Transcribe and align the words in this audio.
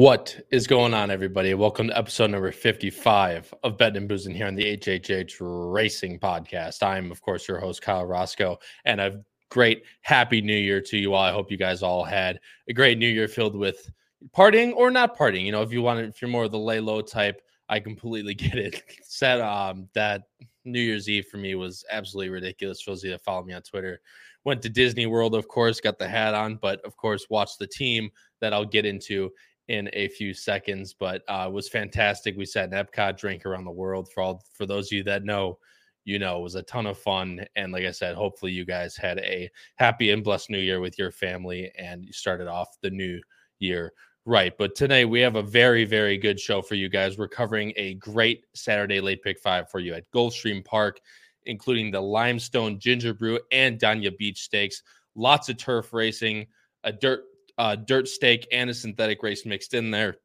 What 0.00 0.34
is 0.50 0.66
going 0.66 0.94
on, 0.94 1.10
everybody? 1.10 1.52
Welcome 1.52 1.88
to 1.88 1.98
episode 1.98 2.30
number 2.30 2.50
55 2.50 3.52
of 3.62 3.76
Betting 3.76 3.98
and 3.98 4.08
Boozing 4.08 4.34
here 4.34 4.46
on 4.46 4.54
the 4.54 4.78
HHH 4.78 5.36
Racing 5.40 6.18
Podcast. 6.18 6.82
I'm, 6.82 7.12
of 7.12 7.20
course, 7.20 7.46
your 7.46 7.60
host, 7.60 7.82
Kyle 7.82 8.06
Roscoe, 8.06 8.56
and 8.86 8.98
a 8.98 9.22
great 9.50 9.82
happy 10.00 10.40
new 10.40 10.56
year 10.56 10.80
to 10.80 10.96
you 10.96 11.12
all. 11.12 11.22
I 11.22 11.32
hope 11.32 11.50
you 11.50 11.58
guys 11.58 11.82
all 11.82 12.02
had 12.02 12.40
a 12.66 12.72
great 12.72 12.96
new 12.96 13.10
year 13.10 13.28
filled 13.28 13.54
with 13.54 13.90
partying 14.34 14.72
or 14.74 14.90
not 14.90 15.18
partying. 15.18 15.44
You 15.44 15.52
know, 15.52 15.60
if 15.60 15.70
you 15.70 15.82
want 15.82 16.00
if 16.00 16.22
you're 16.22 16.30
more 16.30 16.44
of 16.44 16.50
the 16.50 16.58
lay 16.58 16.80
low 16.80 17.02
type, 17.02 17.42
I 17.68 17.78
completely 17.78 18.32
get 18.46 18.54
it. 18.54 18.82
Said 19.02 19.42
um, 19.42 19.86
that 19.92 20.22
New 20.64 20.80
Year's 20.80 21.10
Eve 21.10 21.26
for 21.26 21.36
me 21.36 21.56
was 21.56 21.84
absolutely 21.90 22.30
ridiculous. 22.30 22.80
For 22.80 22.92
those 22.92 23.00
of 23.00 23.08
you 23.08 23.10
that 23.10 23.22
follow 23.22 23.44
me 23.44 23.52
on 23.52 23.60
Twitter, 23.60 24.00
went 24.44 24.62
to 24.62 24.70
Disney 24.70 25.04
World, 25.04 25.34
of 25.34 25.46
course, 25.46 25.78
got 25.78 25.98
the 25.98 26.08
hat 26.08 26.32
on, 26.32 26.56
but 26.56 26.80
of 26.86 26.96
course, 26.96 27.26
watched 27.28 27.58
the 27.58 27.66
team 27.66 28.10
that 28.40 28.54
I'll 28.54 28.64
get 28.64 28.86
into 28.86 29.30
in 29.70 29.88
a 29.92 30.08
few 30.08 30.34
seconds. 30.34 30.92
But 30.92 31.22
uh, 31.28 31.46
it 31.46 31.52
was 31.52 31.68
fantastic. 31.68 32.36
We 32.36 32.44
sat 32.44 32.72
in 32.72 32.74
Epcot, 32.74 33.16
drank 33.16 33.46
around 33.46 33.64
the 33.64 33.70
world. 33.70 34.10
For 34.12 34.20
all 34.20 34.44
for 34.52 34.66
those 34.66 34.88
of 34.88 34.92
you 34.92 35.04
that 35.04 35.24
know, 35.24 35.58
you 36.04 36.18
know, 36.18 36.40
it 36.40 36.42
was 36.42 36.56
a 36.56 36.62
ton 36.64 36.86
of 36.86 36.98
fun. 36.98 37.44
And 37.54 37.72
like 37.72 37.84
I 37.84 37.92
said, 37.92 38.16
hopefully 38.16 38.50
you 38.50 38.64
guys 38.64 38.96
had 38.96 39.18
a 39.20 39.48
happy 39.76 40.10
and 40.10 40.24
blessed 40.24 40.50
new 40.50 40.58
year 40.58 40.80
with 40.80 40.98
your 40.98 41.12
family 41.12 41.70
and 41.78 42.04
you 42.04 42.12
started 42.12 42.48
off 42.48 42.80
the 42.82 42.90
new 42.90 43.20
year 43.60 43.92
right. 44.26 44.52
But 44.58 44.74
today 44.74 45.04
we 45.04 45.20
have 45.20 45.36
a 45.36 45.42
very, 45.42 45.84
very 45.84 46.18
good 46.18 46.40
show 46.40 46.62
for 46.62 46.74
you 46.74 46.88
guys. 46.88 47.16
We're 47.16 47.28
covering 47.28 47.72
a 47.76 47.94
great 47.94 48.46
Saturday 48.54 49.00
late 49.00 49.22
pick 49.22 49.38
five 49.38 49.70
for 49.70 49.78
you 49.78 49.94
at 49.94 50.10
Gulfstream 50.10 50.64
Park, 50.64 51.00
including 51.44 51.92
the 51.92 52.00
Limestone 52.00 52.80
Ginger 52.80 53.14
Brew 53.14 53.38
and 53.52 53.78
Dania 53.78 54.16
Beach 54.18 54.42
Stakes. 54.42 54.82
Lots 55.14 55.48
of 55.48 55.58
turf 55.58 55.92
racing, 55.92 56.46
a 56.82 56.92
dirt 56.92 57.24
uh, 57.60 57.76
dirt 57.76 58.08
stake 58.08 58.48
and 58.52 58.70
a 58.70 58.74
synthetic 58.74 59.22
race 59.22 59.44
mixed 59.44 59.74
in 59.74 59.90
there. 59.90 60.16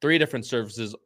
Three 0.00 0.18
different 0.18 0.44
surfaces, 0.44 0.96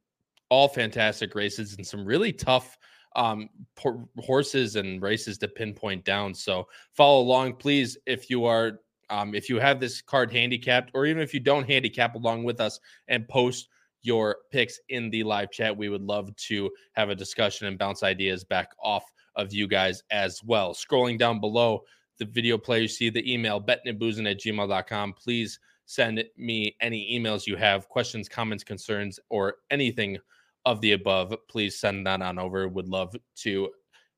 all 0.49 0.69
fantastic 0.69 1.35
races 1.35 1.77
and 1.77 1.87
some 1.87 2.03
really 2.03 2.33
tough 2.33 2.79
um, 3.15 3.51
por- 3.77 4.09
horses 4.21 4.77
and 4.77 5.03
races 5.03 5.37
to 5.37 5.49
pinpoint 5.49 6.03
down. 6.07 6.33
So 6.33 6.67
follow 6.95 7.21
along, 7.21 7.57
please. 7.57 7.99
If 8.07 8.31
you 8.31 8.47
are, 8.47 8.81
um, 9.11 9.35
if 9.35 9.51
you 9.51 9.59
have 9.59 9.81
this 9.81 10.01
card 10.01 10.33
handicapped, 10.33 10.93
or 10.95 11.05
even 11.05 11.23
if 11.23 11.35
you 11.35 11.41
don't 11.41 11.69
handicap 11.69 12.15
along 12.15 12.45
with 12.45 12.59
us 12.59 12.81
and 13.09 13.29
post 13.29 13.69
your 14.01 14.39
picks 14.51 14.81
in 14.89 15.11
the 15.11 15.23
live 15.25 15.51
chat, 15.51 15.77
we 15.77 15.91
would 15.91 16.01
love 16.01 16.35
to 16.37 16.71
have 16.95 17.11
a 17.11 17.15
discussion 17.15 17.67
and 17.67 17.79
bounce 17.79 18.03
ideas 18.03 18.45
back 18.45 18.71
off 18.83 19.05
of 19.37 19.53
you 19.53 19.69
guys 19.69 20.03
as 20.11 20.43
well. 20.43 20.73
Scrolling 20.73 21.19
down 21.19 21.39
below, 21.39 21.83
the 22.21 22.27
video 22.27 22.57
player, 22.57 22.83
you 22.83 22.89
see 22.89 23.11
the 23.11 23.33
email 23.33 23.61
bettingandboozing 23.61 24.31
at 24.31 24.39
gmail.com. 24.39 25.15
Please 25.15 25.59
send 25.87 26.23
me 26.37 26.77
any 26.81 27.19
emails 27.19 27.49
you 27.49 27.57
have, 27.57 27.89
questions, 27.89 28.29
comments, 28.29 28.63
concerns, 28.63 29.19
or 29.29 29.57
anything 29.73 30.19
of 30.65 30.81
the 30.83 30.93
above. 30.93 31.35
Please 31.49 31.81
send 31.81 32.07
that 32.07 32.23
on 32.23 32.39
over. 32.39 32.69
Would 32.69 32.89
love 32.89 33.17
to 33.39 33.71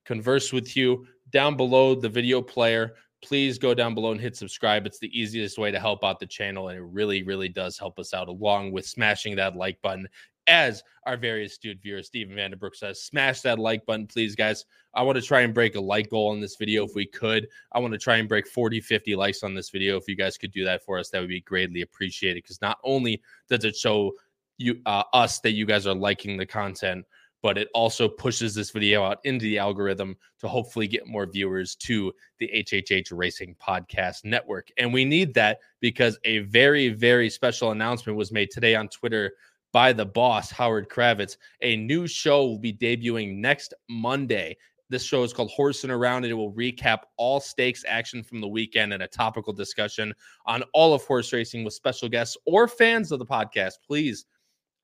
converse 0.05 0.53
with 0.53 0.77
you. 0.77 1.07
Down 1.31 1.57
below 1.57 1.95
the 1.95 2.11
video 2.11 2.43
player, 2.43 2.97
please 3.23 3.57
go 3.57 3.73
down 3.73 3.95
below 3.95 4.11
and 4.11 4.21
hit 4.21 4.37
subscribe. 4.37 4.85
It's 4.85 4.99
the 4.99 5.19
easiest 5.19 5.57
way 5.57 5.71
to 5.71 5.81
help 5.81 6.05
out 6.05 6.19
the 6.19 6.27
channel, 6.27 6.69
and 6.69 6.79
it 6.79 6.83
really, 6.83 7.23
really 7.23 7.49
does 7.49 7.79
help 7.79 7.99
us 7.99 8.13
out, 8.13 8.29
along 8.29 8.73
with 8.73 8.85
smashing 8.85 9.37
that 9.37 9.57
like 9.57 9.81
button 9.81 10.09
as 10.47 10.83
our 11.07 11.17
very 11.17 11.47
astute 11.47 11.81
viewer 11.83 12.03
Stephen 12.03 12.37
Vanderbrook 12.37 12.75
says, 12.75 13.03
smash 13.03 13.41
that 13.43 13.59
like 13.59 13.85
button, 13.87 14.07
please, 14.07 14.35
guys. 14.35 14.65
I 14.95 15.03
want 15.03 15.17
to 15.17 15.23
try 15.23 15.41
and 15.41 15.55
break 15.55 15.75
a 15.75 15.81
like 15.81 16.11
goal 16.11 16.35
in 16.35 16.41
this 16.41 16.57
video 16.57 16.85
if 16.85 16.95
we 16.95 17.07
could. 17.07 17.49
I 17.73 17.79
want 17.79 17.93
to 17.93 17.99
try 17.99 18.17
and 18.17 18.29
break 18.29 18.47
40, 18.47 18.81
50 18.81 19.17
likes 19.17 19.43
on 19.43 19.55
this 19.55 19.71
video. 19.71 19.97
If 19.97 20.07
you 20.07 20.17
guys 20.17 20.37
could 20.37 20.53
do 20.53 20.65
that 20.65 20.85
for 20.85 20.99
us, 20.99 21.09
that 21.11 21.21
would 21.21 21.29
be 21.29 21.41
greatly 21.41 21.83
appreciated. 21.83 22.43
Because 22.43 22.61
not 22.61 22.79
only 22.85 23.23
does 23.49 23.65
it 23.65 23.77
show 23.77 24.13
you 24.59 24.81
uh, 24.87 25.05
us 25.13 25.41
that 25.41 25.53
you 25.53 25.65
guys 25.65 25.87
are 25.87 25.95
liking 25.95 26.37
the 26.37 26.47
content, 26.47 27.07
but 27.43 27.59
it 27.59 27.69
also 27.75 28.09
pushes 28.09 28.55
this 28.55 28.71
video 28.71 29.03
out 29.03 29.19
into 29.25 29.45
the 29.45 29.59
algorithm 29.59 30.17
to 30.39 30.47
hopefully 30.47 30.87
get 30.87 31.09
more 31.09 31.27
viewers 31.27 31.75
to 31.75 32.13
the 32.39 32.49
HHH 32.55 33.09
Racing 33.11 33.57
Podcast 33.61 34.25
Network. 34.25 34.69
And 34.79 34.93
we 34.93 35.05
need 35.05 35.35
that 35.35 35.59
because 35.81 36.19
a 36.25 36.39
very, 36.41 36.91
very 36.91 37.29
special 37.29 37.73
announcement 37.73 38.17
was 38.17 38.31
made 38.31 38.51
today 38.53 38.77
on 38.77 38.89
Twitter 38.89 39.33
by 39.73 39.93
the 39.93 40.05
boss, 40.05 40.51
Howard 40.51 40.89
Kravets. 40.89 41.37
A 41.63 41.77
new 41.77 42.07
show 42.07 42.47
will 42.47 42.59
be 42.59 42.73
debuting 42.73 43.37
next 43.37 43.75
Monday. 43.89 44.57
This 44.91 45.03
show 45.03 45.23
is 45.23 45.33
called 45.33 45.51
Horsing 45.51 45.91
Around, 45.91 46.25
and 46.25 46.31
it 46.31 46.35
will 46.35 46.53
recap 46.53 47.01
all 47.17 47.41
stakes 47.41 47.83
action 47.89 48.23
from 48.23 48.43
the 48.43 48.49
weekend 48.49 48.93
and 48.93 49.03
a 49.03 49.09
topical 49.09 49.53
discussion 49.53 50.13
on 50.45 50.63
all 50.75 50.93
of 50.93 51.03
horse 51.05 51.33
racing 51.33 51.65
with 51.65 51.73
special 51.73 52.11
guests 52.11 52.37
or 52.45 52.69
fans 52.69 53.11
of 53.11 53.19
the 53.19 53.25
podcast. 53.25 53.75
Please 53.87 54.27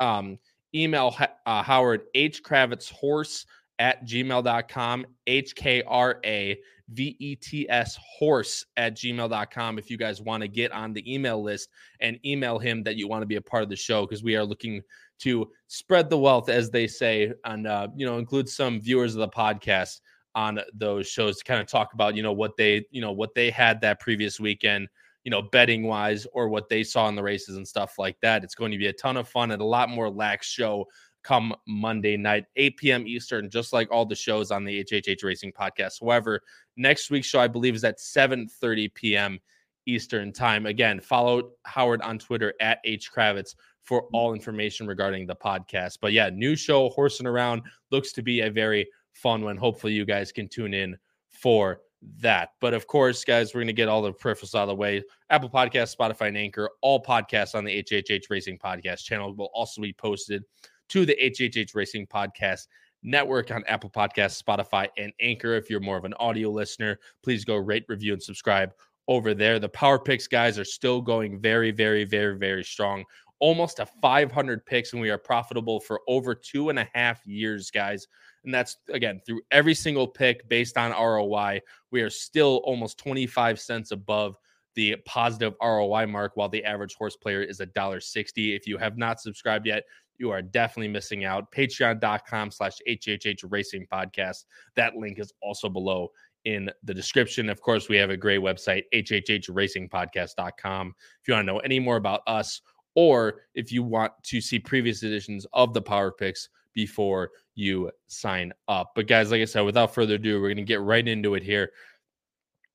um, 0.00 0.38
email 0.75 1.15
uh, 1.44 1.62
Howard 1.62 2.05
H. 2.15 2.43
Kravets 2.43 2.91
Horse 2.91 3.44
at 3.78 4.06
gmail.com, 4.06 5.06
H 5.26 5.55
K 5.55 5.82
R 5.87 6.20
A 6.25 6.59
V 6.91 7.16
E 7.19 7.37
T 7.37 7.69
S 7.69 7.99
horse 8.19 8.64
at 8.76 8.96
gmail.com 8.96 9.79
if 9.79 9.90
you 9.90 9.96
guys 9.96 10.23
want 10.23 10.43
to 10.43 10.49
get 10.49 10.73
on 10.73 10.93
the 10.93 11.12
email 11.12 11.43
list 11.43 11.69
and 12.00 12.19
email 12.25 12.58
him 12.58 12.82
that 12.85 12.96
you 12.96 13.08
want 13.08 13.23
to 13.23 13.26
be 13.26 13.37
a 13.37 13.43
part 13.43 13.62
of 13.62 13.69
the 13.69 13.76
show 13.76 14.06
because 14.06 14.23
we 14.23 14.37
are 14.37 14.44
looking 14.44 14.82
to 15.20 15.50
spread 15.67 16.08
the 16.08 16.19
wealth, 16.19 16.49
as 16.49 16.70
they 16.70 16.87
say, 16.87 17.32
and, 17.44 17.67
uh, 17.67 17.88
you 17.96 18.06
know, 18.06 18.19
include 18.19 18.49
some 18.49 18.81
viewers 18.81 19.14
of 19.14 19.20
the 19.20 19.29
podcast 19.29 20.00
on 20.35 20.61
those 20.75 21.08
shows 21.08 21.38
to 21.38 21.44
kind 21.44 21.61
of 21.61 21.67
talk 21.67 21.93
about, 21.93 22.14
you 22.14 22.23
know, 22.23 22.32
what 22.32 22.56
they, 22.56 22.85
you 22.91 23.00
know, 23.00 23.12
what 23.12 23.34
they 23.34 23.50
had 23.50 23.81
that 23.81 23.99
previous 24.00 24.38
weekend, 24.38 24.87
you 25.25 25.31
know, 25.31 25.43
betting 25.43 25.82
wise 25.84 26.26
or 26.32 26.49
what 26.49 26.69
they 26.69 26.84
saw 26.84 27.08
in 27.08 27.17
the 27.17 27.23
races 27.23 27.56
and 27.56 27.67
stuff 27.67 27.99
like 27.99 28.17
that. 28.23 28.44
It's 28.44 28.55
going 28.55 28.70
to 28.70 28.79
be 28.79 28.87
a 28.87 28.93
ton 28.93 29.17
of 29.17 29.29
fun 29.29 29.50
and 29.50 29.61
a 29.61 29.64
lot 29.64 29.91
more 29.91 30.08
lax 30.08 30.46
show 30.46 30.87
come 31.23 31.55
Monday 31.67 32.17
night, 32.17 32.47
8 32.56 32.76
p.m. 32.76 33.06
Eastern, 33.06 33.50
just 33.50 33.73
like 33.73 33.91
all 33.91 34.06
the 34.06 34.15
shows 34.15 34.50
on 34.50 34.65
the 34.65 34.85
HHH 34.85 35.25
Racing 35.25 35.53
podcast. 35.53 36.00
However, 36.00 36.41
next 36.76 37.11
week's 37.11 37.26
show, 37.26 37.41
I 37.41 37.49
believe, 37.49 37.75
is 37.75 37.85
at 37.85 37.99
7:30 37.99 38.94
p.m. 38.94 39.38
Eastern 39.87 40.32
time. 40.32 40.67
Again, 40.67 41.00
follow 41.00 41.53
Howard 41.65 42.03
on 42.03 42.19
Twitter 42.19 42.55
at 42.61 42.79
H 42.85 43.11
Kravets 43.12 43.55
for 43.82 44.03
mm. 44.03 44.09
all 44.12 44.35
information 44.35 44.87
regarding 44.87 45.26
the 45.26 45.37
podcast. 45.37 45.99
But 46.00 46.12
yeah, 46.12 46.31
new 46.31 46.56
show, 46.56 46.91
horsing 46.91 47.26
around, 47.26 47.62
looks 47.91 48.12
to 48.12 48.23
be 48.23 48.41
a 48.41 48.50
very 48.50 48.87
fun 49.12 49.43
one. 49.43 49.56
Hopefully, 49.56 49.94
you 49.94 50.05
guys 50.05 50.31
can 50.31 50.49
tune 50.49 50.75
in 50.75 50.97
for 51.31 51.81
that. 52.20 52.50
But 52.61 52.75
of 52.75 52.87
course, 52.87 53.25
guys, 53.25 53.55
we're 53.55 53.61
going 53.61 53.69
to 53.69 53.73
get 53.73 53.88
all 53.88 54.03
the 54.03 54.12
peripherals 54.12 54.55
out 54.55 54.62
of 54.62 54.69
the 54.69 54.75
way. 54.75 55.03
Apple 55.31 55.50
Podcast, 55.50 55.97
Spotify, 55.97 56.29
and 56.29 56.38
Anchor, 56.38 56.70
all 56.81 57.03
podcasts 57.03 57.55
on 57.55 57.65
the 57.65 57.82
HHH 57.82 58.25
Racing 58.31 58.59
Podcast 58.59 59.05
channel 59.05 59.35
will 59.35 59.50
also 59.53 59.81
be 59.81 59.93
posted 59.93 60.44
to 60.88 61.06
the 61.06 61.17
HHH 61.23 61.75
Racing 61.75 62.06
Podcast 62.06 62.67
Network 63.02 63.50
on 63.50 63.64
Apple 63.67 63.90
Podcasts, 63.90 64.43
Spotify, 64.43 64.88
and 64.96 65.12
Anchor. 65.20 65.55
If 65.55 65.70
you're 65.70 65.81
more 65.81 65.96
of 65.96 66.05
an 66.05 66.14
audio 66.14 66.50
listener, 66.50 66.99
please 67.23 67.44
go 67.44 67.56
rate, 67.56 67.85
review, 67.88 68.12
and 68.12 68.23
subscribe 68.23 68.73
over 69.06 69.35
there. 69.35 69.58
The 69.58 69.69
Power 69.69 69.99
Picks 69.99 70.26
guys 70.26 70.58
are 70.58 70.64
still 70.64 71.00
going 71.00 71.40
very, 71.40 71.70
very, 71.70 72.05
very, 72.05 72.37
very 72.37 72.64
strong. 72.64 73.05
Almost 73.40 73.79
a 73.79 73.87
500 73.87 74.67
picks, 74.67 74.93
and 74.93 75.00
we 75.00 75.11
are 75.11 75.19
profitable 75.19 75.79
for 75.79 76.00
over 76.08 76.35
two 76.35 76.70
and 76.70 76.79
a 76.79 76.88
half 76.93 77.25
years, 77.25 77.70
guys. 77.70 78.08
And 78.44 78.52
that's 78.52 78.76
again 78.93 79.20
through 79.25 79.43
every 79.50 79.75
single 79.75 80.08
pick 80.08 80.49
based 80.49 80.76
on 80.76 80.91
ROI. 80.91 81.61
We 81.91 82.02
are 82.02 82.11
still 82.11 82.61
almost 82.64 82.99
25 82.99 83.61
cents 83.61 83.93
above 83.93 84.37
the 84.75 84.96
positive 85.06 85.55
ROI 85.61 86.06
mark, 86.06 86.32
while 86.37 86.49
the 86.49 86.64
average 86.64 86.94
horse 86.94 87.17
player 87.17 87.43
is 87.43 87.61
a 87.61 87.67
dollar 87.67 88.00
sixty. 88.00 88.55
If 88.55 88.67
you 88.67 88.79
have 88.79 88.96
not 88.96 89.20
subscribed 89.20 89.67
yet, 89.67 89.84
you 90.19 90.31
are 90.31 90.43
definitely 90.43 90.88
missing 90.88 91.25
out. 91.25 91.50
Patreon.com 91.53 92.50
slash 92.50 92.79
HHH 92.88 93.44
Racing 93.49 93.87
Podcast. 93.93 94.44
That 94.76 94.97
link 94.97 95.19
is 95.19 95.32
also 95.43 95.69
below 95.69 96.11
in 96.44 96.70
the 96.82 96.94
description. 96.94 97.49
Of 97.49 97.61
course, 97.61 97.88
we 97.88 97.97
have 97.97 98.11
a 98.11 98.17
great 98.17 98.41
website, 98.41 98.85
hhhracingpodcast.com. 98.94 100.94
If 101.20 101.29
you 101.29 101.35
want 101.35 101.47
to 101.47 101.53
know 101.53 101.59
any 101.59 101.81
more 101.81 101.97
about 101.97 102.23
us, 102.26 102.61
or 102.94 103.43
if 103.55 103.70
you 103.70 103.82
want 103.82 104.12
to 104.25 104.41
see 104.41 104.59
previous 104.59 105.03
editions 105.03 105.47
of 105.53 105.73
the 105.73 105.82
Power 105.82 106.11
Picks 106.11 106.49
before 106.75 107.31
you 107.55 107.91
sign 108.06 108.53
up. 108.67 108.93
But 108.94 109.06
guys, 109.06 109.31
like 109.31 109.43
I 109.43 109.44
said, 109.44 109.62
without 109.62 109.94
further 109.94 110.15
ado, 110.15 110.41
we're 110.41 110.49
going 110.49 110.56
to 110.56 110.62
get 110.62 110.81
right 110.81 111.06
into 111.06 111.35
it 111.35 111.43
here. 111.43 111.70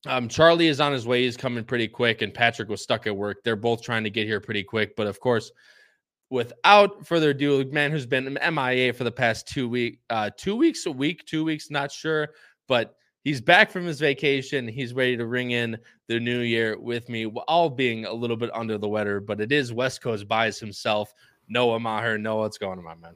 Um, 0.06 0.28
Charlie 0.28 0.68
is 0.68 0.82
on 0.82 0.92
his 0.92 1.08
way. 1.08 1.24
He's 1.24 1.38
coming 1.38 1.64
pretty 1.64 1.88
quick, 1.88 2.22
and 2.22 2.34
Patrick 2.34 2.70
was 2.70 2.82
stuck 2.82 3.08
at 3.08 3.16
work. 3.16 3.38
They're 3.44 3.56
both 3.56 3.82
trying 3.82 4.04
to 4.04 4.10
get 4.10 4.28
here 4.28 4.42
pretty 4.42 4.64
quick. 4.64 4.96
But 4.96 5.08
of 5.08 5.20
course, 5.20 5.52
without 6.34 7.06
further 7.06 7.30
ado, 7.30 7.62
a 7.62 7.66
man 7.66 7.92
who's 7.92 8.08
been 8.08 8.40
MIA 8.52 8.92
for 8.92 9.04
the 9.04 9.12
past 9.12 9.48
two 9.48 9.70
week, 9.70 10.00
uh, 10.10 10.32
two 10.36 10.56
weeks 10.56 10.88
a 10.88 10.92
week, 10.92 11.24
two 11.28 11.44
weeks, 11.44 11.70
not 11.70 11.92
sure, 11.92 12.30
but 12.68 12.96
he's 13.24 13.40
back 13.40 13.70
from 13.70 13.86
his 13.86 14.00
vacation. 14.00 14.68
He's 14.68 14.96
ready 14.96 15.16
to 15.16 15.28
ring 15.28 15.52
in 15.52 15.78
the 16.08 16.20
new 16.20 16.40
year 16.40 16.80
with 16.80 17.08
me, 17.08 17.28
all 17.28 17.70
being 17.70 18.06
a 18.06 18.12
little 18.12 18.36
bit 18.36 18.50
under 18.52 18.80
the 18.80 18.90
weather, 18.90 19.20
but 19.20 19.40
it 19.42 19.52
is 19.52 19.72
West 19.72 20.02
Coast 20.02 20.28
bias 20.28 20.60
himself, 20.60 21.14
Noah 21.50 21.80
Maher. 21.80 22.18
Noah, 22.18 22.42
what's 22.42 22.58
going 22.58 22.80
on, 22.80 22.84
my 22.84 22.96
man? 22.96 23.16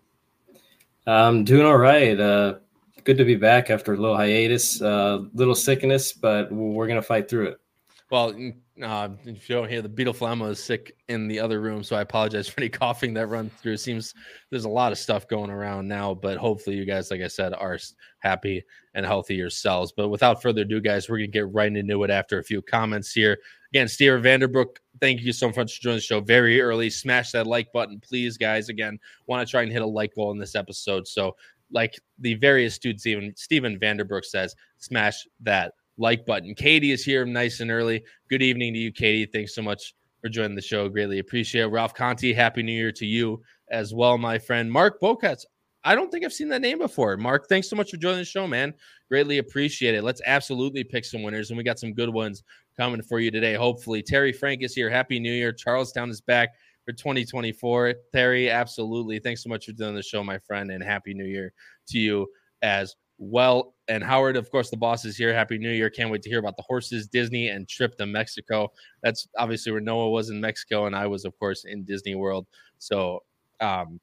I'm 1.07 1.43
doing 1.43 1.65
all 1.65 1.77
right. 1.77 2.19
Uh, 2.19 2.59
good 3.03 3.17
to 3.17 3.25
be 3.25 3.35
back 3.35 3.71
after 3.71 3.95
a 3.95 3.97
little 3.97 4.15
hiatus, 4.15 4.79
uh, 4.79 5.23
little 5.33 5.55
sickness, 5.55 6.13
but 6.13 6.51
we're 6.51 6.87
gonna 6.87 7.01
fight 7.01 7.27
through 7.27 7.47
it. 7.47 7.59
Well, 8.09 8.33
uh, 8.81 9.09
if 9.25 9.49
you 9.49 9.55
don't 9.55 9.69
hear 9.69 9.81
the 9.81 9.89
beetle 9.89 10.13
flamma 10.13 10.51
is 10.51 10.63
sick 10.63 10.95
in 11.09 11.27
the 11.27 11.41
other 11.41 11.59
room, 11.59 11.83
so 11.83 11.97
I 11.97 12.01
apologize 12.01 12.47
for 12.49 12.61
any 12.61 12.69
coughing 12.69 13.13
that 13.15 13.27
runs 13.27 13.51
through. 13.53 13.73
It 13.73 13.79
seems 13.79 14.13
there's 14.49 14.63
a 14.63 14.69
lot 14.69 14.93
of 14.93 14.97
stuff 14.97 15.27
going 15.27 15.49
around 15.49 15.89
now, 15.89 16.13
but 16.13 16.37
hopefully 16.37 16.77
you 16.77 16.85
guys, 16.85 17.11
like 17.11 17.19
I 17.19 17.27
said, 17.27 17.53
are 17.53 17.77
happy 18.19 18.63
and 18.93 19.05
healthy 19.05 19.35
yourselves. 19.35 19.91
But 19.95 20.07
without 20.07 20.41
further 20.41 20.61
ado, 20.61 20.79
guys, 20.79 21.09
we're 21.09 21.17
gonna 21.17 21.27
get 21.27 21.51
right 21.53 21.75
into 21.75 22.03
it 22.03 22.09
after 22.09 22.39
a 22.39 22.43
few 22.43 22.61
comments 22.61 23.11
here. 23.11 23.37
Again, 23.73 23.89
Steven 23.89 24.21
Vanderbrook, 24.21 24.77
thank 25.01 25.19
you 25.21 25.33
so 25.33 25.47
much 25.47 25.75
for 25.75 25.81
joining 25.81 25.97
the 25.97 26.01
show 26.01 26.21
very 26.21 26.61
early. 26.61 26.89
Smash 26.89 27.31
that 27.33 27.45
like 27.45 27.73
button, 27.73 27.99
please, 27.99 28.37
guys. 28.37 28.69
Again, 28.69 28.97
want 29.25 29.45
to 29.45 29.51
try 29.51 29.63
and 29.63 29.71
hit 29.71 29.81
a 29.81 29.85
like 29.85 30.15
goal 30.15 30.31
in 30.31 30.37
this 30.37 30.55
episode. 30.55 31.05
So, 31.05 31.35
like 31.71 31.99
the 32.19 32.35
various 32.35 32.79
dudes, 32.79 33.05
even 33.05 33.35
Steven 33.35 33.77
Vanderbrook 33.77 34.23
says, 34.23 34.55
smash 34.77 35.27
that 35.41 35.73
like 35.97 36.25
button. 36.25 36.53
Katie 36.55 36.91
is 36.91 37.03
here 37.03 37.25
nice 37.25 37.59
and 37.59 37.71
early. 37.71 38.03
Good 38.29 38.41
evening 38.41 38.73
to 38.73 38.79
you, 38.79 38.91
Katie. 38.91 39.29
Thanks 39.31 39.55
so 39.55 39.61
much 39.61 39.93
for 40.21 40.29
joining 40.29 40.55
the 40.55 40.61
show. 40.61 40.89
Greatly 40.89 41.19
appreciate 41.19 41.63
it. 41.63 41.67
Ralph 41.67 41.93
Conti, 41.93 42.33
happy 42.33 42.63
new 42.63 42.71
year 42.71 42.91
to 42.93 43.05
you 43.05 43.41
as 43.69 43.93
well, 43.93 44.17
my 44.17 44.37
friend. 44.37 44.71
Mark 44.71 44.99
Bocats, 45.01 45.45
I 45.83 45.95
don't 45.95 46.11
think 46.11 46.25
I've 46.25 46.33
seen 46.33 46.49
that 46.49 46.61
name 46.61 46.79
before. 46.79 47.15
Mark, 47.17 47.47
thanks 47.47 47.69
so 47.69 47.75
much 47.75 47.91
for 47.91 47.97
joining 47.97 48.19
the 48.19 48.25
show, 48.25 48.47
man. 48.47 48.73
Greatly 49.09 49.37
appreciate 49.37 49.95
it. 49.95 50.03
Let's 50.03 50.21
absolutely 50.25 50.83
pick 50.83 51.05
some 51.05 51.23
winners, 51.23 51.49
and 51.49 51.57
we 51.57 51.63
got 51.63 51.79
some 51.79 51.93
good 51.93 52.09
ones 52.09 52.43
coming 52.77 53.01
for 53.01 53.19
you 53.19 53.31
today. 53.31 53.53
Hopefully, 53.53 54.03
Terry 54.03 54.33
Frank 54.33 54.63
is 54.63 54.73
here. 54.73 54.89
Happy 54.89 55.19
New 55.19 55.31
Year. 55.31 55.53
Charlestown 55.53 56.09
is 56.09 56.21
back 56.21 56.49
for 56.85 56.93
2024. 56.93 57.93
Terry, 58.13 58.49
absolutely. 58.49 59.19
Thanks 59.19 59.43
so 59.43 59.49
much 59.49 59.65
for 59.65 59.71
doing 59.71 59.95
the 59.95 60.03
show, 60.03 60.23
my 60.23 60.39
friend, 60.39 60.71
and 60.71 60.83
happy 60.83 61.13
New 61.13 61.25
Year 61.25 61.53
to 61.89 61.99
you 61.99 62.27
as 62.61 62.95
well. 63.17 63.73
And 63.87 64.03
Howard, 64.03 64.35
of 64.35 64.51
course, 64.51 64.69
the 64.69 64.77
boss 64.77 65.05
is 65.05 65.15
here. 65.15 65.33
Happy 65.33 65.57
New 65.57 65.71
Year. 65.71 65.89
Can't 65.89 66.11
wait 66.11 66.21
to 66.23 66.29
hear 66.29 66.39
about 66.39 66.57
the 66.57 66.63
horses, 66.63 67.07
Disney, 67.07 67.49
and 67.49 67.67
trip 67.67 67.97
to 67.97 68.05
Mexico. 68.05 68.71
That's 69.01 69.27
obviously 69.37 69.71
where 69.71 69.81
Noah 69.81 70.09
was 70.09 70.29
in 70.29 70.41
Mexico, 70.41 70.85
and 70.85 70.95
I 70.95 71.07
was, 71.07 71.25
of 71.25 71.37
course, 71.39 71.65
in 71.65 71.83
Disney 71.83 72.15
World. 72.15 72.47
So, 72.79 73.23
um, 73.61 73.99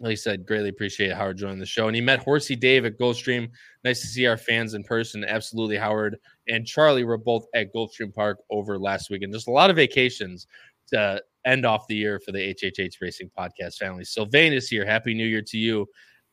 like 0.00 0.12
I 0.12 0.16
said, 0.16 0.44
greatly 0.44 0.68
appreciate 0.68 1.12
Howard 1.12 1.38
joining 1.38 1.58
the 1.58 1.66
show. 1.66 1.86
And 1.86 1.94
he 1.94 2.02
met 2.02 2.18
Horsey 2.18 2.56
Dave 2.56 2.84
at 2.84 2.98
Gulfstream. 2.98 3.48
Nice 3.84 4.00
to 4.02 4.06
see 4.06 4.26
our 4.26 4.36
fans 4.36 4.74
in 4.74 4.84
person. 4.84 5.24
Absolutely, 5.24 5.76
Howard 5.76 6.18
and 6.48 6.66
Charlie 6.66 7.04
were 7.04 7.16
both 7.16 7.46
at 7.54 7.72
Gulfstream 7.72 8.12
Park 8.12 8.38
over 8.50 8.78
last 8.78 9.08
week, 9.08 9.22
and 9.22 9.32
just 9.32 9.48
a 9.48 9.52
lot 9.52 9.70
of 9.70 9.76
vacations 9.76 10.46
to 10.88 11.22
end 11.46 11.64
off 11.64 11.86
the 11.86 11.96
year 11.96 12.20
for 12.20 12.32
the 12.32 12.54
HHH 12.54 13.00
Racing 13.00 13.30
Podcast 13.36 13.76
family. 13.76 14.04
Sylvain 14.04 14.52
is 14.52 14.68
here. 14.68 14.84
Happy 14.84 15.14
New 15.14 15.26
Year 15.26 15.42
to 15.42 15.58
you 15.58 15.86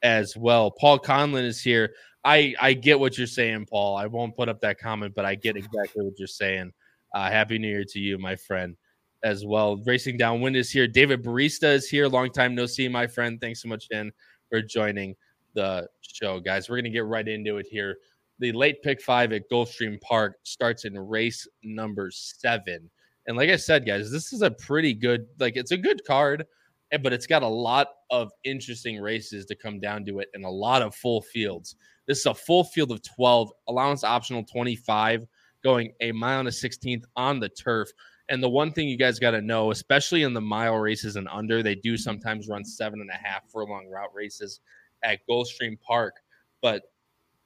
as 0.03 0.35
well. 0.35 0.71
Paul 0.71 0.99
Conlin 0.99 1.45
is 1.45 1.61
here. 1.61 1.93
I 2.23 2.53
I 2.61 2.73
get 2.73 2.99
what 2.99 3.17
you're 3.17 3.27
saying, 3.27 3.65
Paul. 3.65 3.97
I 3.97 4.05
won't 4.05 4.35
put 4.35 4.49
up 4.49 4.61
that 4.61 4.79
comment, 4.79 5.13
but 5.15 5.25
I 5.25 5.35
get 5.35 5.55
exactly 5.55 6.03
what 6.03 6.17
you're 6.17 6.27
saying. 6.27 6.71
Uh, 7.13 7.29
Happy 7.29 7.57
New 7.57 7.67
Year 7.67 7.83
to 7.89 7.99
you, 7.99 8.17
my 8.17 8.35
friend, 8.35 8.75
as 9.23 9.45
well. 9.45 9.77
Racing 9.85 10.17
Downwind 10.17 10.55
is 10.55 10.71
here. 10.71 10.87
David 10.87 11.23
Barista 11.23 11.73
is 11.73 11.89
here. 11.89 12.07
Long 12.07 12.31
time 12.31 12.55
no 12.55 12.65
see, 12.65 12.87
my 12.87 13.07
friend. 13.07 13.39
Thanks 13.41 13.61
so 13.61 13.67
much, 13.67 13.89
Dan, 13.89 14.11
for 14.49 14.61
joining 14.61 15.15
the 15.55 15.87
show, 16.01 16.39
guys. 16.39 16.69
We're 16.69 16.77
gonna 16.77 16.89
get 16.89 17.05
right 17.05 17.27
into 17.27 17.57
it 17.57 17.67
here. 17.69 17.97
The 18.39 18.51
late 18.51 18.81
pick 18.81 19.01
five 19.01 19.33
at 19.33 19.49
Gulfstream 19.51 19.99
Park 20.01 20.35
starts 20.43 20.85
in 20.85 20.97
race 20.97 21.47
number 21.63 22.09
seven. 22.11 22.89
And 23.27 23.37
like 23.37 23.49
I 23.49 23.55
said, 23.55 23.85
guys, 23.85 24.11
this 24.11 24.33
is 24.33 24.41
a 24.41 24.51
pretty 24.51 24.93
good, 24.93 25.27
like 25.39 25.55
it's 25.55 25.71
a 25.71 25.77
good 25.77 26.03
card, 26.05 26.45
eh, 26.91 26.97
but 26.97 27.13
it's 27.13 27.27
got 27.27 27.43
a 27.43 27.47
lot 27.47 27.89
of 28.09 28.31
interesting 28.43 28.99
races 28.99 29.45
to 29.45 29.55
come 29.55 29.79
down 29.79 30.05
to 30.05 30.19
it 30.19 30.29
and 30.33 30.43
a 30.43 30.49
lot 30.49 30.81
of 30.81 30.95
full 30.95 31.21
fields. 31.21 31.75
This 32.11 32.19
is 32.19 32.25
a 32.25 32.33
full 32.33 32.65
field 32.65 32.91
of 32.91 33.01
12, 33.03 33.53
allowance 33.69 34.03
optional 34.03 34.43
25, 34.43 35.25
going 35.63 35.93
a 36.01 36.11
mile 36.11 36.39
and 36.39 36.49
a 36.49 36.51
16th 36.51 37.05
on 37.15 37.39
the 37.39 37.47
turf. 37.47 37.89
And 38.27 38.43
the 38.43 38.49
one 38.49 38.73
thing 38.73 38.89
you 38.89 38.97
guys 38.97 39.17
got 39.17 39.31
to 39.31 39.41
know, 39.41 39.71
especially 39.71 40.23
in 40.23 40.33
the 40.33 40.41
mile 40.41 40.75
races 40.75 41.15
and 41.15 41.29
under, 41.31 41.63
they 41.63 41.75
do 41.75 41.95
sometimes 41.95 42.49
run 42.49 42.65
seven 42.65 42.99
and 42.99 43.09
a 43.09 43.13
half 43.13 43.49
furlong 43.49 43.87
route 43.87 44.13
races 44.13 44.59
at 45.05 45.21
Gulfstream 45.29 45.79
Park. 45.79 46.15
But 46.61 46.81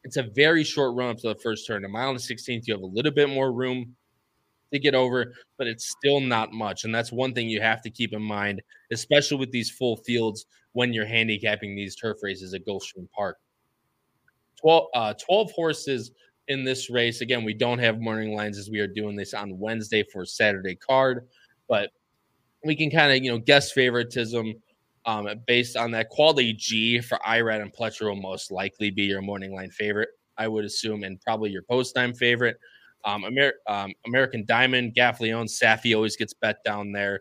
it's 0.04 0.18
a 0.18 0.24
very 0.24 0.64
short 0.64 0.96
run 0.96 1.10
up 1.10 1.18
to 1.18 1.28
the 1.28 1.36
first 1.36 1.68
turn. 1.68 1.86
A 1.86 1.88
mile 1.88 2.10
and 2.10 2.18
a 2.18 2.20
16th, 2.20 2.66
you 2.66 2.74
have 2.74 2.82
a 2.82 2.88
little 2.88 3.12
bit 3.12 3.30
more 3.30 3.54
room 3.54 3.96
to 4.74 4.80
get 4.80 4.96
over, 4.96 5.36
but 5.60 5.68
it's 5.68 5.92
still 5.92 6.20
not 6.20 6.54
much. 6.54 6.86
And 6.86 6.96
that's 6.96 7.12
one 7.12 7.36
thing 7.36 7.50
you 7.50 7.62
have 7.62 7.84
to 7.84 7.92
keep 7.92 8.14
in 8.14 8.24
mind, 8.24 8.64
especially 8.92 9.38
with 9.38 9.52
these 9.52 9.70
full 9.70 9.98
fields 9.98 10.48
when 10.72 10.92
you're 10.92 11.06
handicapping 11.06 11.76
these 11.76 11.96
turf 11.96 12.18
races 12.24 12.56
at 12.56 12.66
Gulfstream 12.66 13.08
Park. 13.16 13.38
12, 14.60 14.88
uh, 14.94 15.14
12 15.14 15.52
horses 15.52 16.12
in 16.48 16.64
this 16.64 16.90
race. 16.90 17.22
Again, 17.22 17.44
we 17.44 17.54
don't 17.54 17.80
have 17.80 18.00
morning 18.00 18.36
lines 18.36 18.58
as 18.58 18.70
we 18.70 18.80
are 18.80 18.88
doing 18.88 19.16
this 19.16 19.34
on 19.34 19.58
Wednesday 19.60 20.04
for 20.12 20.26
Saturday 20.26 20.76
card, 20.76 21.28
but 21.68 21.92
we 22.64 22.76
can 22.76 22.90
kind 22.90 23.12
of, 23.12 23.24
you 23.24 23.32
know, 23.32 23.38
guess 23.38 23.72
favoritism 23.72 24.54
um, 25.06 25.28
based 25.46 25.78
on 25.78 25.92
that 25.92 26.10
quality 26.10 26.54
G 26.54 27.00
for 27.00 27.20
Irad 27.26 27.62
and 27.62 27.74
Pletcher 27.74 28.08
will 28.08 28.16
most 28.16 28.52
likely 28.52 28.90
be 28.90 29.04
your 29.04 29.22
morning 29.22 29.54
line 29.54 29.70
favorite, 29.70 30.10
I 30.38 30.48
would 30.48 30.66
assume, 30.66 31.04
and 31.04 31.22
probably 31.22 31.52
your 31.52 31.62
post 31.62 31.96
time 31.96 32.14
favorite. 32.14 32.58
Um, 33.04 33.24
Amer- 33.24 33.54
um, 33.68 33.94
American 34.08 34.46
Diamond, 34.48 34.96
Gaffalione, 34.96 35.48
Saffie 35.48 35.96
always 35.96 36.16
gets 36.16 36.34
bet 36.34 36.64
down 36.64 36.92
there. 36.92 37.20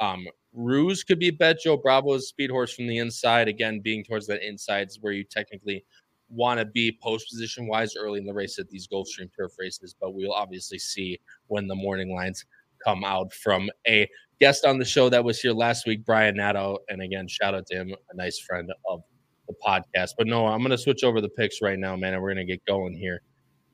Um, 0.00 0.26
Ruse 0.54 1.04
could 1.04 1.18
be 1.18 1.30
bet. 1.30 1.60
Joe 1.60 1.76
Bravo's 1.76 2.28
speed 2.28 2.50
horse 2.50 2.72
from 2.72 2.86
the 2.86 2.98
inside. 2.98 3.46
Again, 3.46 3.80
being 3.80 4.02
towards 4.02 4.26
that 4.28 4.46
inside 4.46 4.88
is 4.88 4.98
where 5.02 5.12
you 5.12 5.24
technically 5.24 5.84
want 6.28 6.58
to 6.58 6.66
be 6.66 6.98
post 7.02 7.28
position 7.30 7.66
wise 7.66 7.96
early 7.96 8.18
in 8.18 8.26
the 8.26 8.34
race 8.34 8.58
at 8.58 8.68
these 8.68 8.88
Gulfstream 8.88 9.30
turf 9.36 9.52
races, 9.58 9.94
but 10.00 10.14
we'll 10.14 10.32
obviously 10.32 10.78
see 10.78 11.18
when 11.46 11.66
the 11.68 11.74
morning 11.74 12.14
lines 12.14 12.44
come 12.84 13.04
out 13.04 13.32
from 13.32 13.70
a 13.86 14.08
guest 14.40 14.64
on 14.64 14.78
the 14.78 14.84
show 14.84 15.08
that 15.08 15.24
was 15.24 15.40
here 15.40 15.52
last 15.52 15.86
week, 15.86 16.04
Brian 16.04 16.36
Nadeau. 16.36 16.78
And 16.88 17.00
again, 17.02 17.26
shout 17.28 17.54
out 17.54 17.66
to 17.66 17.76
him, 17.76 17.94
a 18.10 18.16
nice 18.16 18.38
friend 18.38 18.70
of 18.88 19.02
the 19.48 19.54
podcast. 19.66 20.10
But 20.18 20.26
no, 20.26 20.46
I'm 20.46 20.60
going 20.60 20.70
to 20.70 20.78
switch 20.78 21.04
over 21.04 21.20
the 21.20 21.28
picks 21.28 21.62
right 21.62 21.78
now, 21.78 21.96
man, 21.96 22.14
and 22.14 22.22
we're 22.22 22.34
going 22.34 22.46
to 22.46 22.52
get 22.52 22.64
going 22.66 22.94
here 22.94 23.22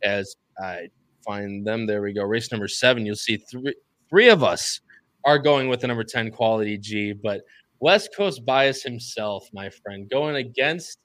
as 0.03 0.37
I 0.63 0.89
find 1.25 1.67
them. 1.67 1.87
There 1.87 2.03
we 2.03 2.13
go. 2.13 2.23
Race 2.23 2.53
number 2.53 2.69
seven. 2.69 3.07
You'll 3.07 3.17
see 3.17 3.37
three 3.37 3.75
three 4.09 4.29
of 4.29 4.43
us 4.43 4.81
are 5.25 5.39
going 5.39 5.69
with 5.69 5.81
the 5.81 5.87
number 5.87 6.05
10 6.05 6.31
quality 6.33 6.77
G, 6.77 7.13
but 7.13 7.43
West 7.81 8.11
Coast 8.15 8.45
bias 8.45 8.83
himself, 8.83 9.49
my 9.53 9.71
friend, 9.71 10.09
going 10.11 10.37
against 10.37 10.99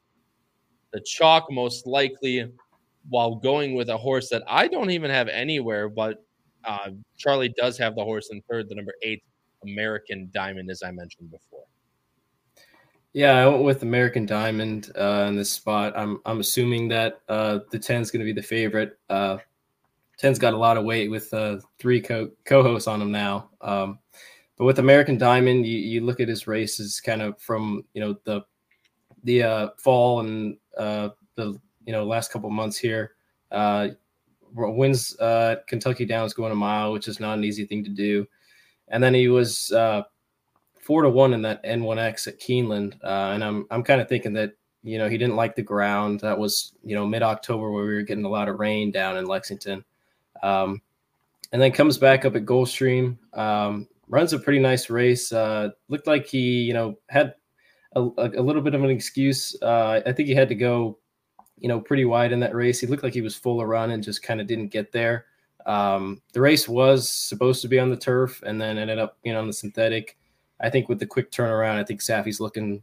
the 0.93 1.01
chalk 1.01 1.51
most 1.51 1.85
likely 1.85 2.51
while 3.09 3.35
going 3.35 3.75
with 3.75 3.89
a 3.89 3.97
horse 3.97 4.29
that 4.29 4.43
I 4.47 4.67
don't 4.67 4.91
even 4.91 5.09
have 5.11 5.27
anywhere, 5.27 5.89
but 5.89 6.23
uh, 6.65 6.89
Charlie 7.17 7.53
does 7.57 7.77
have 7.77 7.95
the 7.95 8.03
horse 8.03 8.29
in 8.31 8.41
third, 8.49 8.69
the 8.69 8.75
number 8.75 8.93
eight 9.01 9.23
American 9.63 10.29
Diamond, 10.33 10.69
as 10.69 10.83
I 10.83 10.91
mentioned 10.91 11.31
before. 11.31 11.63
Yeah, 13.13 13.33
I 13.33 13.47
went 13.47 13.63
with 13.63 13.83
American 13.83 14.25
Diamond 14.25 14.91
uh, 14.97 15.25
in 15.27 15.35
this 15.35 15.49
spot. 15.49 15.93
I'm 15.95 16.19
I'm 16.25 16.39
assuming 16.39 16.87
that 16.89 17.21
uh, 17.29 17.59
the 17.71 17.79
10 17.79 18.01
is 18.01 18.11
going 18.11 18.19
to 18.19 18.25
be 18.25 18.33
the 18.33 18.45
favorite. 18.45 18.99
Uh, 19.09 19.37
10's 20.21 20.39
got 20.39 20.53
a 20.53 20.57
lot 20.57 20.77
of 20.77 20.83
weight 20.83 21.09
with 21.09 21.33
uh, 21.33 21.57
three 21.79 22.01
co- 22.01 22.31
co-hosts 22.45 22.87
on 22.87 23.01
him 23.01 23.11
now. 23.11 23.49
Um, 23.61 23.99
but 24.57 24.65
with 24.65 24.79
American 24.79 25.17
Diamond, 25.17 25.65
you, 25.65 25.77
you 25.77 26.01
look 26.01 26.19
at 26.19 26.27
his 26.27 26.47
races 26.47 26.99
kind 26.99 27.21
of 27.21 27.39
from 27.39 27.83
you 27.93 28.01
know 28.01 28.15
the 28.25 28.41
the 29.27 29.43
uh, 29.43 29.69
fall 29.77 30.21
and 30.21 30.57
uh, 30.77 31.09
the 31.35 31.59
you 31.85 31.91
know 31.93 32.05
last 32.05 32.31
couple 32.31 32.49
months 32.49 32.77
here. 32.77 33.11
Uh, 33.51 33.89
wins 34.55 35.17
uh, 35.19 35.57
Kentucky 35.67 36.05
Downs 36.05 36.33
going 36.33 36.51
a 36.51 36.55
mile, 36.55 36.93
which 36.93 37.07
is 37.07 37.19
not 37.19 37.37
an 37.37 37.43
easy 37.43 37.65
thing 37.65 37.83
to 37.83 37.89
do. 37.89 38.25
And 38.87 39.03
then 39.03 39.13
he 39.13 39.27
was 39.27 39.71
uh, 39.73 40.03
four 40.81 41.01
to 41.01 41.09
one 41.09 41.33
in 41.33 41.41
that 41.41 41.63
N1X 41.63 42.27
at 42.27 42.39
Keeneland, 42.39 42.95
uh, 43.03 43.33
and 43.33 43.43
I'm 43.43 43.67
I'm 43.69 43.83
kind 43.83 44.01
of 44.01 44.07
thinking 44.07 44.33
that 44.33 44.53
you 44.81 44.97
know 44.97 45.09
he 45.09 45.17
didn't 45.17 45.35
like 45.35 45.55
the 45.55 45.61
ground. 45.61 46.21
That 46.21 46.39
was 46.39 46.73
you 46.83 46.95
know 46.95 47.05
mid 47.05 47.21
October 47.21 47.69
where 47.69 47.83
we 47.83 47.93
were 47.93 48.01
getting 48.01 48.25
a 48.25 48.29
lot 48.29 48.47
of 48.47 48.59
rain 48.59 48.91
down 48.91 49.17
in 49.17 49.25
Lexington, 49.25 49.83
um, 50.41 50.81
and 51.51 51.61
then 51.61 51.73
comes 51.73 51.97
back 51.97 52.23
up 52.23 52.37
at 52.37 52.45
Gulfstream. 52.45 53.17
Um, 53.37 53.89
runs 54.07 54.31
a 54.31 54.39
pretty 54.39 54.59
nice 54.59 54.89
race. 54.89 55.33
Uh, 55.33 55.71
looked 55.89 56.07
like 56.07 56.27
he 56.27 56.61
you 56.61 56.73
know 56.73 56.97
had 57.09 57.35
a, 57.97 58.29
a 58.37 58.43
little 58.43 58.61
bit 58.61 58.75
of 58.75 58.83
an 58.83 58.89
excuse. 58.89 59.55
Uh, 59.61 60.01
I 60.05 60.11
think 60.11 60.27
he 60.27 60.35
had 60.35 60.49
to 60.49 60.55
go, 60.55 60.99
you 61.57 61.67
know, 61.67 61.79
pretty 61.79 62.05
wide 62.05 62.31
in 62.31 62.39
that 62.41 62.55
race. 62.55 62.79
He 62.79 62.87
looked 62.87 63.03
like 63.03 63.13
he 63.13 63.21
was 63.21 63.35
full 63.35 63.61
of 63.61 63.67
run 63.67 63.91
and 63.91 64.03
just 64.03 64.23
kind 64.23 64.41
of 64.41 64.47
didn't 64.47 64.67
get 64.67 64.91
there. 64.91 65.25
Um, 65.65 66.21
the 66.33 66.41
race 66.41 66.67
was 66.67 67.11
supposed 67.11 67.61
to 67.61 67.67
be 67.67 67.79
on 67.79 67.89
the 67.89 67.97
turf 67.97 68.41
and 68.45 68.59
then 68.59 68.77
ended 68.77 68.99
up 68.99 69.17
being 69.23 69.35
on 69.35 69.47
the 69.47 69.53
synthetic. 69.53 70.17
I 70.61 70.69
think 70.69 70.89
with 70.89 70.99
the 70.99 71.05
quick 71.05 71.31
turnaround, 71.31 71.75
I 71.75 71.83
think 71.83 72.01
Saffie's 72.01 72.39
looking 72.39 72.81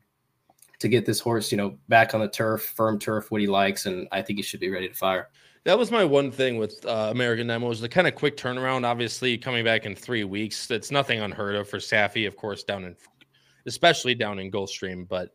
to 0.81 0.89
get 0.89 1.07
this 1.07 1.21
horse, 1.21 1.51
you 1.51 1.57
know, 1.57 1.79
back 1.89 2.15
on 2.15 2.21
the 2.21 2.29
turf, 2.29 2.63
firm 2.77 2.99
turf, 2.99 3.31
what 3.31 3.41
he 3.41 3.47
likes, 3.47 3.87
and 3.87 4.07
I 4.13 4.23
think 4.23 4.39
he 4.39 4.43
should 4.43 4.61
be 4.61 4.71
ready 4.71 4.89
to 4.89 4.95
fire. 4.95 5.31
That 5.65 5.79
was 5.79 5.91
my 5.91 6.05
one 6.05 6.31
thing 6.31 6.59
with 6.59 6.85
uh, 6.85 7.09
American 7.11 7.47
Demo 7.47 7.69
was 7.69 7.81
the 7.81 7.89
kind 7.89 8.07
of 8.07 8.15
quick 8.15 8.37
turnaround. 8.37 8.85
Obviously, 8.85 9.39
coming 9.39 9.65
back 9.65 9.87
in 9.87 9.95
three 9.95 10.25
weeks, 10.25 10.71
it's 10.71 10.91
nothing 10.91 11.21
unheard 11.21 11.55
of 11.55 11.67
for 11.69 11.79
Saffie, 11.79 12.27
of 12.27 12.37
course, 12.37 12.65
down 12.65 12.85
in 12.85 12.95
especially 13.67 14.15
down 14.15 14.39
in 14.39 14.51
Gulfstream. 14.51 15.09
But 15.09 15.31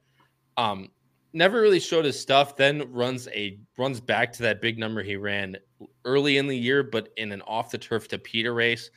um, 0.58 0.90
never 1.34 1.62
really 1.62 1.80
showed 1.80 2.06
his 2.06 2.20
stuff. 2.20 2.56
Then 2.56 2.92
runs 2.92 3.28
a 3.30 3.60
runs 3.78 4.00
back 4.00 4.34
to 4.34 4.44
that 4.44 4.62
big 4.62 4.78
number 4.78 5.04
he 5.04 5.16
ran 5.16 5.58
early 6.06 6.38
in 6.38 6.48
the 6.48 6.58
year, 6.58 6.84
but 6.84 7.10
in 7.18 7.32
an 7.32 7.42
off 7.44 7.72
the 7.72 7.78
turf 7.78 8.08
Tapeta 8.08 8.54
race. 8.54 8.90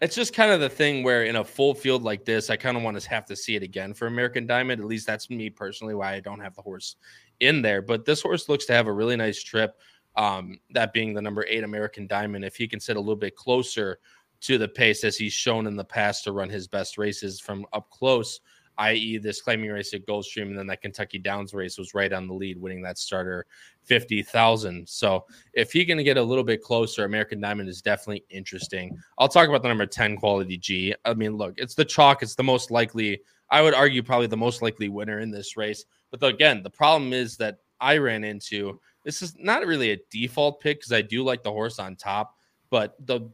It's 0.00 0.14
just 0.14 0.32
kind 0.32 0.52
of 0.52 0.60
the 0.60 0.68
thing 0.68 1.02
where 1.02 1.24
in 1.24 1.36
a 1.36 1.44
full 1.44 1.74
field 1.74 2.04
like 2.04 2.24
this, 2.24 2.50
I 2.50 2.56
kind 2.56 2.76
of 2.76 2.84
want 2.84 3.00
to 3.00 3.08
have 3.08 3.26
to 3.26 3.34
see 3.34 3.56
it 3.56 3.64
again 3.64 3.94
for 3.94 4.06
American 4.06 4.46
Diamond. 4.46 4.80
At 4.80 4.86
least 4.86 5.08
that's 5.08 5.28
me 5.28 5.50
personally 5.50 5.96
why 5.96 6.14
I 6.14 6.20
don't 6.20 6.38
have 6.38 6.54
the 6.54 6.62
horse 6.62 6.94
in 7.40 7.62
there. 7.62 7.82
But 7.82 8.04
this 8.04 8.22
horse 8.22 8.48
looks 8.48 8.64
to 8.66 8.74
have 8.74 8.86
a 8.86 8.92
really 8.92 9.16
nice 9.16 9.42
trip. 9.42 9.80
Um, 10.14 10.58
that 10.70 10.92
being 10.92 11.14
the 11.14 11.22
number 11.22 11.44
eight 11.48 11.64
American 11.64 12.06
Diamond, 12.06 12.44
if 12.44 12.54
he 12.54 12.68
can 12.68 12.78
sit 12.78 12.96
a 12.96 13.00
little 13.00 13.16
bit 13.16 13.34
closer 13.34 13.98
to 14.42 14.56
the 14.56 14.68
pace 14.68 15.02
as 15.02 15.16
he's 15.16 15.32
shown 15.32 15.66
in 15.66 15.74
the 15.74 15.84
past 15.84 16.22
to 16.24 16.32
run 16.32 16.48
his 16.48 16.68
best 16.68 16.96
races 16.96 17.40
from 17.40 17.66
up 17.72 17.90
close, 17.90 18.40
i.e., 18.78 19.18
this 19.18 19.42
claiming 19.42 19.70
race 19.70 19.92
at 19.92 20.06
Gulfstream, 20.06 20.48
and 20.48 20.58
then 20.58 20.66
that 20.68 20.82
Kentucky 20.82 21.18
Downs 21.18 21.52
race 21.52 21.76
was 21.76 21.94
right 21.94 22.12
on 22.12 22.26
the 22.26 22.34
lead, 22.34 22.60
winning 22.60 22.82
that 22.82 22.98
starter 22.98 23.46
fifty 23.84 24.22
thousand. 24.22 24.88
So 24.88 25.26
if 25.52 25.72
he 25.72 25.84
can 25.84 26.02
get 26.04 26.16
a 26.16 26.22
little 26.22 26.44
bit 26.44 26.62
closer, 26.62 27.04
American 27.04 27.40
Diamond 27.40 27.68
is 27.68 27.82
definitely 27.82 28.24
interesting. 28.30 28.96
I'll 29.18 29.28
talk 29.28 29.48
about 29.48 29.62
the 29.62 29.68
number 29.68 29.86
ten 29.86 30.16
quality 30.16 30.56
G. 30.56 30.94
I 31.04 31.14
mean, 31.14 31.36
look, 31.36 31.54
it's 31.56 31.74
the 31.74 31.84
chalk. 31.84 32.22
It's 32.22 32.34
the 32.34 32.44
most 32.44 32.70
likely. 32.70 33.20
I 33.50 33.62
would 33.62 33.74
argue 33.74 34.02
probably 34.02 34.26
the 34.26 34.36
most 34.36 34.62
likely 34.62 34.88
winner 34.88 35.20
in 35.20 35.30
this 35.30 35.56
race. 35.56 35.84
But 36.10 36.22
again, 36.22 36.62
the 36.62 36.70
problem 36.70 37.12
is 37.12 37.36
that 37.38 37.58
I 37.80 37.96
ran 37.96 38.24
into 38.24 38.80
this 39.04 39.22
is 39.22 39.36
not 39.38 39.66
really 39.66 39.92
a 39.92 39.98
default 40.10 40.60
pick 40.60 40.78
because 40.78 40.92
I 40.92 41.02
do 41.02 41.24
like 41.24 41.42
the 41.42 41.52
horse 41.52 41.78
on 41.78 41.96
top, 41.96 42.36
but 42.70 42.94
the 43.06 43.30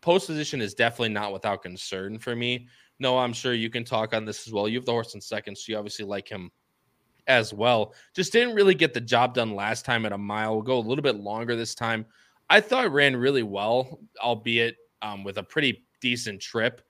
post 0.00 0.26
position 0.26 0.60
is 0.60 0.74
definitely 0.74 1.08
not 1.08 1.32
without 1.32 1.62
concern 1.62 2.18
for 2.18 2.36
me. 2.36 2.68
No, 2.98 3.18
I'm 3.18 3.32
sure 3.32 3.54
you 3.54 3.70
can 3.70 3.84
talk 3.84 4.14
on 4.14 4.24
this 4.24 4.46
as 4.46 4.52
well. 4.52 4.68
You 4.68 4.78
have 4.78 4.86
the 4.86 4.92
horse 4.92 5.14
in 5.14 5.20
second, 5.20 5.56
so 5.56 5.72
you 5.72 5.76
obviously 5.76 6.04
like 6.04 6.28
him 6.28 6.50
as 7.26 7.52
well. 7.52 7.94
Just 8.14 8.32
didn't 8.32 8.54
really 8.54 8.74
get 8.74 8.94
the 8.94 9.00
job 9.00 9.34
done 9.34 9.54
last 9.54 9.84
time 9.84 10.06
at 10.06 10.12
a 10.12 10.18
mile. 10.18 10.54
We'll 10.54 10.62
go 10.62 10.78
a 10.78 10.80
little 10.80 11.02
bit 11.02 11.16
longer 11.16 11.56
this 11.56 11.74
time. 11.74 12.06
I 12.50 12.60
thought 12.60 12.92
ran 12.92 13.16
really 13.16 13.42
well, 13.42 14.00
albeit 14.22 14.76
um, 15.02 15.24
with 15.24 15.38
a 15.38 15.42
pretty 15.42 15.86
decent 16.00 16.40
trip. 16.40 16.82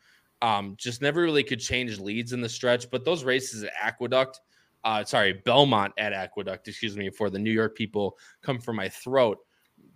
Um, 0.43 0.75
just 0.77 1.01
never 1.01 1.23
really 1.23 1.45
could 1.45 1.61
change 1.61 1.99
leads 1.99 2.33
in 2.33 2.41
the 2.41 2.49
stretch. 2.49 2.91
But 2.91 3.05
those 3.05 3.25
races 3.25 3.63
at 3.63 3.73
Aqueduct, 3.81 4.41
uh, 4.85 5.05
sorry, 5.05 5.41
Belmont 5.45 5.95
at 5.97 6.13
Aqueduct, 6.13 6.69
excuse 6.69 6.97
me, 6.97 7.09
for 7.09 7.31
the 7.31 7.39
New 7.39 7.53
York 7.53 7.77
people 7.77 8.19
come 8.43 8.59
from 8.59 8.77
my 8.77 8.89
throat. 8.89 9.39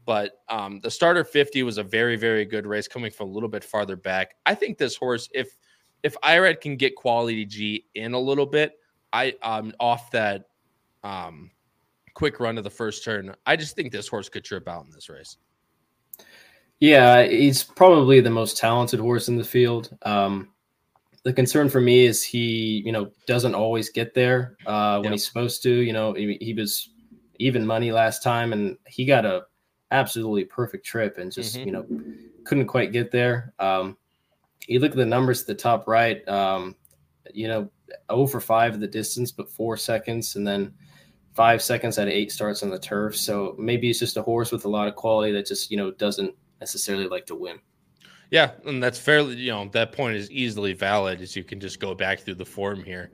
But 0.06 0.32
um, 0.48 0.80
the 0.80 0.90
starter 0.90 1.22
50 1.22 1.64
was 1.64 1.76
a 1.76 1.82
very, 1.82 2.16
very 2.16 2.46
good 2.46 2.66
race 2.66 2.88
coming 2.88 3.10
from 3.10 3.28
a 3.28 3.32
little 3.32 3.48
bit 3.48 3.62
farther 3.62 3.96
back. 3.96 4.36
I 4.46 4.54
think 4.54 4.78
this 4.78 4.96
horse, 4.96 5.28
if 5.34 5.58
if 6.02 6.16
Irad 6.22 6.60
can 6.60 6.76
get 6.76 6.96
quality 6.96 7.44
G 7.44 7.86
in 7.94 8.14
a 8.14 8.20
little 8.20 8.46
bit, 8.46 8.78
I 9.12 9.34
um 9.42 9.72
off 9.80 10.10
that 10.12 10.48
um 11.02 11.50
quick 12.18 12.40
run 12.40 12.58
of 12.58 12.64
the 12.64 12.70
first 12.70 13.04
turn, 13.04 13.32
I 13.46 13.54
just 13.54 13.76
think 13.76 13.92
this 13.92 14.08
horse 14.08 14.28
could 14.28 14.44
trip 14.44 14.66
out 14.66 14.84
in 14.84 14.90
this 14.90 15.08
race. 15.08 15.36
Yeah, 16.80 17.24
he's 17.24 17.62
probably 17.62 18.20
the 18.20 18.30
most 18.30 18.56
talented 18.56 18.98
horse 18.98 19.28
in 19.28 19.36
the 19.36 19.44
field. 19.44 19.96
Um, 20.02 20.48
the 21.22 21.32
concern 21.32 21.68
for 21.68 21.80
me 21.80 22.06
is 22.06 22.24
he, 22.24 22.82
you 22.84 22.90
know, 22.90 23.12
doesn't 23.26 23.54
always 23.54 23.90
get 23.90 24.14
there 24.14 24.56
uh, 24.66 24.96
when 24.96 25.04
yep. 25.04 25.12
he's 25.12 25.26
supposed 25.26 25.62
to. 25.62 25.70
You 25.70 25.92
know, 25.92 26.12
he, 26.12 26.38
he, 26.40 26.54
was 26.54 26.90
even 27.38 27.66
money 27.66 27.92
last 27.92 28.22
time, 28.22 28.52
and 28.52 28.76
he 28.86 29.04
got 29.04 29.24
a 29.24 29.42
absolutely 29.92 30.44
perfect 30.44 30.84
trip, 30.84 31.18
and 31.18 31.30
just 31.30 31.56
mm-hmm. 31.56 31.66
you 31.66 31.72
know, 31.72 31.86
couldn't 32.44 32.66
quite 32.66 32.92
get 32.92 33.12
there. 33.12 33.52
Um, 33.60 33.96
you 34.68 34.80
look 34.80 34.92
at 34.92 34.96
the 34.96 35.06
numbers 35.06 35.40
at 35.40 35.46
the 35.46 35.54
top 35.54 35.88
right. 35.88 36.26
Um, 36.28 36.76
you 37.32 37.48
know, 37.48 37.70
over 38.08 38.40
five 38.40 38.74
of 38.74 38.80
the 38.80 38.86
distance, 38.86 39.32
but 39.32 39.50
four 39.50 39.76
seconds, 39.76 40.36
and 40.36 40.46
then 40.46 40.72
five 41.34 41.62
seconds 41.62 41.98
out 41.98 42.08
of 42.08 42.12
eight 42.12 42.30
starts 42.30 42.62
on 42.62 42.70
the 42.70 42.78
turf. 42.78 43.16
So 43.16 43.54
maybe 43.58 43.90
it's 43.90 43.98
just 43.98 44.16
a 44.16 44.22
horse 44.22 44.52
with 44.52 44.64
a 44.64 44.68
lot 44.68 44.88
of 44.88 44.94
quality 44.94 45.32
that 45.32 45.46
just 45.46 45.70
you 45.70 45.76
know 45.76 45.90
doesn't 45.90 46.34
necessarily 46.60 47.08
like 47.08 47.26
to 47.26 47.34
win. 47.34 47.58
Yeah, 48.30 48.52
and 48.66 48.82
that's 48.82 48.98
fairly, 48.98 49.36
you 49.36 49.50
know, 49.50 49.70
that 49.72 49.92
point 49.92 50.16
is 50.16 50.30
easily 50.30 50.74
valid 50.74 51.22
as 51.22 51.34
you 51.34 51.42
can 51.42 51.60
just 51.60 51.80
go 51.80 51.94
back 51.94 52.20
through 52.20 52.34
the 52.34 52.44
form 52.44 52.84
here. 52.84 53.10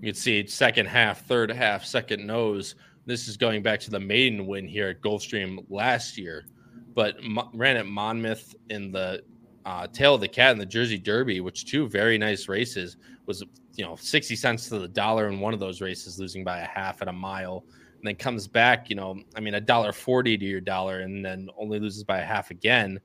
You 0.00 0.12
can 0.12 0.14
see 0.14 0.44
second 0.48 0.86
half, 0.86 1.24
third 1.26 1.52
half, 1.52 1.84
second 1.84 2.26
nose. 2.26 2.74
This 3.04 3.28
is 3.28 3.36
going 3.36 3.62
back 3.62 3.78
to 3.80 3.90
the 3.90 4.00
maiden 4.00 4.44
win 4.44 4.66
here 4.66 4.88
at 4.88 5.00
Gulfstream 5.00 5.64
last 5.68 6.18
year, 6.18 6.46
but 6.94 7.16
ran 7.54 7.76
at 7.76 7.86
Monmouth 7.86 8.56
in 8.68 8.90
the 8.90 9.22
uh, 9.66 9.86
Tail 9.88 10.14
of 10.14 10.20
the 10.20 10.28
Cat 10.28 10.52
in 10.52 10.58
the 10.58 10.64
Jersey 10.64 10.96
Derby, 10.96 11.40
which 11.40 11.66
two 11.66 11.88
very 11.88 12.16
nice 12.16 12.48
races 12.48 12.96
was, 13.26 13.44
you 13.74 13.84
know, 13.84 13.96
60 13.96 14.36
cents 14.36 14.68
to 14.68 14.78
the 14.78 14.88
dollar 14.88 15.28
in 15.28 15.40
one 15.40 15.52
of 15.52 15.60
those 15.60 15.80
races, 15.80 16.18
losing 16.18 16.44
by 16.44 16.60
a 16.60 16.66
half 16.66 17.02
at 17.02 17.08
a 17.08 17.12
mile. 17.12 17.64
And 17.98 18.06
then 18.06 18.14
comes 18.14 18.46
back, 18.46 18.88
you 18.88 18.96
know, 18.96 19.20
I 19.34 19.40
mean, 19.40 19.54
a 19.54 19.60
dollar 19.60 19.92
40 19.92 20.38
to 20.38 20.44
your 20.44 20.60
dollar 20.60 21.00
and 21.00 21.24
then 21.24 21.48
only 21.58 21.80
loses 21.80 22.04
by 22.04 22.18
a 22.18 22.24
half 22.24 22.50
again. 22.50 23.00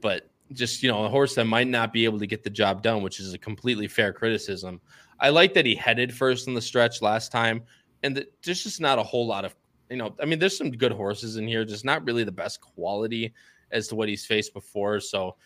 But 0.00 0.30
just 0.52 0.82
you 0.82 0.90
know 0.90 1.04
a 1.04 1.08
horse 1.08 1.34
that 1.34 1.46
might 1.46 1.66
not 1.66 1.92
be 1.92 2.04
able 2.04 2.18
to 2.18 2.26
get 2.26 2.42
the 2.42 2.50
job 2.50 2.82
done, 2.82 3.02
which 3.02 3.20
is 3.20 3.34
a 3.34 3.38
completely 3.38 3.88
fair 3.88 4.12
criticism. 4.12 4.80
I 5.20 5.30
like 5.30 5.54
that 5.54 5.66
he 5.66 5.74
headed 5.74 6.12
first 6.12 6.48
in 6.48 6.54
the 6.54 6.60
stretch 6.60 7.02
last 7.02 7.32
time, 7.32 7.62
and 8.02 8.16
that 8.16 8.32
there's 8.42 8.62
just 8.62 8.80
not 8.80 8.98
a 8.98 9.02
whole 9.02 9.26
lot 9.26 9.44
of 9.44 9.54
you 9.90 9.96
know. 9.96 10.14
I 10.20 10.26
mean, 10.26 10.38
there's 10.38 10.56
some 10.56 10.70
good 10.70 10.92
horses 10.92 11.36
in 11.36 11.48
here, 11.48 11.64
just 11.64 11.84
not 11.84 12.04
really 12.06 12.24
the 12.24 12.32
best 12.32 12.60
quality 12.60 13.32
as 13.70 13.88
to 13.88 13.94
what 13.94 14.08
he's 14.08 14.24
faced 14.26 14.54
before. 14.54 15.00
So 15.00 15.36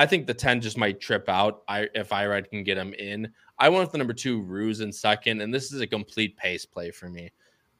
I 0.00 0.06
think 0.06 0.26
the 0.26 0.32
10 0.32 0.62
just 0.62 0.78
might 0.78 0.98
trip 0.98 1.28
out 1.28 1.62
I, 1.68 1.86
if 1.94 2.08
Irad 2.08 2.48
can 2.48 2.64
get 2.64 2.78
him 2.78 2.94
in. 2.94 3.30
I 3.58 3.68
with 3.68 3.92
the 3.92 3.98
number 3.98 4.14
two 4.14 4.40
Ruse 4.40 4.80
in 4.80 4.90
second, 4.90 5.42
and 5.42 5.52
this 5.52 5.72
is 5.72 5.82
a 5.82 5.86
complete 5.86 6.38
pace 6.38 6.64
play 6.64 6.90
for 6.90 7.10
me. 7.10 7.30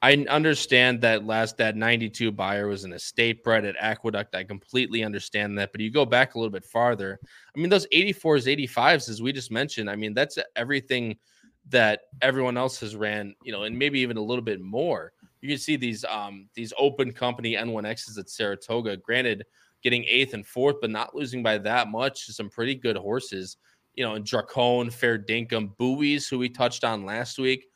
I 0.03 0.13
understand 0.29 1.01
that 1.01 1.25
last 1.25 1.57
that 1.57 1.75
92 1.75 2.31
buyer 2.31 2.67
was 2.67 2.83
an 2.83 2.93
estate 2.93 3.43
bred 3.43 3.65
at 3.65 3.75
Aqueduct. 3.79 4.35
I 4.35 4.43
completely 4.43 5.03
understand 5.03 5.57
that. 5.57 5.71
But 5.71 5.81
you 5.81 5.89
go 5.89 6.05
back 6.05 6.35
a 6.35 6.37
little 6.37 6.51
bit 6.51 6.63
farther. 6.63 7.19
I 7.23 7.59
mean, 7.59 7.71
those 7.71 7.87
84s, 7.87 8.67
85s, 8.69 9.09
as 9.09 9.19
we 9.19 9.33
just 9.33 9.49
mentioned, 9.49 9.89
I 9.89 9.95
mean, 9.95 10.13
that's 10.13 10.37
everything 10.55 11.17
that 11.69 12.01
everyone 12.21 12.55
else 12.55 12.79
has 12.81 12.95
ran, 12.95 13.33
you 13.43 13.51
know, 13.51 13.63
and 13.63 13.75
maybe 13.75 13.99
even 13.99 14.17
a 14.17 14.21
little 14.21 14.43
bit 14.43 14.61
more. 14.61 15.11
You 15.41 15.49
can 15.49 15.57
see 15.57 15.75
these 15.75 16.05
um 16.05 16.49
these 16.53 16.71
open 16.77 17.13
company 17.13 17.55
N1Xs 17.55 18.19
at 18.19 18.29
Saratoga. 18.29 18.97
Granted, 18.97 19.43
getting 19.83 20.03
eighth 20.05 20.33
and 20.33 20.45
fourth, 20.45 20.75
but 20.81 20.89
not 20.89 21.15
losing 21.15 21.43
by 21.43 21.57
that 21.59 21.89
much. 21.89 22.25
To 22.25 22.33
some 22.33 22.49
pretty 22.49 22.75
good 22.75 22.97
horses, 22.97 23.57
you 23.95 24.03
know, 24.03 24.19
Dracone, 24.19 24.91
Fair 24.91 25.17
Dinkum, 25.17 25.75
Buoys, 25.77 26.27
who 26.27 26.39
we 26.39 26.49
touched 26.49 26.83
on 26.83 27.05
last 27.05 27.37
week 27.39 27.67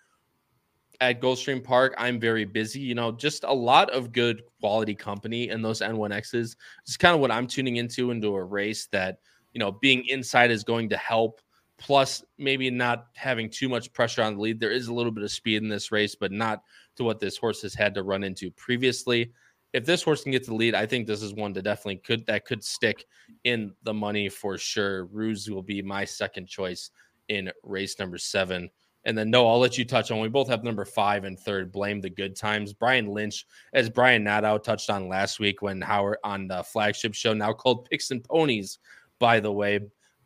at 1.01 1.21
Gulfstream 1.21 1.63
Park, 1.63 1.93
I'm 1.97 2.19
very 2.19 2.45
busy. 2.45 2.79
You 2.79 2.95
know, 2.95 3.11
just 3.11 3.43
a 3.43 3.53
lot 3.53 3.89
of 3.91 4.11
good 4.11 4.43
quality 4.59 4.95
company 4.95 5.49
in 5.49 5.61
those 5.61 5.81
N1Xs. 5.81 6.55
It's 6.83 6.97
kind 6.97 7.13
of 7.13 7.21
what 7.21 7.31
I'm 7.31 7.47
tuning 7.47 7.77
into 7.77 8.11
into 8.11 8.35
a 8.35 8.43
race 8.43 8.87
that, 8.91 9.19
you 9.53 9.59
know, 9.59 9.71
being 9.71 10.05
inside 10.07 10.51
is 10.51 10.63
going 10.63 10.89
to 10.89 10.97
help. 10.97 11.41
Plus, 11.77 12.23
maybe 12.37 12.69
not 12.71 13.07
having 13.15 13.49
too 13.49 13.67
much 13.67 13.91
pressure 13.91 14.23
on 14.23 14.35
the 14.35 14.41
lead. 14.41 14.59
There 14.61 14.71
is 14.71 14.87
a 14.87 14.93
little 14.93 15.11
bit 15.11 15.25
of 15.25 15.31
speed 15.31 15.61
in 15.61 15.67
this 15.67 15.91
race, 15.91 16.15
but 16.15 16.31
not 16.31 16.63
to 16.95 17.03
what 17.03 17.19
this 17.19 17.37
horse 17.37 17.61
has 17.63 17.73
had 17.73 17.93
to 17.95 18.03
run 18.03 18.23
into 18.23 18.49
previously. 18.51 19.33
If 19.75 19.85
this 19.85 20.01
horse 20.01 20.23
can 20.23 20.31
get 20.31 20.45
the 20.45 20.55
lead, 20.55 20.73
I 20.73 20.85
think 20.85 21.05
this 21.05 21.21
is 21.21 21.33
one 21.33 21.51
that 21.53 21.63
definitely 21.63 21.97
could 21.97 22.25
that 22.27 22.45
could 22.45 22.63
stick 22.63 23.05
in 23.43 23.73
the 23.83 23.93
money 23.93 24.29
for 24.29 24.57
sure. 24.57 25.03
Ruse 25.07 25.49
will 25.49 25.61
be 25.61 25.81
my 25.81 26.05
second 26.05 26.47
choice 26.47 26.91
in 27.27 27.51
race 27.61 27.99
number 27.99 28.17
seven. 28.17 28.69
And 29.03 29.17
then 29.17 29.29
no, 29.29 29.45
I'll 29.45 29.59
let 29.59 29.77
you 29.77 29.83
touch 29.83 30.11
on. 30.11 30.21
We 30.21 30.29
both 30.29 30.47
have 30.47 30.63
number 30.63 30.85
five 30.85 31.25
and 31.25 31.37
third. 31.37 31.73
Blame 31.73 31.99
the 31.99 32.09
good 32.09 32.37
times. 32.37 32.71
Brian 32.71 33.07
Lynch, 33.07 33.45
as 33.73 33.89
Brian 33.89 34.23
Nadeau 34.23 34.57
touched 34.57 34.89
on 34.89 35.09
last 35.09 35.41
week 35.41 35.61
when 35.61 35.81
Howard 35.81 36.19
on 36.23 36.47
the 36.47 36.63
flagship 36.63 37.13
show, 37.13 37.33
now 37.33 37.51
called 37.51 37.89
Picks 37.89 38.11
and 38.11 38.23
Ponies. 38.23 38.79
By 39.19 39.41
the 39.41 39.51
way, 39.51 39.81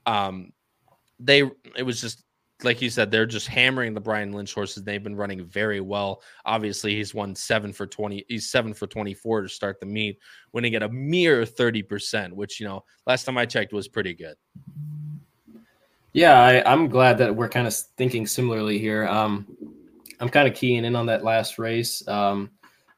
um, 0.06 0.52
they 1.20 1.42
it 1.76 1.84
was 1.84 2.00
just 2.00 2.24
like 2.64 2.82
you 2.82 2.90
said, 2.90 3.10
they're 3.10 3.26
just 3.26 3.48
hammering 3.48 3.94
the 3.94 4.02
Brian 4.02 4.34
Lynch 4.34 4.54
horses. 4.54 4.84
They've 4.84 5.04
been 5.04 5.16
running 5.16 5.46
very 5.46 5.80
well. 5.80 6.22
Obviously, 6.46 6.94
he's 6.96 7.14
won 7.14 7.36
seven 7.36 7.72
for 7.72 7.88
20. 7.88 8.26
He's 8.28 8.50
seven 8.50 8.74
for 8.74 8.86
24 8.86 9.44
to 9.44 9.50
start 9.50 9.80
the 9.80 9.86
meet, 9.86 10.20
winning 10.52 10.76
at 10.76 10.84
a 10.84 10.90
mere 10.90 11.44
30%, 11.44 12.34
which, 12.34 12.60
you 12.60 12.68
know, 12.68 12.84
last 13.08 13.24
time 13.24 13.38
I 13.38 13.46
checked 13.46 13.72
was 13.72 13.88
pretty 13.88 14.14
good. 14.14 14.36
Yeah, 16.12 16.42
I, 16.42 16.74
am 16.74 16.90
glad 16.90 17.18
that 17.20 17.36
we're 17.36 17.50
kind 17.50 17.68
of 17.68 17.74
thinking 17.74 18.28
similarly 18.28 18.78
here. 18.78 19.08
Um, 19.08 19.48
I'm 20.20 20.30
kind 20.30 20.48
of 20.48 20.54
keying 20.54 20.84
in 20.84 20.96
on 20.96 21.06
that 21.06 21.24
last 21.24 21.60
race. 21.60 22.06
Um, 22.08 22.52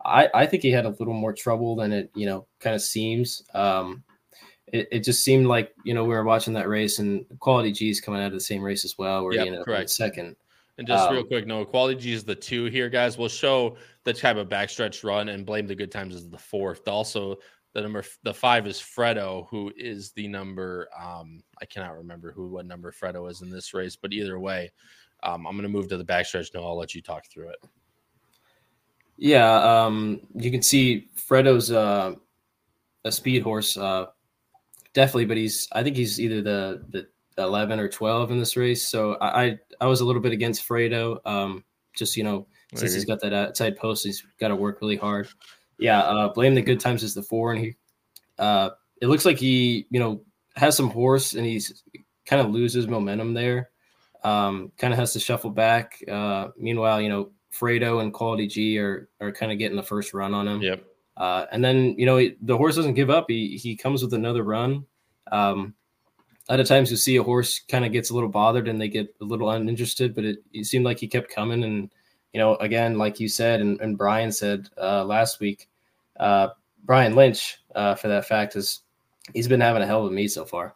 I, 0.04 0.30
I 0.34 0.46
think 0.48 0.64
he 0.64 0.72
had 0.72 0.86
a 0.86 0.96
little 0.98 1.14
more 1.14 1.34
trouble 1.34 1.76
than 1.76 1.92
it, 1.92 2.10
you 2.16 2.26
know, 2.26 2.48
kind 2.60 2.76
of 2.76 2.82
seems. 2.82 3.44
Um, 3.54 4.04
it, 4.72 4.88
it 4.92 5.00
just 5.00 5.24
seemed 5.24 5.48
like, 5.48 5.74
you 5.84 5.94
know, 5.94 6.04
we 6.04 6.14
were 6.14 6.24
watching 6.24 6.54
that 6.54 6.68
race 6.68 7.00
and 7.00 7.26
Quality 7.40 7.72
G's 7.72 8.02
coming 8.02 8.22
out 8.22 8.28
of 8.28 8.34
the 8.34 8.40
same 8.40 8.62
race 8.62 8.86
as 8.86 8.98
well, 8.98 9.24
where 9.24 9.34
yep, 9.34 9.44
he 9.44 9.48
ended 9.50 9.66
correct. 9.66 9.90
second. 9.90 10.36
And 10.78 10.88
just 10.88 11.08
um, 11.08 11.14
real 11.14 11.24
quick, 11.24 11.46
no, 11.46 11.66
Quality 11.66 12.00
G 12.00 12.14
is 12.14 12.24
the 12.24 12.36
two 12.36 12.66
here, 12.66 12.90
guys. 12.90 13.18
We'll 13.18 13.30
show 13.30 13.78
the 14.04 14.14
type 14.14 14.38
of 14.38 14.48
backstretch 14.50 15.04
run 15.04 15.30
and 15.30 15.46
blame 15.46 15.68
the 15.68 15.76
good 15.76 15.92
times 15.92 16.16
as 16.16 16.30
the 16.30 16.38
fourth. 16.38 16.88
Also, 16.88 17.38
the 17.74 17.82
number 17.82 18.04
the 18.24 18.34
five 18.34 18.68
is 18.68 18.80
Fredo, 18.80 19.48
who 19.50 19.72
is 19.78 20.12
the 20.12 20.28
number. 20.28 20.90
Um, 21.00 21.44
I 21.62 21.66
cannot 21.66 21.98
remember 21.98 22.32
who 22.32 22.48
what 22.50 22.66
number 22.66 22.92
Fredo 22.92 23.30
is 23.30 23.42
in 23.42 23.50
this 23.50 23.74
race, 23.74 23.96
but 23.96 24.14
either 24.14 24.40
way, 24.40 24.72
um, 25.24 25.46
I'm 25.46 25.54
going 25.54 25.64
to 25.64 25.70
move 25.70 25.88
to 25.90 25.98
the 25.98 26.06
backstretch. 26.06 26.54
No, 26.54 26.66
I'll 26.66 26.78
let 26.78 26.96
you 26.96 27.02
talk 27.02 27.28
through 27.28 27.50
it. 27.50 27.64
Yeah, 29.18 29.86
um, 29.86 30.22
you 30.34 30.50
can 30.50 30.64
see 30.64 31.10
Fredo's 31.16 31.72
uh, 31.72 32.16
a 33.06 33.12
speed 33.12 33.44
horse, 33.44 33.78
uh, 33.78 34.08
definitely, 34.94 35.26
but 35.26 35.38
he's 35.38 35.68
I 35.72 35.84
think 35.84 35.96
he's 35.96 36.20
either 36.20 36.42
the 36.42 36.86
the 36.90 37.08
11 37.38 37.80
or 37.80 37.88
12 37.88 38.32
in 38.32 38.40
this 38.40 38.58
race. 38.58 38.88
So 38.88 39.14
I 39.16 39.44
I, 39.44 39.60
I 39.82 39.86
was 39.88 40.02
a 40.02 40.06
little 40.06 40.22
bit 40.22 40.34
against 40.34 40.68
Fredo. 40.68 41.20
Um, 41.26 41.64
just 41.96 42.16
you 42.16 42.24
know 42.24 42.48
since 42.74 42.94
he's 42.94 43.06
got 43.06 43.20
that 43.22 43.34
outside 43.34 43.76
post, 43.76 44.06
he's 44.06 44.24
got 44.40 44.48
to 44.48 44.56
work 44.56 44.80
really 44.82 44.96
hard. 44.96 45.28
Yeah, 45.78 46.00
uh, 46.00 46.32
blame 46.34 46.56
the 46.56 46.62
good 46.62 46.80
times 46.80 47.04
is 47.04 47.14
the 47.14 47.24
four, 47.24 47.52
and 47.52 47.60
he 47.60 47.76
uh, 48.40 48.70
it 49.02 49.08
looks 49.08 49.26
like 49.26 49.38
he 49.38 49.88
you 49.90 50.00
know 50.00 50.22
has 50.56 50.76
some 50.76 50.90
horse 50.90 51.34
and 51.34 51.46
he's 51.46 51.84
kind 52.26 52.42
of 52.42 52.52
loses 52.52 52.88
momentum 52.88 53.34
there. 53.34 53.70
Um, 54.24 54.72
kind 54.78 54.94
of 54.94 55.00
has 55.00 55.14
to 55.14 55.20
shuffle 55.20 55.50
back. 55.50 56.02
Uh, 56.10 56.50
meanwhile, 56.58 57.02
you 57.02 57.10
know 57.10 57.32
Fredo 57.54 58.02
and 58.02 58.14
Quality 58.14 58.48
G 58.48 58.78
are 58.80 59.10
are 59.20 59.32
kind 59.32 59.52
of 59.52 59.58
getting 59.58 59.78
the 59.78 59.84
first 59.84 60.14
run 60.14 60.34
on 60.34 60.48
him. 60.48 60.62
Yep. 60.62 60.84
Uh, 61.22 61.46
and 61.52 61.64
then 61.64 61.94
you 62.00 62.06
know 62.08 62.18
he, 62.18 62.36
the 62.42 62.58
horse 62.58 62.76
doesn't 62.76 62.96
give 62.96 63.12
up. 63.12 63.26
He 63.28 63.56
he 63.56 63.76
comes 63.76 64.02
with 64.02 64.16
another 64.16 64.42
run. 64.42 64.88
Um, 65.32 65.76
a 66.50 66.54
lot 66.54 66.60
of 66.60 66.68
times 66.68 66.90
you 66.90 66.98
see 66.98 67.18
a 67.18 67.22
horse 67.22 67.60
kind 67.60 67.86
of 67.86 67.92
gets 67.92 68.10
a 68.10 68.16
little 68.16 68.28
bothered 68.28 68.68
and 68.68 68.82
they 68.82 68.88
get 68.88 69.14
a 69.22 69.24
little 69.24 69.52
uninterested, 69.52 70.16
but 70.16 70.26
it, 70.26 70.40
it 70.52 70.66
seemed 70.66 70.84
like 70.84 70.98
he 70.98 71.08
kept 71.08 71.30
coming. 71.30 71.64
And 71.64 71.94
you 72.34 72.40
know, 72.40 72.56
again, 72.56 72.98
like 72.98 73.20
you 73.20 73.30
said 73.30 73.62
and, 73.62 73.80
and 73.82 74.00
Brian 74.00 74.32
said 74.32 74.68
uh, 74.82 75.06
last 75.06 75.40
week, 75.40 75.70
uh, 76.20 76.48
Brian 76.86 77.16
Lynch, 77.16 77.60
uh, 77.76 77.94
for 77.94 78.08
that 78.08 78.26
fact, 78.26 78.56
is 78.56 78.80
he's 79.32 79.48
been 79.48 79.62
having 79.62 79.84
a 79.84 79.86
hell 79.86 80.04
of 80.04 80.12
a 80.12 80.16
meet 80.16 80.30
so 80.30 80.44
far. 80.44 80.74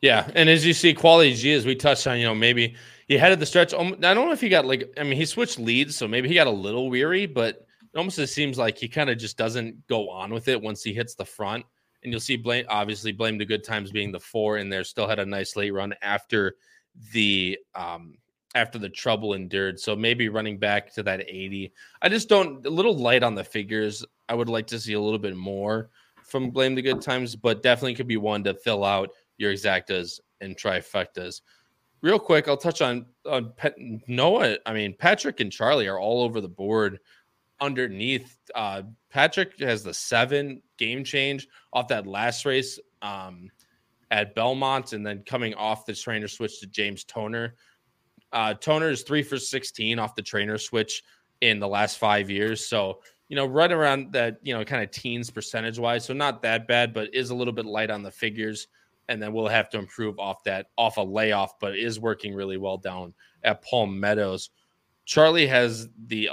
Yeah, 0.00 0.30
and 0.34 0.48
as 0.48 0.64
you 0.64 0.72
see, 0.72 0.94
quality 0.94 1.34
G, 1.34 1.52
as 1.52 1.66
we 1.66 1.74
touched 1.74 2.06
on, 2.06 2.18
you 2.18 2.24
know, 2.24 2.34
maybe 2.34 2.74
he 3.06 3.18
headed 3.18 3.40
the 3.40 3.44
stretch. 3.44 3.74
I 3.74 3.82
don't 3.82 4.00
know 4.00 4.32
if 4.32 4.40
he 4.40 4.48
got 4.48 4.64
like, 4.64 4.94
I 4.96 5.02
mean, 5.02 5.18
he 5.18 5.26
switched 5.26 5.58
leads, 5.58 5.94
so 5.94 6.08
maybe 6.08 6.26
he 6.26 6.34
got 6.34 6.46
a 6.46 6.50
little 6.50 6.88
weary, 6.88 7.26
but 7.26 7.65
it 7.96 7.98
almost 7.98 8.16
just 8.16 8.34
seems 8.34 8.58
like 8.58 8.76
he 8.76 8.88
kind 8.88 9.08
of 9.08 9.16
just 9.16 9.38
doesn't 9.38 9.86
go 9.86 10.10
on 10.10 10.30
with 10.30 10.48
it 10.48 10.60
once 10.60 10.82
he 10.82 10.92
hits 10.92 11.14
the 11.14 11.24
front. 11.24 11.64
And 12.02 12.12
you'll 12.12 12.20
see 12.20 12.36
blame 12.36 12.66
obviously 12.68 13.10
blame 13.10 13.38
the 13.38 13.46
good 13.46 13.64
times 13.64 13.90
being 13.90 14.12
the 14.12 14.20
four 14.20 14.58
in 14.58 14.68
there. 14.68 14.84
Still 14.84 15.08
had 15.08 15.18
a 15.18 15.24
nice 15.24 15.56
late 15.56 15.72
run 15.72 15.94
after 16.02 16.56
the 17.14 17.58
um 17.74 18.18
after 18.54 18.78
the 18.78 18.90
trouble 18.90 19.32
endured. 19.32 19.80
So 19.80 19.96
maybe 19.96 20.28
running 20.28 20.58
back 20.58 20.92
to 20.92 21.02
that 21.04 21.22
80. 21.22 21.72
I 22.02 22.10
just 22.10 22.28
don't 22.28 22.66
a 22.66 22.70
little 22.70 22.94
light 22.94 23.22
on 23.22 23.34
the 23.34 23.42
figures. 23.42 24.04
I 24.28 24.34
would 24.34 24.50
like 24.50 24.66
to 24.66 24.78
see 24.78 24.92
a 24.92 25.00
little 25.00 25.18
bit 25.18 25.34
more 25.34 25.88
from 26.22 26.50
blame 26.50 26.74
the 26.74 26.82
good 26.82 27.00
times, 27.00 27.34
but 27.34 27.62
definitely 27.62 27.94
could 27.94 28.06
be 28.06 28.18
one 28.18 28.44
to 28.44 28.52
fill 28.52 28.84
out 28.84 29.08
your 29.38 29.54
exactas 29.54 30.20
and 30.42 30.54
trifectas. 30.54 31.40
Real 32.02 32.18
quick, 32.18 32.46
I'll 32.46 32.58
touch 32.58 32.82
on 32.82 33.06
on 33.24 33.54
Pet, 33.56 33.74
Noah. 34.06 34.58
I 34.66 34.74
mean, 34.74 34.94
Patrick 34.98 35.40
and 35.40 35.50
Charlie 35.50 35.88
are 35.88 35.98
all 35.98 36.22
over 36.22 36.42
the 36.42 36.48
board 36.48 37.00
underneath. 37.60 38.36
Uh, 38.54 38.82
Patrick 39.10 39.58
has 39.60 39.82
the 39.82 39.94
seven 39.94 40.62
game 40.78 41.04
change 41.04 41.48
off 41.72 41.88
that 41.88 42.06
last 42.06 42.44
race 42.44 42.78
um, 43.02 43.50
at 44.10 44.34
Belmont, 44.34 44.92
and 44.92 45.06
then 45.06 45.22
coming 45.26 45.54
off 45.54 45.86
the 45.86 45.94
trainer 45.94 46.28
switch 46.28 46.60
to 46.60 46.66
James 46.66 47.04
Toner. 47.04 47.54
Uh, 48.32 48.54
Toner 48.54 48.90
is 48.90 49.02
three 49.02 49.22
for 49.22 49.38
16 49.38 49.98
off 49.98 50.14
the 50.14 50.22
trainer 50.22 50.58
switch 50.58 51.02
in 51.40 51.58
the 51.58 51.68
last 51.68 51.98
five 51.98 52.28
years. 52.30 52.66
So, 52.66 53.00
you 53.28 53.36
know, 53.36 53.46
right 53.46 53.72
around 53.72 54.12
that, 54.12 54.38
you 54.42 54.54
know, 54.54 54.64
kind 54.64 54.82
of 54.82 54.90
teens 54.90 55.30
percentage 55.30 55.78
wise. 55.78 56.04
So, 56.04 56.14
not 56.14 56.42
that 56.42 56.68
bad, 56.68 56.92
but 56.92 57.14
is 57.14 57.30
a 57.30 57.34
little 57.34 57.52
bit 57.52 57.66
light 57.66 57.90
on 57.90 58.02
the 58.02 58.10
figures. 58.10 58.68
And 59.08 59.22
then 59.22 59.32
we'll 59.32 59.48
have 59.48 59.70
to 59.70 59.78
improve 59.78 60.18
off 60.18 60.42
that, 60.44 60.66
off 60.76 60.96
a 60.96 61.02
layoff, 61.02 61.60
but 61.60 61.78
is 61.78 62.00
working 62.00 62.34
really 62.34 62.56
well 62.56 62.76
down 62.76 63.14
at 63.44 63.62
Palm 63.62 63.98
Meadows. 64.00 64.50
Charlie 65.04 65.46
has 65.46 65.88
the 66.08 66.28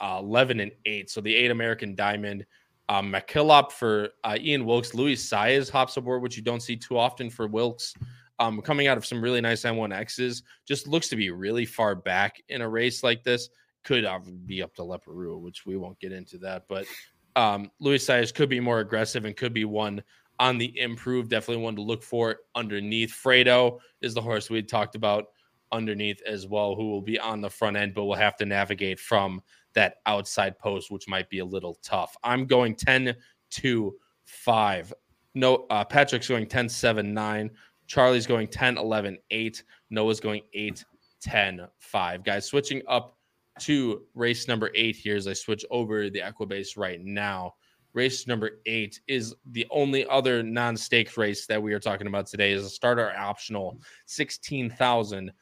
uh, 0.00 0.18
11 0.20 0.60
and 0.60 0.72
8. 0.84 1.10
So 1.10 1.20
the 1.20 1.34
eight 1.34 1.50
American 1.50 1.94
Diamond. 1.94 2.46
Um, 2.88 3.12
McKillop 3.12 3.72
for 3.72 4.10
uh, 4.22 4.36
Ian 4.40 4.64
Wilkes. 4.64 4.94
Luis 4.94 5.28
Saez 5.28 5.68
hops 5.68 5.96
aboard, 5.96 6.22
which 6.22 6.36
you 6.36 6.42
don't 6.42 6.60
see 6.60 6.76
too 6.76 6.96
often 6.96 7.30
for 7.30 7.48
Wilkes. 7.48 7.94
Um, 8.38 8.60
coming 8.60 8.86
out 8.86 8.96
of 8.96 9.04
some 9.04 9.20
really 9.20 9.40
nice 9.40 9.62
N1Xs, 9.62 10.42
just 10.66 10.86
looks 10.86 11.08
to 11.08 11.16
be 11.16 11.30
really 11.30 11.64
far 11.64 11.94
back 11.94 12.42
in 12.48 12.60
a 12.60 12.68
race 12.68 13.02
like 13.02 13.24
this. 13.24 13.48
Could 13.82 14.04
uh, 14.04 14.20
be 14.44 14.62
up 14.62 14.74
to 14.74 14.82
Leparoux, 14.82 15.40
which 15.40 15.66
we 15.66 15.76
won't 15.76 15.98
get 15.98 16.12
into 16.12 16.38
that. 16.38 16.68
But 16.68 16.86
um, 17.34 17.70
Luis 17.80 18.06
Saez 18.06 18.32
could 18.32 18.48
be 18.48 18.60
more 18.60 18.80
aggressive 18.80 19.24
and 19.24 19.36
could 19.36 19.52
be 19.52 19.64
one 19.64 20.02
on 20.38 20.58
the 20.58 20.78
improve. 20.78 21.28
Definitely 21.28 21.64
one 21.64 21.76
to 21.76 21.82
look 21.82 22.02
for 22.02 22.40
underneath. 22.54 23.10
Fredo 23.10 23.78
is 24.00 24.14
the 24.14 24.22
horse 24.22 24.50
we 24.50 24.62
talked 24.62 24.94
about 24.94 25.26
underneath 25.72 26.20
as 26.26 26.46
well, 26.46 26.74
who 26.74 26.90
will 26.90 27.02
be 27.02 27.18
on 27.18 27.40
the 27.40 27.50
front 27.50 27.76
end, 27.76 27.94
but 27.94 28.04
will 28.04 28.14
have 28.14 28.36
to 28.36 28.46
navigate 28.46 29.00
from 29.00 29.40
that 29.76 29.98
outside 30.06 30.58
post, 30.58 30.90
which 30.90 31.06
might 31.06 31.30
be 31.30 31.38
a 31.38 31.44
little 31.44 31.78
tough. 31.82 32.16
I'm 32.24 32.46
going 32.46 32.74
10 32.74 33.14
to 33.50 33.94
5. 34.24 34.92
No, 35.34 35.66
uh, 35.70 35.84
Patrick's 35.84 36.28
going 36.28 36.46
10 36.46 36.68
7 36.68 37.14
9. 37.14 37.50
Charlie's 37.86 38.26
going 38.26 38.48
10 38.48 38.78
11 38.78 39.18
8. 39.30 39.62
Noah's 39.90 40.18
going 40.18 40.42
8 40.52 40.84
10 41.20 41.68
5. 41.78 42.24
Guys, 42.24 42.46
switching 42.46 42.82
up 42.88 43.16
to 43.60 44.02
race 44.14 44.48
number 44.48 44.70
eight 44.74 44.96
here 44.96 45.16
as 45.16 45.26
I 45.26 45.32
switch 45.32 45.64
over 45.70 46.10
the 46.10 46.20
Equibase 46.20 46.76
right 46.76 47.00
now. 47.02 47.54
Race 47.94 48.26
number 48.26 48.60
eight 48.66 49.00
is 49.08 49.34
the 49.52 49.66
only 49.70 50.06
other 50.08 50.42
non-stakes 50.42 51.16
race 51.16 51.46
that 51.46 51.62
we 51.62 51.72
are 51.72 51.80
talking 51.80 52.06
about 52.06 52.26
today. 52.26 52.52
Is 52.52 52.64
a 52.64 52.68
starter 52.68 53.10
optional, 53.16 53.80
sixteen 54.04 54.68
thousand, 54.68 55.32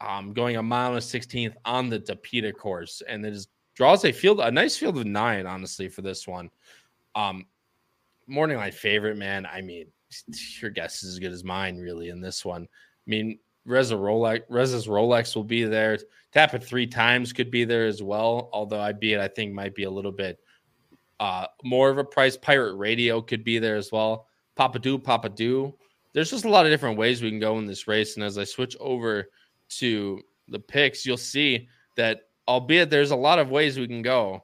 um, 0.00 0.32
going 0.32 0.56
a 0.56 0.62
mile 0.62 0.88
and 0.88 0.98
a 0.98 1.00
sixteenth 1.00 1.56
on 1.64 1.88
the 1.88 2.00
Tapeta 2.00 2.52
course, 2.52 3.00
and 3.08 3.24
it 3.24 3.32
is 3.32 3.46
draws 3.80 4.04
a 4.04 4.12
field, 4.12 4.40
a 4.40 4.50
nice 4.50 4.76
field 4.76 4.98
of 4.98 5.06
nine, 5.06 5.46
honestly, 5.46 5.88
for 5.88 6.02
this 6.02 6.28
one. 6.28 6.50
Um, 7.14 7.46
morning 8.26 8.58
line 8.58 8.72
favorite, 8.72 9.16
man. 9.16 9.46
I 9.46 9.62
mean, 9.62 9.86
your 10.60 10.70
guess 10.70 11.02
is 11.02 11.14
as 11.14 11.18
good 11.18 11.32
as 11.32 11.44
mine, 11.44 11.78
really, 11.78 12.10
in 12.10 12.20
this 12.20 12.44
one. 12.44 12.64
I 12.64 13.06
mean, 13.06 13.38
Reza 13.64 13.94
Rolex, 13.94 14.42
Reza's 14.50 14.86
Rolex 14.86 15.34
will 15.34 15.44
be 15.44 15.64
there. 15.64 15.96
Tap 16.30 16.52
it 16.52 16.62
three 16.62 16.86
times 16.86 17.32
could 17.32 17.50
be 17.50 17.64
there 17.64 17.86
as 17.86 18.02
well. 18.02 18.50
Although 18.52 18.82
I 18.82 18.92
be 18.92 19.14
it, 19.14 19.18
I 19.18 19.28
think 19.28 19.54
might 19.54 19.74
be 19.74 19.84
a 19.84 19.90
little 19.90 20.12
bit 20.12 20.40
uh, 21.18 21.46
more 21.64 21.88
of 21.88 21.96
a 21.96 22.04
price. 22.04 22.36
Pirate 22.36 22.74
Radio 22.74 23.22
could 23.22 23.44
be 23.44 23.58
there 23.58 23.76
as 23.76 23.90
well. 23.90 24.26
Papa 24.56 24.78
Do, 24.78 24.98
Papa 24.98 25.30
Do. 25.30 25.74
There's 26.12 26.30
just 26.30 26.44
a 26.44 26.50
lot 26.50 26.66
of 26.66 26.70
different 26.70 26.98
ways 26.98 27.22
we 27.22 27.30
can 27.30 27.40
go 27.40 27.56
in 27.56 27.64
this 27.64 27.88
race. 27.88 28.16
And 28.16 28.24
as 28.24 28.36
I 28.36 28.44
switch 28.44 28.76
over 28.78 29.30
to 29.78 30.20
the 30.48 30.60
picks, 30.60 31.06
you'll 31.06 31.16
see 31.16 31.66
that 31.96 32.24
albeit 32.50 32.90
there's 32.90 33.12
a 33.12 33.16
lot 33.16 33.38
of 33.38 33.50
ways 33.50 33.78
we 33.78 33.86
can 33.86 34.02
go. 34.02 34.42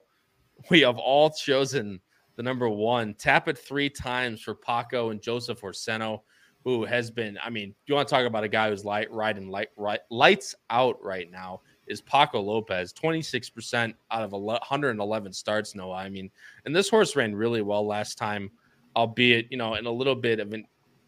We 0.70 0.80
have 0.82 0.96
all 0.96 1.28
chosen 1.28 2.00
the 2.36 2.42
number 2.42 2.68
one. 2.68 3.14
Tap 3.14 3.48
it 3.48 3.58
three 3.58 3.90
times 3.90 4.40
for 4.40 4.54
Paco 4.54 5.10
and 5.10 5.20
Joseph 5.20 5.60
Orseno, 5.60 6.20
who 6.64 6.84
has 6.84 7.10
been. 7.10 7.36
I 7.44 7.50
mean, 7.50 7.74
you 7.86 7.94
want 7.94 8.08
to 8.08 8.14
talk 8.14 8.24
about 8.24 8.44
a 8.44 8.48
guy 8.48 8.70
who's 8.70 8.84
light 8.84 9.10
riding 9.10 9.50
light 9.50 9.70
right 9.76 10.00
lights 10.08 10.54
out 10.70 11.02
right 11.02 11.30
now 11.30 11.62
is 11.88 12.00
Paco 12.00 12.40
Lopez, 12.40 12.92
26% 12.92 13.92
out 14.10 14.22
of 14.22 14.32
111 14.32 15.32
starts. 15.32 15.74
Noah, 15.74 15.96
I 15.96 16.08
mean, 16.08 16.30
and 16.64 16.74
this 16.74 16.88
horse 16.88 17.16
ran 17.16 17.34
really 17.34 17.62
well 17.62 17.86
last 17.86 18.18
time, 18.18 18.50
albeit 18.94 19.50
you 19.50 19.58
know 19.58 19.74
in 19.74 19.86
a 19.86 19.90
little 19.90 20.16
bit 20.16 20.38
of 20.38 20.52
an 20.52 20.64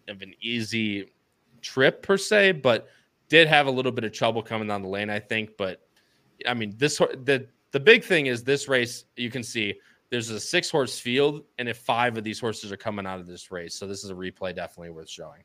of 0.08 0.20
an 0.20 0.34
easy 0.40 1.12
trip 1.62 2.02
per 2.02 2.16
se, 2.16 2.52
but 2.52 2.88
did 3.28 3.46
have 3.46 3.66
a 3.66 3.70
little 3.70 3.92
bit 3.92 4.04
of 4.04 4.12
trouble 4.12 4.42
coming 4.42 4.66
down 4.68 4.82
the 4.82 4.88
lane, 4.88 5.11
I 5.11 5.20
think. 5.20 5.56
But 5.56 5.88
I 6.46 6.55
mean, 6.55 6.74
this 6.77 6.98
the 6.98 7.46
the 7.70 7.81
big 7.81 8.05
thing 8.05 8.27
is 8.27 8.44
this 8.44 8.68
race. 8.68 9.05
You 9.16 9.31
can 9.31 9.42
see 9.42 9.79
there's 10.11 10.31
a 10.31 10.40
six 10.40 10.70
horse 10.70 10.98
field, 10.98 11.44
and 11.59 11.68
if 11.68 11.79
five 11.79 12.16
of 12.16 12.24
these 12.24 12.40
horses 12.40 12.72
are 12.72 12.77
coming 12.77 13.07
out 13.07 13.20
of 13.20 13.27
this 13.27 13.51
race, 13.51 13.74
so 13.74 13.87
this 13.87 14.05
is 14.05 14.11
a 14.11 14.14
replay 14.14 14.55
definitely 14.55 14.90
worth 14.90 15.09
showing. 15.09 15.42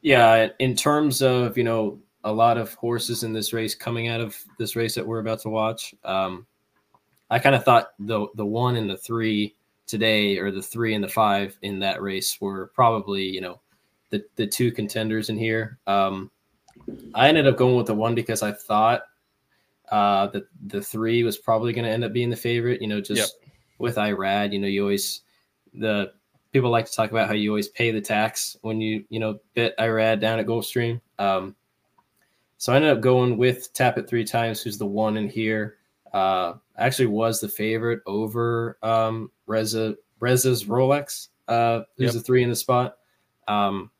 Yeah, 0.00 0.48
in 0.58 0.76
terms 0.76 1.22
of 1.22 1.58
you 1.58 1.64
know 1.64 1.98
a 2.24 2.32
lot 2.32 2.58
of 2.58 2.74
horses 2.74 3.24
in 3.24 3.32
this 3.32 3.52
race 3.52 3.74
coming 3.74 4.08
out 4.08 4.20
of 4.20 4.36
this 4.58 4.76
race 4.76 4.94
that 4.94 5.06
we're 5.06 5.20
about 5.20 5.40
to 5.40 5.48
watch, 5.48 5.94
um, 6.04 6.46
I 7.30 7.38
kind 7.38 7.54
of 7.54 7.64
thought 7.64 7.90
the 7.98 8.26
the 8.34 8.46
one 8.46 8.76
and 8.76 8.88
the 8.88 8.96
three 8.96 9.54
today, 9.86 10.38
or 10.38 10.50
the 10.50 10.62
three 10.62 10.94
and 10.94 11.02
the 11.02 11.08
five 11.08 11.58
in 11.62 11.78
that 11.80 12.00
race, 12.00 12.40
were 12.40 12.70
probably 12.74 13.24
you 13.24 13.40
know 13.40 13.60
the 14.10 14.24
the 14.36 14.46
two 14.46 14.72
contenders 14.72 15.28
in 15.28 15.36
here. 15.36 15.78
Um, 15.86 16.30
I 17.14 17.28
ended 17.28 17.46
up 17.46 17.56
going 17.56 17.76
with 17.76 17.86
the 17.86 17.94
one 17.94 18.14
because 18.14 18.42
I 18.42 18.52
thought 18.52 19.02
uh, 19.90 20.28
that 20.28 20.44
the 20.66 20.82
three 20.82 21.22
was 21.22 21.38
probably 21.38 21.72
going 21.72 21.84
to 21.84 21.90
end 21.90 22.04
up 22.04 22.12
being 22.12 22.30
the 22.30 22.36
favorite. 22.36 22.80
You 22.80 22.88
know, 22.88 23.00
just 23.00 23.36
yep. 23.42 23.50
with 23.78 23.96
Irad, 23.96 24.52
you 24.52 24.58
know, 24.58 24.68
you 24.68 24.82
always 24.82 25.22
the 25.74 26.12
people 26.52 26.70
like 26.70 26.86
to 26.86 26.92
talk 26.92 27.10
about 27.10 27.28
how 27.28 27.34
you 27.34 27.50
always 27.50 27.68
pay 27.68 27.90
the 27.90 28.00
tax 28.00 28.56
when 28.62 28.80
you 28.80 29.04
you 29.10 29.20
know 29.20 29.38
bet 29.54 29.76
Irad 29.78 30.20
down 30.20 30.38
at 30.38 30.46
Gulfstream. 30.46 31.00
Um, 31.18 31.54
so 32.58 32.72
I 32.72 32.76
ended 32.76 32.90
up 32.90 33.00
going 33.00 33.36
with 33.36 33.72
Tap 33.72 33.98
It 33.98 34.08
Three 34.08 34.24
Times, 34.24 34.62
who's 34.62 34.78
the 34.78 34.86
one 34.86 35.16
in 35.16 35.28
here. 35.28 35.76
Uh, 36.12 36.54
actually 36.78 37.06
was 37.06 37.40
the 37.40 37.48
favorite 37.48 38.00
over 38.06 38.78
um, 38.82 39.30
Reza 39.46 39.96
Reza's 40.20 40.64
Rolex, 40.64 41.28
uh, 41.46 41.82
who's 41.96 42.06
yep. 42.06 42.14
the 42.14 42.20
three 42.20 42.42
in 42.42 42.50
the 42.50 42.56
spot. 42.56 42.96
Um, 43.46 43.90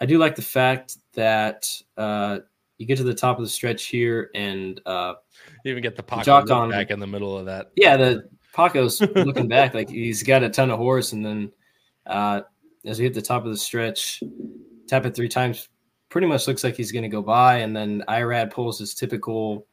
I 0.00 0.06
do 0.06 0.18
like 0.18 0.36
the 0.36 0.42
fact 0.42 0.96
that 1.16 1.68
uh, 1.96 2.38
you 2.78 2.86
get 2.86 2.98
to 2.98 3.04
the 3.04 3.14
top 3.14 3.38
of 3.38 3.44
the 3.44 3.50
stretch 3.50 3.86
here, 3.86 4.30
and 4.34 4.80
uh, 4.86 5.14
you 5.64 5.70
even 5.72 5.82
get 5.82 5.96
the 5.96 6.02
Paco 6.02 6.54
on, 6.54 6.70
back 6.70 6.90
in 6.90 7.00
the 7.00 7.06
middle 7.06 7.36
of 7.36 7.46
that. 7.46 7.72
Yeah, 7.74 7.96
the 7.96 8.28
Paco's 8.54 9.00
looking 9.16 9.48
back 9.48 9.74
like 9.74 9.90
he's 9.90 10.22
got 10.22 10.42
a 10.42 10.48
ton 10.48 10.70
of 10.70 10.78
horse, 10.78 11.12
and 11.12 11.24
then 11.24 11.52
uh, 12.06 12.42
as 12.84 12.98
we 12.98 13.04
hit 13.04 13.14
the 13.14 13.22
top 13.22 13.44
of 13.44 13.50
the 13.50 13.56
stretch, 13.56 14.22
tap 14.86 15.04
it 15.06 15.14
three 15.14 15.28
times. 15.28 15.68
Pretty 16.08 16.28
much 16.28 16.46
looks 16.46 16.62
like 16.62 16.76
he's 16.76 16.92
going 16.92 17.02
to 17.02 17.08
go 17.08 17.22
by, 17.22 17.58
and 17.58 17.76
then 17.76 18.04
Irad 18.08 18.52
pulls 18.52 18.78
his 18.78 18.94
typical. 18.94 19.66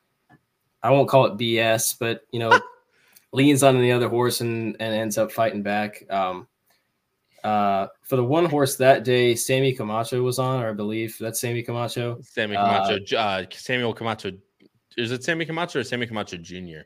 I 0.81 0.89
won't 0.89 1.07
call 1.07 1.25
it 1.25 1.37
BS, 1.37 1.95
but 1.99 2.21
you 2.31 2.39
know, 2.39 2.59
leans 3.31 3.63
on 3.63 3.79
the 3.79 3.91
other 3.91 4.09
horse 4.09 4.41
and 4.41 4.75
and 4.79 4.93
ends 4.93 5.17
up 5.17 5.31
fighting 5.31 5.61
back. 5.61 6.03
Um, 6.09 6.47
uh, 7.43 7.87
for 8.03 8.15
the 8.15 8.23
one 8.23 8.45
horse 8.45 8.77
that 8.77 9.03
day, 9.03 9.35
Sammy 9.35 9.73
Camacho 9.73 10.21
was 10.21 10.39
on, 10.39 10.63
or 10.63 10.69
I 10.69 10.73
believe 10.73 11.17
that's 11.19 11.41
Sammy 11.41 11.61
Camacho. 11.61 12.19
Sammy 12.21 12.55
Camacho, 12.55 12.99
uh, 13.13 13.19
uh, 13.19 13.45
Samuel 13.51 13.93
Camacho. 13.93 14.31
Is 14.97 15.11
it 15.11 15.23
Sammy 15.23 15.45
Camacho 15.45 15.79
or 15.79 15.83
Sammy 15.83 16.07
Camacho 16.07 16.37
Jr.? 16.37 16.81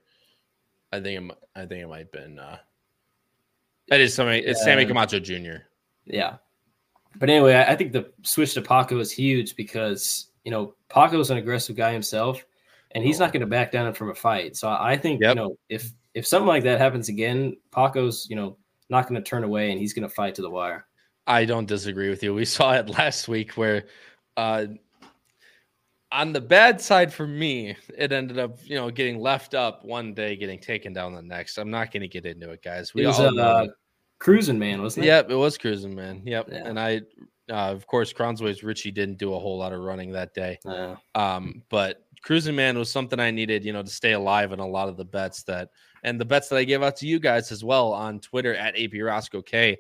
I 0.92 1.00
think 1.00 1.32
it, 1.32 1.38
I 1.56 1.66
think 1.66 1.84
it 1.84 1.88
might 1.88 2.00
have 2.00 2.12
been. 2.12 2.40
Uh, 2.40 2.58
it 3.88 4.02
is 4.02 4.16
Sammy. 4.16 4.40
It's 4.40 4.64
Sammy 4.64 4.86
Camacho 4.86 5.20
Jr. 5.20 5.64
Yeah, 6.06 6.38
but 7.18 7.30
anyway, 7.30 7.54
I, 7.54 7.74
I 7.74 7.76
think 7.76 7.92
the 7.92 8.12
switch 8.24 8.54
to 8.56 8.62
Paco 8.62 9.00
is 9.00 9.12
huge 9.12 9.56
because 9.56 10.32
you 10.44 10.52
know 10.52 10.74
Paco 10.90 11.20
is 11.20 11.30
an 11.30 11.38
aggressive 11.38 11.76
guy 11.76 11.94
himself, 11.94 12.44
and 12.92 13.04
he's 13.04 13.22
oh. 13.22 13.26
not 13.26 13.34
going 13.34 13.42
to 13.42 13.48
back 13.48 13.72
down 13.72 13.94
from 13.94 14.10
a 14.10 14.16
fight. 14.16 14.56
So 14.56 14.70
I 14.70 14.98
think 14.98 15.22
yep. 15.22 15.36
you 15.36 15.42
know 15.42 15.58
if 15.70 15.92
if 16.16 16.26
something 16.26 16.48
like 16.48 16.64
that 16.64 16.80
happens 16.80 17.10
again, 17.10 17.58
Paco's 17.72 18.26
you 18.28 18.36
know 18.36 18.58
not 18.90 19.08
going 19.08 19.22
to 19.22 19.28
turn 19.28 19.44
away 19.44 19.72
and 19.72 19.80
he's 19.80 19.94
going 19.94 20.08
to 20.08 20.14
fight 20.14 20.36
to 20.36 20.42
the 20.42 20.50
wire. 20.50 20.86
I 21.26 21.46
don't 21.46 21.68
disagree 21.68 22.10
with 22.10 22.24
you. 22.24 22.34
We 22.34 22.46
saw 22.46 22.74
it 22.74 22.90
last 22.98 23.28
week 23.28 23.54
where 23.54 23.86
uh, 24.38 24.68
on 26.12 26.34
the 26.34 26.42
bad 26.42 26.80
side 26.80 27.14
for 27.14 27.28
me, 27.28 27.76
it 27.98 28.12
ended 28.12 28.40
up, 28.40 28.60
you 28.64 28.76
know, 28.76 28.90
getting 28.90 29.20
left 29.20 29.54
up 29.54 29.84
one 29.84 30.14
day, 30.14 30.36
getting 30.36 30.60
taken 30.60 30.94
down 30.94 31.14
the 31.14 31.22
next. 31.22 31.58
I'm 31.58 31.70
not 31.70 31.92
going 31.92 32.02
to 32.02 32.08
get 32.08 32.26
into 32.26 32.52
it, 32.52 32.64
guys. 32.64 32.94
We 32.94 33.04
it 33.04 33.08
was 33.08 33.20
all 33.20 33.40
uh, 33.40 33.68
cruising 34.20 34.58
man, 34.58 34.82
wasn't 34.82 35.06
it? 35.06 35.10
Yep, 35.10 35.32
it 35.32 35.36
was 35.36 35.58
cruising 35.58 35.96
man. 35.96 36.22
Yep. 36.26 36.50
Yeah. 36.50 36.64
And 36.66 36.80
I, 36.80 37.02
uh, 37.50 37.72
of 37.72 37.86
course, 37.88 38.14
Cronsway's 38.14 38.64
Richie 38.64 38.92
didn't 38.92 39.18
do 39.18 39.34
a 39.34 39.40
whole 39.40 39.58
lot 39.58 39.74
of 39.74 39.82
running 39.82 40.14
that 40.14 40.34
day. 40.34 40.60
Yeah. 40.66 40.96
Um, 41.14 41.62
but 41.70 42.06
cruising 42.22 42.56
man 42.56 42.78
was 42.78 42.90
something 42.90 43.20
I 43.20 43.32
needed, 43.32 43.66
you 43.66 43.74
know, 43.74 43.84
to 43.84 43.90
stay 43.90 44.14
alive 44.14 44.54
in 44.54 44.60
a 44.60 44.68
lot 44.68 44.88
of 44.88 44.96
the 44.96 45.06
bets 45.06 45.44
that– 45.44 45.70
and 46.08 46.22
the 46.22 46.26
bets 46.26 46.48
that 46.48 46.56
I 46.56 46.64
gave 46.64 46.82
out 46.82 46.96
to 46.98 47.08
you 47.08 47.20
guys 47.20 47.52
as 47.52 47.66
well 47.66 47.92
on 47.92 48.22
Twitter 48.22 48.56
at 48.56 48.80
AP 48.80 48.94
Roscoe 49.02 49.42
K. 49.42 49.78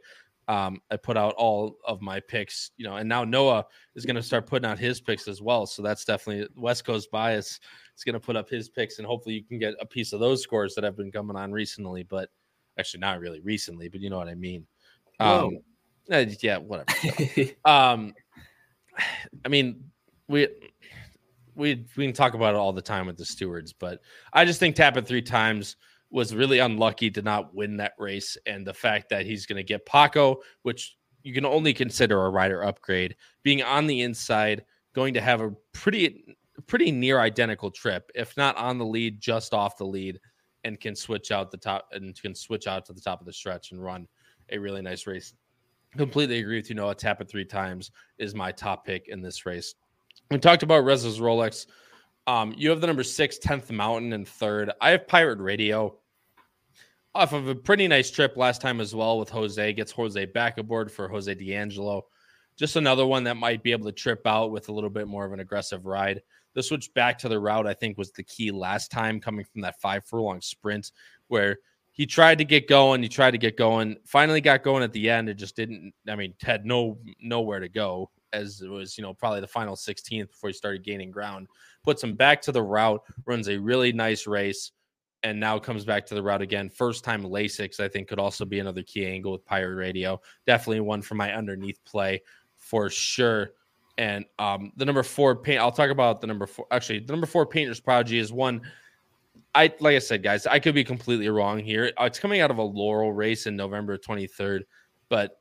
Um, 0.49 0.81
I 0.91 0.97
put 0.97 1.15
out 1.15 1.33
all 1.35 1.77
of 1.85 2.01
my 2.01 2.19
picks, 2.19 2.71
you 2.75 2.85
know, 2.85 2.97
and 2.97 3.07
now 3.07 3.23
Noah 3.23 3.65
is 3.95 4.05
going 4.05 4.17
to 4.17 4.23
start 4.23 4.45
putting 4.45 4.69
out 4.69 4.77
his 4.77 4.99
picks 4.99 5.27
as 5.29 5.41
well. 5.41 5.65
So 5.65 5.81
that's 5.81 6.03
definitely 6.03 6.47
West 6.57 6.85
Coast 6.85 7.09
bias. 7.11 7.59
Is 7.95 8.03
going 8.03 8.13
to 8.13 8.19
put 8.19 8.35
up 8.35 8.49
his 8.49 8.69
picks, 8.69 8.99
and 8.99 9.07
hopefully 9.07 9.35
you 9.35 9.43
can 9.43 9.57
get 9.57 9.73
a 9.79 9.85
piece 9.85 10.13
of 10.13 10.19
those 10.19 10.43
scores 10.43 10.75
that 10.75 10.83
have 10.83 10.95
been 10.95 11.11
coming 11.11 11.35
on 11.35 11.51
recently. 11.51 12.03
But 12.03 12.29
actually, 12.77 12.99
not 12.99 13.19
really 13.19 13.39
recently, 13.39 13.89
but 13.89 14.01
you 14.01 14.09
know 14.09 14.17
what 14.17 14.27
I 14.27 14.35
mean. 14.35 14.67
Um, 15.19 15.57
uh, 16.11 16.25
yeah, 16.41 16.57
whatever. 16.57 16.91
um, 17.65 18.13
I 19.43 19.49
mean, 19.49 19.85
we 20.27 20.47
we 21.55 21.85
we 21.95 22.05
can 22.05 22.13
talk 22.13 22.35
about 22.35 22.53
it 22.53 22.57
all 22.57 22.73
the 22.73 22.81
time 22.81 23.07
with 23.07 23.17
the 23.17 23.25
stewards, 23.25 23.73
but 23.73 24.01
I 24.31 24.45
just 24.45 24.59
think 24.59 24.75
tap 24.75 24.95
it 24.97 25.07
three 25.07 25.23
times 25.23 25.75
was 26.09 26.33
really 26.33 26.59
unlucky 26.59 27.11
to 27.11 27.21
not 27.21 27.53
win 27.53 27.77
that 27.77 27.93
race. 27.97 28.37
And 28.45 28.65
the 28.65 28.73
fact 28.73 29.09
that 29.09 29.25
he's 29.25 29.45
going 29.45 29.57
to 29.57 29.63
get 29.63 29.85
Paco, 29.85 30.41
which 30.63 30.97
you 31.23 31.33
can 31.33 31.45
only 31.45 31.73
consider 31.73 32.25
a 32.25 32.29
rider 32.29 32.63
upgrade, 32.63 33.15
being 33.43 33.61
on 33.61 33.87
the 33.87 34.01
inside, 34.01 34.63
going 34.93 35.13
to 35.13 35.21
have 35.21 35.41
a 35.41 35.51
pretty 35.73 36.37
pretty 36.65 36.91
near 36.91 37.19
identical 37.19 37.69
trip, 37.69 38.09
if 38.15 38.35
not 38.35 38.57
on 38.57 38.77
the 38.77 38.85
lead, 38.85 39.21
just 39.21 39.53
off 39.53 39.77
the 39.77 39.85
lead, 39.85 40.19
and 40.63 40.79
can 40.79 40.95
switch 40.95 41.31
out 41.31 41.51
the 41.51 41.57
top 41.57 41.87
and 41.91 42.19
can 42.19 42.33
switch 42.33 42.67
out 42.67 42.85
to 42.85 42.93
the 42.93 43.01
top 43.01 43.19
of 43.19 43.27
the 43.27 43.33
stretch 43.33 43.71
and 43.71 43.83
run 43.83 44.07
a 44.49 44.57
really 44.57 44.81
nice 44.81 45.05
race. 45.05 45.33
Completely 45.95 46.39
agree 46.39 46.57
with 46.57 46.69
you, 46.69 46.75
Noah. 46.75 46.95
Tap 46.95 47.21
it 47.21 47.29
three 47.29 47.45
times 47.45 47.91
is 48.17 48.33
my 48.33 48.51
top 48.51 48.85
pick 48.85 49.07
in 49.07 49.21
this 49.21 49.45
race. 49.45 49.75
We 50.31 50.39
talked 50.39 50.63
about 50.63 50.83
Rez's 50.83 51.19
Rolex. 51.19 51.67
Um, 52.27 52.53
you 52.57 52.69
have 52.69 52.81
the 52.81 52.87
number 52.87 53.03
six, 53.03 53.39
10th 53.39 53.71
Mountain, 53.71 54.11
and 54.11 54.27
third. 54.27 54.71
I 54.81 54.91
have 54.91 55.07
Pirate 55.07 55.39
Radio 55.39 55.97
off 57.15 57.31
of 57.31 57.47
a 57.47 57.55
pretty 57.55 57.87
nice 57.87 58.11
trip 58.11 58.35
last 58.35 58.61
time 58.61 58.81
as 58.81 58.93
well 58.93 59.17
with 59.17 59.29
Jose. 59.29 59.73
Gets 59.73 59.93
Jose 59.93 60.25
back 60.25 60.57
aboard 60.57 60.91
for 60.91 61.07
Jose 61.07 61.33
D'Angelo. 61.33 62.05
Just 62.57 62.75
another 62.75 63.07
one 63.07 63.23
that 63.23 63.37
might 63.37 63.63
be 63.63 63.71
able 63.71 63.85
to 63.85 63.93
trip 63.93 64.27
out 64.27 64.51
with 64.51 64.67
a 64.67 64.73
little 64.73 64.89
bit 64.89 65.07
more 65.07 65.25
of 65.25 65.31
an 65.31 65.39
aggressive 65.39 65.85
ride. 65.85 66.21
The 66.53 66.61
switch 66.61 66.93
back 66.93 67.17
to 67.19 67.29
the 67.29 67.39
route, 67.39 67.65
I 67.65 67.73
think, 67.73 67.97
was 67.97 68.11
the 68.11 68.23
key 68.23 68.51
last 68.51 68.91
time 68.91 69.21
coming 69.21 69.45
from 69.45 69.61
that 69.61 69.79
five 69.79 70.05
furlong 70.05 70.41
sprint 70.41 70.91
where 71.29 71.59
he 71.91 72.05
tried 72.05 72.39
to 72.39 72.45
get 72.45 72.67
going. 72.67 73.01
He 73.01 73.09
tried 73.09 73.31
to 73.31 73.37
get 73.37 73.57
going. 73.57 73.95
Finally 74.05 74.41
got 74.41 74.63
going 74.63 74.83
at 74.83 74.91
the 74.91 75.09
end. 75.09 75.29
It 75.29 75.35
just 75.35 75.55
didn't. 75.55 75.93
I 76.09 76.15
mean, 76.15 76.33
had 76.41 76.65
no 76.65 76.97
nowhere 77.21 77.61
to 77.61 77.69
go 77.69 78.11
as 78.33 78.61
it 78.61 78.69
was, 78.69 78.97
you 78.97 79.01
know, 79.01 79.13
probably 79.13 79.41
the 79.41 79.47
final 79.47 79.75
16th 79.75 80.29
before 80.29 80.49
he 80.49 80.53
started 80.53 80.83
gaining 80.83 81.11
ground. 81.11 81.47
Puts 81.83 82.03
him 82.03 82.15
back 82.15 82.41
to 82.43 82.51
the 82.51 82.61
route, 82.61 83.01
runs 83.25 83.47
a 83.49 83.57
really 83.57 83.91
nice 83.91 84.27
race, 84.27 84.71
and 85.23 85.39
now 85.39 85.57
comes 85.57 85.85
back 85.85 86.05
to 86.07 86.15
the 86.15 86.21
route 86.23 86.41
again. 86.41 86.69
First 86.69 87.03
time 87.03 87.23
Lasix, 87.23 87.79
I 87.79 87.87
think, 87.87 88.07
could 88.07 88.19
also 88.19 88.45
be 88.45 88.59
another 88.59 88.83
key 88.83 89.05
angle 89.05 89.31
with 89.31 89.45
Pirate 89.45 89.75
Radio. 89.75 90.21
Definitely 90.45 90.81
one 90.81 91.01
for 91.01 91.15
my 91.15 91.33
underneath 91.33 91.83
play 91.85 92.21
for 92.57 92.89
sure. 92.89 93.51
And 93.97 94.25
um, 94.37 94.71
the 94.75 94.85
number 94.85 95.03
four 95.03 95.35
paint, 95.35 95.59
I'll 95.59 95.71
talk 95.71 95.89
about 95.89 96.21
the 96.21 96.27
number 96.27 96.45
four. 96.45 96.67
Actually, 96.71 96.99
the 96.99 97.13
number 97.13 97.25
four 97.25 97.45
Painter's 97.45 97.79
Prodigy 97.79 98.19
is 98.19 98.31
one. 98.31 98.61
I 99.55 99.73
like 99.79 99.95
I 99.95 99.99
said, 99.99 100.21
guys, 100.21 100.45
I 100.45 100.59
could 100.59 100.75
be 100.75 100.83
completely 100.83 101.29
wrong 101.29 101.59
here. 101.59 101.91
It's 101.99 102.19
coming 102.19 102.41
out 102.41 102.51
of 102.51 102.59
a 102.59 102.63
Laurel 102.63 103.11
race 103.11 103.47
in 103.47 103.55
November 103.55 103.97
23rd, 103.97 104.61
but 105.09 105.39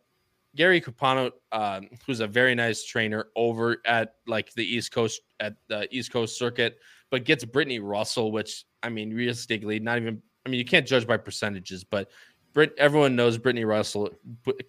Gary 0.57 0.81
Capuano, 0.81 1.31
uh, 1.53 1.83
who's 2.07 2.21
a 2.21 2.27
very 2.27 2.55
nice 2.55 2.85
trainer 2.85 3.29
over 3.37 3.79
at 3.85 4.15
like 4.27 4.53
the 4.55 4.65
East 4.65 4.91
Coast 4.91 5.21
at 5.39 5.55
the 5.69 5.87
East 5.95 6.11
Coast 6.11 6.39
circuit, 6.39 6.79
but 7.11 7.25
gets 7.25 7.45
Brittany 7.45 7.79
Russell, 7.79 8.33
which 8.33 8.65
I 8.83 8.89
mean, 8.89 9.15
realistically, 9.15 9.79
not 9.79 9.99
even. 9.99 10.23
I 10.45 10.49
mean, 10.49 10.59
you 10.59 10.65
can't 10.65 10.87
judge 10.87 11.07
by 11.07 11.17
percentages, 11.17 11.83
but 11.83 12.09
Brit, 12.53 12.73
everyone 12.79 13.15
knows 13.17 13.37
Brittany 13.37 13.67
Russell 13.67 14.11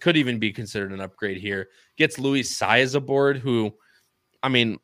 could 0.00 0.16
even 0.16 0.38
be 0.38 0.52
considered 0.52 0.92
an 0.92 1.00
upgrade 1.00 1.38
here. 1.38 1.68
Gets 1.96 2.18
Luis 2.18 2.54
Saez 2.58 2.94
aboard, 2.94 3.38
who, 3.38 3.72
I 4.42 4.50
mean, 4.50 4.78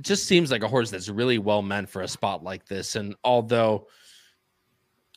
just 0.00 0.26
seems 0.26 0.50
like 0.50 0.64
a 0.64 0.68
horse 0.68 0.90
that's 0.90 1.08
really 1.08 1.38
well 1.38 1.62
meant 1.62 1.88
for 1.88 2.02
a 2.02 2.08
spot 2.08 2.42
like 2.42 2.66
this. 2.66 2.96
And 2.96 3.14
although, 3.22 3.86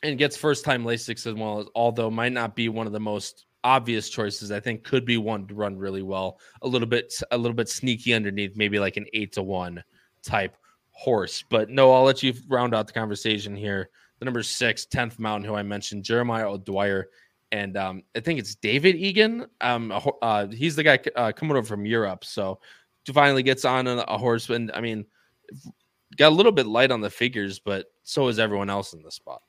and 0.04 0.18
gets 0.18 0.36
first 0.36 0.64
time 0.64 0.84
Lasix 0.84 1.26
as 1.26 1.34
well, 1.34 1.58
as 1.58 1.66
although 1.74 2.10
might 2.10 2.32
not 2.32 2.54
be 2.54 2.68
one 2.68 2.86
of 2.86 2.92
the 2.92 3.00
most 3.00 3.46
obvious 3.64 4.08
choices. 4.08 4.50
I 4.50 4.60
think 4.60 4.84
could 4.84 5.04
be 5.04 5.16
one 5.16 5.46
to 5.46 5.54
run 5.54 5.76
really 5.76 6.02
well. 6.02 6.38
A 6.62 6.68
little 6.68 6.88
bit, 6.88 7.12
a 7.30 7.38
little 7.38 7.54
bit 7.54 7.68
sneaky 7.68 8.14
underneath, 8.14 8.56
maybe 8.56 8.78
like 8.78 8.96
an 8.96 9.06
eight 9.12 9.32
to 9.32 9.42
one 9.42 9.82
type 10.22 10.56
horse. 10.90 11.44
But 11.48 11.70
no, 11.70 11.92
I'll 11.92 12.04
let 12.04 12.22
you 12.22 12.34
round 12.48 12.74
out 12.74 12.86
the 12.86 12.92
conversation 12.92 13.56
here. 13.56 13.90
The 14.18 14.24
number 14.24 14.42
six, 14.42 14.86
10th 14.86 15.18
Mountain, 15.18 15.48
who 15.48 15.54
I 15.54 15.62
mentioned, 15.62 16.04
Jeremiah 16.04 16.50
O'Dwyer. 16.50 17.08
And 17.52 17.76
um, 17.76 18.02
I 18.16 18.20
think 18.20 18.40
it's 18.40 18.56
David 18.56 18.96
Egan. 18.96 19.46
Um, 19.60 19.92
uh, 20.22 20.48
he's 20.48 20.76
the 20.76 20.82
guy 20.82 20.98
uh, 21.16 21.32
coming 21.32 21.56
over 21.56 21.66
from 21.66 21.86
Europe. 21.86 22.24
So 22.24 22.60
finally 23.12 23.42
gets 23.42 23.64
on 23.64 23.86
a, 23.86 23.98
a 24.08 24.18
horse. 24.18 24.50
And 24.50 24.70
I 24.72 24.80
mean, 24.80 25.06
got 26.16 26.28
a 26.28 26.34
little 26.34 26.52
bit 26.52 26.66
light 26.66 26.90
on 26.90 27.00
the 27.00 27.10
figures, 27.10 27.58
but 27.58 27.86
so 28.02 28.28
is 28.28 28.38
everyone 28.38 28.70
else 28.70 28.92
in 28.92 29.02
the 29.02 29.10
spot. 29.10 29.42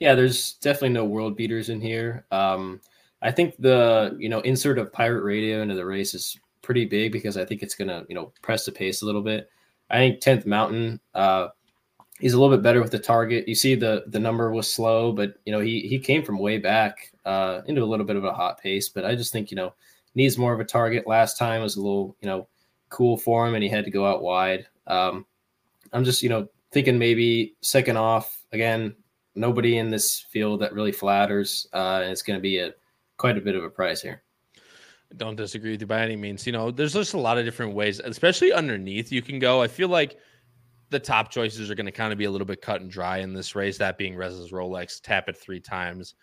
Yeah, 0.00 0.14
there's 0.14 0.54
definitely 0.54 0.90
no 0.90 1.04
world 1.04 1.36
beaters 1.36 1.68
in 1.68 1.80
here. 1.80 2.26
Um, 2.30 2.80
I 3.24 3.30
think 3.30 3.56
the 3.58 4.14
you 4.20 4.28
know 4.28 4.40
insert 4.40 4.78
of 4.78 4.92
pirate 4.92 5.24
radio 5.24 5.62
into 5.62 5.74
the 5.74 5.86
race 5.86 6.14
is 6.14 6.38
pretty 6.60 6.84
big 6.84 7.10
because 7.10 7.36
I 7.36 7.44
think 7.44 7.62
it's 7.62 7.74
gonna 7.74 8.04
you 8.08 8.14
know 8.14 8.32
press 8.42 8.66
the 8.66 8.72
pace 8.72 9.02
a 9.02 9.06
little 9.06 9.22
bit. 9.22 9.48
I 9.90 9.96
think 9.96 10.20
tenth 10.20 10.46
mountain, 10.46 11.00
uh, 11.14 11.48
he's 12.20 12.34
a 12.34 12.40
little 12.40 12.54
bit 12.54 12.62
better 12.62 12.82
with 12.82 12.92
the 12.92 12.98
target. 12.98 13.48
You 13.48 13.54
see 13.54 13.74
the 13.74 14.04
the 14.08 14.20
number 14.20 14.50
was 14.50 14.70
slow, 14.70 15.10
but 15.10 15.34
you 15.46 15.52
know 15.52 15.60
he 15.60 15.80
he 15.80 15.98
came 15.98 16.22
from 16.22 16.38
way 16.38 16.58
back 16.58 17.12
uh, 17.24 17.62
into 17.66 17.82
a 17.82 17.86
little 17.86 18.06
bit 18.06 18.16
of 18.16 18.24
a 18.24 18.32
hot 18.32 18.60
pace. 18.60 18.90
But 18.90 19.06
I 19.06 19.14
just 19.14 19.32
think 19.32 19.50
you 19.50 19.56
know 19.56 19.72
needs 20.14 20.36
more 20.36 20.52
of 20.52 20.60
a 20.60 20.64
target. 20.64 21.06
Last 21.06 21.38
time 21.38 21.62
was 21.62 21.76
a 21.76 21.80
little 21.82 22.16
you 22.20 22.28
know 22.28 22.46
cool 22.90 23.16
for 23.16 23.48
him, 23.48 23.54
and 23.54 23.64
he 23.64 23.70
had 23.70 23.86
to 23.86 23.90
go 23.90 24.06
out 24.06 24.22
wide. 24.22 24.66
Um, 24.86 25.24
I'm 25.94 26.04
just 26.04 26.22
you 26.22 26.28
know 26.28 26.46
thinking 26.72 26.98
maybe 26.98 27.54
second 27.62 27.96
off 27.96 28.44
again. 28.52 28.94
Nobody 29.34 29.78
in 29.78 29.90
this 29.90 30.20
field 30.30 30.60
that 30.60 30.74
really 30.74 30.92
flatters, 30.92 31.66
uh, 31.72 32.00
and 32.02 32.12
it's 32.12 32.22
going 32.22 32.38
to 32.38 32.42
be 32.42 32.58
a 32.58 32.72
quite 33.16 33.38
a 33.38 33.40
bit 33.40 33.56
of 33.56 33.64
a 33.64 33.70
price 33.70 34.02
here. 34.02 34.22
don't 35.16 35.36
disagree 35.36 35.72
with 35.72 35.80
you 35.80 35.86
by 35.86 36.00
any 36.00 36.16
means. 36.16 36.46
You 36.46 36.52
know, 36.52 36.70
there's 36.70 36.94
just 36.94 37.14
a 37.14 37.20
lot 37.20 37.38
of 37.38 37.44
different 37.44 37.74
ways, 37.74 38.00
especially 38.00 38.52
underneath 38.52 39.12
you 39.12 39.22
can 39.22 39.38
go. 39.38 39.62
I 39.62 39.68
feel 39.68 39.88
like 39.88 40.18
the 40.90 40.98
top 40.98 41.30
choices 41.30 41.70
are 41.70 41.74
going 41.74 41.86
to 41.86 41.92
kind 41.92 42.12
of 42.12 42.18
be 42.18 42.24
a 42.24 42.30
little 42.30 42.46
bit 42.46 42.62
cut 42.62 42.80
and 42.80 42.90
dry 42.90 43.18
in 43.18 43.32
this 43.32 43.54
race. 43.54 43.78
That 43.78 43.98
being 43.98 44.16
Rez's 44.16 44.52
Rolex, 44.52 45.00
tap 45.00 45.28
it 45.28 45.36
three 45.36 45.60
times. 45.60 46.14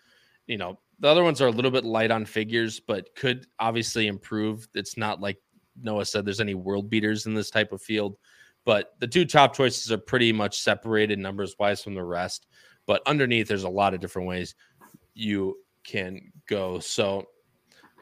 You 0.46 0.58
know, 0.58 0.78
the 0.98 1.08
other 1.08 1.24
ones 1.24 1.40
are 1.40 1.46
a 1.46 1.52
little 1.52 1.70
bit 1.70 1.84
light 1.84 2.10
on 2.10 2.24
figures, 2.24 2.80
but 2.80 3.14
could 3.14 3.46
obviously 3.58 4.06
improve. 4.06 4.68
It's 4.74 4.96
not 4.96 5.20
like 5.20 5.38
Noah 5.80 6.04
said 6.04 6.24
there's 6.24 6.40
any 6.40 6.54
world 6.54 6.90
beaters 6.90 7.26
in 7.26 7.34
this 7.34 7.50
type 7.50 7.72
of 7.72 7.82
field, 7.82 8.16
but 8.64 8.94
the 8.98 9.06
two 9.06 9.24
top 9.24 9.54
choices 9.54 9.90
are 9.90 9.98
pretty 9.98 10.32
much 10.32 10.60
separated 10.60 11.18
numbers 11.18 11.56
wise 11.58 11.82
from 11.82 11.94
the 11.94 12.04
rest. 12.04 12.46
But 12.86 13.02
underneath, 13.06 13.48
there's 13.48 13.64
a 13.64 13.68
lot 13.68 13.94
of 13.94 14.00
different 14.00 14.28
ways 14.28 14.54
you 15.14 15.56
can 15.84 16.32
go. 16.46 16.78
So, 16.78 17.26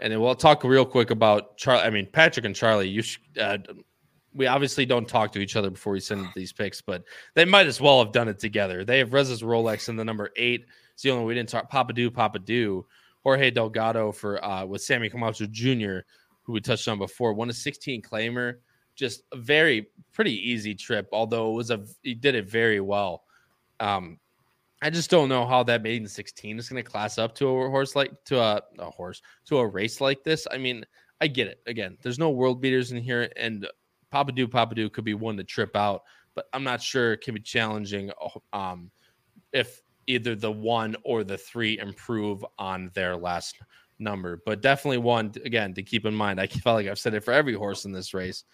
and 0.01 0.13
then 0.13 0.21
we'll 0.21 0.35
talk 0.35 0.65
real 0.65 0.87
quick 0.87 1.11
about 1.11 1.57
Charlie. 1.57 1.83
I 1.83 1.91
mean, 1.91 2.09
Patrick 2.13 2.47
and 2.47 2.55
Charlie. 2.55 2.89
You, 2.89 3.03
sh- 3.03 3.21
uh, 3.41 3.59
we 4.33 4.47
obviously 4.47 4.87
don't 4.87 5.09
talk 5.09 5.33
to 5.33 5.41
each 5.41 5.57
other 5.57 5.71
before 5.71 5.93
we 5.93 6.01
send 6.01 6.27
these 6.35 6.53
picks, 6.53 6.81
but 6.81 7.05
they 7.35 7.45
might 7.45 7.67
as 7.67 7.81
well 7.81 8.03
have 8.03 8.13
done 8.13 8.29
it 8.29 8.39
together. 8.39 8.85
They 8.85 8.99
have 8.99 9.13
Rez's 9.13 9.43
Rolex 9.43 9.89
in 9.89 9.97
the 9.97 10.05
number 10.05 10.31
eight. 10.37 10.67
It's 10.95 11.03
the 11.03 11.11
only 11.11 11.25
we 11.25 11.35
didn't 11.35 11.49
talk. 11.49 11.69
Papa 11.71 11.93
Do, 11.93 12.11
Papa 12.11 12.39
Do. 12.39 12.87
Jorge 13.23 13.51
Delgado 13.51 14.13
for 14.13 14.43
uh, 14.45 14.65
with 14.65 14.83
Sammy 14.83 15.11
Camacho 15.11 15.47
Jr., 15.47 15.99
who 16.43 16.53
we 16.53 16.61
touched 16.61 16.89
on 16.89 16.99
before. 16.99 17.35
Won 17.35 17.51
a 17.51 17.53
16 17.53 18.03
claimer. 18.03 18.57
Just 18.95 19.23
a 19.33 19.37
very 19.37 19.89
pretty 20.13 20.35
easy 20.51 20.75
trip, 20.75 21.09
although 21.13 21.53
it 21.53 21.55
was 21.55 21.71
a 21.71 21.85
he 22.03 22.15
did 22.15 22.35
it 22.35 22.49
very 22.49 22.81
well. 22.81 23.25
Um, 23.79 24.19
I 24.83 24.91
just 24.91 25.11
don't 25.11 25.29
know 25.29 25.47
how 25.47 25.63
that 25.65 25.83
maiden 25.83 26.09
16 26.09 26.59
is 26.59 26.69
going 26.69 26.83
to 26.83 26.91
class 26.91 27.19
up 27.19 27.35
to 27.37 27.47
a 27.47 27.71
horse 27.71 27.95
like 27.95 28.13
to 28.25 28.41
a, 28.41 28.63
a 28.79 28.91
horse 28.91 29.21
to 29.47 29.59
a 29.59 29.67
race 29.67 30.01
like 30.01 30.25
this. 30.25 30.47
I 30.51 30.59
mean, 30.59 30.85
I 31.21 31.27
get 31.27 31.49
it. 31.49 31.61
Again, 31.67 31.99
there's 32.03 32.19
no 32.19 32.31
world 32.31 32.61
beaters 32.61 32.93
in 32.93 33.03
here, 33.03 33.31
and 33.37 33.67
Papa 34.11 34.33
Do 34.33 34.49
Papa 34.49 34.75
Do 34.75 34.89
could 34.89 35.05
be 35.05 35.15
one 35.15 35.37
to 35.37 35.45
trip 35.45 35.77
out, 35.77 36.03
but 36.35 36.47
I'm 36.53 36.65
not 36.65 36.83
sure 36.83 37.13
it 37.13 37.21
can 37.21 37.35
be 37.35 37.41
challenging 37.41 38.11
um, 38.53 38.91
if 39.53 39.83
either 40.07 40.35
the 40.35 40.51
one 40.51 40.97
or 41.05 41.25
the 41.25 41.37
three 41.37 41.79
improve 41.79 42.45
on 42.59 42.91
their 42.95 43.17
last 43.17 43.57
number. 43.99 44.43
But 44.47 44.63
definitely 44.63 44.99
one 44.99 45.33
again 45.45 45.75
to 45.75 45.83
keep 45.83 46.07
in 46.07 46.15
mind. 46.15 46.41
I 46.41 46.47
felt 46.47 46.77
like 46.77 46.89
I've 46.89 46.99
said 46.99 47.15
it 47.15 47.25
for 47.25 47.33
every 47.33 47.55
horse 47.55 47.85
in 47.85 47.93
this 47.93 48.15
race, 48.15 48.45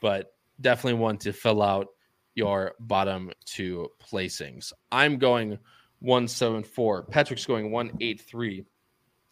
but 0.00 0.34
definitely 0.60 1.00
one 1.00 1.18
to 1.18 1.32
fill 1.32 1.60
out 1.60 1.88
your 2.34 2.72
bottom 2.80 3.30
two 3.44 3.88
placings. 4.02 4.72
I'm 4.90 5.18
going 5.18 5.58
174. 6.00 7.04
Patrick's 7.04 7.46
going 7.46 7.70
183. 7.70 8.64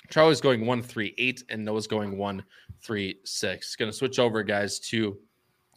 Charlie's 0.08 0.40
going 0.40 0.60
138, 0.60 1.44
and 1.48 1.64
Noah's 1.64 1.86
going 1.86 2.16
136. 2.18 3.76
Going 3.76 3.90
to 3.90 3.96
switch 3.96 4.18
over, 4.18 4.42
guys, 4.42 4.78
to 4.80 5.18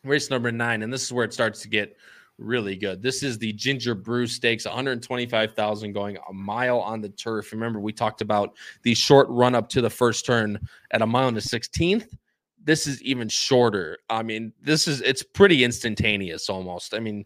race 0.03 0.29
number 0.29 0.51
nine. 0.51 0.83
And 0.83 0.91
this 0.91 1.03
is 1.03 1.13
where 1.13 1.25
it 1.25 1.33
starts 1.33 1.61
to 1.61 1.67
get 1.67 1.95
really 2.37 2.75
good. 2.75 3.01
This 3.01 3.21
is 3.21 3.37
the 3.37 3.53
Ginger 3.53 3.95
Brew 3.95 4.25
Stakes, 4.25 4.65
125,000 4.65 5.93
going 5.93 6.17
a 6.29 6.33
mile 6.33 6.79
on 6.79 7.01
the 7.01 7.09
turf. 7.09 7.51
Remember, 7.51 7.79
we 7.79 7.93
talked 7.93 8.21
about 8.21 8.55
the 8.81 8.95
short 8.95 9.27
run 9.29 9.55
up 9.55 9.69
to 9.69 9.81
the 9.81 9.89
first 9.89 10.25
turn 10.25 10.59
at 10.91 11.01
a 11.01 11.07
mile 11.07 11.27
and 11.27 11.37
a 11.37 11.41
16th 11.41 12.17
this 12.63 12.87
is 12.87 13.01
even 13.03 13.29
shorter. 13.29 13.97
I 14.09 14.23
mean, 14.23 14.53
this 14.61 14.87
is 14.87 15.01
it's 15.01 15.23
pretty 15.23 15.63
instantaneous 15.63 16.49
almost. 16.49 16.93
I 16.93 16.99
mean, 16.99 17.25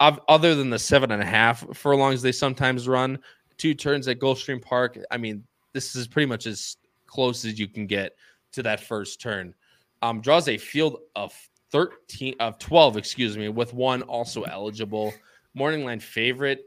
other 0.00 0.54
than 0.54 0.70
the 0.70 0.78
seven 0.78 1.10
and 1.10 1.22
a 1.22 1.26
half 1.26 1.64
furlongs 1.76 2.22
they 2.22 2.32
sometimes 2.32 2.86
run, 2.86 3.18
two 3.56 3.74
turns 3.74 4.08
at 4.08 4.18
Gulfstream 4.18 4.62
Park. 4.62 4.98
I 5.10 5.16
mean, 5.16 5.44
this 5.72 5.96
is 5.96 6.06
pretty 6.06 6.26
much 6.26 6.46
as 6.46 6.76
close 7.06 7.44
as 7.44 7.58
you 7.58 7.68
can 7.68 7.86
get 7.86 8.16
to 8.52 8.62
that 8.62 8.80
first 8.80 9.20
turn. 9.20 9.54
Um, 10.02 10.20
draws 10.20 10.48
a 10.48 10.56
field 10.56 10.98
of 11.16 11.34
13 11.72 12.34
of 12.40 12.58
12, 12.58 12.96
excuse 12.96 13.36
me, 13.36 13.48
with 13.48 13.74
one 13.74 14.02
also 14.02 14.42
eligible. 14.42 15.12
Morning 15.54 15.84
line 15.84 16.00
favorite. 16.00 16.64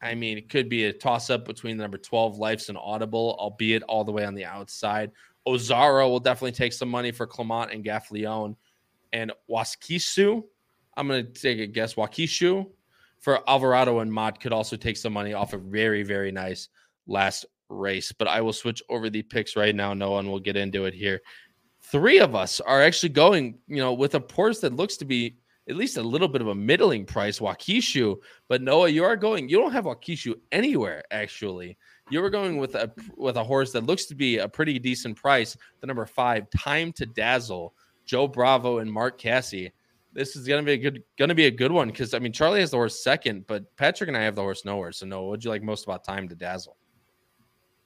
I 0.00 0.14
mean, 0.14 0.36
it 0.36 0.48
could 0.48 0.68
be 0.68 0.86
a 0.86 0.92
toss 0.92 1.30
up 1.30 1.44
between 1.44 1.76
the 1.76 1.82
number 1.82 1.98
12 1.98 2.38
Lifes 2.38 2.68
and 2.68 2.78
Audible, 2.78 3.36
albeit 3.38 3.82
all 3.84 4.04
the 4.04 4.12
way 4.12 4.24
on 4.24 4.34
the 4.34 4.44
outside. 4.44 5.12
Ozaro 5.46 6.08
will 6.08 6.20
definitely 6.20 6.52
take 6.52 6.72
some 6.72 6.88
money 6.88 7.10
for 7.10 7.26
Clement 7.26 7.72
and 7.72 7.84
Gaffalione. 7.84 8.56
And 9.12 9.32
Waskisu, 9.50 10.42
I'm 10.96 11.08
going 11.08 11.26
to 11.26 11.32
take 11.32 11.58
a 11.58 11.66
guess. 11.66 11.94
Waukesha 11.94 12.66
for 13.20 13.48
Alvarado 13.48 14.00
and 14.00 14.12
Mott 14.12 14.40
could 14.40 14.52
also 14.52 14.76
take 14.76 14.96
some 14.96 15.12
money 15.12 15.32
off 15.32 15.52
a 15.52 15.58
very, 15.58 16.02
very 16.02 16.32
nice 16.32 16.68
last 17.06 17.46
race. 17.68 18.12
But 18.12 18.28
I 18.28 18.40
will 18.40 18.52
switch 18.52 18.82
over 18.88 19.10
the 19.10 19.22
picks 19.22 19.56
right 19.56 19.74
now. 19.74 19.94
No 19.94 20.12
one 20.12 20.30
will 20.30 20.40
get 20.40 20.56
into 20.56 20.84
it 20.86 20.94
here. 20.94 21.20
Three 21.82 22.20
of 22.20 22.34
us 22.34 22.60
are 22.60 22.82
actually 22.82 23.10
going, 23.10 23.58
you 23.66 23.78
know, 23.78 23.92
with 23.92 24.14
a 24.14 24.24
horse 24.32 24.60
that 24.60 24.74
looks 24.74 24.96
to 24.98 25.04
be 25.04 25.36
at 25.68 25.76
least 25.76 25.96
a 25.96 26.02
little 26.02 26.28
bit 26.28 26.40
of 26.40 26.48
a 26.48 26.54
middling 26.54 27.04
price, 27.04 27.38
Waukesha. 27.38 28.16
But 28.48 28.62
Noah, 28.62 28.88
you 28.88 29.04
are 29.04 29.16
going, 29.16 29.48
you 29.48 29.58
don't 29.58 29.72
have 29.72 29.84
Waukesha 29.84 30.34
anywhere, 30.50 31.04
actually. 31.10 31.76
You 32.10 32.20
were 32.20 32.30
going 32.30 32.58
with 32.58 32.74
a 32.74 32.92
with 33.16 33.36
a 33.36 33.44
horse 33.44 33.72
that 33.72 33.84
looks 33.84 34.06
to 34.06 34.14
be 34.14 34.38
a 34.38 34.48
pretty 34.48 34.78
decent 34.78 35.16
price. 35.16 35.56
The 35.80 35.86
number 35.86 36.04
five, 36.04 36.50
Time 36.50 36.92
to 36.94 37.06
Dazzle, 37.06 37.74
Joe 38.04 38.28
Bravo 38.28 38.78
and 38.78 38.92
Mark 38.92 39.18
Casse. 39.18 39.70
This 40.12 40.36
is 40.36 40.46
gonna 40.46 40.62
be 40.62 40.72
a 40.72 40.78
good 40.78 41.02
gonna 41.16 41.34
be 41.34 41.46
a 41.46 41.50
good 41.50 41.72
one 41.72 41.88
because 41.88 42.12
I 42.12 42.18
mean 42.18 42.32
Charlie 42.32 42.60
has 42.60 42.70
the 42.70 42.76
horse 42.76 43.02
second, 43.02 43.46
but 43.46 43.74
Patrick 43.76 44.08
and 44.08 44.16
I 44.16 44.22
have 44.22 44.34
the 44.34 44.42
horse 44.42 44.64
nowhere. 44.64 44.92
So 44.92 45.06
no, 45.06 45.24
what'd 45.24 45.44
you 45.44 45.50
like 45.50 45.62
most 45.62 45.84
about 45.84 46.04
Time 46.04 46.28
to 46.28 46.34
Dazzle? 46.34 46.76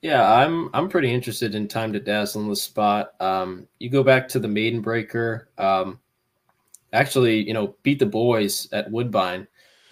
Yeah, 0.03 0.31
I'm 0.31 0.71
I'm 0.75 0.89
pretty 0.89 1.13
interested 1.13 1.55
in 1.55 1.69
Time 1.69 1.93
to 1.93 2.01
Dazzle 2.01 2.43
in 2.43 2.49
the 2.49 2.57
spot. 2.57 3.15
Um, 3.21 3.69
you 3.79 3.91
go 3.91 4.03
back 4.03 4.29
to 4.29 4.39
the 4.39 4.49
Maiden 4.49 4.81
Breaker. 4.81 5.49
Um, 5.57 6.01
actually, 6.93 7.47
you 7.47 7.55
know, 7.55 7.77
beat 7.83 7.99
the 7.99 8.07
boys 8.07 8.69
at 8.73 8.91
Woodbine. 8.91 9.47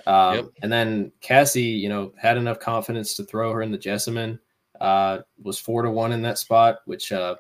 Um, 0.07 0.37
yep. 0.37 0.45
And 0.63 0.73
then 0.73 1.13
Casse, 1.21 1.57
you 1.57 1.89
know, 1.89 2.13
had 2.17 2.37
enough 2.37 2.61
confidence 2.61 3.17
to 3.17 3.25
throw 3.25 3.53
her 3.53 3.63
in 3.63 3.71
the 3.71 3.79
Jessamine. 3.79 4.39
Uh, 4.81 5.21
was 5.43 5.59
four 5.59 5.83
to 5.83 5.91
one 5.91 6.13
in 6.13 6.23
that 6.23 6.39
spot, 6.39 6.79
which 6.85 7.13
uh, 7.13 7.37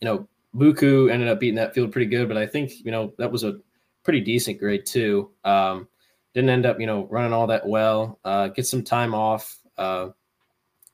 you 0.00 0.06
know, 0.06 0.28
Buku 0.54 1.10
ended 1.10 1.28
up 1.28 1.40
beating 1.40 1.56
that 1.56 1.74
field 1.74 1.92
pretty 1.92 2.06
good, 2.06 2.28
but 2.28 2.36
I 2.36 2.46
think 2.46 2.84
you 2.84 2.90
know 2.90 3.12
that 3.18 3.30
was 3.30 3.44
a 3.44 3.58
pretty 4.04 4.20
decent 4.20 4.58
grade 4.58 4.84
too. 4.84 5.30
Um, 5.44 5.88
didn't 6.34 6.50
end 6.50 6.66
up 6.66 6.80
you 6.80 6.86
know 6.86 7.06
running 7.10 7.32
all 7.32 7.46
that 7.46 7.66
well. 7.66 8.18
Uh, 8.24 8.48
get 8.48 8.66
some 8.66 8.82
time 8.82 9.14
off. 9.14 9.58
Uh, 9.76 10.08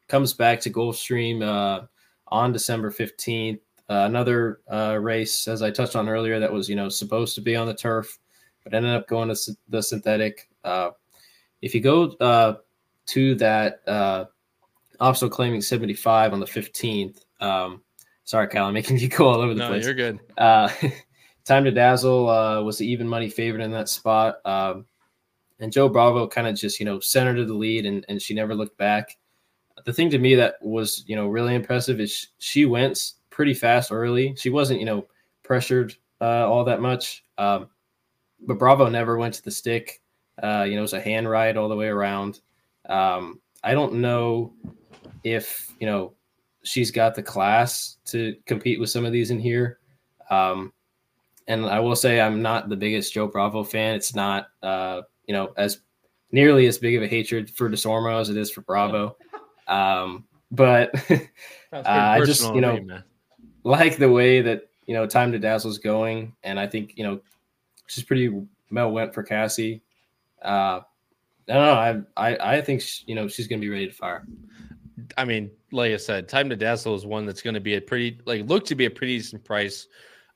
comes 0.09 0.33
back 0.33 0.61
to 0.61 0.71
Gulfstream 0.71 1.43
uh, 1.43 1.87
on 2.29 2.53
December 2.53 2.91
fifteenth. 2.91 3.61
Uh, 3.91 4.05
another 4.05 4.61
uh, 4.71 4.99
race, 5.01 5.49
as 5.49 5.63
I 5.63 5.71
touched 5.71 5.97
on 5.97 6.09
earlier, 6.09 6.39
that 6.39 6.53
was 6.53 6.69
you 6.69 6.77
know 6.77 6.89
supposed 6.89 7.35
to 7.35 7.41
be 7.41 7.57
on 7.57 7.67
the 7.67 7.75
turf, 7.75 8.19
but 8.71 8.77
ended 8.77 8.95
up 8.95 9.09
going 9.09 9.35
to 9.35 9.57
the 9.69 9.83
synthetic. 9.83 10.49
Uh, 10.65 10.91
if 11.63 11.75
you 11.75 11.81
go 11.81 12.05
uh, 12.21 12.57
to 13.07 13.35
that 13.37 13.81
uh, 13.87 14.27
also 15.01 15.29
claiming 15.29 15.61
75 15.61 16.33
on 16.33 16.41
the 16.41 16.47
15th, 16.47 17.25
um, 17.41 17.83
sorry, 18.25 18.49
Kyle, 18.49 18.67
I'm 18.67 18.75
making 18.75 18.99
you 18.99 19.09
go 19.09 19.29
all 19.29 19.41
over 19.41 19.55
the 19.55 19.61
no, 19.61 19.69
place. 19.69 19.85
you're 19.85 19.95
good. 19.95 20.21
Uh, 20.37 20.69
Time 21.45 21.65
to 21.65 21.71
Dazzle 21.71 22.29
uh, 22.29 22.63
was 22.63 22.77
the 22.77 22.87
even 22.87 23.09
money 23.09 23.31
favorite 23.31 23.65
in 23.65 23.71
that 23.71 23.89
spot. 23.89 24.45
Um, 24.45 24.85
and 25.61 25.73
Joe 25.73 25.89
Bravo 25.89 26.29
kind 26.29 26.47
of 26.47 26.55
just, 26.55 26.79
you 26.79 26.85
know, 26.85 27.01
centered 27.01 27.37
to 27.37 27.47
the 27.47 27.55
lead 27.55 27.87
and, 27.87 28.05
and 28.11 28.21
she 28.21 28.35
never 28.35 28.55
looked 28.55 28.77
back. 28.77 29.17
The 29.87 29.93
thing 29.95 30.11
to 30.11 30.19
me 30.19 30.35
that 30.35 30.57
was, 30.61 31.05
you 31.07 31.17
know, 31.17 31.27
really 31.27 31.55
impressive 31.55 32.01
is 32.01 32.29
she 32.37 32.67
went 32.67 33.13
pretty 33.31 33.55
fast 33.55 33.91
early. 33.91 34.35
She 34.37 34.51
wasn't, 34.51 34.81
you 34.81 34.85
know, 34.85 35.07
pressured 35.43 35.95
uh, 36.21 36.47
all 36.47 36.65
that 36.65 36.83
much. 36.83 37.25
Um, 37.39 37.69
but 38.41 38.59
Bravo 38.59 38.89
never 38.89 39.17
went 39.17 39.35
to 39.35 39.43
the 39.43 39.51
stick. 39.51 40.01
Uh, 40.43 40.65
you 40.69 40.77
know, 40.77 40.85
it's 40.85 40.93
a 40.93 41.01
hand 41.01 41.29
ride 41.29 41.57
all 41.57 41.69
the 41.69 41.77
way 41.77 41.89
around. 41.89 42.41
Um, 42.89 43.41
I 43.63 43.73
don't 43.73 43.95
know 43.95 44.53
if 45.25 45.73
you 45.81 45.87
know 45.87 46.15
she's 46.63 46.91
got 46.91 47.15
the 47.15 47.23
class 47.23 47.97
to 48.07 48.37
compete 48.47 48.79
with 48.79 48.91
some 48.91 49.05
of 49.05 49.13
these 49.13 49.31
in 49.31 49.39
here. 49.39 49.79
Um, 50.31 50.73
and 51.47 51.67
I 51.67 51.81
will 51.81 51.97
say 51.97 52.21
I'm 52.21 52.43
not 52.43 52.69
the 52.69 52.77
biggest 52.77 53.13
Joe 53.13 53.27
Bravo 53.27 53.65
fan. 53.65 53.95
It's 53.95 54.15
not 54.15 54.49
uh, 54.63 55.03
you 55.27 55.35
know 55.35 55.53
as 55.57 55.81
nearly 56.31 56.67
as 56.67 56.79
big 56.79 56.95
of 56.95 57.03
a 57.03 57.09
hatred 57.09 57.51
for 57.51 57.69
Desormeaux 57.69 58.21
as 58.21 58.31
it 58.31 58.37
is 58.37 58.51
for 58.51 58.63
Bravo. 58.63 59.17
Um, 59.69 60.25
but 60.51 60.95
uh, 61.73 61.83
I 61.85 62.25
just 62.25 62.55
you 62.55 62.63
know 62.63 62.81
me, 62.81 62.95
like 63.65 63.99
the 63.99 64.11
way 64.11 64.41
that 64.41 64.71
you 64.87 64.95
know 64.95 65.07
Time 65.07 65.31
to 65.33 65.39
Dazzle 65.39 65.71
is 65.71 65.77
going, 65.77 66.35
and 66.43 66.59
I 66.59 66.67
think 66.67 66.95
you 66.97 67.05
know 67.05 67.21
she's 67.89 68.05
pretty 68.05 68.31
well 68.71 68.93
went 68.93 69.13
for 69.13 69.23
Casse. 69.23 69.81
Uh, 70.43 70.81
I 71.49 71.53
don't 71.53 71.65
know. 71.65 72.07
I 72.17 72.31
I, 72.31 72.57
I 72.57 72.61
think 72.61 72.83
she, 72.83 73.05
you 73.07 73.15
know 73.15 73.27
she's 73.27 73.49
going 73.49 73.61
to 73.61 73.65
be 73.65 73.71
ready 73.71 73.89
to 73.89 73.93
fire. 73.93 74.25
I 75.17 75.25
mean, 75.25 75.51
like 75.73 75.93
I 75.93 75.97
said, 75.97 76.29
Time 76.29 76.49
to 76.51 76.57
Dazzle 76.57 76.95
is 76.95 77.07
one 77.07 77.27
that's 77.27 77.43
going 77.43 77.55
to 77.55 77.61
be 77.61 77.75
a 77.75 77.81
pretty 77.81 78.21
like 78.27 78.47
look 78.47 78.65
to 78.67 78.75
be 78.75 78.85
a 78.85 78.91
pretty 78.91 79.19
decent 79.19 79.45
price. 79.45 79.87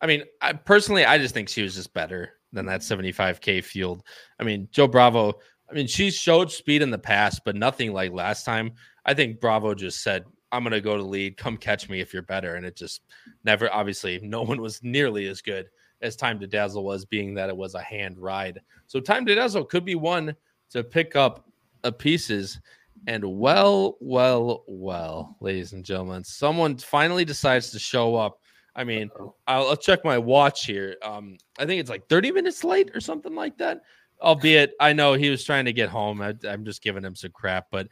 I 0.00 0.06
mean, 0.06 0.24
I 0.40 0.54
personally, 0.54 1.04
I 1.04 1.18
just 1.18 1.34
think 1.34 1.48
she 1.48 1.62
was 1.62 1.74
just 1.74 1.94
better 1.94 2.32
than 2.52 2.66
that 2.66 2.80
75k 2.80 3.62
field. 3.62 4.02
I 4.40 4.44
mean, 4.44 4.68
Joe 4.72 4.88
Bravo. 4.88 5.34
I 5.70 5.74
mean, 5.74 5.86
she 5.86 6.10
showed 6.10 6.50
speed 6.50 6.82
in 6.82 6.90
the 6.90 6.98
past, 6.98 7.42
but 7.44 7.56
nothing 7.56 7.92
like 7.92 8.12
last 8.12 8.44
time. 8.44 8.72
I 9.06 9.14
think 9.14 9.40
Bravo 9.40 9.74
just 9.74 10.02
said, 10.02 10.24
"I'm 10.50 10.62
going 10.62 10.72
to 10.72 10.80
go 10.80 10.96
to 10.96 11.02
lead. 11.02 11.36
Come 11.36 11.56
catch 11.56 11.88
me 11.88 12.00
if 12.00 12.12
you're 12.12 12.22
better," 12.22 12.56
and 12.56 12.66
it 12.66 12.76
just 12.76 13.02
never. 13.44 13.72
Obviously, 13.72 14.20
no 14.22 14.42
one 14.42 14.60
was 14.60 14.82
nearly 14.82 15.26
as 15.28 15.42
good 15.42 15.68
as 16.02 16.16
Time 16.16 16.38
to 16.40 16.46
Dazzle 16.46 16.84
was, 16.84 17.04
being 17.04 17.34
that 17.34 17.48
it 17.48 17.56
was 17.56 17.74
a 17.74 17.82
hand 17.82 18.18
ride. 18.18 18.60
So 18.86 19.00
Time 19.00 19.24
to 19.26 19.34
Dazzle 19.34 19.64
could 19.64 19.84
be 19.84 19.94
one 19.94 20.34
to 20.70 20.84
pick 20.84 21.16
up 21.16 21.48
a 21.84 21.92
pieces. 21.92 22.60
And 23.06 23.24
well, 23.24 23.96
well, 24.00 24.64
well, 24.66 25.36
ladies 25.40 25.72
and 25.72 25.84
gentlemen, 25.84 26.22
someone 26.24 26.76
finally 26.76 27.24
decides 27.24 27.70
to 27.70 27.78
show 27.78 28.14
up 28.14 28.38
I 28.74 28.84
mean, 28.84 29.10
I'll, 29.46 29.68
I'll, 29.68 29.76
check 29.76 30.04
my 30.04 30.16
watch 30.16 30.64
here. 30.64 30.96
Um, 31.02 31.36
I 31.58 31.66
think 31.66 31.80
it's 31.80 31.90
like 31.90 32.08
30 32.08 32.32
minutes 32.32 32.64
late 32.64 32.90
or 32.94 33.00
something 33.00 33.34
like 33.34 33.58
that. 33.58 33.82
Albeit, 34.20 34.72
I 34.80 34.92
know 34.92 35.14
he 35.14 35.30
was 35.30 35.44
trying 35.44 35.66
to 35.66 35.72
get 35.72 35.88
home. 35.88 36.22
I, 36.22 36.34
am 36.44 36.64
just 36.64 36.82
giving 36.82 37.04
him 37.04 37.14
some 37.14 37.32
crap. 37.32 37.66
But 37.70 37.88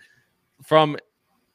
from 0.62 0.96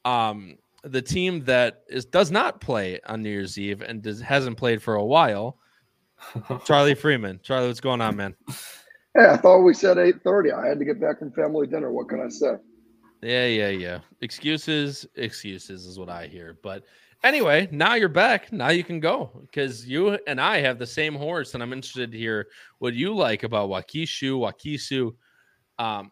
um, 0.04 0.58
the 0.84 1.02
team 1.02 1.44
that 1.46 1.84
is 1.88 2.06
does 2.06 2.30
not 2.30 2.62
play 2.62 3.00
on 3.08 3.24
New 3.24 3.30
Year's 3.30 3.58
Eve 3.58 3.82
and 3.82 4.02
does, 4.02 4.22
hasn't 4.22 4.58
played 4.58 4.82
for 4.82 4.96
a 4.96 5.06
while, 5.06 5.58
Charlie 6.66 6.96
Freeman. 6.96 7.40
Charlie, 7.44 7.68
what's 7.68 7.80
going 7.80 8.02
on, 8.02 8.16
man? 8.16 8.36
Yeah, 9.16 9.34
I 9.34 9.38
thought 9.38 9.60
we 9.60 9.74
said 9.74 9.98
8:30. 9.98 10.54
I 10.54 10.68
had 10.68 10.80
to 10.80 10.86
get 10.86 11.00
back 11.00 11.20
from 11.20 11.32
family 11.32 11.68
dinner. 11.68 11.92
What 11.92 12.10
can 12.10 12.22
I 12.22 12.30
say? 12.30 12.56
Yeah, 13.22 13.46
yeah, 13.46 13.70
yeah. 13.70 14.00
Excuses, 14.22 15.08
excuses 15.16 15.86
is 15.86 15.98
what 15.98 16.10
I 16.10 16.28
hear. 16.28 16.58
But 16.62 16.84
anyway, 17.24 17.68
now 17.72 17.96
you're 17.96 18.10
back. 18.10 18.52
Now 18.52 18.70
you 18.70 18.84
can 18.84 19.00
go 19.00 19.32
because 19.42 19.88
you 19.88 20.20
and 20.28 20.40
I 20.40 20.60
have 20.60 20.80
the 20.80 20.86
same 20.86 21.16
horse, 21.16 21.54
and 21.54 21.64
I'm 21.64 21.74
interested 21.74 22.12
to 22.12 22.18
hear 22.18 22.48
what 22.80 22.94
you 22.94 23.16
like 23.16 23.44
about 23.44 23.70
Wakishu, 23.70 24.38
Wakisu. 24.40 25.08
Um, 25.80 26.12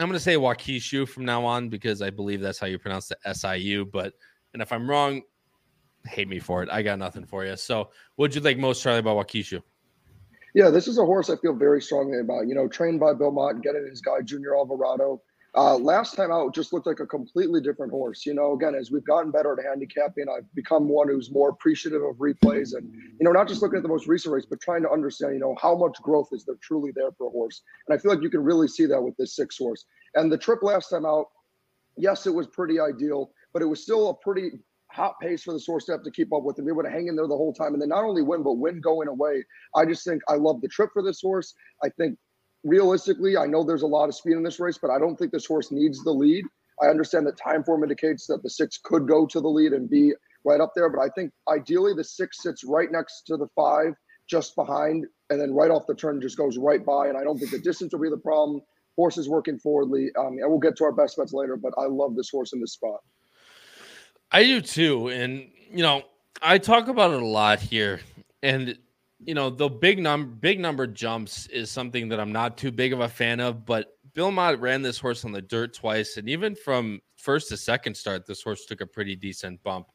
I'm 0.00 0.08
going 0.08 0.12
to 0.12 0.20
say 0.20 0.36
Wakishu 0.36 1.08
from 1.08 1.24
now 1.24 1.44
on 1.44 1.68
because 1.68 2.02
I 2.02 2.10
believe 2.10 2.40
that's 2.40 2.58
how 2.58 2.66
you 2.66 2.78
pronounce 2.78 3.08
the 3.08 3.34
SIU. 3.34 3.84
But 3.84 4.14
and 4.54 4.62
if 4.62 4.72
I'm 4.72 4.88
wrong, 4.88 5.22
hate 6.06 6.28
me 6.28 6.38
for 6.38 6.62
it. 6.62 6.68
I 6.70 6.82
got 6.82 6.98
nothing 6.98 7.24
for 7.24 7.44
you. 7.44 7.56
So, 7.56 7.90
what'd 8.16 8.34
you 8.34 8.40
like 8.40 8.58
most, 8.58 8.82
Charlie, 8.82 9.00
about 9.00 9.16
Wakishu? 9.16 9.62
Yeah, 10.54 10.70
this 10.70 10.88
is 10.88 10.98
a 10.98 11.04
horse 11.04 11.30
I 11.30 11.36
feel 11.36 11.54
very 11.54 11.80
strongly 11.80 12.20
about. 12.20 12.48
You 12.48 12.54
know, 12.54 12.68
trained 12.68 13.00
by 13.00 13.14
Bill 13.14 13.30
Mott 13.30 13.54
and 13.54 13.62
getting 13.62 13.86
his 13.86 14.00
guy 14.00 14.20
Junior 14.22 14.56
Alvarado. 14.56 15.22
Uh, 15.54 15.76
last 15.76 16.14
time 16.14 16.30
out, 16.30 16.54
just 16.54 16.72
looked 16.72 16.86
like 16.86 17.00
a 17.00 17.06
completely 17.06 17.60
different 17.60 17.90
horse. 17.90 18.26
You 18.26 18.34
know, 18.34 18.52
again, 18.52 18.74
as 18.74 18.90
we've 18.90 19.04
gotten 19.04 19.30
better 19.30 19.58
at 19.58 19.64
handicapping, 19.64 20.26
I've 20.28 20.52
become 20.54 20.88
one 20.88 21.08
who's 21.08 21.32
more 21.32 21.48
appreciative 21.48 22.02
of 22.02 22.16
replays 22.16 22.74
and, 22.76 22.92
you 22.92 23.22
know, 23.22 23.32
not 23.32 23.48
just 23.48 23.62
looking 23.62 23.78
at 23.78 23.82
the 23.82 23.88
most 23.88 24.06
recent 24.06 24.34
race, 24.34 24.46
but 24.48 24.60
trying 24.60 24.82
to 24.82 24.90
understand, 24.90 25.34
you 25.34 25.40
know, 25.40 25.56
how 25.60 25.76
much 25.76 25.96
growth 26.02 26.28
is 26.32 26.44
there 26.44 26.56
truly 26.62 26.92
there 26.94 27.10
for 27.16 27.28
a 27.28 27.30
horse. 27.30 27.62
And 27.88 27.98
I 27.98 28.00
feel 28.00 28.12
like 28.12 28.22
you 28.22 28.30
can 28.30 28.44
really 28.44 28.68
see 28.68 28.86
that 28.86 29.02
with 29.02 29.16
this 29.16 29.34
six 29.34 29.56
horse. 29.56 29.86
And 30.14 30.30
the 30.30 30.38
trip 30.38 30.62
last 30.62 30.90
time 30.90 31.06
out, 31.06 31.26
yes, 31.96 32.26
it 32.26 32.34
was 32.34 32.46
pretty 32.46 32.78
ideal, 32.78 33.32
but 33.52 33.62
it 33.62 33.66
was 33.66 33.82
still 33.82 34.10
a 34.10 34.14
pretty 34.14 34.60
hot 34.90 35.14
pace 35.20 35.42
for 35.42 35.52
the 35.52 35.60
source 35.60 35.84
to 35.84 35.92
have 35.92 36.02
to 36.02 36.10
keep 36.10 36.32
up 36.32 36.42
with 36.42 36.56
and 36.58 36.66
be 36.66 36.72
able 36.72 36.82
to 36.82 36.90
hang 36.90 37.08
in 37.08 37.16
there 37.16 37.26
the 37.26 37.36
whole 37.36 37.52
time 37.52 37.74
and 37.74 37.82
then 37.82 37.90
not 37.90 38.04
only 38.04 38.22
win 38.22 38.42
but 38.42 38.54
win 38.54 38.80
going 38.80 39.06
away 39.06 39.44
i 39.74 39.84
just 39.84 40.02
think 40.02 40.22
i 40.28 40.34
love 40.34 40.60
the 40.62 40.68
trip 40.68 40.88
for 40.94 41.02
this 41.02 41.20
horse 41.20 41.54
i 41.84 41.88
think 41.90 42.16
realistically, 42.64 43.36
I 43.36 43.46
know 43.46 43.64
there's 43.64 43.82
a 43.82 43.86
lot 43.86 44.08
of 44.08 44.14
speed 44.14 44.36
in 44.36 44.42
this 44.42 44.60
race, 44.60 44.78
but 44.80 44.90
I 44.90 44.98
don't 44.98 45.16
think 45.16 45.32
this 45.32 45.46
horse 45.46 45.70
needs 45.70 46.02
the 46.02 46.10
lead. 46.10 46.44
I 46.82 46.86
understand 46.86 47.26
that 47.26 47.36
time 47.36 47.64
form 47.64 47.82
indicates 47.82 48.26
that 48.26 48.42
the 48.42 48.50
six 48.50 48.78
could 48.82 49.08
go 49.08 49.26
to 49.26 49.40
the 49.40 49.48
lead 49.48 49.72
and 49.72 49.90
be 49.90 50.12
right 50.44 50.60
up 50.60 50.72
there, 50.74 50.88
but 50.88 51.00
I 51.00 51.08
think 51.14 51.32
ideally 51.48 51.92
the 51.94 52.04
six 52.04 52.42
sits 52.42 52.62
right 52.64 52.90
next 52.90 53.22
to 53.26 53.36
the 53.36 53.48
five, 53.56 53.94
just 54.28 54.54
behind, 54.54 55.06
and 55.30 55.40
then 55.40 55.52
right 55.52 55.70
off 55.70 55.86
the 55.86 55.94
turn 55.94 56.20
just 56.20 56.36
goes 56.36 56.56
right 56.56 56.84
by. 56.84 57.08
And 57.08 57.18
I 57.18 57.24
don't 57.24 57.38
think 57.38 57.50
the 57.50 57.58
distance 57.58 57.92
will 57.92 58.00
be 58.00 58.10
the 58.10 58.16
problem. 58.16 58.60
Horse 58.96 59.18
is 59.18 59.28
working 59.28 59.58
forwardly. 59.58 60.10
Um, 60.18 60.38
and 60.38 60.48
we'll 60.48 60.58
get 60.58 60.76
to 60.76 60.84
our 60.84 60.92
best 60.92 61.16
bets 61.16 61.32
later, 61.32 61.56
but 61.56 61.72
I 61.78 61.86
love 61.86 62.14
this 62.14 62.30
horse 62.30 62.52
in 62.52 62.60
this 62.60 62.72
spot. 62.72 63.00
I 64.30 64.44
do 64.44 64.60
too. 64.60 65.08
And, 65.08 65.50
you 65.70 65.82
know, 65.82 66.02
I 66.42 66.58
talk 66.58 66.88
about 66.88 67.12
it 67.12 67.22
a 67.22 67.26
lot 67.26 67.60
here. 67.60 68.00
And 68.42 68.78
you 69.24 69.34
know, 69.34 69.50
the 69.50 69.68
big 69.68 69.98
number 69.98 70.26
big 70.26 70.60
number 70.60 70.86
jumps 70.86 71.46
is 71.48 71.70
something 71.70 72.08
that 72.08 72.20
I'm 72.20 72.32
not 72.32 72.56
too 72.56 72.70
big 72.70 72.92
of 72.92 73.00
a 73.00 73.08
fan 73.08 73.40
of, 73.40 73.66
but 73.66 73.96
Bill 74.14 74.30
Mott 74.30 74.60
ran 74.60 74.82
this 74.82 74.98
horse 74.98 75.24
on 75.24 75.32
the 75.32 75.42
dirt 75.42 75.74
twice, 75.74 76.16
and 76.16 76.28
even 76.28 76.54
from 76.54 77.00
first 77.16 77.48
to 77.48 77.56
second 77.56 77.96
start, 77.96 78.26
this 78.26 78.42
horse 78.42 78.64
took 78.64 78.80
a 78.80 78.86
pretty 78.86 79.16
decent 79.16 79.62
bump 79.62 79.88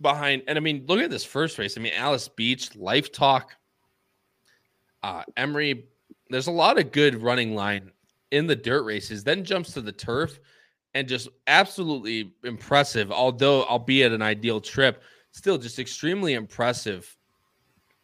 behind. 0.00 0.42
And 0.46 0.56
I 0.56 0.60
mean, 0.60 0.84
look 0.86 1.00
at 1.00 1.10
this 1.10 1.24
first 1.24 1.58
race. 1.58 1.76
I 1.76 1.80
mean, 1.80 1.92
Alice 1.94 2.28
Beach, 2.28 2.74
Life 2.76 3.12
Talk, 3.12 3.56
uh, 5.02 5.24
Emery. 5.36 5.84
There's 6.30 6.46
a 6.46 6.52
lot 6.52 6.78
of 6.78 6.92
good 6.92 7.22
running 7.22 7.54
line 7.54 7.90
in 8.30 8.46
the 8.46 8.56
dirt 8.56 8.82
races. 8.82 9.24
Then 9.24 9.44
jumps 9.44 9.72
to 9.72 9.80
the 9.80 9.92
turf, 9.92 10.38
and 10.94 11.08
just 11.08 11.28
absolutely 11.46 12.32
impressive. 12.44 13.12
Although, 13.12 13.64
albeit 13.64 14.12
an 14.12 14.22
ideal 14.22 14.60
trip, 14.60 15.02
still 15.32 15.58
just 15.58 15.78
extremely 15.78 16.34
impressive 16.34 17.16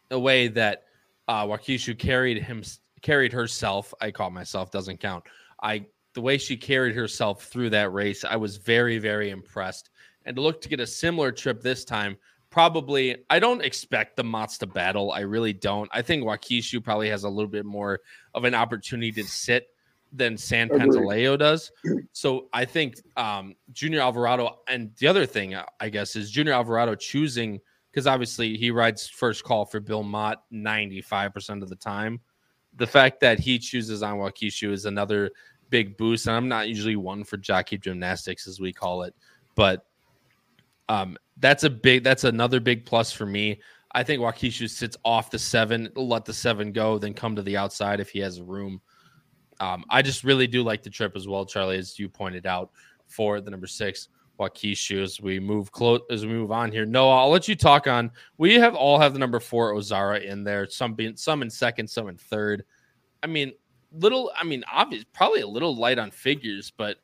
the 0.09 0.19
way 0.19 0.47
that 0.49 0.83
uh, 1.27 1.45
Wakishu 1.45 1.97
carried 1.97 2.41
him 2.41 2.63
carried 3.01 3.33
herself. 3.33 3.93
I 4.01 4.11
call 4.11 4.31
myself 4.31 4.71
doesn't 4.71 4.99
count. 4.99 5.23
I 5.61 5.85
the 6.13 6.21
way 6.21 6.37
she 6.37 6.55
carried 6.55 6.95
herself 6.95 7.43
through 7.45 7.71
that 7.71 7.91
race, 7.91 8.23
I 8.23 8.35
was 8.35 8.57
very 8.57 8.97
very 8.97 9.29
impressed. 9.29 9.89
And 10.25 10.35
to 10.35 10.41
look 10.41 10.61
to 10.61 10.69
get 10.69 10.79
a 10.79 10.87
similar 10.87 11.31
trip 11.31 11.61
this 11.61 11.85
time, 11.85 12.17
probably 12.49 13.17
I 13.29 13.39
don't 13.39 13.63
expect 13.63 14.15
the 14.15 14.23
Motts 14.23 14.57
to 14.59 14.67
battle. 14.67 15.11
I 15.11 15.21
really 15.21 15.53
don't. 15.53 15.89
I 15.93 16.01
think 16.01 16.23
Wakishu 16.23 16.83
probably 16.83 17.09
has 17.09 17.23
a 17.23 17.29
little 17.29 17.51
bit 17.51 17.65
more 17.65 17.99
of 18.33 18.43
an 18.43 18.55
opportunity 18.55 19.11
to 19.11 19.23
sit 19.23 19.67
than 20.11 20.37
San 20.37 20.69
Pantaleo 20.69 21.37
does. 21.37 21.71
So 22.13 22.47
I 22.53 22.65
think 22.65 23.01
um, 23.17 23.55
Junior 23.73 24.01
Alvarado 24.01 24.59
and 24.67 24.91
the 24.97 25.07
other 25.07 25.25
thing 25.25 25.55
I 25.79 25.89
guess 25.89 26.15
is 26.15 26.31
Junior 26.31 26.53
Alvarado 26.53 26.95
choosing 26.95 27.59
because 27.91 28.07
obviously 28.07 28.57
he 28.57 28.71
rides 28.71 29.07
first 29.07 29.43
call 29.43 29.65
for 29.65 29.79
Bill 29.79 30.03
Mott 30.03 30.43
95% 30.51 31.63
of 31.63 31.69
the 31.69 31.75
time. 31.77 32.19
The 32.75 32.87
fact 32.87 33.21
that 33.21 33.39
he 33.39 33.57
chooses 33.57 34.03
on 34.03 34.17
Wakishu 34.17 34.71
is 34.71 34.85
another 34.85 35.31
big 35.69 35.97
boost. 35.97 36.27
And 36.27 36.35
I'm 36.35 36.49
not 36.49 36.67
usually 36.67 36.97
one 36.97 37.23
for 37.23 37.37
jockey 37.37 37.77
gymnastics, 37.77 38.47
as 38.47 38.59
we 38.59 38.73
call 38.73 39.03
it, 39.03 39.15
but 39.55 39.85
um, 40.89 41.17
that's 41.37 41.63
a 41.63 41.69
big, 41.69 42.03
that's 42.03 42.25
another 42.25 42.59
big 42.59 42.85
plus 42.85 43.11
for 43.11 43.25
me. 43.25 43.61
I 43.93 44.03
think 44.03 44.21
Wakishu 44.21 44.69
sits 44.69 44.97
off 45.05 45.31
the 45.31 45.39
seven, 45.39 45.89
let 45.95 46.25
the 46.25 46.33
seven 46.33 46.73
go, 46.73 46.97
then 46.97 47.13
come 47.13 47.35
to 47.37 47.41
the 47.41 47.55
outside 47.55 48.01
if 48.01 48.09
he 48.09 48.19
has 48.19 48.41
room. 48.41 48.81
Um, 49.59 49.85
I 49.89 50.01
just 50.01 50.23
really 50.23 50.47
do 50.47 50.63
like 50.63 50.83
the 50.83 50.89
trip 50.89 51.15
as 51.15 51.27
well, 51.27 51.45
Charlie, 51.45 51.77
as 51.77 51.97
you 51.97 52.09
pointed 52.09 52.45
out 52.45 52.71
for 53.07 53.41
the 53.41 53.51
number 53.51 53.67
six. 53.67 54.09
Wakishu 54.39 55.01
as 55.01 55.21
we 55.21 55.39
move 55.39 55.71
close 55.71 56.01
as 56.09 56.25
we 56.25 56.33
move 56.33 56.51
on 56.51 56.71
here. 56.71 56.85
Noah, 56.85 57.21
I'll 57.21 57.29
let 57.29 57.47
you 57.47 57.55
talk 57.55 57.87
on. 57.87 58.11
We 58.37 58.55
have 58.55 58.75
all 58.75 58.99
have 58.99 59.13
the 59.13 59.19
number 59.19 59.39
four 59.39 59.73
Ozara 59.73 60.23
in 60.23 60.43
there. 60.43 60.67
Some 60.69 60.93
being 60.93 61.15
some 61.15 61.41
in 61.41 61.49
second, 61.49 61.89
some 61.89 62.09
in 62.09 62.17
third. 62.17 62.65
I 63.23 63.27
mean, 63.27 63.53
little. 63.93 64.31
I 64.37 64.43
mean, 64.43 64.63
obvious, 64.71 65.05
probably 65.13 65.41
a 65.41 65.47
little 65.47 65.75
light 65.75 65.99
on 65.99 66.11
figures, 66.11 66.71
but 66.75 66.97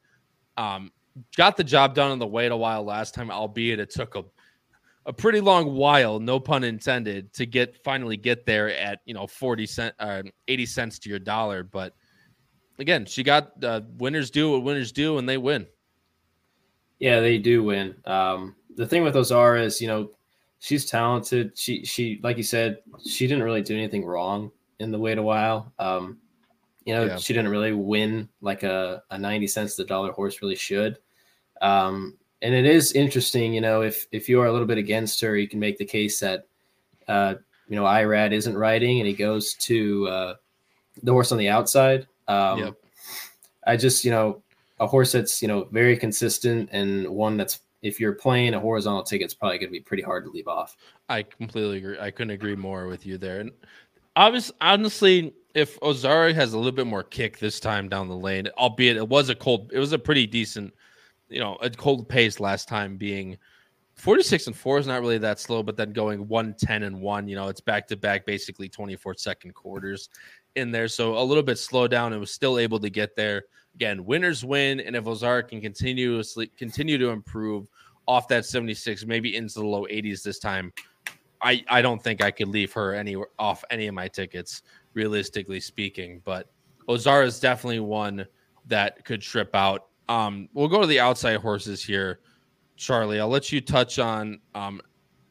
um, 0.58 0.92
got 1.38 1.58
the 1.58 1.64
job 1.64 1.96
done 1.96 2.12
on 2.12 2.20
the 2.20 2.28
Wait 2.28 2.52
a 2.52 2.58
While 2.58 2.84
last 2.84 3.14
time. 3.14 3.32
Albeit 3.32 3.80
it 3.80 3.92
took 3.92 4.16
a 4.16 4.24
a 5.06 5.14
pretty 5.14 5.42
long 5.42 5.74
while, 5.74 6.20
no 6.20 6.40
pun 6.40 6.64
intended, 6.64 7.34
to 7.34 7.46
get 7.46 7.84
finally 7.84 8.18
get 8.18 8.46
there 8.46 8.70
at 8.70 9.00
you 9.06 9.14
know 9.14 9.26
forty 9.26 9.66
cent, 9.66 9.96
uh, 10.00 10.24
eighty 10.48 10.66
cents 10.66 11.00
to 11.00 11.10
your 11.10 11.20
dollar. 11.20 11.64
But 11.64 11.96
again, 12.82 13.06
she 13.06 13.24
got 13.24 13.64
uh, 13.64 13.82
winners 13.98 14.32
do 14.32 14.52
what 14.52 14.64
winners 14.64 14.92
do, 14.92 15.18
and 15.18 15.30
they 15.30 15.38
win. 15.38 15.68
Yeah, 17.00 17.22
they 17.22 17.38
do 17.38 17.64
win. 17.64 17.96
Um, 18.06 18.56
the 18.76 18.86
thing 18.86 19.04
with 19.04 19.16
Ozara 19.16 19.64
is, 19.64 19.80
you 19.80 19.88
know, 19.88 20.12
she's 20.60 20.86
talented. 20.86 21.58
She 21.58 21.86
she 21.86 22.20
like 22.22 22.38
you 22.38 22.44
said, 22.44 22.80
she 23.08 23.28
didn't 23.28 23.44
really 23.44 23.62
do 23.62 23.76
anything 23.76 24.06
wrong 24.06 24.52
in 24.80 24.92
the 24.92 25.00
wait 25.00 25.18
a 25.18 25.24
while. 25.24 25.72
Um, 25.80 26.18
you 26.86 26.94
know, 26.94 27.06
yeah. 27.06 27.18
she 27.18 27.34
didn't 27.34 27.52
really 27.52 27.74
win 27.74 28.28
like 28.42 28.64
a, 28.64 29.04
a 29.12 29.18
90 29.18 29.46
cents 29.48 29.76
the 29.76 29.86
dollar 29.86 30.12
horse 30.12 30.42
really 30.42 30.56
should. 30.56 30.98
Um, 31.62 32.18
and 32.42 32.56
it 32.56 32.66
is 32.66 32.94
interesting, 32.94 33.54
you 33.54 33.62
know, 33.62 33.82
if 33.82 34.08
if 34.12 34.28
you 34.28 34.42
are 34.42 34.48
a 34.48 34.52
little 34.52 34.68
bit 34.68 34.80
against 34.80 35.22
her, 35.22 35.38
you 35.38 35.48
can 35.48 35.60
make 35.60 35.78
the 35.78 35.86
case 35.86 36.20
that 36.20 36.48
uh, 37.08 37.36
you 37.68 37.76
know, 37.76 37.84
Irad 37.84 38.32
isn't 38.32 38.58
riding 38.58 39.00
and 39.00 39.08
he 39.08 39.14
goes 39.14 39.54
to 39.56 40.08
uh, 40.08 40.34
the 41.04 41.12
horse 41.12 41.32
on 41.32 41.38
the 41.38 41.50
outside. 41.50 42.08
Um, 42.32 42.60
yep. 42.60 42.74
I 43.66 43.78
just, 43.78 44.06
you 44.06 44.12
know, 44.12 44.42
a 44.80 44.88
horse 44.88 45.12
that's 45.12 45.42
you 45.42 45.48
know 45.48 45.66
very 45.72 45.96
consistent 45.96 46.70
and 46.72 47.08
one 47.08 47.38
that's 47.38 47.60
if 47.82 48.00
you're 48.00 48.14
playing 48.14 48.54
a 48.54 48.60
horizontal 48.60 49.04
ticket, 49.04 49.26
it's 49.26 49.34
probably 49.34 49.58
going 49.58 49.70
to 49.70 49.74
be 49.74 49.80
pretty 49.80 50.04
hard 50.04 50.24
to 50.26 50.32
leave 50.32 50.48
off. 50.48 50.78
I 51.10 51.24
completely 51.24 51.78
agree. 51.78 51.98
I 52.00 52.12
couldn't 52.12 52.32
agree 52.32 52.56
more 52.56 52.88
with 52.88 53.06
you 53.06 53.18
there. 53.18 53.40
And 53.40 53.52
obviously, 54.16 54.56
honestly, 54.62 55.34
if 55.56 55.80
Ozara 55.80 56.34
has 56.34 56.54
a 56.54 56.58
little 56.58 56.72
bit 56.72 56.86
more 56.86 57.04
kick 57.04 57.40
this 57.40 57.60
time 57.60 57.90
down 57.90 58.08
the 58.08 58.16
lane, 58.16 58.48
albeit 58.58 58.98
it 58.98 59.08
was 59.08 59.30
a 59.30 59.36
cold, 59.36 59.72
it 59.74 59.80
was 59.80 59.94
a 59.94 60.00
pretty 60.00 60.28
decent, 60.28 60.74
you 61.28 61.40
know, 61.40 61.56
a 61.56 61.72
cold 61.72 62.08
pace 62.08 62.40
last 62.40 62.68
time 62.68 62.98
being 62.98 63.38
46 63.96 64.48
and 64.48 64.56
4 64.56 64.80
is 64.80 64.88
not 64.88 65.02
really 65.02 65.18
that 65.18 65.40
slow, 65.40 65.64
but 65.64 65.76
then 65.76 65.92
going 65.92 66.28
110 66.28 66.84
and 66.84 67.02
1, 67.02 67.28
you 67.28 67.36
know, 67.36 67.48
it's 67.48 67.62
back 67.62 67.88
to 67.88 67.98
back 67.98 68.26
basically 68.26 68.70
24 68.70 69.16
second 69.16 69.54
quarters 69.54 70.10
in 70.56 70.72
there. 70.72 70.88
So 70.88 71.18
a 71.18 71.24
little 71.24 71.44
bit 71.44 71.58
slow 71.58 71.88
down 71.88 72.12
and 72.14 72.20
was 72.20 72.32
still 72.32 72.60
able 72.60 72.80
to 72.80 72.90
get 72.90 73.16
there 73.16 73.44
again, 73.76 74.04
winners 74.06 74.44
win, 74.44 74.80
and 74.80 74.96
if 74.96 75.06
Ozara 75.06 75.48
can 75.48 75.62
continuously 75.62 76.48
continue 76.58 76.98
to 76.98 77.10
improve 77.10 77.68
off 78.08 78.28
that 78.28 78.46
76, 78.46 79.06
maybe 79.06 79.36
into 79.36 79.60
the 79.60 79.66
low 79.66 79.86
80s 79.86 80.24
this 80.24 80.40
time, 80.40 80.74
I 81.42 81.64
I 81.70 81.82
don't 81.82 82.04
think 82.04 82.22
I 82.22 82.32
could 82.32 82.50
leave 82.50 82.74
her 82.74 82.94
any 82.94 83.16
off 83.40 83.64
any 83.72 83.88
of 83.88 83.96
my 83.96 84.08
tickets, 84.08 84.64
realistically 84.94 85.60
speaking. 85.60 86.22
But 86.24 86.52
Ozara 86.88 87.26
is 87.26 87.40
definitely 87.40 87.80
one 87.80 88.26
that 88.68 89.04
could 89.06 89.22
trip 89.22 89.56
out. 89.56 89.88
Um, 90.10 90.50
we'll 90.54 90.68
go 90.68 90.82
to 90.82 90.88
the 90.88 91.00
outside 91.00 91.38
horses 91.38 91.84
here, 91.84 92.20
Charlie. 92.76 93.20
I'll 93.20 93.30
let 93.30 93.52
you 93.52 93.62
touch 93.62 93.98
on 93.98 94.40
um, 94.54 94.82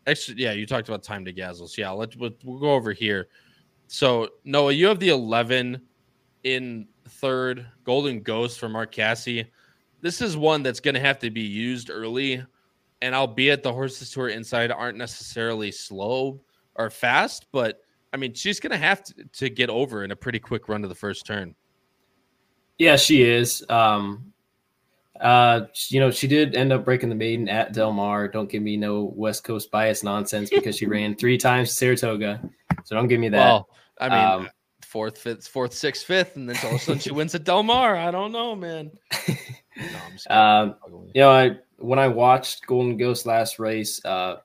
Actually, 0.06 0.42
yeah, 0.42 0.52
you 0.52 0.66
talked 0.66 0.88
about 0.88 1.02
time 1.02 1.24
to 1.24 1.32
dazzle. 1.32 1.68
So 1.68 1.82
yeah, 1.82 1.90
let's 1.90 2.16
we'll, 2.16 2.32
we'll 2.44 2.58
go 2.58 2.72
over 2.72 2.92
here. 2.92 3.28
So 3.92 4.28
Noah, 4.44 4.70
you 4.70 4.86
have 4.86 5.00
the 5.00 5.08
11 5.08 5.82
in 6.44 6.86
third, 7.08 7.66
Golden 7.82 8.20
Ghost 8.20 8.60
for 8.60 8.68
Mark 8.68 8.92
Casse. 8.92 9.46
This 10.00 10.22
is 10.22 10.36
one 10.36 10.62
that's 10.62 10.78
going 10.78 10.94
to 10.94 11.00
have 11.00 11.18
to 11.18 11.30
be 11.30 11.40
used 11.40 11.90
early, 11.90 12.40
and 13.02 13.14
albeit 13.16 13.64
the 13.64 13.72
horses 13.72 14.12
who 14.12 14.20
are 14.20 14.28
inside 14.28 14.70
aren't 14.70 14.96
necessarily 14.96 15.72
slow 15.72 16.40
or 16.76 16.88
fast, 16.88 17.46
but 17.50 17.80
I 18.12 18.16
mean 18.16 18.32
she's 18.32 18.60
going 18.60 18.70
to 18.70 18.78
have 18.78 19.02
to, 19.02 19.24
to 19.24 19.50
get 19.50 19.70
over 19.70 20.04
in 20.04 20.12
a 20.12 20.16
pretty 20.16 20.38
quick 20.38 20.68
run 20.68 20.82
to 20.82 20.88
the 20.88 20.94
first 20.94 21.26
turn. 21.26 21.56
Yeah, 22.78 22.94
she 22.94 23.24
is. 23.24 23.64
Um, 23.68 24.29
uh, 25.20 25.66
you 25.88 26.00
know, 26.00 26.10
she 26.10 26.26
did 26.26 26.54
end 26.54 26.72
up 26.72 26.84
breaking 26.84 27.08
the 27.08 27.14
maiden 27.14 27.48
at 27.48 27.72
Del 27.72 27.92
Mar. 27.92 28.28
Don't 28.28 28.50
give 28.50 28.62
me 28.62 28.76
no 28.76 29.12
West 29.14 29.44
Coast 29.44 29.70
bias 29.70 30.02
nonsense 30.02 30.50
because 30.50 30.76
she 30.76 30.86
ran 30.86 31.14
three 31.14 31.36
times 31.36 31.70
Saratoga. 31.72 32.40
So 32.84 32.94
don't 32.94 33.08
give 33.08 33.20
me 33.20 33.28
that. 33.28 33.38
Well, 33.38 33.68
I 34.00 34.08
mean, 34.08 34.46
um, 34.46 34.50
fourth, 34.82 35.18
fifth, 35.18 35.46
fourth, 35.46 35.74
sixth, 35.74 36.06
fifth, 36.06 36.36
and 36.36 36.48
then 36.48 36.56
all 36.64 36.70
of 36.70 36.76
a 36.76 36.78
sudden 36.78 37.00
she 37.00 37.12
wins 37.12 37.34
at 37.34 37.44
Del 37.44 37.62
Mar. 37.62 37.96
I 37.96 38.10
don't 38.10 38.32
know, 38.32 38.56
man. 38.56 38.90
No, 40.28 40.36
um, 40.36 40.74
you 41.14 41.22
know, 41.22 41.30
I 41.30 41.56
when 41.78 41.98
I 41.98 42.08
watched 42.08 42.66
Golden 42.66 42.96
Ghost 42.96 43.24
last 43.24 43.58
race, 43.58 44.04
uh, 44.04 44.36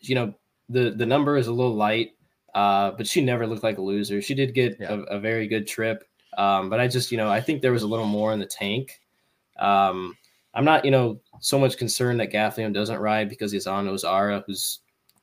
you 0.00 0.14
know, 0.14 0.34
the 0.68 0.90
the 0.90 1.06
number 1.06 1.36
is 1.36 1.48
a 1.48 1.52
little 1.52 1.74
light, 1.74 2.10
uh, 2.54 2.92
but 2.92 3.06
she 3.06 3.20
never 3.20 3.46
looked 3.46 3.62
like 3.62 3.78
a 3.78 3.82
loser. 3.82 4.22
She 4.22 4.34
did 4.34 4.54
get 4.54 4.76
yeah. 4.78 4.92
a, 4.92 5.16
a, 5.16 5.20
very 5.20 5.48
good 5.48 5.66
trip, 5.66 6.04
um, 6.38 6.68
but 6.70 6.80
I 6.80 6.86
just, 6.86 7.10
you 7.10 7.16
know, 7.16 7.28
I 7.28 7.40
think 7.40 7.62
there 7.62 7.72
was 7.72 7.82
a 7.82 7.88
little 7.88 8.06
more 8.06 8.32
in 8.32 8.38
the 8.38 8.46
tank. 8.46 9.00
Um, 9.58 10.16
I'm 10.54 10.64
not, 10.64 10.84
you 10.84 10.90
know, 10.90 11.20
so 11.40 11.58
much 11.58 11.78
concerned 11.78 12.20
that 12.20 12.32
Gaffalione 12.32 12.74
doesn't 12.74 12.98
ride 12.98 13.28
because 13.28 13.50
he's 13.52 13.66
on 13.66 13.86
Ozara, 13.86 14.42
who's, 14.46 14.80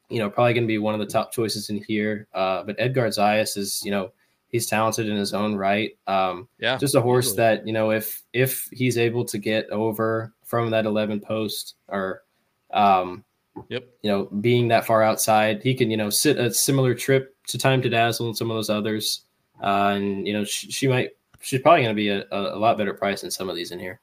you 0.09 0.19
know, 0.19 0.29
probably 0.29 0.53
going 0.53 0.63
to 0.63 0.67
be 0.67 0.79
one 0.79 0.93
of 0.93 0.99
the 0.99 1.05
top 1.05 1.31
choices 1.31 1.69
in 1.69 1.83
here. 1.87 2.27
Uh, 2.33 2.63
but 2.63 2.75
Edgar 2.79 3.07
Zayas 3.07 3.57
is, 3.57 3.81
you 3.83 3.91
know, 3.91 4.11
he's 4.49 4.65
talented 4.65 5.07
in 5.07 5.15
his 5.15 5.33
own 5.33 5.55
right. 5.55 5.91
Um, 6.07 6.49
yeah, 6.59 6.77
just 6.77 6.95
a 6.95 7.01
horse 7.01 7.27
absolutely. 7.27 7.57
that 7.57 7.67
you 7.67 7.73
know, 7.73 7.91
if 7.91 8.23
if 8.33 8.67
he's 8.71 8.97
able 8.97 9.23
to 9.25 9.37
get 9.37 9.69
over 9.69 10.33
from 10.43 10.71
that 10.71 10.85
11 10.85 11.21
post 11.21 11.75
or, 11.87 12.23
um, 12.71 13.23
yep, 13.69 13.87
you 14.01 14.09
know, 14.09 14.25
being 14.25 14.67
that 14.69 14.85
far 14.85 15.03
outside, 15.03 15.61
he 15.63 15.73
can 15.73 15.89
you 15.89 15.97
know 15.97 16.09
sit 16.09 16.37
a 16.37 16.53
similar 16.53 16.93
trip 16.93 17.35
to 17.47 17.57
Time 17.57 17.81
to 17.81 17.89
Dazzle 17.89 18.27
and 18.27 18.37
some 18.37 18.51
of 18.51 18.57
those 18.57 18.69
others, 18.69 19.21
uh, 19.63 19.93
and 19.95 20.27
you 20.27 20.33
know, 20.33 20.43
she, 20.43 20.71
she 20.71 20.87
might 20.87 21.11
she's 21.41 21.61
probably 21.61 21.83
going 21.83 21.95
to 21.95 21.99
be 21.99 22.09
a, 22.09 22.25
a 22.31 22.59
lot 22.59 22.77
better 22.77 22.93
price 22.93 23.21
than 23.21 23.31
some 23.31 23.49
of 23.49 23.55
these 23.55 23.71
in 23.71 23.79
here. 23.79 24.01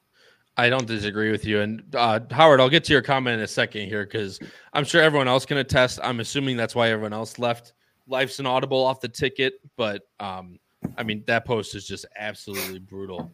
I 0.57 0.69
don't 0.69 0.87
disagree 0.87 1.31
with 1.31 1.45
you. 1.45 1.61
And 1.61 1.83
uh, 1.95 2.19
Howard, 2.31 2.59
I'll 2.59 2.69
get 2.69 2.83
to 2.85 2.93
your 2.93 3.03
comment 3.03 3.35
in 3.35 3.41
a 3.41 3.47
second 3.47 3.87
here 3.87 4.03
because 4.03 4.39
I'm 4.73 4.83
sure 4.83 5.01
everyone 5.01 5.27
else 5.27 5.45
can 5.45 5.57
attest. 5.57 5.99
I'm 6.03 6.19
assuming 6.19 6.57
that's 6.57 6.73
why 6.73 6.89
everyone 6.89 7.13
else 7.13 7.37
left 7.37 7.73
Life's 8.07 8.39
an 8.39 8.45
Audible 8.45 8.83
off 8.83 9.01
the 9.01 9.09
ticket, 9.09 9.55
but 9.75 10.03
um, 10.19 10.59
I 10.97 11.03
mean 11.03 11.23
that 11.27 11.45
post 11.45 11.75
is 11.75 11.85
just 11.85 12.05
absolutely 12.17 12.79
brutal. 12.79 13.31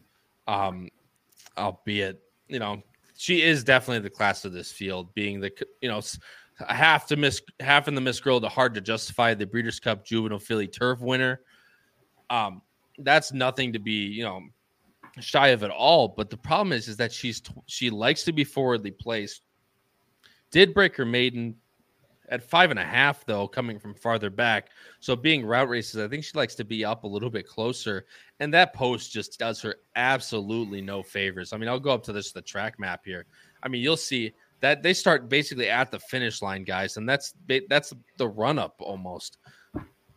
Um, 0.48 0.90
albeit, 1.58 2.22
you 2.48 2.60
know, 2.60 2.82
she 3.16 3.42
is 3.42 3.64
definitely 3.64 4.00
the 4.00 4.10
class 4.10 4.46
of 4.46 4.52
this 4.52 4.72
field, 4.72 5.14
being 5.14 5.40
the 5.40 5.52
you 5.82 5.90
know 5.90 6.02
half 6.68 7.06
to 7.08 7.16
miss 7.16 7.42
half 7.60 7.88
in 7.88 7.96
the 7.96 8.02
Miss 8.02 8.20
Girl 8.20 8.42
to 8.42 8.50
hard 8.50 8.74
to 8.74 8.82
justify 8.82 9.34
the 9.34 9.46
Breeders' 9.46 9.80
Cup 9.80 10.04
Juvenile 10.06 10.40
Filly 10.40 10.68
Turf 10.68 11.00
winner. 11.00 11.42
Um, 12.30 12.62
that's 13.00 13.32
nothing 13.32 13.74
to 13.74 13.80
be 13.80 14.08
you 14.08 14.24
know 14.24 14.42
shy 15.20 15.50
of 15.50 15.64
it 15.64 15.72
all. 15.72 16.08
But 16.08 16.30
the 16.30 16.38
problem 16.38 16.74
is, 16.74 16.88
is 16.88 16.98
that 16.98 17.12
she's 17.12 17.42
she 17.66 17.90
likes 17.90 18.24
to 18.24 18.32
be 18.32 18.44
forwardly 18.44 18.92
placed. 18.92 19.42
Did 20.52 20.74
break 20.74 20.96
her 20.98 21.06
maiden 21.06 21.56
at 22.30 22.42
five 22.42 22.72
and 22.72 22.80
a 22.80 22.84
half, 22.84 23.26
though, 23.26 23.48
coming 23.48 23.80
from 23.80 23.94
farther 23.94 24.30
back. 24.30 24.70
So 25.00 25.16
being 25.16 25.46
route 25.46 25.70
races, 25.70 26.04
I 26.04 26.08
think 26.08 26.24
she 26.24 26.38
likes 26.38 26.56
to 26.56 26.64
be 26.64 26.86
up 26.86 27.04
a 27.04 27.08
little 27.08 27.30
bit 27.30 27.48
closer. 27.48 28.06
And 28.40 28.54
that 28.54 28.74
post 28.74 29.12
just 29.12 29.38
does 29.38 29.62
her 29.62 29.76
absolutely 29.96 30.82
no 30.82 31.04
favors. 31.04 31.54
I 31.54 31.58
mean, 31.58 31.70
I'll 31.70 31.80
go 31.80 31.92
up 31.92 32.04
to 32.04 32.14
this 32.14 32.32
the 32.32 32.42
track 32.42 32.80
map 32.80 33.02
here. 33.06 33.26
I 33.62 33.68
mean, 33.68 33.82
you'll 33.82 33.98
see 33.98 34.34
that 34.62 34.82
they 34.82 34.94
start 34.94 35.30
basically 35.30 35.70
at 35.70 35.92
the 35.92 36.00
finish 36.00 36.42
line, 36.42 36.64
guys, 36.64 36.98
and 36.98 37.08
that's 37.08 37.34
that's 37.70 37.94
the 38.18 38.28
run 38.28 38.58
up 38.58 38.76
almost. 38.80 39.38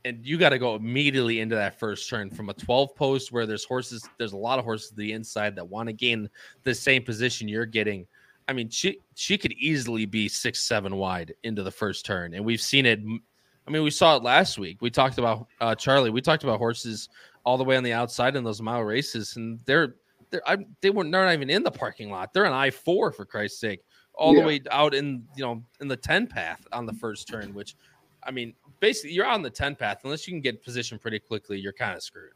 And 0.07 0.25
you 0.25 0.39
got 0.39 0.51
to 0.51 0.59
go 0.59 0.77
immediately 0.77 1.41
into 1.41 1.57
that 1.57 1.79
first 1.79 2.09
turn 2.09 2.31
from 2.31 2.49
a 2.49 2.55
12 2.55 2.95
post 2.95 3.33
where 3.33 3.45
there's 3.45 3.65
horses, 3.65 4.09
there's 4.19 4.33
a 4.33 4.37
lot 4.37 4.59
of 4.59 4.65
horses 4.65 4.91
to 4.91 4.97
the 4.97 5.13
inside 5.13 5.57
that 5.57 5.69
want 5.69 5.89
to 5.89 5.93
gain 5.93 6.31
the 6.63 6.75
same 6.75 7.03
position 7.03 7.49
you're 7.49 7.67
getting 7.67 8.07
I 8.49 8.53
mean, 8.53 8.71
she 8.71 9.01
she 9.15 9.37
could 9.37 9.53
easily 9.53 10.07
be 10.07 10.29
six 10.29 10.63
seven 10.63 10.97
wide 10.97 11.35
into 11.43 11.63
the 11.63 11.71
first 11.71 12.07
turn, 12.07 12.35
and 12.35 12.45
we've 12.45 12.61
seen 12.61 12.87
it. 12.87 13.01
I 13.01 13.71
mean, 13.71 13.83
we 13.83 13.91
saw 13.91 14.17
it 14.17 14.23
last 14.23 14.59
week. 14.59 14.81
We 14.81 14.91
talked 14.91 15.19
about 15.19 15.49
uh, 15.61 15.75
Charlie. 15.75 16.11
We 16.11 16.21
talked 16.21 16.45
about 16.45 16.59
horses 16.59 17.09
all 17.45 17.59
the 17.59 17.65
way 17.65 17.77
on 17.77 17.83
the 17.83 17.93
outside 17.93 18.37
in 18.37 18.45
those 18.45 18.63
mile 18.63 18.83
races, 18.83 19.37
and 19.37 19.59
they're 19.65 19.97
they're 20.31 20.49
I, 20.49 20.59
they 20.81 20.91
weren't 20.91 21.11
they're 21.11 21.25
not 21.25 21.33
even 21.33 21.51
in 21.51 21.65
the 21.65 21.71
parking 21.71 22.11
lot. 22.11 22.33
They're 22.33 22.47
on 22.47 22.53
I 22.53 22.71
four 22.71 23.11
for 23.11 23.25
Christ's 23.25 23.59
sake, 23.59 23.81
all 24.15 24.35
yeah. 24.35 24.43
the 24.43 24.47
way 24.47 24.61
out 24.71 24.95
in 24.95 25.25
you 25.37 25.45
know 25.45 25.63
in 25.81 25.89
the 25.89 25.97
ten 25.97 26.29
path 26.29 26.65
on 26.71 26.87
the 26.87 26.95
first 26.95 27.27
turn. 27.27 27.53
Which, 27.53 27.75
I 28.23 28.31
mean, 28.31 28.55
basically 28.81 29.12
you're 29.12 29.27
on 29.27 29.43
the 29.43 29.51
ten 29.51 29.74
path 29.74 30.01
unless 30.05 30.27
you 30.27 30.33
can 30.33 30.41
get 30.41 30.62
position 30.62 30.99
pretty 30.99 31.18
quickly. 31.18 31.59
You're 31.59 31.72
kind 31.72 31.97
of 31.97 32.03
screwed. 32.03 32.33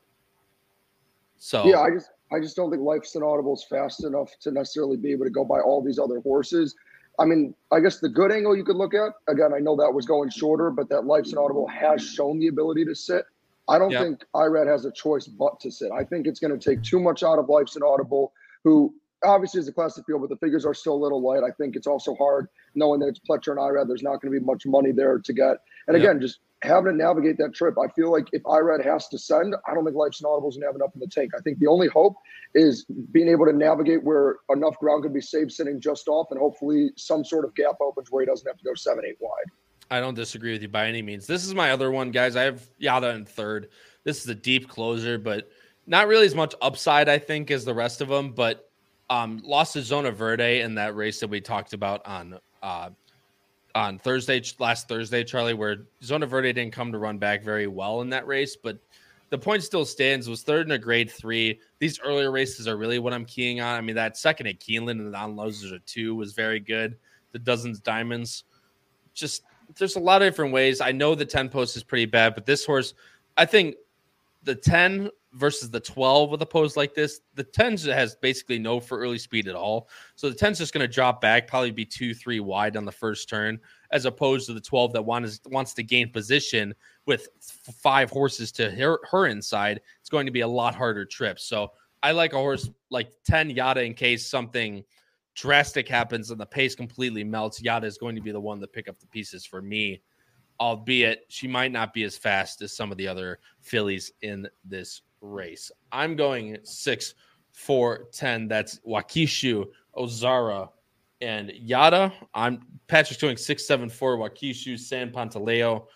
So 1.36 1.66
yeah, 1.66 1.80
I 1.80 1.91
just 1.91 2.11
I 2.32 2.38
just 2.38 2.57
don't 2.57 2.70
think 2.70 2.82
Life's 2.82 3.14
Inaudible 3.14 3.55
is 3.55 3.64
fast 3.64 4.05
enough 4.05 4.30
to 4.41 4.51
necessarily 4.51 4.97
be 4.97 5.11
able 5.12 5.24
to 5.24 5.30
go 5.30 5.45
by 5.45 5.61
all 5.61 5.82
these 5.82 5.99
other 5.99 6.20
horses. 6.20 6.76
I 7.18 7.24
mean, 7.24 7.55
I 7.70 7.80
guess 7.80 7.99
the 7.99 8.09
good 8.09 8.32
angle 8.32 8.57
you 8.57 8.64
could 8.64 8.76
look 8.76 8.95
at, 8.95 9.12
again, 9.28 9.53
I 9.55 9.59
know 9.59 9.76
that 9.76 9.93
was 9.93 10.07
going 10.07 10.30
shorter, 10.30 10.70
but 10.70 10.88
that 10.88 11.05
Life's 11.05 11.32
Inaudible 11.32 11.66
has 11.68 12.03
shown 12.03 12.38
the 12.38 12.47
ability 12.47 12.84
to 12.86 12.95
sit. 12.95 13.24
I 13.68 13.78
don't 13.78 13.91
yep. 13.91 14.03
think 14.03 14.24
Irad 14.34 14.66
has 14.66 14.84
a 14.84 14.93
choice 14.93 15.26
but 15.26 15.61
to 15.61 15.70
sit. 15.70 15.91
I 15.93 16.03
think 16.03 16.26
it's 16.26 16.41
going 16.41 16.59
to 16.59 16.70
take 16.70 16.82
too 16.82 16.99
much 16.99 17.22
out 17.22 17.38
of 17.38 17.49
Life's 17.49 17.76
Inaudible, 17.76 18.32
who 18.64 18.95
obviously 19.25 19.61
is 19.61 19.68
a 19.68 19.73
classic 19.73 20.05
field, 20.07 20.21
but 20.21 20.31
the 20.31 20.37
figures 20.37 20.64
are 20.64 20.75
still 20.75 20.95
a 20.95 21.03
little 21.03 21.23
light. 21.23 21.43
I 21.43 21.51
think 21.53 21.77
it's 21.77 21.87
also 21.87 22.14
hard 22.14 22.49
knowing 22.75 23.01
that 23.01 23.09
it's 23.09 23.21
Pletcher 23.21 23.51
and 23.51 23.59
Irad. 23.59 23.89
There's 23.89 24.03
not 24.03 24.21
going 24.21 24.33
to 24.33 24.41
be 24.41 24.45
much 24.45 24.66
money 24.66 24.93
there 24.93 25.18
to 25.18 25.33
get. 25.33 25.59
And 25.89 25.97
again, 25.97 26.21
just 26.21 26.41
having 26.62 26.93
to 26.93 26.93
navigate 26.93 27.39
that 27.39 27.55
trip. 27.55 27.77
I 27.79 27.89
feel 27.93 28.12
like 28.12 28.29
if 28.33 28.43
Irad 28.43 28.85
has 28.85 29.09
to 29.09 29.18
send, 29.18 29.55
I 29.66 29.75
don't 29.75 29.85
think 29.85 29.97
Life's 29.97 30.21
Inaudible's 30.21 30.57
gonna 30.57 30.66
have 30.66 30.75
enough 30.75 30.91
in 30.95 31.01
the 31.01 31.07
tank. 31.07 31.33
I 31.37 31.41
think 31.41 31.59
the 31.59 31.66
only 31.66 31.89
hope 31.89 32.16
is 32.55 32.85
being 33.12 33.29
able 33.29 33.47
to 33.47 33.53
navigate 33.53 34.05
where 34.05 34.37
enough 34.51 34.79
ground 34.79 35.05
can 35.05 35.12
be 35.12 35.21
saved 35.21 35.53
sitting 35.53 35.81
just 35.81 36.09
off, 36.09 36.29
and 36.31 36.39
hopefully 36.39 36.91
some 36.97 37.25
sort 37.25 37.45
of 37.45 37.55
gap 37.55 37.77
opens 37.81 38.11
where 38.11 38.23
he 38.23 38.27
doesn't 38.27 38.47
have 38.47 38.59
to 38.59 38.64
go 38.64 38.75
seven, 38.75 39.05
eight 39.07 39.16
wide. 39.21 39.47
I 39.91 40.01
don't 40.01 40.14
disagree 40.14 40.53
with 40.53 40.62
you 40.62 40.68
by 40.68 40.87
any 40.87 41.03
means. 41.03 41.27
This 41.27 41.45
is 41.45 41.55
my 41.55 41.73
other 41.73 41.91
one, 41.91 42.11
guys. 42.11 42.37
I 42.37 42.43
have 42.43 42.68
Yada 42.79 43.11
in 43.11 43.25
third. 43.25 43.71
This 44.05 44.23
is 44.23 44.29
a 44.29 44.35
deep 44.35 44.68
closer, 44.68 45.18
but 45.18 45.49
not 45.87 46.07
really 46.07 46.27
as 46.27 46.35
much 46.35 46.55
upside, 46.62 47.09
I 47.09 47.18
think, 47.18 47.51
as 47.51 47.64
the 47.64 47.75
rest 47.75 48.01
of 48.01 48.09
them. 48.09 48.33
But 48.33 48.70
um, 49.11 49.42
lost 49.44 49.74
to 49.74 49.82
Zona 49.82 50.12
Verde 50.12 50.61
in 50.61 50.74
that 50.76 50.94
race 50.94 51.20
that 51.20 51.28
we 51.28 51.40
talked 51.40 51.72
about 51.72 52.06
on 52.06 52.38
uh, 52.62 52.90
on 53.74 53.98
Thursday, 53.98 54.42
last 54.58 54.88
Thursday, 54.88 55.22
Charlie, 55.22 55.54
where 55.54 55.86
Zona 56.02 56.26
Verde 56.26 56.52
didn't 56.52 56.72
come 56.72 56.90
to 56.92 56.98
run 56.98 57.18
back 57.18 57.44
very 57.44 57.66
well 57.66 58.00
in 58.00 58.11
that 58.11 58.26
race, 58.26 58.56
but 58.56 58.78
the 59.28 59.38
point 59.38 59.62
still 59.62 59.84
stands. 59.84 60.28
Was 60.28 60.42
third 60.42 60.66
in 60.66 60.72
a 60.72 60.78
grade 60.78 61.11
three. 61.11 61.61
These 61.78 62.00
earlier 62.00 62.32
races 62.32 62.66
are 62.66 62.76
really 62.76 62.98
what 62.98 63.12
I'm 63.12 63.24
keying 63.24 63.61
on. 63.61 63.76
I 63.76 63.80
mean, 63.80 63.94
that 63.94 64.16
second 64.16 64.48
at 64.48 64.58
Keeneland 64.58 64.92
and 64.92 65.06
the 65.06 65.11
non 65.11 65.36
losers 65.36 65.72
two 65.86 66.14
was 66.14 66.32
very 66.32 66.58
good. 66.58 66.96
The 67.32 67.38
dozens 67.38 67.78
diamonds, 67.78 68.44
just 69.14 69.42
there's 69.76 69.96
a 69.96 70.00
lot 70.00 70.22
of 70.22 70.26
different 70.26 70.52
ways. 70.52 70.80
I 70.80 70.90
know 70.90 71.14
the 71.14 71.24
10 71.24 71.48
post 71.48 71.76
is 71.76 71.84
pretty 71.84 72.06
bad, 72.06 72.34
but 72.34 72.44
this 72.44 72.64
horse, 72.64 72.94
I 73.36 73.46
think 73.46 73.76
the 74.42 74.54
10 74.54 75.11
versus 75.33 75.70
the 75.70 75.81
12 75.81 76.31
with 76.31 76.43
a 76.43 76.47
pose 76.47 76.76
like 76.76 76.95
this, 76.95 77.20
the 77.35 77.45
10 77.45 77.78
has 77.78 78.16
basically 78.16 78.59
no 78.59 78.81
for 78.81 78.99
early 78.99 79.18
speed 79.18 79.49
at 79.49 79.55
all. 79.55 79.89
So 80.16 80.28
the 80.28 80.37
10's 80.37 80.59
just 80.59 80.72
going 80.72 80.87
to 80.87 80.93
drop 80.93 81.20
back, 81.20 81.47
probably 81.47 81.70
be 81.70 81.85
two, 81.85 82.14
three 82.14 82.41
wide 82.41 82.76
on 82.76 82.85
the 82.85 82.93
first 82.93 83.28
turn, 83.28 83.59
as 83.93 84.05
opposed 84.07 84.47
to 84.47 84.55
the 84.55 84.61
12 84.61 84.93
that 84.95 85.03
wants, 85.03 85.41
wants 85.47 85.72
to 85.74 85.83
gain 85.83 86.11
position 86.11 86.74
with 87.07 87.28
five 87.41 88.11
horses 88.11 88.51
to 88.53 88.70
her, 88.70 88.99
her 89.11 89.26
inside. 89.26 89.81
It's 90.01 90.11
going 90.11 90.26
to 90.26 90.33
be 90.33 90.41
a 90.41 90.49
lot 90.49 90.74
harder 90.74 91.05
trip. 91.05 91.39
So 91.39 91.72
I 92.03 92.12
like 92.12 92.33
a 92.33 92.39
horse 92.39 92.68
like 92.91 93.11
10 93.24 93.51
Yada 93.51 93.83
in 93.83 93.95
case 93.95 94.26
something 94.26 94.83
drastic 95.35 95.89
happens 95.89 96.31
and 96.31 96.41
the 96.41 96.47
pace 96.47 96.74
completely 96.74 97.22
melts. 97.22 97.62
Yada 97.62 97.87
is 97.87 97.99
going 97.99 98.16
to 98.16 98.22
be 98.22 98.33
the 98.33 98.41
one 98.41 98.61
to 98.61 98.66
pick 98.66 98.89
up 98.89 98.99
the 98.99 99.07
pieces 99.07 99.47
for 99.47 99.62
me 99.62 100.03
albeit 100.61 101.24
she 101.28 101.49
might 101.49 101.72
not 101.72 101.95
be 101.95 102.05
as 102.05 102.16
fast 102.16 102.61
as 102.61 102.76
some 102.76 102.93
of 102.93 102.99
the 102.99 103.09
other 103.09 103.39
fillies 103.62 104.12
in 104.20 104.47
this 104.62 105.01
race. 105.21 105.71
I'm 105.93 106.16
going 106.16 106.59
six, 106.64 107.14
four, 107.53 108.09
ten. 108.12 108.49
That's 108.49 108.81
Wakishu, 108.81 109.66
Ozara, 109.97 110.68
and 111.21 111.51
Yada. 111.51 112.12
I'm 112.35 112.62
Patrick's 112.87 113.21
going 113.21 113.37
six, 113.37 113.66
seven, 113.66 113.89
four. 113.89 114.16
Wakishu, 114.16 114.79
San 114.79 115.11
Pantaleo, 115.11 115.87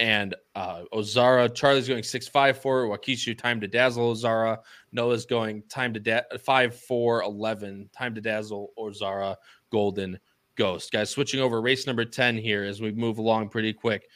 and 0.00 0.34
uh, 0.54 0.82
Ozara. 0.92 1.54
Charlie's 1.54 1.88
going 1.88 2.02
six, 2.02 2.28
five, 2.28 2.60
four. 2.60 2.84
Waukesha, 2.86 3.36
time 3.36 3.60
to 3.60 3.68
dazzle 3.68 4.14
Ozara. 4.14 4.58
Noah's 4.92 5.26
going 5.26 5.62
time 5.68 5.94
to 5.94 6.00
da- 6.00 6.38
five, 6.44 6.74
four, 6.74 7.22
eleven. 7.22 7.88
Time 7.92 8.14
to 8.14 8.20
dazzle 8.20 8.72
Ozara. 8.78 9.36
Golden 9.70 10.18
Ghost. 10.56 10.90
Guys, 10.92 11.10
switching 11.10 11.40
over 11.40 11.60
race 11.60 11.86
number 11.86 12.04
10 12.04 12.36
here 12.36 12.64
as 12.64 12.80
we 12.80 12.92
move 12.92 13.18
along 13.18 13.48
pretty 13.48 13.72
quick. 13.72 14.08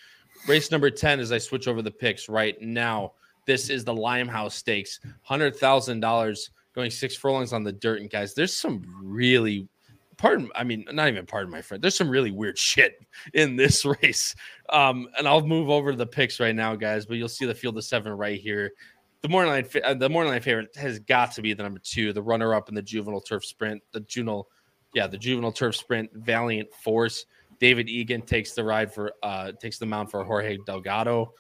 Race 0.49 0.71
number 0.71 0.91
10 0.91 1.21
as 1.21 1.33
I 1.33 1.39
switch 1.39 1.69
over 1.69 1.83
the 1.83 1.91
picks 1.91 2.29
right 2.29 2.61
now. 2.61 3.13
This 3.47 3.71
is 3.71 3.85
the 3.85 3.95
Limestone 3.95 4.51
Stakes, 4.51 5.01
$100,000 5.29 6.51
going 6.75 6.91
six 6.91 7.17
furlongs 7.17 7.53
on 7.53 7.65
the 7.65 7.73
dirt. 7.73 8.01
And 8.01 8.11
guys, 8.11 8.35
there's 8.35 8.55
some 8.55 8.83
really, 9.03 9.69
pardon, 10.17 10.51
I 10.55 10.65
mean, 10.65 10.85
not 10.93 11.09
even 11.09 11.27
pardon 11.27 11.51
my 11.51 11.63
friend, 11.63 11.83
there's 11.83 11.97
some 11.97 12.11
really 12.11 12.31
weird 12.31 12.59
shit 12.59 13.01
in 13.35 13.57
this 13.57 13.85
race. 14.03 14.35
Um, 14.69 15.09
and 15.19 15.27
I'll 15.27 15.47
move 15.47 15.71
over 15.71 15.91
to 15.91 15.97
the 15.97 16.07
picks 16.07 16.41
right 16.41 16.55
now, 16.55 16.75
guys, 16.77 17.07
but 17.07 17.17
you'll 17.17 17.29
see 17.29 17.47
the 17.47 17.55
field 17.55 17.77
of 17.77 17.85
seven 17.85 18.13
right 18.13 18.41
here. 18.41 18.73
The 19.23 19.29
morning 19.29 19.53
line, 19.53 19.67
uh, 19.85 19.95
the 19.95 20.09
morning 20.09 20.33
line 20.33 20.41
favorite 20.41 20.75
has 20.77 20.99
got 20.99 21.33
to 21.33 21.43
be 21.43 21.53
the 21.53 21.63
number 21.63 21.81
two, 21.83 22.13
the 22.13 22.23
runner 22.23 22.55
up 22.55 22.71
in 22.71 22.75
the 22.75 22.83
juvenile 22.83 23.21
turf 23.21 23.45
sprint, 23.45 23.83
the 23.93 24.01
juvenile 24.01 24.49
yeah, 24.95 25.07
the 25.07 25.19
juvenile 25.19 25.53
turf 25.53 25.77
sprint, 25.77 26.11
Valiant 26.15 26.73
Force. 26.75 27.27
David 27.61 27.89
Egan 27.89 28.23
takes 28.23 28.53
the 28.53 28.65
ride 28.65 28.93
for 28.93 29.13
uh 29.23 29.53
takes 29.53 29.79
the 29.79 29.87
mount 29.87 30.11
for 30.11 30.25
Jorge 30.25 30.59
Delgado. 30.67 31.35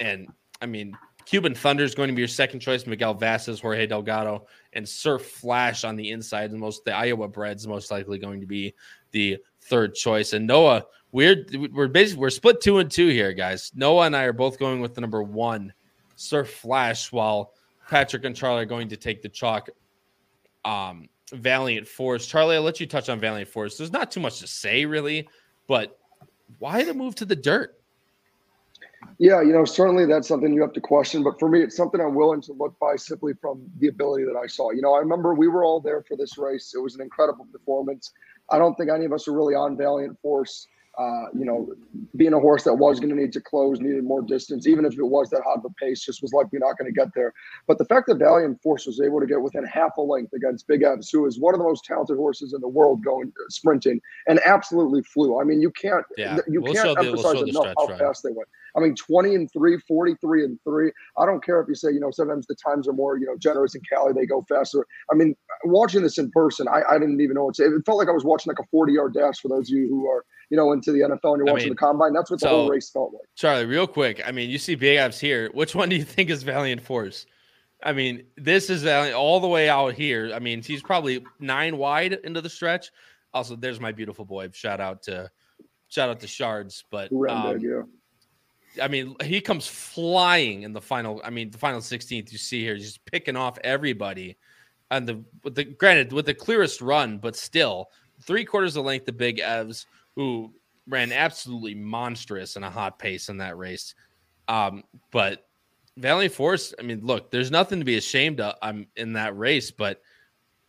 And 0.00 0.28
I 0.60 0.66
mean, 0.66 0.94
Cuban 1.30 1.54
Thunder 1.54 1.84
is 1.84 1.94
going 1.94 2.08
to 2.08 2.12
be 2.12 2.22
your 2.22 2.26
second 2.26 2.58
choice. 2.58 2.88
Miguel 2.88 3.14
Vasquez, 3.14 3.60
Jorge 3.60 3.86
Delgado, 3.86 4.48
and 4.72 4.88
Surf 4.88 5.24
Flash 5.24 5.84
on 5.84 5.94
the 5.94 6.10
inside. 6.10 6.50
The 6.50 6.58
most 6.58 6.84
the 6.84 6.92
Iowa 6.92 7.28
bred's 7.28 7.68
most 7.68 7.92
likely 7.92 8.18
going 8.18 8.40
to 8.40 8.48
be 8.48 8.74
the 9.12 9.38
third 9.60 9.94
choice. 9.94 10.32
And 10.32 10.44
Noah, 10.44 10.86
we're 11.12 11.46
we're 11.72 11.86
basically 11.86 12.20
we're 12.20 12.30
split 12.30 12.60
two 12.60 12.78
and 12.78 12.90
two 12.90 13.06
here, 13.10 13.32
guys. 13.32 13.70
Noah 13.76 14.06
and 14.06 14.16
I 14.16 14.24
are 14.24 14.32
both 14.32 14.58
going 14.58 14.80
with 14.80 14.96
the 14.96 15.00
number 15.00 15.22
one, 15.22 15.72
Surf 16.16 16.50
Flash, 16.50 17.12
while 17.12 17.52
Patrick 17.88 18.24
and 18.24 18.34
Charlie 18.34 18.62
are 18.62 18.66
going 18.66 18.88
to 18.88 18.96
take 18.96 19.22
the 19.22 19.28
chalk. 19.28 19.68
Um, 20.64 21.08
Valiant 21.32 21.86
Force. 21.86 22.26
Charlie, 22.26 22.56
I'll 22.56 22.62
let 22.62 22.80
you 22.80 22.88
touch 22.88 23.08
on 23.08 23.20
Valiant 23.20 23.48
Force. 23.48 23.78
There's 23.78 23.92
not 23.92 24.10
too 24.10 24.18
much 24.18 24.40
to 24.40 24.48
say, 24.48 24.84
really, 24.84 25.28
but 25.68 25.96
why 26.58 26.82
the 26.82 26.92
move 26.92 27.14
to 27.14 27.24
the 27.24 27.36
dirt? 27.36 27.79
Yeah, 29.18 29.42
you 29.42 29.52
know, 29.52 29.64
certainly 29.64 30.06
that's 30.06 30.28
something 30.28 30.52
you 30.52 30.62
have 30.62 30.72
to 30.74 30.80
question. 30.80 31.22
But 31.22 31.38
for 31.38 31.48
me, 31.48 31.62
it's 31.62 31.76
something 31.76 32.00
I'm 32.00 32.14
willing 32.14 32.40
to 32.42 32.52
look 32.52 32.78
by 32.78 32.96
simply 32.96 33.32
from 33.40 33.62
the 33.78 33.88
ability 33.88 34.24
that 34.24 34.36
I 34.36 34.46
saw. 34.46 34.70
You 34.70 34.82
know, 34.82 34.94
I 34.94 34.98
remember 34.98 35.34
we 35.34 35.48
were 35.48 35.64
all 35.64 35.80
there 35.80 36.02
for 36.02 36.16
this 36.16 36.38
race. 36.38 36.72
It 36.74 36.78
was 36.78 36.94
an 36.94 37.02
incredible 37.02 37.46
performance. 37.52 38.12
I 38.50 38.58
don't 38.58 38.74
think 38.74 38.90
any 38.90 39.04
of 39.04 39.12
us 39.12 39.28
are 39.28 39.32
really 39.32 39.54
on 39.54 39.76
Valiant 39.76 40.18
Force 40.20 40.66
uh, 41.00 41.26
you 41.32 41.46
know, 41.46 41.72
being 42.16 42.34
a 42.34 42.38
horse 42.38 42.64
that 42.64 42.74
was 42.74 43.00
going 43.00 43.08
to 43.08 43.16
need 43.16 43.32
to 43.32 43.40
close, 43.40 43.80
needed 43.80 44.04
more 44.04 44.20
distance, 44.20 44.66
even 44.66 44.84
if 44.84 44.92
it 44.92 45.02
was 45.02 45.30
that 45.30 45.40
hot 45.42 45.58
of 45.58 45.64
a 45.64 45.70
pace, 45.82 46.04
just 46.04 46.20
was 46.20 46.34
likely 46.34 46.58
not 46.58 46.76
going 46.76 46.92
to 46.92 46.94
get 46.94 47.08
there. 47.14 47.32
But 47.66 47.78
the 47.78 47.86
fact 47.86 48.06
that 48.08 48.16
Valiant 48.16 48.60
Force 48.62 48.84
was 48.84 49.00
able 49.00 49.18
to 49.20 49.26
get 49.26 49.40
within 49.40 49.64
half 49.64 49.96
a 49.96 50.02
length 50.02 50.34
against 50.34 50.66
Big 50.68 50.82
Evs, 50.82 51.08
who 51.10 51.24
is 51.24 51.40
one 51.40 51.54
of 51.54 51.58
the 51.58 51.64
most 51.64 51.84
talented 51.84 52.18
horses 52.18 52.52
in 52.52 52.60
the 52.60 52.68
world 52.68 53.02
going 53.02 53.28
uh, 53.28 53.48
sprinting, 53.48 53.98
and 54.28 54.40
absolutely 54.44 55.02
flew. 55.02 55.40
I 55.40 55.44
mean, 55.44 55.62
you 55.62 55.70
can't 55.70 56.04
yeah. 56.18 56.36
you 56.46 56.60
we'll 56.60 56.74
can't 56.74 56.98
emphasize 56.98 57.32
the, 57.32 57.50
we'll 57.50 57.62
enough 57.62 57.74
how 57.78 57.96
fast 57.96 58.22
they 58.22 58.32
went. 58.32 58.48
I 58.76 58.80
mean, 58.80 58.94
20 58.94 59.34
and 59.34 59.52
3, 59.52 59.78
43 59.78 60.44
and 60.44 60.58
3. 60.64 60.92
I 61.18 61.26
don't 61.26 61.44
care 61.44 61.60
if 61.60 61.68
you 61.68 61.74
say, 61.74 61.92
you 61.92 62.00
know, 62.00 62.10
sometimes 62.10 62.46
the 62.46 62.54
times 62.54 62.86
are 62.88 62.92
more, 62.92 63.18
you 63.18 63.26
know, 63.26 63.36
generous 63.36 63.74
in 63.74 63.82
Cali, 63.90 64.12
they 64.12 64.26
go 64.26 64.44
faster. 64.48 64.86
I 65.10 65.14
mean, 65.14 65.34
watching 65.64 66.02
this 66.02 66.18
in 66.18 66.30
person, 66.30 66.68
I, 66.68 66.82
I 66.88 66.98
didn't 66.98 67.20
even 67.20 67.34
know 67.34 67.44
what 67.46 67.54
to 67.54 67.64
say. 67.64 67.68
It 67.68 67.82
felt 67.86 67.98
like 67.98 68.08
I 68.08 68.12
was 68.12 68.24
watching 68.24 68.50
like 68.50 68.58
a 68.58 68.68
40 68.70 68.92
yard 68.92 69.14
dash 69.14 69.40
for 69.40 69.48
those 69.48 69.70
of 69.70 69.76
you 69.76 69.88
who 69.88 70.08
are, 70.08 70.24
you 70.50 70.56
know, 70.56 70.72
into 70.72 70.92
the 70.92 71.00
NFL 71.00 71.10
and 71.10 71.38
you're 71.38 71.48
I 71.48 71.52
watching 71.52 71.66
mean, 71.66 71.68
the 71.70 71.76
combine. 71.76 72.12
That's 72.12 72.30
what 72.30 72.40
the 72.40 72.44
so, 72.44 72.48
whole 72.48 72.68
race 72.68 72.90
felt 72.90 73.12
like. 73.12 73.22
Charlie, 73.36 73.66
real 73.66 73.86
quick. 73.86 74.20
I 74.26 74.32
mean, 74.32 74.50
you 74.50 74.58
see 74.58 74.74
Big 74.74 74.98
Evs 74.98 75.18
here. 75.18 75.48
Which 75.54 75.74
one 75.74 75.88
do 75.88 75.96
you 75.96 76.04
think 76.04 76.28
is 76.28 76.42
Valiant 76.42 76.82
Force? 76.82 77.26
I 77.82 77.92
mean, 77.92 78.24
this 78.36 78.68
is 78.68 78.86
all 79.14 79.40
the 79.40 79.48
way 79.48 79.68
out 79.68 79.94
here. 79.94 80.32
I 80.34 80.38
mean, 80.38 80.62
he's 80.62 80.82
probably 80.82 81.24
nine 81.38 81.78
wide 81.78 82.12
into 82.12 82.40
the 82.40 82.50
stretch. 82.50 82.90
Also, 83.32 83.56
there's 83.56 83.80
my 83.80 83.92
beautiful 83.92 84.24
boy. 84.24 84.50
Shout 84.52 84.80
out 84.80 85.02
to 85.04 85.30
shout 85.88 86.10
out 86.10 86.20
to 86.20 86.26
Shards. 86.26 86.84
But 86.90 87.10
um, 87.12 87.58
yeah. 87.60 87.82
I 88.82 88.88
mean, 88.88 89.16
he 89.22 89.40
comes 89.40 89.66
flying 89.66 90.62
in 90.62 90.72
the 90.72 90.80
final. 90.80 91.22
I 91.24 91.30
mean, 91.30 91.50
the 91.50 91.58
final 91.58 91.80
16th. 91.80 92.32
You 92.32 92.38
see 92.38 92.62
here, 92.62 92.74
he's 92.74 92.86
just 92.86 93.04
picking 93.06 93.36
off 93.36 93.58
everybody, 93.64 94.36
and 94.90 95.08
the 95.08 95.24
with 95.42 95.54
the 95.54 95.64
granted 95.64 96.12
with 96.12 96.26
the 96.26 96.34
clearest 96.34 96.80
run, 96.80 97.18
but 97.18 97.36
still 97.36 97.88
three 98.22 98.44
quarters 98.44 98.76
of 98.76 98.84
length. 98.84 99.06
The 99.06 99.12
big 99.12 99.38
Evs, 99.38 99.86
who 100.16 100.52
ran 100.88 101.12
absolutely 101.12 101.74
monstrous 101.74 102.56
in 102.56 102.64
a 102.64 102.70
hot 102.70 102.98
pace 102.98 103.28
in 103.28 103.38
that 103.38 103.56
race. 103.56 103.94
Um, 104.48 104.82
but 105.10 105.46
Valiant 105.96 106.34
Force, 106.34 106.74
I 106.78 106.82
mean, 106.82 107.00
look, 107.02 107.30
there's 107.30 107.50
nothing 107.50 107.78
to 107.78 107.84
be 107.84 107.96
ashamed 107.96 108.40
of 108.40 108.54
I'm 108.62 108.76
um, 108.76 108.86
in 108.96 109.12
that 109.14 109.36
race, 109.36 109.70
but 109.70 110.02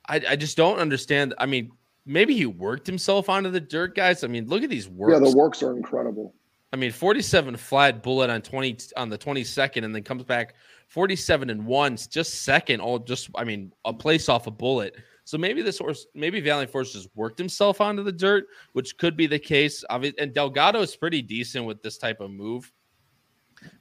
I, 0.08 0.22
I 0.30 0.36
just 0.36 0.58
don't 0.58 0.80
understand. 0.80 1.34
I 1.38 1.46
mean, 1.46 1.72
maybe 2.06 2.36
he 2.36 2.46
worked 2.46 2.86
himself 2.86 3.30
onto 3.30 3.50
the 3.50 3.60
dirt, 3.60 3.96
guys. 3.96 4.24
I 4.24 4.28
mean, 4.28 4.48
look 4.48 4.64
at 4.64 4.70
these 4.70 4.89
works. 4.89 5.14
Yeah, 5.14 5.30
the 5.30 5.36
works 5.36 5.64
are 5.64 5.76
incredible. 5.76 6.34
I 6.74 6.78
mean, 6.78 6.92
47 6.92 7.58
flat 7.58 8.02
bullet 8.02 8.30
on 8.30 8.42
20 8.42 8.78
on 8.96 9.10
the 9.10 9.18
22nd, 9.18 9.84
and 9.84 9.94
then 9.94 10.04
comes 10.04 10.24
back 10.24 10.56
47 10.88 11.50
and 11.50 11.66
one, 11.66 11.98
just 11.98 12.44
second. 12.44 12.80
All 12.80 13.00
just, 13.00 13.30
I 13.36 13.44
mean, 13.44 13.74
a 13.86 13.94
place 13.94 14.30
off 14.30 14.48
a 14.48 14.52
bullet. 14.52 14.96
So 15.32 15.38
maybe 15.38 15.62
this 15.62 15.78
horse, 15.78 16.08
maybe 16.14 16.42
Valiant 16.42 16.70
Force 16.70 16.92
just 16.92 17.08
worked 17.16 17.38
himself 17.38 17.80
onto 17.80 18.04
the 18.04 18.12
dirt, 18.12 18.48
which 18.74 18.98
could 18.98 19.16
be 19.16 19.28
the 19.28 19.40
case. 19.40 19.82
And 19.90 20.34
Delgado 20.34 20.82
is 20.82 20.94
pretty 20.94 21.22
decent 21.22 21.64
with 21.64 21.82
this 21.82 21.98
type 21.98 22.20
of 22.20 22.32
move. 22.32 22.70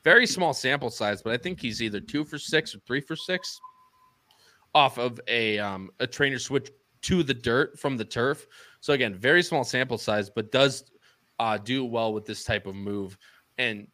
Very 0.04 0.28
small 0.28 0.54
sample 0.54 0.90
size, 0.90 1.22
but 1.22 1.32
I 1.32 1.36
think 1.36 1.60
he's 1.60 1.82
either 1.82 1.98
two 1.98 2.24
for 2.24 2.38
six 2.38 2.72
or 2.72 2.78
three 2.86 3.00
for 3.00 3.16
six 3.16 3.58
off 4.76 4.96
of 4.96 5.18
a 5.26 5.58
um, 5.58 5.90
a 5.98 6.06
trainer 6.06 6.38
switch 6.38 6.70
to 7.02 7.24
the 7.24 7.34
dirt 7.34 7.76
from 7.80 7.96
the 7.96 8.04
turf. 8.04 8.46
So 8.78 8.92
again, 8.92 9.16
very 9.16 9.42
small 9.42 9.64
sample 9.64 9.98
size, 9.98 10.30
but 10.30 10.52
does 10.52 10.84
uh, 11.40 11.58
do 11.58 11.84
well 11.84 12.12
with 12.12 12.26
this 12.26 12.44
type 12.44 12.68
of 12.68 12.76
move, 12.76 13.18
and 13.58 13.88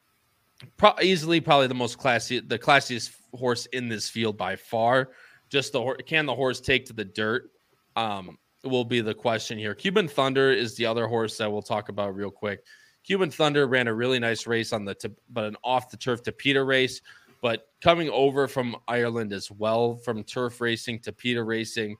pro- 0.77 1.01
easily 1.01 1.41
probably 1.41 1.69
the 1.69 1.75
most 1.75 1.97
classy, 1.97 2.39
the 2.39 2.59
classiest 2.59 3.13
horse 3.33 3.65
in 3.73 3.89
this 3.89 4.11
field 4.11 4.37
by 4.37 4.57
far. 4.57 5.09
Just 5.49 5.73
the 5.73 5.95
can 6.07 6.27
the 6.27 6.35
horse 6.35 6.61
take 6.61 6.87
to 6.87 6.93
the 6.93 7.05
dirt? 7.05 7.51
Um, 7.95 8.39
will 8.65 8.85
be 8.85 9.01
the 9.01 9.15
question 9.15 9.59
here. 9.59 9.75
Cuban 9.75 10.09
Thunder 10.09 10.53
is 10.53 10.75
the 10.75 10.87
other 10.87 11.07
horse 11.07 11.39
that 11.39 11.51
we'll 11.51 11.63
talk 11.63 11.89
about 11.89 12.15
real 12.15 12.31
quick. 12.31 12.65
Cuban 13.05 13.31
Thunder 13.31 13.67
ran 13.67 13.87
a 13.87 13.95
really 13.95 14.19
nice 14.19 14.47
race 14.47 14.73
on 14.73 14.85
the 14.85 14.95
t- 14.95 15.09
but 15.31 15.45
an 15.45 15.57
off 15.63 15.89
the 15.91 15.97
turf 15.97 16.23
Tapeta 16.23 16.67
race, 16.67 17.01
but 17.41 17.69
coming 17.81 18.11
over 18.11 18.49
from 18.49 18.77
Ireland 18.89 19.33
as 19.33 19.51
well 19.51 19.97
from 19.97 20.25
turf 20.25 20.61
racing 20.61 21.01
Tapeta 21.01 21.47
racing. 21.47 21.97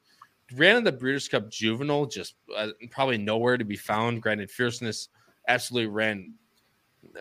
Ran 0.55 0.77
in 0.77 0.85
the 0.85 0.93
Breeders' 0.93 1.29
Cup 1.29 1.51
Juvenile, 1.51 2.07
just 2.07 2.35
uh, 2.57 2.69
probably 2.91 3.19
nowhere 3.19 3.57
to 3.57 3.65
be 3.65 3.77
found. 3.77 4.23
Granted, 4.23 4.51
fierceness 4.51 5.09
absolutely 5.49 5.89
ran 5.89 6.35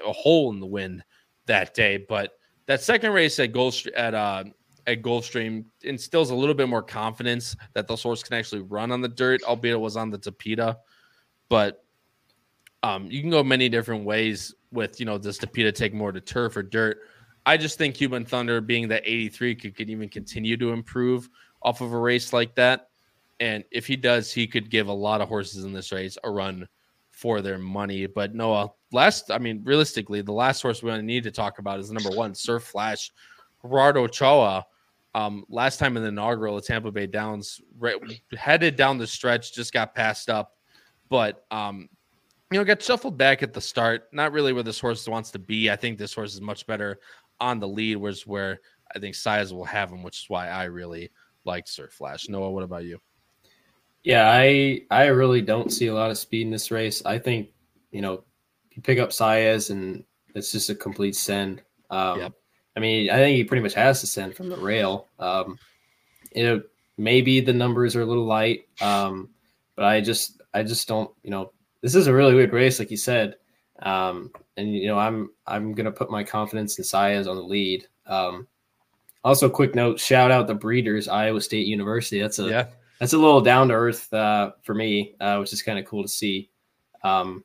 a 0.06 0.12
hole 0.12 0.52
in 0.52 0.60
the 0.60 0.66
wind 0.66 1.04
that 1.48 1.74
day. 1.74 1.98
But 1.98 2.38
that 2.68 2.82
second 2.82 3.14
race 3.14 3.40
at 3.40 3.52
Gold 3.52 3.76
at 3.96 4.14
uh, 4.14 4.46
at 4.88 5.02
Gulfstream 5.02 5.66
instills 5.82 6.30
a 6.30 6.36
little 6.36 6.56
bit 6.56 6.70
more 6.70 6.84
confidence 6.84 7.56
that 7.74 7.88
the 7.88 7.96
horse 7.96 8.24
can 8.24 8.36
actually 8.36 8.62
run 8.62 8.92
on 8.92 9.02
the 9.02 9.08
dirt, 9.08 9.44
albeit 9.44 9.76
it 9.76 9.80
was 9.80 9.98
on 9.98 10.10
the 10.10 10.20
Tapeta. 10.20 10.78
But 11.50 11.84
um, 12.84 13.10
you 13.10 13.22
can 13.22 13.30
go 13.30 13.44
many 13.44 13.68
different 13.70 14.06
ways 14.06 14.54
with 14.72 15.00
you 15.00 15.06
know 15.06 15.18
does 15.18 15.40
Tapeta 15.40 15.74
take 15.74 15.94
more 15.94 16.12
to 16.12 16.22
turf 16.22 16.56
or 16.58 16.64
dirt. 16.64 17.00
I 17.46 17.58
just 17.58 17.78
think 17.78 17.96
Cuban 17.96 18.26
Thunder, 18.26 18.60
being 18.60 18.88
that 18.88 19.04
83, 19.06 19.56
could, 19.56 19.76
could 19.76 19.90
even 19.90 20.10
continue 20.10 20.58
to 20.58 20.72
improve 20.72 21.30
off 21.62 21.82
of 21.82 21.94
a 21.94 21.98
race 21.98 22.34
like 22.34 22.56
that. 22.56 22.90
And 23.40 23.64
if 23.72 23.86
he 23.86 23.96
does, 23.96 24.32
he 24.32 24.48
could 24.48 24.70
give 24.70 24.88
a 24.88 24.94
lot 24.94 25.22
of 25.22 25.28
horses 25.28 25.64
in 25.64 25.74
this 25.74 25.92
race 25.92 26.18
a 26.24 26.30
run 26.30 26.68
for 27.12 27.42
their 27.42 27.60
money. 27.60 28.08
But 28.08 28.34
Noah, 28.34 28.72
last, 28.92 29.30
I 29.30 29.38
mean, 29.38 29.62
realistically, 29.64 30.22
the 30.22 30.32
last 30.32 30.62
horse 30.62 30.82
we 30.82 31.00
need 31.02 31.24
to 31.24 31.32
talk 31.32 31.60
about 31.60 31.80
is 31.80 31.92
number 31.92 32.10
one, 32.10 32.34
Surf 32.34 32.64
Flash, 32.64 33.12
Gerardo 33.62 34.04
Ochoa. 34.04 34.66
Um, 35.16 35.45
last 35.47 35.80
time 35.80 35.95
in 35.95 36.03
the 36.03 36.09
inaugural 36.09 36.57
at 36.57 36.66
Tampa 36.66 36.91
Bay 36.91 37.07
Downs, 37.07 37.61
right, 37.80 37.95
headed 38.38 38.76
down 38.76 38.97
the 38.97 39.07
stretch, 39.07 39.53
just 39.53 39.72
got 39.72 39.95
passed 39.95 40.30
up, 40.30 40.57
but 41.09 41.45
um, 41.51 41.88
you 42.51 42.59
know, 42.59 42.66
got 42.66 42.84
shuffled 42.84 43.18
back 43.18 43.41
at 43.41 43.53
the 43.53 43.61
start. 43.61 44.09
Not 44.11 44.34
really 44.34 44.51
where 44.51 44.61
this 44.61 44.78
horse 44.78 45.07
wants 45.07 45.32
to 45.32 45.39
be. 45.39 45.72
I 45.72 45.78
think 45.78 45.97
this 45.97 46.13
horse 46.13 46.34
is 46.34 46.41
much 46.41 46.68
better 46.68 46.99
on 47.39 47.61
the 47.61 47.68
lead, 47.68 47.95
whereas 47.95 48.28
where 48.28 48.59
I 48.93 48.99
think 48.99 49.16
Saez 49.16 49.53
will 49.53 49.63
have 49.63 49.89
him, 49.89 50.03
which 50.03 50.24
is 50.24 50.30
why 50.30 50.49
I 50.49 50.66
really 50.66 51.11
liked 51.45 51.70
Surf 51.70 51.93
Flash. 51.93 52.28
Noah, 52.28 52.51
what 52.51 52.63
about 52.63 52.84
you? 52.84 52.99
Yeah, 54.03 54.30
I 54.30 54.82
I 54.91 55.05
really 55.05 55.41
don't 55.41 55.72
see 55.72 55.88
a 55.88 55.93
lot 55.93 56.11
of 56.11 56.18
speed 56.18 56.41
in 56.41 56.51
this 56.51 56.72
race. 56.72 57.01
I 57.05 57.20
think 57.20 57.51
you 57.91 58.01
know 58.01 58.26
you 58.72 58.82
pick 58.82 58.99
up 58.99 59.11
Saez 59.11 59.70
and 59.70 60.03
it's 60.36 60.51
just 60.51 60.70
a 60.70 60.76
complete 60.76 61.16
send. 61.16 61.63
Um, 61.89 62.20
yep. 62.20 62.34
I 62.76 62.80
mean, 62.80 63.10
I 63.10 63.16
think 63.16 63.36
he 63.38 63.44
pretty 63.44 63.64
much 63.64 63.74
has 63.74 64.02
to 64.02 64.08
send 64.08 64.36
from 64.36 64.50
the 64.50 64.58
rail. 64.58 65.08
Um, 65.20 65.58
you 66.34 66.44
know, 66.44 66.62
maybe 66.98 67.40
the 67.40 67.54
numbers 67.54 67.96
are 67.96 68.02
a 68.02 68.06
little 68.06 68.26
light, 68.26 68.68
um, 68.82 69.30
but 69.76 69.86
I 69.86 70.02
just 70.02 70.42
I 70.54 70.64
just 70.64 70.88
don't. 70.88 71.10
You 71.24 71.32
know, 71.32 71.54
this 71.82 71.96
is 71.96 72.08
a 72.08 72.14
really 72.14 72.34
weird 72.34 72.54
race, 72.54 72.80
like 72.80 72.92
you 72.92 72.98
said. 72.98 73.36
Um, 73.82 74.32
and 74.58 74.74
you 74.74 74.88
know, 74.88 74.98
I'm 74.98 75.30
I'm 75.48 75.74
gonna 75.74 75.92
put 75.92 76.12
my 76.12 76.24
confidence 76.24 76.78
in 76.78 76.84
Saez 76.84 77.30
on 77.30 77.38
the 77.38 77.44
lead. 77.44 77.88
Um, 78.08 78.48
also, 79.24 79.50
quick 79.50 79.74
note: 79.76 80.00
shout 80.00 80.32
out 80.32 80.48
the 80.48 80.56
breeders, 80.56 81.08
Iowa 81.08 81.42
State 81.42 81.68
University. 81.68 82.20
That's 82.20 82.40
a 82.40 82.50
yeah 82.50 82.66
that's 83.00 83.14
a 83.14 83.18
little 83.18 83.42
down 83.42 83.68
to 83.70 83.74
earth 83.74 84.12
uh, 84.14 84.52
for 84.64 84.74
me, 84.74 85.16
uh, 85.20 85.38
which 85.38 85.54
is 85.54 85.62
kind 85.62 85.80
of 85.80 85.86
cool 85.86 86.04
to 86.04 86.10
see. 86.10 86.50
Um, 87.04 87.44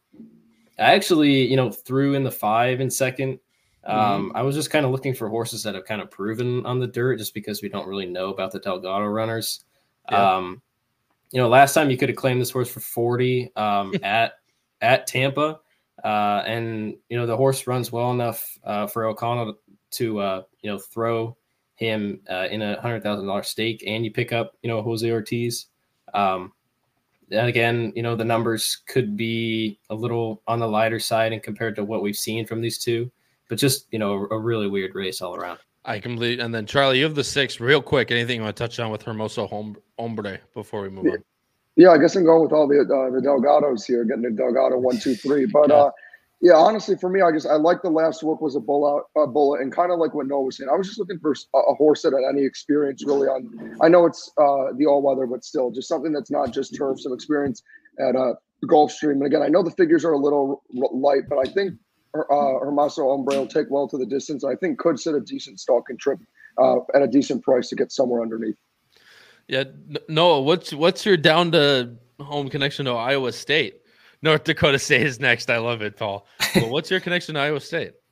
I 0.78 0.94
actually, 0.94 1.46
you 1.46 1.56
know, 1.56 1.70
threw 1.70 2.14
in 2.14 2.24
the 2.24 2.30
five 2.30 2.80
in 2.80 2.90
second. 2.90 3.38
Um, 3.84 4.28
mm-hmm. 4.28 4.36
I 4.36 4.42
was 4.42 4.54
just 4.54 4.70
kind 4.70 4.84
of 4.84 4.92
looking 4.92 5.14
for 5.14 5.28
horses 5.28 5.62
that 5.62 5.74
have 5.74 5.84
kind 5.84 6.02
of 6.02 6.10
proven 6.10 6.64
on 6.66 6.78
the 6.78 6.86
dirt, 6.86 7.18
just 7.18 7.34
because 7.34 7.62
we 7.62 7.68
don't 7.68 7.88
really 7.88 8.06
know 8.06 8.30
about 8.30 8.52
the 8.52 8.60
Delgado 8.60 9.06
runners. 9.06 9.64
Yeah. 10.10 10.36
Um, 10.36 10.62
you 11.30 11.40
know, 11.40 11.48
last 11.48 11.74
time 11.74 11.90
you 11.90 11.96
could 11.96 12.08
have 12.08 12.16
claimed 12.16 12.40
this 12.40 12.50
horse 12.50 12.70
for 12.70 12.80
forty 12.80 13.54
um, 13.56 13.94
at 14.02 14.34
at 14.80 15.06
Tampa, 15.06 15.60
uh, 16.04 16.42
and 16.46 16.96
you 17.08 17.16
know 17.16 17.26
the 17.26 17.36
horse 17.36 17.66
runs 17.66 17.92
well 17.92 18.10
enough 18.10 18.58
uh, 18.64 18.86
for 18.86 19.04
O'Connell 19.06 19.58
to 19.92 20.20
uh, 20.20 20.42
you 20.62 20.70
know 20.70 20.78
throw 20.78 21.36
him 21.76 22.20
uh, 22.30 22.46
in 22.50 22.62
a 22.62 22.80
hundred 22.80 23.02
thousand 23.02 23.26
dollar 23.26 23.42
stake, 23.42 23.82
and 23.86 24.04
you 24.04 24.10
pick 24.10 24.32
up 24.32 24.56
you 24.62 24.68
know 24.68 24.82
Jose 24.82 25.10
Ortiz. 25.10 25.66
Um, 26.12 26.52
and 27.30 27.46
again, 27.46 27.92
you 27.94 28.02
know 28.02 28.16
the 28.16 28.24
numbers 28.24 28.82
could 28.86 29.16
be 29.16 29.78
a 29.88 29.94
little 29.94 30.42
on 30.46 30.58
the 30.58 30.68
lighter 30.68 30.98
side 30.98 31.32
and 31.32 31.42
compared 31.42 31.76
to 31.76 31.84
what 31.84 32.02
we've 32.02 32.16
seen 32.16 32.44
from 32.44 32.60
these 32.60 32.78
two, 32.78 33.10
but 33.50 33.58
just 33.58 33.86
you 33.90 33.98
know 33.98 34.12
a, 34.12 34.36
a 34.36 34.38
really 34.38 34.68
weird 34.68 34.94
race 34.94 35.20
all 35.20 35.36
around. 35.36 35.58
I 35.84 35.98
completely. 35.98 36.42
And 36.42 36.54
then 36.54 36.64
Charlie, 36.64 36.98
you 36.98 37.04
have 37.04 37.14
the 37.14 37.24
six. 37.24 37.60
Real 37.60 37.82
quick, 37.82 38.10
anything 38.10 38.36
you 38.36 38.42
want 38.42 38.56
to 38.56 38.62
touch 38.62 38.78
on 38.78 38.90
with 38.90 39.04
Hermoso 39.04 39.48
Hombre 39.98 40.38
before 40.54 40.82
we 40.82 40.88
move 40.88 41.06
yeah. 41.06 41.12
on? 41.12 41.24
Yeah, 41.76 41.90
I 41.90 41.98
guess 41.98 42.16
I'm 42.16 42.24
going 42.24 42.42
with 42.42 42.52
all 42.52 42.68
the 42.68 42.80
uh, 42.80 43.10
the 43.10 43.20
Delgados 43.20 43.84
here, 43.84 44.04
getting 44.04 44.22
the 44.22 44.30
Delgado 44.30 44.78
one, 44.78 44.98
two, 44.98 45.14
three. 45.14 45.46
But 45.46 45.68
yeah. 45.68 45.74
uh, 45.74 45.90
yeah, 46.42 46.54
honestly, 46.54 46.96
for 46.96 47.10
me, 47.10 47.22
I 47.22 47.32
just 47.32 47.46
I 47.46 47.54
like 47.54 47.82
the 47.82 47.90
last 47.90 48.22
work 48.22 48.40
was 48.40 48.54
a 48.54 48.60
bullet, 48.60 49.04
a 49.16 49.26
bullet, 49.26 49.62
and 49.62 49.72
kind 49.72 49.90
of 49.90 49.98
like 49.98 50.14
what 50.14 50.26
Noah 50.26 50.42
was 50.42 50.56
saying. 50.56 50.70
I 50.70 50.76
was 50.76 50.86
just 50.86 50.98
looking 50.98 51.18
for 51.18 51.32
a, 51.32 51.58
a 51.58 51.74
horse 51.74 52.02
that 52.02 52.12
had 52.12 52.22
any 52.28 52.46
experience 52.46 53.04
really 53.04 53.26
on. 53.26 53.76
I 53.82 53.88
know 53.88 54.06
it's 54.06 54.30
uh, 54.38 54.72
the 54.76 54.86
all 54.86 55.02
weather, 55.02 55.26
but 55.26 55.44
still, 55.44 55.70
just 55.70 55.88
something 55.88 56.12
that's 56.12 56.30
not 56.30 56.52
just 56.52 56.76
turf, 56.76 57.00
some 57.00 57.12
experience 57.12 57.62
at 57.98 58.14
uh, 58.14 58.34
Gulfstream. 58.66 59.12
And 59.12 59.26
again, 59.26 59.42
I 59.42 59.48
know 59.48 59.62
the 59.62 59.70
figures 59.72 60.04
are 60.04 60.12
a 60.12 60.18
little 60.18 60.62
light, 60.70 61.22
but 61.28 61.38
I 61.38 61.50
think 61.50 61.74
uh, 62.14 62.20
Hermoso 62.64 63.04
Hombre 63.04 63.36
will 63.36 63.46
take 63.46 63.70
well 63.70 63.88
to 63.88 63.98
the 63.98 64.06
distance. 64.06 64.44
I 64.44 64.56
think 64.56 64.78
could 64.78 64.98
sit 64.98 65.14
a 65.14 65.20
decent 65.20 65.60
stalking 65.60 65.96
trip 65.96 66.18
uh, 66.58 66.78
at 66.94 67.02
a 67.02 67.06
decent 67.06 67.42
price 67.42 67.68
to 67.68 67.76
get 67.76 67.92
somewhere 67.92 68.22
underneath. 68.22 68.56
Yeah, 69.48 69.64
Noah, 70.08 70.42
what's 70.42 70.72
what's 70.72 71.04
your 71.04 71.16
down 71.16 71.52
to 71.52 71.96
home 72.20 72.48
connection 72.48 72.86
to 72.86 72.92
Iowa 72.92 73.32
State? 73.32 73.80
North 74.22 74.44
Dakota 74.44 74.78
State 74.78 75.06
is 75.06 75.18
next. 75.18 75.50
I 75.50 75.58
love 75.58 75.82
it, 75.82 75.96
Paul. 75.96 76.26
Well, 76.54 76.70
what's 76.70 76.90
your 76.90 77.00
connection 77.00 77.34
to 77.34 77.40
Iowa 77.40 77.60
State? 77.60 77.92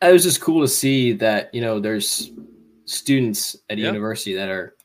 It 0.00 0.12
was 0.12 0.22
just 0.22 0.40
cool 0.40 0.60
to 0.60 0.68
see 0.68 1.12
that 1.14 1.52
you 1.52 1.60
know 1.60 1.80
there's 1.80 2.30
students 2.84 3.56
at 3.68 3.78
a 3.78 3.80
yep. 3.80 3.88
university 3.88 4.32
that 4.34 4.48
are 4.48 4.76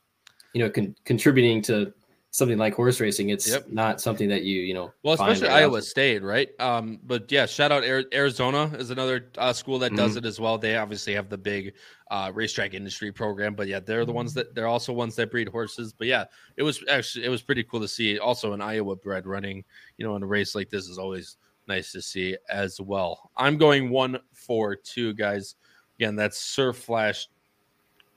you 0.54 0.64
know 0.64 0.72
con- 0.72 0.96
contributing 1.06 1.62
to 1.64 1.94
something 2.34 2.58
like 2.58 2.74
horse 2.74 3.00
racing. 3.00 3.30
It's 3.30 3.48
yep. 3.48 3.70
not 3.70 4.02
something 4.02 4.28
that 4.30 4.42
you 4.42 4.62
you 4.62 4.74
know. 4.74 4.92
Well, 5.04 5.14
especially 5.14 5.50
Iowa 5.50 5.82
State, 5.84 6.24
right? 6.24 6.50
Um, 6.60 7.00
but 7.06 7.32
yeah, 7.32 7.46
shout 7.46 7.72
out 7.72 7.84
Arizona 7.84 8.72
is 8.78 8.90
another 8.90 9.30
uh, 9.38 9.54
school 9.54 9.78
that 9.80 9.96
does 9.96 10.12
mm-hmm. 10.12 10.18
it 10.20 10.26
as 10.26 10.40
well. 10.40 10.58
They 10.58 10.76
obviously 10.76 11.14
have 11.14 11.30
the 11.30 11.38
big 11.38 11.74
uh, 12.10 12.32
racetrack 12.34 12.74
industry 12.74 13.12
program, 13.12 13.54
but 13.54 13.68
yeah, 13.68 13.80
they're 13.80 14.04
the 14.04 14.12
ones 14.12 14.32
mm-hmm. 14.32 14.40
that 14.40 14.56
they're 14.56 14.68
also 14.68 14.92
ones 14.92 15.16
that 15.16 15.30
breed 15.30 15.48
horses. 15.48 15.94
But 15.94 16.08
yeah, 16.08 16.26
it 16.58 16.64
was 16.64 16.84
actually 16.90 17.26
it 17.26 17.30
was 17.30 17.44
pretty 17.44 17.64
cool 17.64 17.80
to 17.80 17.88
see. 17.88 18.18
Also, 18.18 18.54
an 18.54 18.62
Iowa 18.62 18.96
bred 18.96 19.28
running, 19.28 19.64
you 19.98 20.06
know, 20.06 20.16
in 20.16 20.24
a 20.24 20.28
race 20.28 20.56
like 20.56 20.70
this 20.70 20.88
is 20.88 20.98
always 20.98 21.38
nice 21.68 21.92
to 21.92 22.02
see 22.02 22.36
as 22.50 22.82
well. 22.82 23.30
I'm 23.38 23.58
going 23.58 23.92
one 23.92 24.18
four 24.34 24.76
two 24.76 25.14
guys. 25.14 25.56
Again, 26.00 26.16
that's 26.16 26.40
Surf 26.40 26.78
Flash 26.78 27.28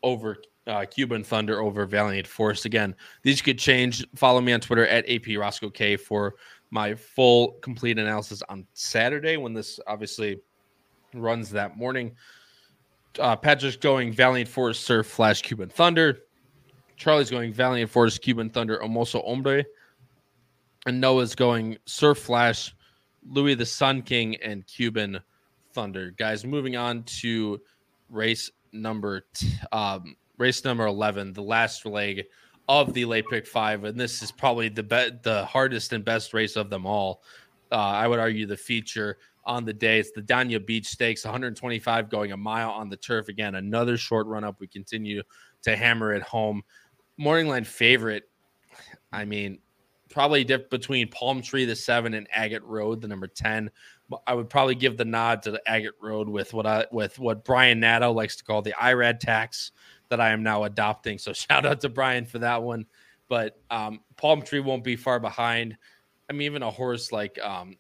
over 0.03 0.39
uh, 0.67 0.85
Cuban 0.85 1.23
Thunder 1.23 1.61
over 1.61 1.87
Valiant 1.87 2.27
Force. 2.27 2.65
Again, 2.65 2.95
these 3.23 3.41
could 3.41 3.59
change. 3.59 4.07
Follow 4.15 4.41
me 4.41 4.53
on 4.53 4.61
Twitter 4.61 4.87
at 4.87 5.09
AP 5.09 5.37
Roscoe 5.39 5.71
K 5.71 5.97
for 5.97 6.35
my 6.71 6.95
full 6.95 7.53
complete 7.63 7.99
analysis 7.99 8.43
on 8.49 8.67
Saturday 8.73 9.37
when 9.37 9.53
this 9.53 9.79
obviously 9.87 10.41
runs 11.15 11.51
that 11.51 11.77
morning. 11.77 12.15
Uh, 13.19 13.37
Patrick's 13.37 13.77
going 13.77 14.13
Valiant 14.13 14.49
Force, 14.49 14.79
Surf 14.79 15.07
Flash, 15.07 15.43
Cuban 15.43 15.69
Thunder. 15.69 16.19
Charlie's 16.97 17.31
going 17.31 17.53
Valiant 17.53 17.91
Force, 17.91 18.19
Cuban 18.19 18.51
Thunder, 18.51 18.79
Hermoso 18.83 19.25
Hombre. 19.25 19.65
And 20.87 21.01
Noah's 21.01 21.35
going 21.35 21.79
Surf 21.87 22.19
Flash, 22.19 22.75
Louis 23.29 23.55
the 23.55 23.67
Sun 23.67 24.03
King, 24.03 24.37
and 24.37 24.67
Cuban 24.67 25.21
Thunder. 25.73 26.13
Guys, 26.13 26.45
moving 26.45 26.77
on 26.77 27.03
to 27.05 27.61
race 28.09 28.51
number 28.73 29.27
t- 29.35 29.49
um, 29.73 30.17
race 30.39 30.65
number 30.65 30.87
11, 30.87 31.33
the 31.33 31.43
last 31.43 31.87
leg 31.87 32.25
of 32.69 32.93
the 32.95 33.05
late 33.05 33.27
pick 33.31 33.47
five. 33.47 33.85
And 33.85 33.99
this 33.99 34.23
is 34.23 34.33
probably 34.33 34.69
the 34.69 34.83
be- 34.83 35.11
the 35.23 35.45
hardest 35.47 35.93
and 35.93 36.05
best 36.05 36.35
race 36.35 36.57
of 36.57 36.71
them 36.71 36.87
all. 36.87 37.23
Uh, 37.71 37.77
I 37.77 38.09
would 38.09 38.19
argue 38.19 38.47
the 38.47 38.57
feature 38.57 39.19
on 39.45 39.65
the 39.65 39.73
day. 39.73 39.99
It's 40.01 40.11
the 40.11 40.23
Dania 40.23 40.65
Beach 40.65 40.87
Stakes, 40.87 41.25
125 41.25 42.11
going 42.11 42.33
a 42.33 42.37
mile 42.37 42.71
on 42.71 42.89
the 42.89 42.97
turf. 42.97 43.29
Again, 43.29 43.55
another 43.55 43.97
short 43.97 44.27
run 44.27 44.45
up. 44.45 44.57
We 44.61 44.67
continue 44.67 45.23
to 45.63 45.77
hammer 45.77 46.13
it 46.13 46.23
home. 46.23 46.63
Morning 47.17 47.49
line 47.49 47.65
favorite. 47.65 48.25
I 49.13 49.25
mean, 49.25 49.59
probably 50.11 50.45
dip 50.45 50.71
between 50.71 51.09
Palm 51.09 51.43
Tree, 51.43 51.65
the 51.65 51.77
seven, 51.77 52.15
and 52.15 52.27
Agate 52.33 52.65
Road, 52.65 53.01
the 53.01 53.09
number 53.09 53.27
10. 53.27 53.71
I 54.27 54.35
would 54.35 54.49
probably 54.49 54.75
give 54.75 54.97
the 54.97 55.05
nod 55.05 55.43
to 55.43 55.51
the 55.51 55.63
Agate 55.67 55.95
Road 56.01 56.29
with 56.29 56.53
what 56.53 56.67
I 56.67 56.87
with 56.93 57.19
what 57.19 57.45
Brian 57.45 57.81
Nadeau 57.81 58.13
likes 58.13 58.37
to 58.37 58.45
call 58.45 58.63
the 58.63 58.75
IRAD 58.81 59.19
tax 59.19 59.73
that 60.11 60.21
I 60.21 60.31
am 60.31 60.43
now 60.43 60.65
adopting. 60.65 61.19
So 61.19 61.33
shout 61.35 61.67
out 61.67 61.81
to 61.83 61.89
Brian 61.89 62.25
for 62.25 62.39
that 62.41 62.63
one. 62.63 62.87
But 63.29 63.61
um, 63.71 64.01
Palm 64.17 64.43
Tree 64.43 64.61
won't 64.61 64.85
be 64.85 64.97
far 64.97 65.19
behind. 65.19 65.77
I 66.31 66.33
mean, 66.33 66.43
even 66.43 66.63
a 66.63 66.71
horse 66.71 67.11
like 67.13 67.39
um, 67.43 67.77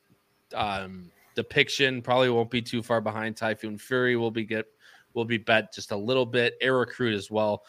um, 0.54 1.10
Depiction 1.36 2.02
probably 2.02 2.30
won't 2.30 2.50
be 2.50 2.62
too 2.62 2.82
far 2.82 3.00
behind. 3.00 3.36
Typhoon 3.36 3.78
Fury 3.78 4.16
will 4.16 4.30
be 4.30 4.44
get 4.44 4.66
will 5.14 5.24
be 5.24 5.38
bet 5.38 5.72
just 5.72 5.92
a 5.92 5.96
little 5.96 6.26
bit. 6.26 6.54
Air 6.60 6.78
Recruit 6.78 7.14
as 7.14 7.30
well, 7.30 7.64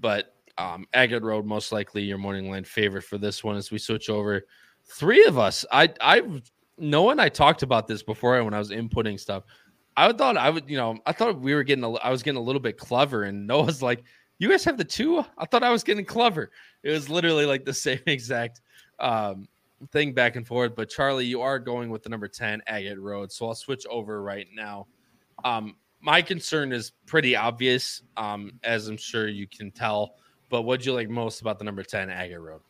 but 0.00 0.34
um, 0.56 0.86
Agate 0.94 1.22
Road 1.22 1.44
most 1.44 1.70
likely 1.70 2.02
your 2.02 2.18
morning 2.18 2.50
line 2.50 2.64
favorite 2.64 3.02
for 3.02 3.18
this 3.18 3.44
one 3.44 3.56
as 3.56 3.70
we 3.70 3.78
switch 3.78 4.08
over. 4.08 4.42
Three 4.84 5.24
of 5.26 5.38
us, 5.38 5.64
I 5.70 5.92
I 6.00 6.22
Noah 6.78 7.12
and 7.12 7.20
I 7.20 7.28
talked 7.28 7.62
about 7.62 7.86
this 7.86 8.02
before 8.02 8.42
when 8.44 8.54
I 8.54 8.58
was 8.58 8.70
inputting 8.70 9.18
stuff. 9.18 9.44
I 9.98 10.12
thought 10.12 10.36
I 10.36 10.48
would, 10.48 10.70
you 10.70 10.76
know, 10.76 10.98
I 11.06 11.12
thought 11.12 11.40
we 11.40 11.54
were 11.54 11.64
getting, 11.64 11.82
a, 11.82 11.92
I 11.94 12.10
was 12.10 12.22
getting 12.22 12.38
a 12.38 12.42
little 12.42 12.60
bit 12.60 12.78
clever, 12.78 13.24
and 13.24 13.48
Noah's 13.48 13.82
like, 13.82 14.04
"You 14.38 14.48
guys 14.48 14.64
have 14.64 14.78
the 14.78 14.84
two? 14.84 15.24
I 15.36 15.44
thought 15.44 15.64
I 15.64 15.70
was 15.70 15.82
getting 15.82 16.04
clever." 16.04 16.52
It 16.84 16.90
was 16.92 17.10
literally 17.10 17.46
like 17.46 17.64
the 17.64 17.74
same 17.86 17.98
exact 18.06 18.60
um, 19.00 19.48
thing 19.90 20.12
back 20.12 20.36
and 20.36 20.46
forth. 20.46 20.76
But 20.76 20.88
Charlie, 20.88 21.26
you 21.26 21.42
are 21.42 21.58
going 21.58 21.90
with 21.90 22.04
the 22.04 22.10
number 22.10 22.28
ten 22.28 22.62
Agate 22.68 23.00
Road, 23.00 23.32
so 23.32 23.48
I'll 23.48 23.56
switch 23.56 23.84
over 23.90 24.22
right 24.22 24.46
now. 24.54 24.86
Um, 25.44 25.74
my 26.00 26.22
concern 26.22 26.72
is 26.72 26.92
pretty 27.06 27.34
obvious, 27.34 28.02
um, 28.16 28.52
as 28.62 28.86
I'm 28.86 28.96
sure 28.96 29.26
you 29.26 29.48
can 29.48 29.72
tell. 29.72 30.14
But 30.48 30.62
what 30.62 30.80
do 30.80 30.86
you 30.86 30.94
like 30.94 31.10
most 31.10 31.40
about 31.40 31.58
the 31.58 31.64
number 31.64 31.82
ten 31.82 32.08
Agate 32.08 32.40
Road? 32.40 32.60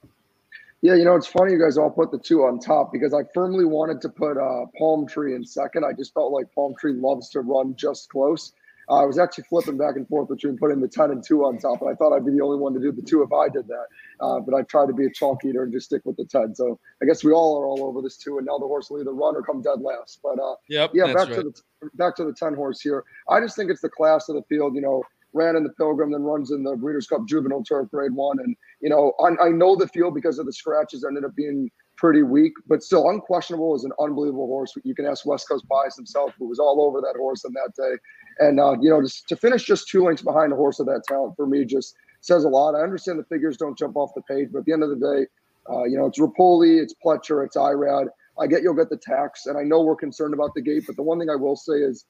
Yeah, 0.80 0.94
you 0.94 1.04
know, 1.04 1.16
it's 1.16 1.26
funny 1.26 1.52
you 1.52 1.60
guys 1.60 1.76
all 1.76 1.90
put 1.90 2.12
the 2.12 2.18
two 2.18 2.44
on 2.44 2.60
top 2.60 2.92
because 2.92 3.12
I 3.12 3.22
firmly 3.34 3.64
wanted 3.64 4.00
to 4.02 4.08
put 4.08 4.36
uh, 4.36 4.66
Palm 4.78 5.08
Tree 5.08 5.34
in 5.34 5.44
second. 5.44 5.84
I 5.84 5.92
just 5.92 6.14
felt 6.14 6.32
like 6.32 6.52
Palm 6.54 6.74
Tree 6.78 6.92
loves 6.92 7.30
to 7.30 7.40
run 7.40 7.74
just 7.76 8.08
close. 8.10 8.52
Uh, 8.88 9.02
I 9.02 9.04
was 9.04 9.18
actually 9.18 9.44
flipping 9.44 9.76
back 9.76 9.96
and 9.96 10.08
forth 10.08 10.28
between 10.28 10.56
putting 10.56 10.80
the 10.80 10.88
10 10.88 11.10
and 11.10 11.22
2 11.22 11.44
on 11.44 11.58
top, 11.58 11.82
and 11.82 11.90
I 11.90 11.94
thought 11.94 12.14
I'd 12.14 12.24
be 12.24 12.32
the 12.32 12.40
only 12.40 12.58
one 12.58 12.72
to 12.74 12.80
do 12.80 12.90
the 12.90 13.02
2 13.02 13.22
if 13.22 13.32
I 13.32 13.48
did 13.48 13.66
that. 13.68 13.86
Uh, 14.20 14.40
but 14.40 14.54
I 14.54 14.62
tried 14.62 14.86
to 14.86 14.94
be 14.94 15.04
a 15.04 15.10
chalk 15.10 15.44
eater 15.44 15.64
and 15.64 15.72
just 15.72 15.86
stick 15.86 16.02
with 16.04 16.16
the 16.16 16.24
10. 16.24 16.54
So 16.54 16.78
I 17.02 17.06
guess 17.06 17.22
we 17.22 17.32
all 17.32 17.60
are 17.60 17.66
all 17.66 17.84
over 17.84 18.00
this 18.00 18.16
2, 18.16 18.38
and 18.38 18.46
now 18.46 18.58
the 18.58 18.66
horse 18.66 18.88
will 18.88 19.00
either 19.00 19.12
run 19.12 19.36
or 19.36 19.42
come 19.42 19.60
dead 19.60 19.80
last. 19.80 20.20
But 20.22 20.38
uh, 20.38 20.54
yep, 20.68 20.92
yeah, 20.94 21.06
back 21.12 21.28
right. 21.28 21.34
to 21.34 21.42
the 21.42 21.90
back 21.94 22.16
to 22.16 22.24
the 22.24 22.32
10 22.32 22.54
horse 22.54 22.80
here. 22.80 23.04
I 23.28 23.40
just 23.40 23.56
think 23.56 23.70
it's 23.70 23.82
the 23.82 23.90
class 23.90 24.28
of 24.28 24.36
the 24.36 24.42
field. 24.48 24.74
You 24.74 24.80
know, 24.80 25.02
ran 25.32 25.56
in 25.56 25.62
the 25.62 25.70
Pilgrim, 25.70 26.12
then 26.12 26.22
runs 26.22 26.50
in 26.50 26.62
the 26.62 26.76
Breeders' 26.76 27.06
Cup 27.06 27.26
Juvenile 27.26 27.62
Turf 27.64 27.88
Grade 27.90 28.14
One. 28.14 28.38
And 28.38 28.56
you 28.80 28.88
know, 28.88 29.12
I, 29.20 29.46
I, 29.46 29.48
know 29.50 29.76
the 29.76 29.88
field 29.88 30.14
because 30.14 30.38
of 30.38 30.46
the 30.46 30.52
scratches 30.52 31.04
ended 31.04 31.24
up 31.24 31.34
being 31.34 31.70
pretty 31.96 32.22
weak, 32.22 32.52
but 32.66 32.82
still 32.82 33.10
unquestionable 33.10 33.74
is 33.74 33.84
an 33.84 33.92
unbelievable 34.00 34.46
horse. 34.46 34.72
You 34.84 34.94
can 34.94 35.04
ask 35.04 35.26
West 35.26 35.48
Coast 35.48 35.66
Bias 35.68 35.96
himself, 35.96 36.32
who 36.38 36.48
was 36.48 36.58
all 36.58 36.80
over 36.80 37.00
that 37.00 37.14
horse 37.18 37.44
on 37.44 37.52
that 37.54 37.72
day. 37.76 37.96
And 38.38 38.60
uh, 38.60 38.76
you 38.80 38.88
know, 38.88 39.02
just 39.02 39.28
to 39.28 39.36
finish 39.36 39.64
just 39.64 39.88
two 39.88 40.04
lengths 40.04 40.22
behind 40.22 40.52
a 40.52 40.56
horse 40.56 40.80
of 40.80 40.86
that 40.86 41.02
talent 41.06 41.34
for 41.36 41.46
me 41.46 41.64
just 41.64 41.94
says 42.20 42.44
a 42.44 42.48
lot. 42.48 42.74
I 42.74 42.80
understand 42.80 43.18
the 43.18 43.24
figures 43.24 43.56
don't 43.56 43.76
jump 43.76 43.96
off 43.96 44.10
the 44.14 44.22
page, 44.22 44.48
but 44.52 44.60
at 44.60 44.64
the 44.64 44.72
end 44.72 44.82
of 44.82 44.90
the 44.90 44.96
day, 44.96 45.26
uh, 45.70 45.84
you 45.84 45.98
know, 45.98 46.06
it's 46.06 46.18
Repole, 46.18 46.80
it's 46.80 46.94
Pletcher, 47.04 47.44
it's 47.44 47.56
Irad. 47.56 48.06
I 48.40 48.46
get 48.46 48.62
you'll 48.62 48.74
get 48.74 48.88
the 48.88 48.96
tax, 48.96 49.46
and 49.46 49.58
I 49.58 49.62
know 49.62 49.82
we're 49.82 49.96
concerned 49.96 50.34
about 50.34 50.54
the 50.54 50.62
gate, 50.62 50.84
but 50.86 50.96
the 50.96 51.02
one 51.02 51.18
thing 51.18 51.28
I 51.30 51.36
will 51.36 51.56
say 51.56 51.74
is 51.74 52.04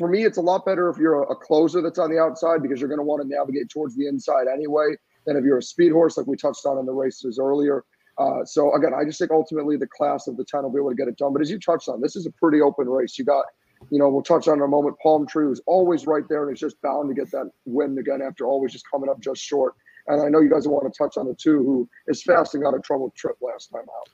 for 0.00 0.08
me, 0.08 0.24
it's 0.24 0.38
a 0.38 0.40
lot 0.40 0.64
better 0.64 0.88
if 0.88 0.96
you're 0.96 1.24
a, 1.24 1.36
closer 1.36 1.82
that's 1.82 1.98
on 1.98 2.10
the 2.10 2.18
outside 2.18 2.62
because 2.62 2.80
you're 2.80 2.88
going 2.88 3.00
to 3.00 3.04
want 3.04 3.20
to 3.20 3.28
navigate 3.28 3.68
towards 3.68 3.94
the 3.94 4.06
inside 4.06 4.46
anyway 4.50 4.94
than 5.26 5.36
if 5.36 5.44
you're 5.44 5.58
a 5.58 5.62
speed 5.62 5.92
horse, 5.92 6.16
like 6.16 6.26
we 6.26 6.38
touched 6.38 6.64
on 6.64 6.78
in 6.78 6.86
the 6.86 6.92
races 6.92 7.38
earlier. 7.38 7.84
Uh, 8.16 8.42
so 8.46 8.74
again, 8.74 8.92
I 8.98 9.04
just 9.04 9.18
think 9.18 9.30
ultimately 9.30 9.76
the 9.76 9.86
class 9.86 10.26
of 10.26 10.38
the 10.38 10.44
10 10.44 10.62
will 10.62 10.70
be 10.70 10.78
able 10.78 10.88
to 10.88 10.96
get 10.96 11.06
it 11.06 11.18
done. 11.18 11.34
But 11.34 11.42
as 11.42 11.50
you 11.50 11.58
touched 11.58 11.90
on, 11.90 12.00
this 12.00 12.16
is 12.16 12.24
a 12.24 12.30
pretty 12.30 12.62
open 12.62 12.88
race. 12.88 13.18
You 13.18 13.26
got, 13.26 13.44
you 13.90 13.98
know, 13.98 14.08
we'll 14.08 14.22
touch 14.22 14.48
on 14.48 14.56
in 14.56 14.62
a 14.62 14.68
moment. 14.68 14.96
Palm 15.02 15.26
Tree 15.26 15.46
was 15.46 15.60
always 15.66 16.06
right 16.06 16.24
there 16.30 16.44
and 16.44 16.52
it's 16.52 16.60
just 16.62 16.80
bound 16.80 17.14
to 17.14 17.14
get 17.14 17.30
that 17.32 17.50
win 17.66 17.98
again 17.98 18.22
after 18.22 18.46
always 18.46 18.72
just 18.72 18.90
coming 18.90 19.10
up 19.10 19.20
just 19.20 19.42
short. 19.42 19.74
And 20.06 20.22
I 20.22 20.30
know 20.30 20.40
you 20.40 20.48
guys 20.48 20.66
want 20.66 20.90
to 20.90 20.96
touch 20.96 21.18
on 21.18 21.26
the 21.26 21.34
two 21.34 21.58
who 21.58 21.86
is 22.06 22.22
fasting 22.22 22.64
out 22.64 22.74
a 22.74 22.80
trouble 22.80 23.12
trip 23.14 23.36
last 23.42 23.68
time 23.68 23.82
out. 23.82 24.08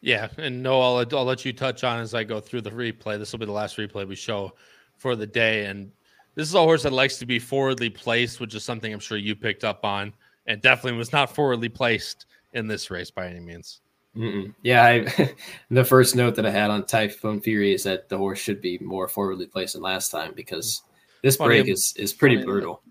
Yeah, 0.00 0.28
and 0.36 0.62
no, 0.62 0.80
I'll 0.80 1.04
I'll 1.12 1.24
let 1.24 1.44
you 1.44 1.52
touch 1.52 1.82
on 1.82 2.00
as 2.00 2.14
I 2.14 2.22
go 2.22 2.38
through 2.40 2.60
the 2.60 2.70
replay. 2.70 3.18
This 3.18 3.32
will 3.32 3.40
be 3.40 3.46
the 3.46 3.52
last 3.52 3.76
replay 3.78 4.06
we 4.06 4.14
show 4.14 4.52
for 4.98 5.16
the 5.16 5.26
day, 5.26 5.66
and 5.66 5.90
this 6.34 6.48
is 6.48 6.54
a 6.54 6.60
horse 6.60 6.82
that 6.82 6.92
likes 6.92 7.18
to 7.18 7.26
be 7.26 7.38
forwardly 7.38 7.90
placed, 7.90 8.40
which 8.40 8.54
is 8.54 8.64
something 8.64 8.92
I'm 8.92 9.00
sure 9.00 9.16
you 9.16 9.34
picked 9.34 9.64
up 9.64 9.84
on, 9.84 10.12
and 10.46 10.60
definitely 10.60 10.98
was 10.98 11.12
not 11.12 11.34
forwardly 11.34 11.68
placed 11.68 12.26
in 12.52 12.66
this 12.66 12.90
race 12.90 13.10
by 13.10 13.28
any 13.28 13.40
means. 13.40 13.80
Mm-mm. 14.16 14.54
Yeah, 14.62 14.84
I, 14.84 15.34
the 15.70 15.84
first 15.84 16.16
note 16.16 16.34
that 16.36 16.46
I 16.46 16.50
had 16.50 16.70
on 16.70 16.84
Typhoon 16.86 17.40
Fury 17.40 17.72
is 17.72 17.84
that 17.84 18.08
the 18.08 18.18
horse 18.18 18.38
should 18.38 18.60
be 18.60 18.78
more 18.78 19.08
forwardly 19.08 19.46
placed 19.46 19.74
than 19.74 19.82
last 19.82 20.10
time 20.10 20.32
because 20.34 20.82
this 21.22 21.36
break 21.36 21.68
is 21.68 21.94
is 21.96 22.12
pretty 22.12 22.42
brutal. 22.42 22.82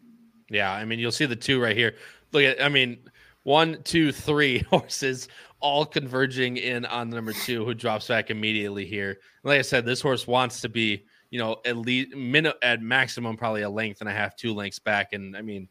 Yeah, 0.49 0.71
I 0.71 0.85
mean 0.85 0.99
you'll 0.99 1.11
see 1.11 1.25
the 1.25 1.35
two 1.35 1.61
right 1.61 1.75
here. 1.75 1.95
Look 2.31 2.43
at, 2.43 2.61
I 2.61 2.69
mean, 2.69 2.99
one, 3.43 3.81
two, 3.83 4.11
three 4.11 4.59
horses 4.69 5.27
all 5.59 5.85
converging 5.85 6.57
in 6.57 6.85
on 6.85 7.09
the 7.09 7.15
number 7.15 7.33
two, 7.33 7.65
who 7.65 7.73
drops 7.73 8.07
back 8.07 8.29
immediately 8.29 8.85
here. 8.85 9.19
Like 9.43 9.59
I 9.59 9.63
said, 9.63 9.85
this 9.85 10.01
horse 10.01 10.27
wants 10.27 10.61
to 10.61 10.69
be, 10.69 11.05
you 11.29 11.39
know, 11.39 11.57
at 11.65 11.77
least 11.77 12.15
minute 12.15 12.55
at 12.61 12.81
maximum 12.81 13.37
probably 13.37 13.61
a 13.61 13.69
length 13.69 14.01
and 14.01 14.09
a 14.09 14.13
half, 14.13 14.35
two 14.35 14.53
lengths 14.53 14.79
back, 14.79 15.13
and 15.13 15.35
I 15.35 15.41
mean, 15.41 15.67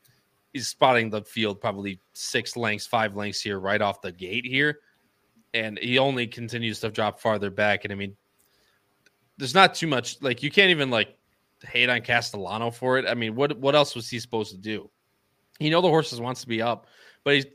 he's 0.53 0.69
spotting 0.69 1.11
the 1.11 1.23
field 1.23 1.61
probably 1.61 2.01
six 2.13 2.57
lengths, 2.57 2.87
five 2.87 3.17
lengths 3.17 3.41
here 3.41 3.59
right 3.59 3.81
off 3.81 4.01
the 4.01 4.13
gate 4.13 4.45
here 4.45 4.81
and 5.57 5.79
he 5.79 5.99
only 5.99 6.27
continues 6.27 6.81
to 6.81 6.91
drop 6.91 7.19
farther 7.19 7.51
back. 7.51 7.85
And 7.85 7.93
I 7.93 7.97
mean, 7.97 8.17
there's 9.39 9.55
not 9.55 9.75
too 9.75 9.87
much 9.87 10.21
like 10.23 10.43
you 10.43 10.51
can't 10.51 10.71
even 10.71 10.91
like 10.91 11.17
hate 11.63 11.89
on 11.89 12.03
Castellano 12.03 12.71
for 12.71 12.99
it. 12.99 13.07
I 13.09 13.15
mean, 13.15 13.35
what 13.35 13.59
what 13.59 13.75
else 13.75 13.95
was 13.95 14.09
he 14.09 14.19
supposed 14.19 14.53
to 14.53 14.59
do? 14.59 14.91
You 15.59 15.71
know, 15.71 15.81
the 15.81 15.89
horses 15.89 16.21
wants 16.21 16.43
to 16.43 16.47
be 16.47 16.61
up, 16.61 16.87
but 17.25 17.35
he's 17.35 17.47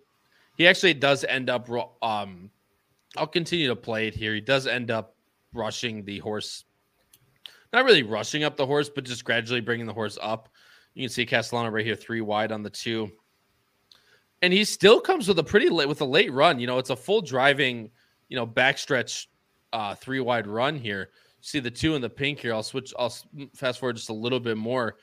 he 0.57 0.67
actually 0.67 0.95
does 0.95 1.23
end 1.23 1.49
up. 1.49 1.69
Um, 2.01 2.49
I'll 3.17 3.27
continue 3.27 3.67
to 3.67 3.75
play 3.75 4.07
it 4.07 4.15
here. 4.15 4.33
He 4.33 4.41
does 4.41 4.67
end 4.67 4.89
up 4.89 5.15
rushing 5.53 6.03
the 6.03 6.19
horse, 6.19 6.65
not 7.73 7.85
really 7.85 8.03
rushing 8.03 8.43
up 8.43 8.57
the 8.57 8.65
horse, 8.65 8.89
but 8.89 9.03
just 9.03 9.23
gradually 9.23 9.61
bringing 9.61 9.85
the 9.85 9.93
horse 9.93 10.17
up. 10.21 10.49
You 10.93 11.03
can 11.03 11.09
see 11.09 11.25
Castellano 11.25 11.69
right 11.69 11.85
here, 11.85 11.95
three 11.95 12.21
wide 12.21 12.51
on 12.51 12.63
the 12.63 12.69
two 12.69 13.11
and 14.41 14.51
he 14.51 14.63
still 14.63 14.99
comes 14.99 15.27
with 15.27 15.39
a 15.39 15.43
pretty 15.43 15.69
late 15.69 15.87
with 15.87 16.01
a 16.01 16.05
late 16.05 16.31
run. 16.31 16.59
You 16.59 16.67
know, 16.67 16.77
it's 16.77 16.89
a 16.89 16.95
full 16.95 17.21
driving, 17.21 17.89
you 18.27 18.35
know, 18.35 18.47
backstretch, 18.47 19.27
uh, 19.71 19.95
three 19.95 20.19
wide 20.19 20.47
run 20.47 20.77
here. 20.77 21.09
See 21.41 21.59
the 21.59 21.71
two 21.71 21.95
in 21.95 22.01
the 22.01 22.09
pink 22.09 22.39
here. 22.39 22.53
I'll 22.53 22.63
switch. 22.63 22.93
I'll 22.97 23.13
fast 23.55 23.79
forward 23.79 23.95
just 23.95 24.09
a 24.09 24.13
little 24.13 24.39
bit 24.39 24.57
more, 24.57 24.97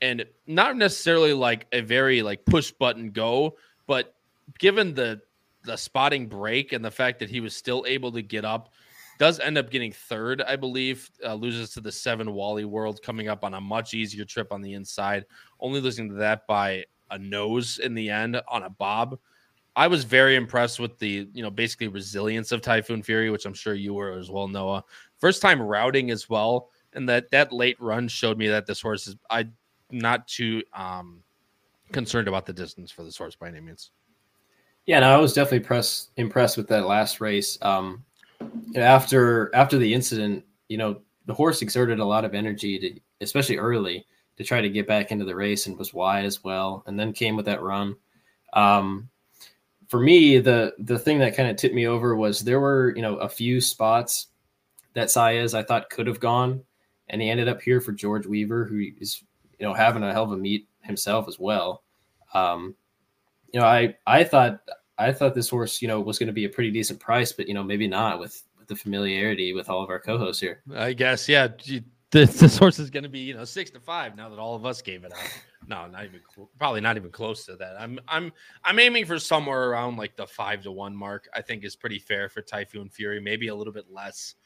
and 0.00 0.24
not 0.46 0.76
necessarily 0.76 1.32
like 1.32 1.66
a 1.72 1.80
very 1.80 2.22
like 2.22 2.44
push 2.44 2.70
button 2.70 3.10
go, 3.10 3.56
but 3.86 4.14
given 4.58 4.94
the 4.94 5.20
the 5.64 5.76
spotting 5.76 6.26
break 6.26 6.72
and 6.72 6.84
the 6.84 6.90
fact 6.90 7.18
that 7.18 7.28
he 7.28 7.40
was 7.40 7.54
still 7.54 7.84
able 7.86 8.12
to 8.12 8.22
get 8.22 8.44
up, 8.44 8.70
does 9.18 9.40
end 9.40 9.58
up 9.58 9.70
getting 9.70 9.92
third, 9.92 10.42
I 10.42 10.56
believe. 10.56 11.10
Uh, 11.24 11.34
loses 11.34 11.70
to 11.70 11.80
the 11.80 11.92
seven 11.92 12.32
Wally 12.32 12.64
World 12.64 13.02
coming 13.02 13.28
up 13.28 13.44
on 13.44 13.54
a 13.54 13.60
much 13.60 13.94
easier 13.94 14.24
trip 14.24 14.52
on 14.52 14.62
the 14.62 14.74
inside, 14.74 15.24
only 15.60 15.80
losing 15.80 16.08
to 16.08 16.14
that 16.16 16.46
by 16.46 16.84
a 17.10 17.18
nose 17.18 17.78
in 17.78 17.94
the 17.94 18.08
end 18.10 18.40
on 18.48 18.62
a 18.62 18.70
bob. 18.70 19.18
I 19.76 19.86
was 19.86 20.04
very 20.04 20.34
impressed 20.34 20.80
with 20.80 20.98
the, 20.98 21.28
you 21.32 21.42
know, 21.42 21.50
basically 21.50 21.88
resilience 21.88 22.50
of 22.52 22.62
Typhoon 22.62 23.02
Fury, 23.02 23.30
which 23.30 23.46
I'm 23.46 23.54
sure 23.54 23.74
you 23.74 23.94
were 23.94 24.12
as 24.12 24.30
well, 24.30 24.48
Noah. 24.48 24.84
First 25.18 25.40
time 25.42 25.60
routing 25.60 26.10
as 26.10 26.28
well, 26.28 26.70
and 26.94 27.08
that 27.08 27.30
that 27.30 27.52
late 27.52 27.80
run 27.80 28.08
showed 28.08 28.38
me 28.38 28.48
that 28.48 28.66
this 28.66 28.80
horse 28.80 29.06
is 29.06 29.16
I 29.30 29.48
not 29.90 30.28
too 30.28 30.62
um 30.74 31.22
concerned 31.92 32.28
about 32.28 32.46
the 32.46 32.52
distance 32.52 32.90
for 32.90 33.02
this 33.02 33.16
horse 33.16 33.36
by 33.36 33.48
any 33.48 33.60
means. 33.60 33.90
Yeah, 34.86 35.00
no, 35.00 35.14
I 35.14 35.18
was 35.18 35.34
definitely 35.34 35.66
press, 35.66 36.08
impressed 36.16 36.56
with 36.56 36.68
that 36.68 36.86
last 36.86 37.20
race. 37.20 37.58
Um, 37.60 38.04
after 38.76 39.54
after 39.54 39.78
the 39.78 39.92
incident, 39.92 40.44
you 40.68 40.78
know, 40.78 41.00
the 41.26 41.34
horse 41.34 41.62
exerted 41.62 41.98
a 41.98 42.04
lot 42.04 42.24
of 42.24 42.34
energy 42.34 42.78
to, 42.78 43.00
especially 43.20 43.58
early, 43.58 44.06
to 44.36 44.44
try 44.44 44.60
to 44.60 44.70
get 44.70 44.86
back 44.86 45.10
into 45.10 45.24
the 45.24 45.34
race 45.34 45.66
and 45.66 45.78
was 45.78 45.92
wide 45.92 46.24
as 46.24 46.42
well, 46.44 46.82
and 46.86 46.98
then 46.98 47.12
came 47.12 47.36
with 47.36 47.46
that 47.46 47.62
run. 47.62 47.96
Um, 48.52 49.08
for 49.88 50.00
me, 50.00 50.38
the 50.38 50.74
the 50.78 50.98
thing 50.98 51.18
that 51.18 51.36
kind 51.36 51.50
of 51.50 51.56
tipped 51.56 51.74
me 51.74 51.86
over 51.86 52.14
was 52.14 52.40
there 52.40 52.60
were 52.60 52.94
you 52.94 53.02
know 53.02 53.16
a 53.16 53.28
few 53.28 53.60
spots 53.60 54.28
that 54.94 55.08
Saez 55.08 55.54
I 55.54 55.62
thought 55.62 55.90
could 55.90 56.06
have 56.06 56.20
gone, 56.20 56.62
and 57.08 57.20
he 57.20 57.30
ended 57.30 57.48
up 57.48 57.60
here 57.60 57.80
for 57.80 57.92
George 57.92 58.26
Weaver, 58.26 58.64
who 58.64 58.84
is 59.00 59.22
you 59.58 59.66
know 59.66 59.74
having 59.74 60.02
a 60.02 60.12
hell 60.12 60.24
of 60.24 60.32
a 60.32 60.36
meet 60.36 60.68
himself 60.82 61.26
as 61.28 61.38
well. 61.38 61.82
Um, 62.34 62.74
you 63.52 63.60
know, 63.60 63.66
I 63.66 63.96
I 64.06 64.24
thought 64.24 64.60
I 64.98 65.12
thought 65.12 65.34
this 65.34 65.48
horse 65.48 65.80
you 65.80 65.88
know 65.88 66.00
was 66.00 66.18
going 66.18 66.28
to 66.28 66.32
be 66.32 66.44
a 66.44 66.50
pretty 66.50 66.70
decent 66.70 67.00
price, 67.00 67.32
but 67.32 67.48
you 67.48 67.54
know 67.54 67.64
maybe 67.64 67.88
not 67.88 68.20
with 68.20 68.42
with 68.44 68.44
the 68.68 68.76
familiarity 68.76 69.52
with 69.52 69.68
all 69.68 69.82
of 69.82 69.90
our 69.90 69.98
co-hosts 69.98 70.40
here. 70.40 70.62
I 70.74 70.92
guess 70.92 71.28
yeah 71.28 71.48
The, 72.10 72.24
this 72.24 72.56
horse 72.56 72.78
is 72.78 72.88
going 72.88 73.02
to 73.02 73.10
be 73.10 73.20
you 73.20 73.34
know 73.34 73.44
six 73.44 73.70
to 73.72 73.80
five 73.80 74.16
now 74.16 74.30
that 74.30 74.38
all 74.38 74.54
of 74.54 74.64
us 74.64 74.80
gave 74.80 75.04
it 75.04 75.12
out. 75.12 75.42
No, 75.66 75.86
not 75.86 76.04
even 76.04 76.20
probably 76.58 76.80
not 76.80 76.96
even 76.96 77.10
close 77.10 77.44
to 77.44 77.56
that. 77.56 77.74
I'm 77.78 77.98
I'm 78.08 78.32
I'm 78.64 78.78
aiming 78.78 79.04
for 79.04 79.18
somewhere 79.18 79.68
around 79.68 79.98
like 79.98 80.16
the 80.16 80.26
five 80.26 80.62
to 80.62 80.72
one 80.72 80.96
mark. 80.96 81.28
I 81.34 81.42
think 81.42 81.64
is 81.64 81.76
pretty 81.76 81.98
fair 81.98 82.30
for 82.30 82.40
Typhoon 82.40 82.88
Fury, 82.88 83.20
maybe 83.20 83.48
a 83.48 83.54
little 83.54 83.74
bit 83.74 83.84
less. 83.90 84.36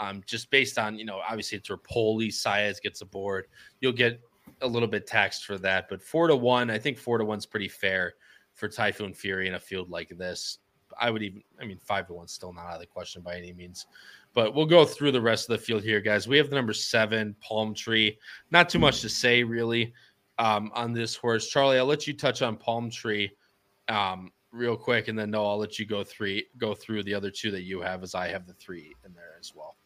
Um, 0.00 0.24
just 0.26 0.50
based 0.50 0.76
on 0.76 0.98
you 0.98 1.04
know 1.04 1.20
obviously 1.28 1.58
it's 1.58 1.68
Repole, 1.68 2.26
Saez 2.26 2.82
gets 2.82 3.00
aboard, 3.02 3.46
you'll 3.80 3.92
get 3.92 4.20
a 4.62 4.66
little 4.66 4.88
bit 4.88 5.06
taxed 5.06 5.44
for 5.44 5.58
that, 5.58 5.88
but 5.88 6.02
four 6.02 6.26
to 6.26 6.34
one, 6.34 6.70
I 6.70 6.78
think 6.78 6.98
four 6.98 7.18
to 7.18 7.24
one's 7.24 7.46
pretty 7.46 7.68
fair 7.68 8.14
for 8.54 8.68
Typhoon 8.68 9.14
Fury 9.14 9.46
in 9.46 9.54
a 9.54 9.60
field 9.60 9.90
like 9.90 10.08
this. 10.18 10.58
I 11.00 11.10
would 11.10 11.22
even, 11.22 11.42
I 11.60 11.64
mean, 11.64 11.78
five 11.78 12.06
to 12.08 12.14
one 12.14 12.28
still 12.28 12.52
not 12.52 12.66
out 12.66 12.74
of 12.74 12.80
the 12.80 12.86
question 12.86 13.22
by 13.22 13.36
any 13.36 13.52
means. 13.52 13.86
But 14.34 14.54
we'll 14.54 14.66
go 14.66 14.84
through 14.84 15.12
the 15.12 15.20
rest 15.20 15.48
of 15.48 15.58
the 15.58 15.64
field 15.64 15.82
here, 15.82 16.00
guys. 16.00 16.26
We 16.26 16.36
have 16.38 16.50
the 16.50 16.56
number 16.56 16.72
seven, 16.72 17.36
Palm 17.40 17.72
Tree. 17.72 18.18
Not 18.50 18.68
too 18.68 18.80
much 18.80 19.00
to 19.02 19.08
say, 19.08 19.44
really, 19.44 19.92
um, 20.38 20.72
on 20.74 20.92
this 20.92 21.14
horse. 21.14 21.48
Charlie, 21.48 21.78
I'll 21.78 21.86
let 21.86 22.06
you 22.06 22.14
touch 22.14 22.42
on 22.42 22.56
Palm 22.56 22.90
Tree 22.90 23.30
um, 23.88 24.32
real 24.50 24.76
quick, 24.76 25.08
and 25.08 25.18
then 25.18 25.30
no, 25.30 25.46
I'll 25.46 25.58
let 25.58 25.78
you 25.78 25.86
go 25.86 26.02
three 26.02 26.46
go 26.58 26.74
through 26.74 27.04
the 27.04 27.14
other 27.14 27.30
two 27.30 27.50
that 27.52 27.62
you 27.62 27.80
have, 27.80 28.02
as 28.02 28.14
I 28.14 28.28
have 28.28 28.46
the 28.46 28.54
three 28.54 28.94
in 29.04 29.12
there 29.14 29.36
as 29.38 29.54
well. 29.54 29.76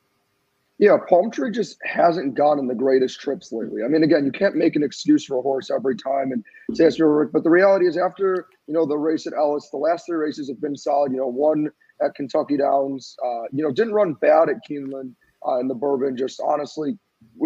Yeah, 0.79 0.97
Palm 1.09 1.31
Tree 1.31 1.51
just 1.51 1.77
hasn't 1.83 2.35
gotten 2.35 2.69
the 2.69 2.75
greatest 2.75 3.21
trips 3.21 3.51
lately. 3.51 3.83
I 3.83 3.89
mean, 3.89 4.05
again, 4.05 4.25
you 4.25 4.31
can't 4.31 4.55
make 4.55 4.77
an 4.77 4.85
excuse 4.85 5.25
for 5.25 5.39
a 5.39 5.43
horse 5.43 5.71
every 5.71 5.97
time 5.97 6.31
and 6.31 6.45
say 6.73 6.85
it's 6.85 6.99
your 6.99 7.11
work, 7.11 7.33
but 7.33 7.43
the 7.43 7.51
reality 7.51 7.87
is 7.87 7.97
after 7.97 8.47
you 8.69 8.75
know 8.75 8.87
the 8.87 8.99
race 8.99 9.27
at 9.27 9.33
Ellis, 9.33 9.69
the 9.71 9.79
last 9.79 10.07
three 10.07 10.19
races 10.19 10.49
have 10.49 10.61
been 10.61 10.77
solid. 10.77 11.11
You 11.11 11.19
know, 11.19 11.27
one 11.27 11.71
at 12.03 12.15
Kentucky 12.15 12.59
Downs. 12.59 13.17
Uh, 13.25 13.45
you 13.51 13.65
know, 13.65 13.73
didn't 13.73 13.95
run 13.95 14.13
bad 14.15 14.49
at 14.51 14.57
Keeneland 14.69 15.15
uh, 15.47 15.59
in 15.59 15.69
the 15.69 15.75
Bourbon. 15.75 16.17
Just 16.17 16.41
honestly, 16.45 16.99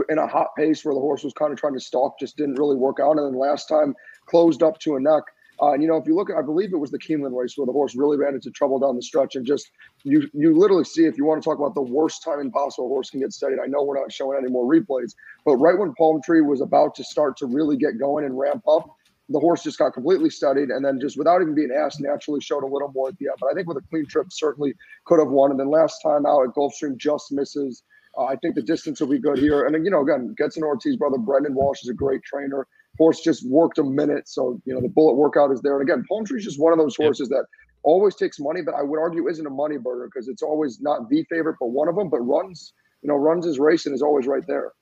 in 0.08 0.18
a 0.18 0.26
hot 0.26 0.48
pace 0.56 0.84
where 0.84 0.94
the 0.94 1.00
horse 1.00 1.22
was 1.22 1.32
kind 1.32 1.52
of 1.52 1.58
trying 1.58 1.74
to 1.74 1.80
stalk, 1.80 2.18
just 2.18 2.36
didn't 2.36 2.56
really 2.56 2.76
work 2.76 2.98
out. 3.00 3.12
And 3.12 3.26
then 3.26 3.38
last 3.38 3.68
time 3.68 3.94
closed 4.26 4.62
up 4.62 4.78
to 4.80 4.96
a 4.96 5.00
neck. 5.00 5.22
Uh, 5.60 5.74
and 5.74 5.82
you 5.82 5.88
know, 5.88 5.96
if 5.96 6.06
you 6.06 6.14
look 6.16 6.28
at, 6.28 6.36
I 6.36 6.42
believe 6.42 6.72
it 6.72 6.78
was 6.78 6.90
the 6.90 6.98
Keeneland 6.98 7.38
race 7.38 7.56
where 7.56 7.66
the 7.66 7.72
horse 7.72 7.94
really 7.94 8.16
ran 8.16 8.34
into 8.34 8.50
trouble 8.50 8.80
down 8.80 8.96
the 8.96 9.02
stretch, 9.02 9.36
and 9.36 9.46
just 9.46 9.70
you 10.02 10.28
you 10.32 10.58
literally 10.58 10.82
see 10.82 11.04
if 11.04 11.16
you 11.16 11.24
want 11.24 11.40
to 11.40 11.48
talk 11.48 11.58
about 11.58 11.74
the 11.74 11.82
worst 11.82 12.24
time 12.24 12.50
possible, 12.50 12.88
horse 12.88 13.10
can 13.10 13.20
get 13.20 13.32
steadied. 13.32 13.58
I 13.62 13.68
know 13.68 13.84
we're 13.84 14.00
not 14.00 14.10
showing 14.10 14.38
any 14.38 14.50
more 14.50 14.66
replays, 14.66 15.14
but 15.44 15.56
right 15.56 15.78
when 15.78 15.94
Palm 15.94 16.20
Tree 16.24 16.40
was 16.40 16.60
about 16.60 16.96
to 16.96 17.04
start 17.04 17.36
to 17.36 17.46
really 17.46 17.76
get 17.76 17.98
going 17.98 18.24
and 18.24 18.36
ramp 18.36 18.64
up, 18.66 18.96
the 19.32 19.40
horse 19.40 19.62
just 19.62 19.78
got 19.78 19.94
completely 19.94 20.30
studied 20.30 20.68
and 20.68 20.84
then 20.84 21.00
just 21.00 21.18
without 21.18 21.40
even 21.42 21.54
being 21.54 21.70
asked 21.72 22.00
naturally 22.00 22.40
showed 22.40 22.62
a 22.62 22.66
little 22.66 22.92
more 22.94 23.08
at 23.08 23.18
the 23.18 23.26
end. 23.26 23.36
But 23.40 23.50
i 23.50 23.54
think 23.54 23.66
with 23.66 23.76
a 23.76 23.88
clean 23.90 24.06
trip 24.06 24.26
certainly 24.30 24.74
could 25.04 25.18
have 25.18 25.28
won. 25.28 25.50
And 25.50 25.58
then 25.58 25.70
last 25.70 26.00
time 26.02 26.26
out 26.26 26.44
at 26.44 26.54
gulfstream 26.54 26.96
just 26.96 27.32
misses. 27.32 27.82
Uh, 28.18 28.24
i 28.24 28.36
think 28.36 28.54
the 28.54 28.62
distance 28.62 29.00
will 29.00 29.08
be 29.08 29.18
good 29.18 29.38
here. 29.38 29.64
And 29.64 29.74
then 29.74 29.84
you 29.84 29.90
know 29.90 30.02
again 30.02 30.34
Getson 30.40 30.62
Ortiz 30.62 30.96
brother 30.96 31.18
brendan 31.18 31.54
walsh 31.54 31.82
is 31.82 31.88
a 31.88 31.94
great 31.94 32.22
trainer. 32.22 32.66
Horse 32.98 33.20
just 33.20 33.48
worked 33.48 33.78
a 33.78 33.84
minute. 33.84 34.28
So 34.28 34.60
you 34.64 34.74
know 34.74 34.80
the 34.80 34.88
bullet 34.88 35.14
workout 35.14 35.50
is 35.50 35.60
there. 35.62 35.80
And 35.80 35.88
again 35.88 36.04
palm 36.08 36.24
Tree 36.24 36.38
is 36.38 36.44
just 36.44 36.60
one 36.60 36.72
of 36.72 36.78
those 36.78 36.96
horses 36.96 37.28
yep. 37.30 37.40
that 37.40 37.46
always 37.84 38.14
takes 38.14 38.38
money 38.38 38.62
but 38.62 38.74
i 38.74 38.82
would 38.82 38.98
argue 38.98 39.28
isn't 39.28 39.46
a 39.46 39.50
money 39.50 39.76
burger 39.76 40.06
because 40.06 40.28
it's 40.28 40.42
always 40.42 40.80
not 40.80 41.08
the 41.08 41.24
favorite 41.24 41.56
but 41.58 41.70
one 41.70 41.88
of 41.88 41.96
them 41.96 42.08
but 42.08 42.20
runs 42.20 42.74
you 43.02 43.08
know 43.08 43.16
runs 43.16 43.44
his 43.44 43.58
race 43.58 43.86
and 43.86 43.94
is 43.94 44.02
always 44.02 44.26
right 44.26 44.46
there 44.46 44.72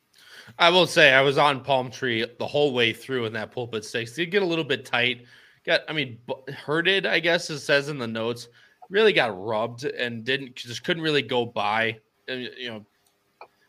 I 0.59 0.71
will 0.71 0.87
say 0.87 1.13
I 1.13 1.21
was 1.21 1.39
on 1.39 1.63
Palm 1.63 1.91
Tree 1.91 2.27
the 2.39 2.47
whole 2.47 2.73
way 2.73 2.93
through 2.93 3.27
in 3.27 3.33
that 3.35 3.53
pulpit 3.53 3.85
stakes. 3.85 4.13
Did 4.13 4.31
get 4.31 4.43
a 4.43 4.47
little 4.47 4.65
bit 4.65 4.85
tight. 4.85 5.27
Got, 5.65 5.83
I 5.89 5.93
mean, 5.93 6.19
hurted. 6.49 7.07
I 7.07 7.21
guess 7.21 7.51
it 7.51 7.61
says 7.61 7.89
in 7.89 7.99
the 7.99 8.07
notes. 8.07 8.49
Really 8.89 9.13
got 9.13 9.41
rubbed 9.41 9.85
and 9.85 10.25
didn't 10.25 10.57
just 10.57 10.83
couldn't 10.83 11.03
really 11.03 11.23
go 11.23 11.47
by. 11.47 11.99
You 12.29 12.69
know, 12.69 12.87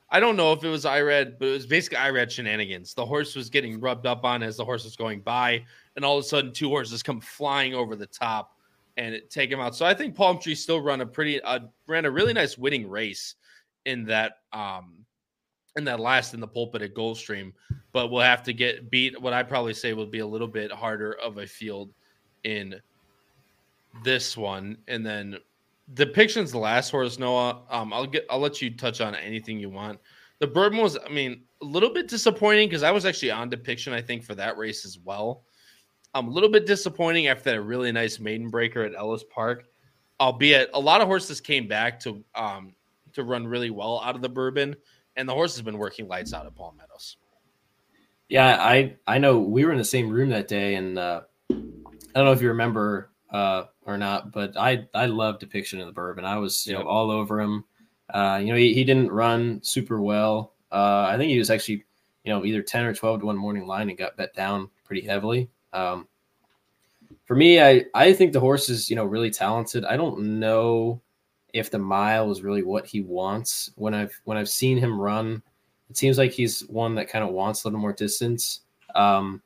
I 0.09 0.19
don't 0.19 0.35
know 0.35 0.51
if 0.51 0.63
it 0.63 0.69
was 0.69 0.85
IRAD, 0.85 1.37
but 1.39 1.47
it 1.47 1.51
was 1.51 1.65
basically 1.65 1.97
IRAD 1.97 2.31
shenanigans. 2.31 2.93
The 2.93 3.05
horse 3.05 3.35
was 3.35 3.49
getting 3.49 3.79
rubbed 3.79 4.05
up 4.05 4.25
on 4.25 4.41
as 4.41 4.57
the 4.57 4.65
horse 4.65 4.83
was 4.83 4.95
going 4.95 5.21
by, 5.21 5.63
and 5.95 6.03
all 6.03 6.17
of 6.17 6.25
a 6.25 6.27
sudden, 6.27 6.51
two 6.51 6.69
horses 6.69 7.03
come 7.03 7.21
flying 7.21 7.75
over 7.75 7.95
the 7.95 8.07
top 8.07 8.57
and 8.97 9.21
take 9.29 9.49
him 9.49 9.59
out. 9.59 9.75
So 9.75 9.85
I 9.85 9.93
think 9.93 10.15
Palm 10.15 10.39
Tree 10.39 10.55
still 10.55 10.81
run 10.81 11.01
a 11.01 11.05
pretty 11.05 11.41
uh, 11.41 11.59
ran 11.87 12.05
a 12.05 12.11
really 12.11 12.33
nice 12.33 12.57
winning 12.57 12.89
race 12.89 13.35
in 13.85 14.05
that 14.05 14.39
um 14.53 15.05
and 15.75 15.87
that 15.87 15.99
last 15.99 16.33
in 16.33 16.39
the 16.39 16.47
pulpit 16.47 16.81
at 16.81 16.93
Gulfstream, 16.93 17.53
but 17.93 18.09
we'll 18.09 18.21
have 18.21 18.43
to 18.43 18.53
get 18.53 18.91
beat 18.91 19.19
what 19.21 19.33
I 19.33 19.43
probably 19.43 19.73
say 19.73 19.93
will 19.93 20.05
be 20.05 20.19
a 20.19 20.27
little 20.27 20.47
bit 20.47 20.71
harder 20.71 21.13
of 21.13 21.37
a 21.37 21.47
field 21.47 21.93
in 22.43 22.75
this 24.03 24.35
one, 24.37 24.77
and 24.87 25.05
then 25.05 25.37
Depiction's 25.93 26.51
the 26.51 26.57
last 26.57 26.89
horse. 26.89 27.19
Noah, 27.19 27.63
um, 27.69 27.91
I'll 27.93 28.07
get 28.07 28.25
I'll 28.29 28.39
let 28.39 28.61
you 28.61 28.75
touch 28.75 29.01
on 29.01 29.15
anything 29.15 29.59
you 29.59 29.69
want. 29.69 29.99
The 30.39 30.47
Bourbon 30.47 30.79
was, 30.79 30.97
I 30.97 31.09
mean, 31.09 31.43
a 31.61 31.65
little 31.65 31.93
bit 31.93 32.07
disappointing 32.07 32.67
because 32.67 32.83
I 32.83 32.91
was 32.91 33.05
actually 33.05 33.31
on 33.31 33.49
Depiction, 33.49 33.93
I 33.93 34.01
think, 34.01 34.23
for 34.23 34.33
that 34.35 34.57
race 34.57 34.85
as 34.85 34.97
well. 34.97 35.43
I'm 36.13 36.25
um, 36.25 36.31
a 36.31 36.33
little 36.33 36.49
bit 36.49 36.65
disappointing 36.65 37.27
after 37.27 37.51
that 37.51 37.61
really 37.61 37.91
nice 37.91 38.19
maiden 38.19 38.49
breaker 38.49 38.83
at 38.83 38.95
Ellis 38.95 39.23
Park. 39.29 39.65
Albeit 40.19 40.69
a 40.73 40.79
lot 40.79 41.01
of 41.01 41.07
horses 41.07 41.41
came 41.41 41.67
back 41.67 41.99
to 42.01 42.23
um 42.35 42.73
to 43.13 43.23
run 43.23 43.45
really 43.45 43.69
well 43.69 44.01
out 44.01 44.15
of 44.15 44.21
the 44.21 44.29
Bourbon, 44.29 44.75
and 45.15 45.27
the 45.27 45.33
horse 45.33 45.55
has 45.55 45.61
been 45.61 45.77
working 45.77 46.07
lights 46.07 46.33
out 46.33 46.45
at 46.45 46.55
Palm 46.55 46.77
Meadows. 46.77 47.17
Yeah, 48.29 48.57
I 48.59 48.95
I 49.05 49.17
know 49.17 49.39
we 49.39 49.65
were 49.65 49.71
in 49.71 49.77
the 49.77 49.83
same 49.83 50.09
room 50.09 50.29
that 50.29 50.47
day, 50.47 50.75
and 50.75 50.97
uh, 50.97 51.21
I 51.49 51.53
don't 51.53 52.25
know 52.25 52.31
if 52.31 52.41
you 52.41 52.47
remember 52.49 53.11
uh, 53.29 53.65
or 53.85 53.97
not, 53.97 54.31
but 54.31 54.57
I 54.57 54.87
I 54.93 55.07
love 55.07 55.39
depiction 55.39 55.81
of 55.81 55.87
the 55.87 55.93
Bourbon. 55.93 56.25
I 56.25 56.37
was 56.37 56.65
you 56.65 56.73
know 56.73 56.83
all 56.83 57.11
over 57.11 57.41
him. 57.41 57.65
Uh, 58.09 58.39
you 58.41 58.47
know 58.47 58.55
he, 58.55 58.73
he 58.73 58.83
didn't 58.83 59.11
run 59.11 59.59
super 59.63 60.01
well. 60.01 60.53
Uh, 60.71 61.07
I 61.09 61.17
think 61.17 61.29
he 61.29 61.39
was 61.39 61.49
actually 61.49 61.83
you 62.23 62.31
know 62.31 62.45
either 62.45 62.61
ten 62.61 62.85
or 62.85 62.93
twelve 62.93 63.19
to 63.19 63.25
one 63.25 63.37
morning 63.37 63.67
line 63.67 63.89
and 63.89 63.97
got 63.97 64.17
bet 64.17 64.33
down 64.33 64.69
pretty 64.85 65.05
heavily. 65.05 65.49
Um, 65.73 66.07
for 67.25 67.35
me, 67.35 67.61
I 67.61 67.85
I 67.93 68.13
think 68.13 68.31
the 68.31 68.39
horse 68.39 68.69
is 68.69 68.89
you 68.89 68.95
know 68.95 69.05
really 69.05 69.31
talented. 69.31 69.83
I 69.83 69.97
don't 69.97 70.39
know 70.39 71.01
if 71.53 71.69
the 71.69 71.79
mile 71.79 72.31
is 72.31 72.41
really 72.41 72.63
what 72.63 72.85
he 72.85 73.01
wants. 73.01 73.71
When 73.75 73.93
I've 73.93 74.19
when 74.25 74.37
I've 74.37 74.49
seen 74.49 74.77
him 74.77 74.99
run, 74.99 75.41
it 75.89 75.97
seems 75.97 76.17
like 76.17 76.31
he's 76.31 76.61
one 76.67 76.95
that 76.95 77.09
kind 77.09 77.23
of 77.23 77.31
wants 77.31 77.63
a 77.63 77.67
little 77.67 77.79
more 77.79 77.93
distance. 77.93 78.61
Um, 78.95 79.41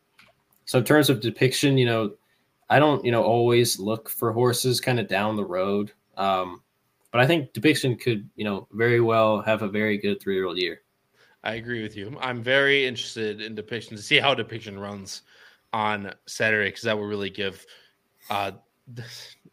so 0.65 0.79
in 0.79 0.85
terms 0.85 1.09
of 1.09 1.21
depiction, 1.21 1.77
you 1.77 1.85
know, 1.85 2.13
I 2.69 2.79
don't 2.79 3.03
you 3.05 3.11
know 3.11 3.23
always 3.23 3.79
look 3.79 4.09
for 4.09 4.31
horses 4.31 4.81
kind 4.81 4.99
of 4.99 5.07
down 5.07 5.35
the 5.35 5.45
road. 5.45 5.91
Um, 6.17 6.61
but 7.11 7.21
I 7.21 7.27
think 7.27 7.53
depiction 7.53 7.95
could 7.95 8.29
you 8.35 8.43
know 8.43 8.67
very 8.71 8.99
well 8.99 9.41
have 9.41 9.61
a 9.61 9.67
very 9.67 9.97
good 9.97 10.21
three 10.21 10.35
year 10.35 10.45
old 10.45 10.57
year. 10.57 10.81
I 11.43 11.55
agree 11.55 11.83
with 11.83 11.95
you. 11.95 12.17
I'm 12.19 12.41
very 12.41 12.87
interested 12.87 13.39
in 13.39 13.53
depiction 13.53 13.95
to 13.95 14.01
see 14.01 14.17
how 14.17 14.33
depiction 14.33 14.79
runs 14.79 15.21
on 15.73 16.11
Saturday 16.25 16.69
because 16.69 16.83
that 16.83 16.97
will 16.97 17.05
really 17.05 17.29
give 17.29 17.65
uh 18.29 18.51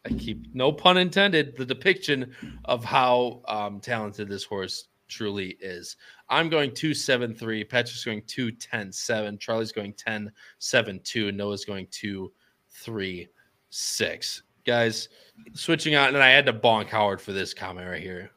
I 0.05 0.09
keep 0.09 0.53
no 0.53 0.71
pun 0.71 0.97
intended 0.97 1.57
the 1.57 1.65
depiction 1.65 2.33
of 2.65 2.83
how 2.83 3.41
um, 3.47 3.79
talented 3.79 4.29
this 4.29 4.43
horse 4.43 4.87
truly 5.07 5.57
is. 5.59 5.97
I'm 6.29 6.49
going 6.49 6.73
273, 6.73 7.63
Patrick's 7.63 8.03
going 8.03 8.23
2 8.27 8.51
10 8.51 8.91
7, 8.91 9.37
Charlie's 9.37 9.71
going 9.71 9.93
10 9.93 10.31
7 10.59 10.99
2, 11.03 11.31
Noah's 11.31 11.65
going 11.65 11.87
2 11.91 12.31
3 12.69 13.27
6. 13.69 14.43
Guys, 14.65 15.09
switching 15.53 15.95
out, 15.95 16.09
and 16.09 16.23
I 16.23 16.29
had 16.29 16.45
to 16.45 16.53
bonk 16.53 16.87
Howard 16.89 17.19
for 17.19 17.33
this 17.33 17.53
comment 17.53 17.87
right 17.87 18.01
here. 18.01 18.31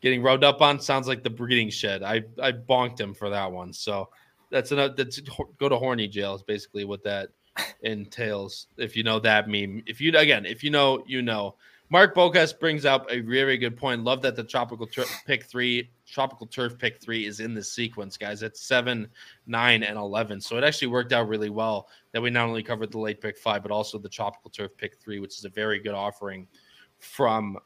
Getting 0.00 0.22
rubbed 0.22 0.44
up 0.44 0.60
on 0.60 0.80
sounds 0.80 1.08
like 1.08 1.22
the 1.22 1.30
breeding 1.30 1.70
shed. 1.70 2.02
I 2.02 2.22
I 2.42 2.52
bonked 2.52 2.98
him 2.98 3.14
for 3.14 3.30
that 3.30 3.50
one. 3.50 3.72
So 3.72 4.08
that's 4.50 4.72
enough. 4.72 4.96
That's 4.96 5.20
go 5.58 5.68
to 5.68 5.76
horny 5.76 6.08
jail 6.08 6.34
is 6.34 6.42
basically 6.42 6.84
what 6.84 7.02
that 7.04 7.30
entails. 7.82 8.66
If 8.76 8.96
you 8.96 9.02
know 9.02 9.18
that 9.20 9.48
meme, 9.48 9.82
if 9.86 10.00
you 10.00 10.16
again, 10.16 10.46
if 10.46 10.62
you 10.62 10.70
know, 10.70 11.02
you 11.06 11.22
know. 11.22 11.56
Mark 11.92 12.14
Bocas 12.14 12.56
brings 12.56 12.84
up 12.84 13.10
a 13.10 13.18
very 13.18 13.58
good 13.58 13.76
point. 13.76 14.04
Love 14.04 14.22
that 14.22 14.36
the 14.36 14.44
tropical 14.44 14.86
tur- 14.86 15.06
pick 15.26 15.42
three, 15.42 15.90
tropical 16.06 16.46
turf 16.46 16.78
pick 16.78 17.02
three 17.02 17.26
is 17.26 17.40
in 17.40 17.52
this 17.52 17.72
sequence, 17.72 18.16
guys. 18.16 18.44
It's 18.44 18.62
seven, 18.62 19.08
nine, 19.48 19.82
and 19.82 19.98
eleven. 19.98 20.40
So 20.40 20.56
it 20.56 20.62
actually 20.62 20.86
worked 20.86 21.12
out 21.12 21.26
really 21.26 21.50
well 21.50 21.88
that 22.12 22.22
we 22.22 22.30
not 22.30 22.46
only 22.46 22.62
covered 22.62 22.92
the 22.92 23.00
late 23.00 23.20
pick 23.20 23.36
five, 23.36 23.62
but 23.62 23.72
also 23.72 23.98
the 23.98 24.08
tropical 24.08 24.50
turf 24.50 24.70
pick 24.76 25.00
three, 25.00 25.18
which 25.18 25.36
is 25.36 25.44
a 25.44 25.48
very 25.48 25.80
good 25.80 25.94
offering 25.94 26.46
from 27.00 27.58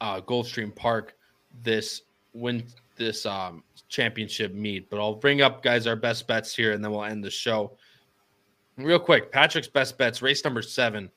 uh, 0.00 0.20
Gulfstream 0.20 0.72
Park 0.72 1.16
this 1.62 2.02
win 2.34 2.64
this 2.96 3.26
um, 3.26 3.64
championship 3.88 4.54
meet. 4.54 4.88
But 4.90 5.00
I'll 5.00 5.16
bring 5.16 5.42
up 5.42 5.60
guys 5.60 5.88
our 5.88 5.96
best 5.96 6.28
bets 6.28 6.54
here, 6.54 6.70
and 6.70 6.84
then 6.84 6.92
we'll 6.92 7.02
end 7.02 7.24
the 7.24 7.30
show. 7.30 7.76
Real 8.76 8.98
quick, 8.98 9.30
Patrick's 9.30 9.68
best 9.68 9.96
bets, 9.98 10.20
race 10.20 10.42
number 10.44 10.62
seven. 10.62 11.10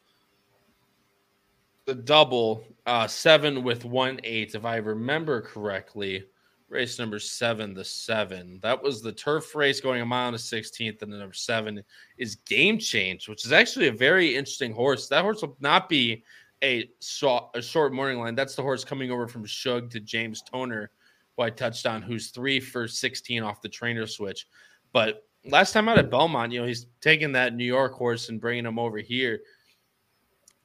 The 1.85 1.95
double, 1.95 2.63
uh, 2.85 3.07
seven 3.07 3.63
with 3.63 3.83
one 3.83 4.19
eight. 4.23 4.53
If 4.53 4.65
I 4.65 4.75
remember 4.75 5.41
correctly, 5.41 6.25
race 6.69 6.99
number 6.99 7.17
seven, 7.17 7.73
the 7.73 7.83
seven. 7.83 8.59
That 8.61 8.81
was 8.81 9.01
the 9.01 9.11
turf 9.11 9.55
race 9.55 9.79
going 9.79 10.01
a 10.01 10.05
mile 10.05 10.27
and 10.27 10.35
a 10.35 10.39
16th. 10.39 11.01
And 11.01 11.11
the 11.11 11.17
number 11.17 11.33
seven 11.33 11.83
is 12.17 12.35
Game 12.35 12.77
Change, 12.77 13.27
which 13.27 13.45
is 13.45 13.51
actually 13.51 13.87
a 13.87 13.93
very 13.93 14.35
interesting 14.35 14.73
horse. 14.73 15.07
That 15.07 15.23
horse 15.23 15.41
will 15.41 15.57
not 15.59 15.89
be 15.89 16.23
a, 16.63 16.89
short, 17.01 17.51
a 17.55 17.61
short 17.61 17.93
morning 17.93 18.19
line. 18.19 18.35
That's 18.35 18.55
the 18.55 18.63
horse 18.63 18.83
coming 18.83 19.11
over 19.11 19.27
from 19.27 19.45
Shug 19.45 19.89
to 19.91 19.99
James 19.99 20.41
Toner, 20.41 20.91
who 21.35 21.43
I 21.43 21.49
touched 21.49 21.85
on, 21.85 22.01
who's 22.01 22.29
three 22.29 22.59
for 22.59 22.87
16 22.87 23.41
off 23.41 23.61
the 23.61 23.69
trainer 23.69 24.05
switch. 24.05 24.47
But 24.91 25.26
last 25.49 25.73
time 25.73 25.89
out 25.89 25.97
at 25.97 26.09
Belmont, 26.09 26.51
you 26.51 26.59
know, 26.59 26.67
he's 26.67 26.87
taking 27.01 27.31
that 27.33 27.55
New 27.55 27.65
York 27.65 27.93
horse 27.93 28.29
and 28.29 28.39
bringing 28.39 28.65
him 28.65 28.79
over 28.79 28.97
here 28.97 29.41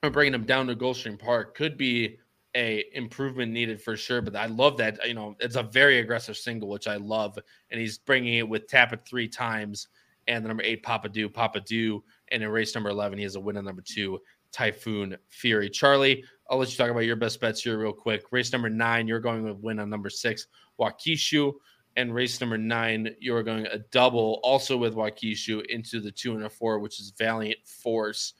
or 0.03 0.11
bringing 0.11 0.35
him 0.35 0.45
down 0.45 0.66
to 0.66 0.76
Gulfstream 0.76 1.18
Park 1.18 1.55
could 1.55 1.76
be 1.76 2.18
a 2.55 2.85
improvement 2.93 3.53
needed 3.53 3.80
for 3.80 3.97
sure. 3.97 4.20
But 4.20 4.37
I 4.37 4.47
love 4.47 4.76
that, 4.78 4.99
you 5.07 5.14
know, 5.14 5.37
it's 5.41 5.57
a 5.57 5.62
very 5.62 5.99
aggressive 5.99 6.37
single, 6.37 6.68
which 6.68 6.87
I 6.87 6.97
love. 6.97 7.39
And 7.70 7.80
he's 7.80 7.99
bringing 7.99 8.35
it 8.35 8.49
with 8.49 8.66
tap 8.66 9.07
three 9.07 9.28
times 9.28 9.89
and 10.28 10.45
the 10.45 10.49
number 10.49 10.62
eight, 10.62 10.83
Papa 10.83 11.09
Do, 11.09 11.28
Papa 11.28 11.61
Do. 11.61 12.03
And 12.30 12.43
in 12.43 12.49
race 12.49 12.74
number 12.74 12.91
11, 12.91 13.18
he 13.18 13.24
has 13.24 13.37
a 13.37 13.41
win 13.41 13.57
on 13.57 13.64
number 13.64 13.83
two, 13.83 14.20
Typhoon 14.53 15.16
Fury. 15.28 15.70
Charlie, 15.70 16.24
I'll 16.51 16.59
let 16.59 16.70
you 16.70 16.76
talk 16.76 16.91
about 16.91 17.01
your 17.01 17.16
best 17.16 17.41
bets 17.41 17.62
here 17.62 17.78
real 17.78 17.93
quick. 17.93 18.24
Race 18.30 18.53
number 18.53 18.68
nine, 18.68 19.09
you're 19.09 19.20
going 19.20 19.43
with 19.45 19.57
win 19.59 19.78
on 19.78 19.89
number 19.89 20.11
six, 20.11 20.47
Waukesha 20.78 21.53
and 21.97 22.14
race 22.14 22.40
number 22.40 22.59
nine, 22.59 23.14
you 23.20 23.34
are 23.34 23.43
going 23.43 23.66
a 23.66 23.78
double 23.90 24.40
also 24.43 24.76
with 24.76 24.95
Waukesha 24.95 25.64
into 25.66 26.01
the 26.01 26.11
two 26.11 26.34
and 26.34 26.45
a 26.45 26.49
four, 26.49 26.78
which 26.78 27.01
is 27.01 27.12
Valiant 27.18 27.66
Force 27.66 28.34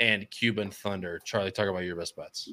and 0.00 0.30
Cuban 0.30 0.70
Thunder. 0.70 1.20
Charlie, 1.24 1.50
talk 1.50 1.68
about 1.68 1.84
your 1.84 1.96
best 1.96 2.16
bets. 2.16 2.50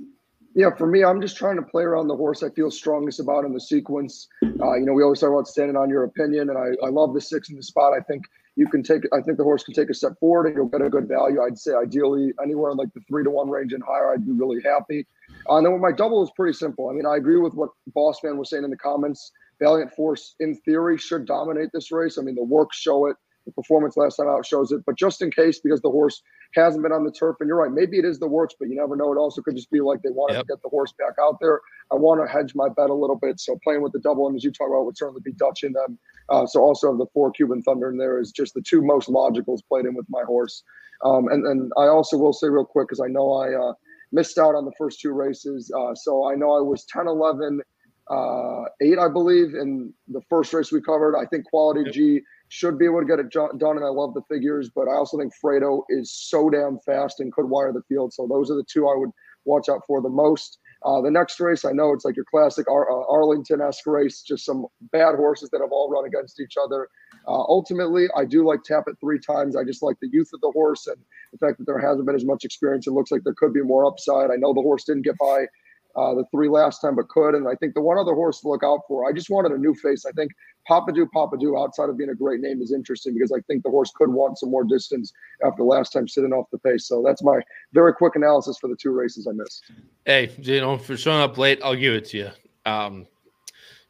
Yeah, 0.55 0.73
for 0.73 0.87
me, 0.87 1.03
I'm 1.03 1.19
just 1.19 1.35
trying 1.35 1.57
to 1.57 1.61
play 1.61 1.83
around 1.83 2.07
the 2.07 2.15
horse 2.15 2.41
I 2.41 2.49
feel 2.49 2.71
strongest 2.71 3.19
about 3.19 3.43
in 3.43 3.53
the 3.53 3.59
sequence. 3.59 4.27
Uh, 4.41 4.75
you 4.75 4.85
know, 4.85 4.93
we 4.93 5.03
always 5.03 5.19
talk 5.19 5.29
about 5.29 5.49
standing 5.49 5.75
on 5.75 5.89
your 5.89 6.05
opinion, 6.05 6.49
and 6.49 6.57
I, 6.57 6.85
I 6.85 6.89
love 6.89 7.13
the 7.13 7.19
six 7.19 7.49
in 7.49 7.57
the 7.57 7.63
spot. 7.63 7.91
I 7.93 7.99
think 7.99 8.23
you 8.55 8.67
can 8.67 8.81
take, 8.81 9.03
I 9.11 9.21
think 9.21 9.37
the 9.37 9.43
horse 9.43 9.63
can 9.63 9.73
take 9.73 9.89
a 9.89 9.93
step 9.93 10.13
forward 10.19 10.47
and 10.47 10.55
you'll 10.55 10.67
get 10.67 10.81
a 10.81 10.89
good 10.89 11.09
value. 11.09 11.41
I'd 11.41 11.59
say 11.59 11.73
ideally 11.73 12.31
anywhere 12.41 12.71
in 12.71 12.77
like 12.77 12.93
the 12.93 13.01
three 13.01 13.23
to 13.23 13.29
one 13.29 13.49
range 13.49 13.73
and 13.73 13.83
higher, 13.83 14.13
I'd 14.13 14.25
be 14.25 14.31
really 14.31 14.61
happy. 14.63 15.05
Uh, 15.49 15.57
and 15.57 15.65
then 15.65 15.73
with 15.73 15.81
my 15.81 15.91
double 15.91 16.23
is 16.23 16.31
pretty 16.35 16.53
simple. 16.53 16.89
I 16.89 16.93
mean, 16.93 17.05
I 17.05 17.17
agree 17.17 17.37
with 17.37 17.53
what 17.53 17.71
Boss 17.87 18.23
Man 18.23 18.37
was 18.37 18.49
saying 18.49 18.63
in 18.63 18.69
the 18.69 18.77
comments. 18.77 19.31
Valiant 19.59 19.91
Force, 19.93 20.35
in 20.39 20.55
theory, 20.65 20.97
should 20.97 21.25
dominate 21.25 21.69
this 21.73 21.91
race. 21.91 22.17
I 22.17 22.21
mean, 22.21 22.35
the 22.35 22.43
works 22.43 22.77
show 22.77 23.07
it. 23.07 23.15
The 23.45 23.51
performance 23.51 23.95
last 23.95 24.15
time 24.15 24.27
out 24.27 24.45
shows 24.45 24.71
it. 24.71 24.81
But 24.87 24.97
just 24.97 25.21
in 25.21 25.29
case, 25.29 25.59
because 25.59 25.79
the 25.81 25.91
horse 25.91 26.21
hasn't 26.55 26.81
been 26.81 26.91
on 26.91 27.03
the 27.03 27.11
turf, 27.11 27.37
and 27.39 27.47
you're 27.47 27.61
right, 27.61 27.71
maybe 27.71 27.99
it 27.99 28.05
is 28.05 28.17
the 28.17 28.27
works, 28.27 28.55
but 28.59 28.69
you 28.69 28.75
never 28.75 28.95
know. 28.95 29.13
It 29.13 29.17
also 29.17 29.41
could 29.41 29.55
just 29.55 29.69
be 29.69 29.81
like 29.81 30.01
they 30.01 30.09
wanted 30.09 30.35
yep. 30.35 30.47
to 30.47 30.53
get 30.53 30.61
the 30.63 30.69
horse 30.69 30.93
back 30.97 31.13
out 31.21 31.37
there. 31.39 31.61
I 31.91 31.95
want 31.95 32.25
to 32.25 32.31
hedge 32.31 32.53
my 32.55 32.69
bet 32.69 32.89
a 32.89 32.93
little 32.93 33.17
bit. 33.17 33.39
So 33.39 33.59
playing 33.63 33.83
with 33.83 33.93
the 33.93 33.99
double, 33.99 34.27
and 34.27 34.35
as 34.35 34.43
you 34.43 34.51
talk 34.51 34.67
about, 34.67 34.85
would 34.85 34.97
certainly 34.97 35.21
be 35.23 35.31
Dutch 35.33 35.63
in 35.63 35.73
them. 35.73 35.99
Uh, 36.29 36.47
so 36.47 36.61
also 36.61 36.97
the 36.97 37.05
four 37.13 37.31
Cuban 37.31 37.61
Thunder 37.61 37.91
in 37.91 37.97
there 37.97 38.19
is 38.19 38.31
just 38.31 38.55
the 38.55 38.63
two 38.63 38.81
most 38.81 39.09
logicals 39.09 39.59
played 39.69 39.85
in 39.85 39.93
with 39.93 40.07
my 40.09 40.23
horse. 40.25 40.63
Um, 41.03 41.27
and 41.27 41.45
then 41.45 41.69
I 41.77 41.85
also 41.85 42.17
will 42.17 42.33
say 42.33 42.47
real 42.47 42.65
quick, 42.65 42.87
because 42.87 43.01
I 43.01 43.07
know 43.07 43.33
I 43.33 43.53
uh, 43.53 43.73
missed 44.11 44.39
out 44.39 44.55
on 44.55 44.65
the 44.65 44.71
first 44.77 45.01
two 45.01 45.11
races. 45.11 45.71
Uh, 45.77 45.93
so 45.93 46.27
I 46.27 46.35
know 46.35 46.57
I 46.57 46.61
was 46.61 46.85
10 46.85 47.07
11 47.07 47.61
uh, 48.09 48.65
eight, 48.81 48.99
I 48.99 49.07
believe, 49.07 49.55
in 49.55 49.93
the 50.07 50.21
first 50.29 50.53
race 50.53 50.71
we 50.71 50.81
covered. 50.81 51.17
I 51.17 51.25
think 51.25 51.45
Quality 51.45 51.81
yep. 51.85 51.93
G 51.93 52.21
should 52.49 52.77
be 52.77 52.85
able 52.85 52.99
to 52.99 53.05
get 53.05 53.19
it 53.19 53.31
done, 53.31 53.77
and 53.77 53.85
I 53.85 53.89
love 53.89 54.13
the 54.13 54.21
figures, 54.29 54.69
but 54.69 54.87
I 54.87 54.93
also 54.93 55.17
think 55.17 55.33
Fredo 55.43 55.81
is 55.89 56.11
so 56.11 56.49
damn 56.49 56.79
fast 56.85 57.19
and 57.19 57.33
could 57.33 57.49
wire 57.49 57.73
the 57.73 57.81
field. 57.89 58.13
So 58.13 58.27
those 58.27 58.51
are 58.51 58.55
the 58.55 58.65
two 58.71 58.87
I 58.87 58.95
would 58.95 59.09
watch 59.45 59.69
out 59.69 59.81
for 59.87 60.01
the 60.01 60.09
most. 60.09 60.59
Uh, 60.83 61.01
the 61.01 61.09
next 61.09 61.39
race, 61.39 61.65
I 61.65 61.71
know 61.71 61.93
it's 61.93 62.05
like 62.05 62.15
your 62.15 62.25
classic 62.25 62.69
Ar- 62.69 62.91
uh, 62.91 63.05
Arlington 63.09 63.59
esque 63.59 63.87
race, 63.87 64.21
just 64.21 64.45
some 64.45 64.67
bad 64.91 65.15
horses 65.15 65.49
that 65.49 65.61
have 65.61 65.71
all 65.71 65.89
run 65.89 66.05
against 66.05 66.39
each 66.39 66.53
other. 66.63 66.89
Uh, 67.27 67.41
ultimately, 67.41 68.05
I 68.15 68.25
do 68.25 68.45
like 68.45 68.61
tap 68.63 68.83
it 68.87 68.95
three 68.99 69.19
times. 69.19 69.55
I 69.55 69.63
just 69.63 69.81
like 69.81 69.97
the 69.99 70.09
youth 70.11 70.29
of 70.31 70.41
the 70.41 70.51
horse 70.51 70.85
and 70.85 70.97
the 71.31 71.39
fact 71.39 71.57
that 71.57 71.65
there 71.65 71.79
hasn't 71.79 72.05
been 72.05 72.15
as 72.15 72.25
much 72.25 72.45
experience. 72.45 72.85
It 72.85 72.91
looks 72.91 73.09
like 73.09 73.23
there 73.23 73.33
could 73.33 73.53
be 73.53 73.63
more 73.63 73.85
upside. 73.85 74.29
I 74.29 74.35
know 74.35 74.53
the 74.53 74.61
horse 74.61 74.83
didn't 74.83 75.05
get 75.05 75.17
by 75.17 75.47
uh, 75.95 76.13
the 76.13 76.25
three 76.31 76.49
last 76.49 76.81
time, 76.81 76.95
but 76.95 77.07
could. 77.09 77.35
And 77.35 77.47
I 77.47 77.55
think 77.55 77.73
the 77.73 77.81
one 77.81 77.97
other 77.97 78.13
horse 78.13 78.41
to 78.41 78.49
look 78.49 78.63
out 78.63 78.81
for, 78.87 79.07
I 79.07 79.13
just 79.13 79.29
wanted 79.29 79.51
a 79.51 79.57
new 79.57 79.73
face. 79.75 80.05
I 80.05 80.11
think 80.11 80.31
Papa 80.67 80.91
Do, 80.91 81.07
Papa 81.13 81.37
Do, 81.37 81.57
outside 81.57 81.89
of 81.89 81.97
being 81.97 82.09
a 82.09 82.15
great 82.15 82.41
name, 82.41 82.61
is 82.61 82.73
interesting 82.73 83.13
because 83.13 83.31
I 83.31 83.39
think 83.47 83.63
the 83.63 83.69
horse 83.69 83.91
could 83.95 84.09
want 84.09 84.37
some 84.37 84.49
more 84.49 84.63
distance 84.63 85.13
after 85.45 85.63
last 85.63 85.91
time 85.91 86.07
sitting 86.07 86.33
off 86.33 86.47
the 86.51 86.57
pace. 86.59 86.87
So 86.87 87.03
that's 87.05 87.23
my 87.23 87.39
very 87.73 87.93
quick 87.93 88.15
analysis 88.15 88.57
for 88.57 88.67
the 88.67 88.75
two 88.75 88.91
races 88.91 89.27
I 89.27 89.31
missed. 89.33 89.71
Hey, 90.05 90.31
you 90.39 90.61
know, 90.61 90.77
for 90.77 90.97
showing 90.97 91.21
up 91.21 91.37
late, 91.37 91.59
I'll 91.63 91.75
give 91.75 91.93
it 91.93 92.05
to 92.05 92.17
you. 92.17 92.29
Um, 92.65 93.07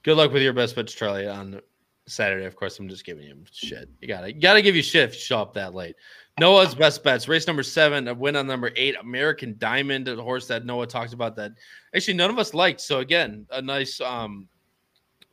good 0.04 0.18
luck 0.18 0.32
with 0.32 0.44
your 0.44 0.54
best 0.54 0.76
bets, 0.76 0.94
Charlie, 0.94 1.28
on 1.28 1.62
Saturday. 2.08 2.46
Of 2.46 2.56
course, 2.56 2.78
I'm 2.80 2.88
just 2.88 3.06
giving 3.06 3.26
him 3.26 3.46
shit. 3.52 3.90
You 4.02 4.08
gotta 4.08 4.34
you 4.34 4.40
gotta 4.40 4.62
give 4.62 4.76
you 4.76 4.84
shit 4.84 5.10
if 5.10 5.16
you 5.16 5.20
show 5.20 5.40
up 5.40 5.54
that 5.54 5.74
late. 5.74 5.96
Noah's 6.40 6.76
best 6.76 7.04
bets. 7.04 7.28
Race 7.28 7.48
number 7.48 7.64
seven, 7.64 8.08
a 8.08 8.14
win 8.14 8.36
on 8.36 8.46
number 8.46 8.72
eight, 8.76 8.96
American 9.00 9.56
Diamond, 9.58 10.08
a 10.08 10.22
horse 10.22 10.48
that 10.48 10.66
Noah 10.66 10.88
talked 10.88 11.14
about 11.14 11.36
that 11.38 11.54
actually 11.96 12.14
none 12.16 12.30
of 12.30 12.38
us 12.38 12.54
liked. 12.54 12.82
So 12.82 13.00
again, 13.00 13.46
a 13.52 13.62
nice 13.62 14.00
um 14.02 14.48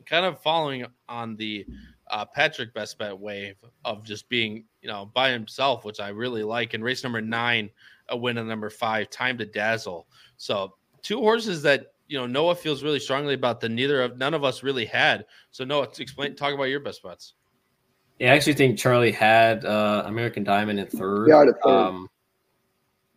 kind 0.07 0.25
of 0.25 0.41
following 0.41 0.87
on 1.09 1.37
the 1.37 1.67
uh, 2.11 2.25
Patrick 2.27 2.75
best 2.75 2.99
bet 2.99 3.19
wave 3.19 3.57
of 3.85 4.05
just 4.05 4.29
being, 4.29 4.65
you 4.83 4.89
know, 4.89 5.11
by 5.15 5.31
himself, 5.31 5.85
which 5.85 6.01
I 6.01 6.09
really 6.09 6.43
like. 6.43 6.75
And 6.75 6.85
race 6.85 7.03
number 7.03 7.21
nine, 7.21 7.71
a 8.09 8.17
win 8.17 8.39
on 8.39 8.47
number 8.47 8.69
five, 8.69 9.09
time 9.11 9.39
to 9.39 9.47
dazzle. 9.47 10.07
So 10.37 10.75
two 11.03 11.21
horses 11.21 11.63
that 11.63 11.92
you 12.09 12.19
know 12.19 12.27
Noah 12.27 12.55
feels 12.55 12.83
really 12.83 13.01
strongly 13.01 13.35
about 13.35 13.61
that 13.61 13.71
neither 13.71 14.03
of 14.03 14.19
none 14.19 14.35
of 14.35 14.45
us 14.45 14.63
really 14.63 14.85
had. 14.85 15.27
So 15.51 15.65
Noah, 15.65 15.89
explain 15.99 16.35
talk 16.35 16.55
about 16.55 16.65
your 16.65 16.81
best 16.81 17.03
bets. 17.03 17.35
Yeah, 18.19 18.33
I 18.33 18.37
actually 18.37 18.55
think 18.55 18.79
Charlie 18.79 19.13
had 19.13 19.65
uh, 19.65 20.05
American 20.07 20.45
Diamond 20.45 20.79
in 20.79 20.87
third. 20.87 21.29
Yeah, 21.29 21.45
third. 21.45 21.71
Um, 21.71 22.09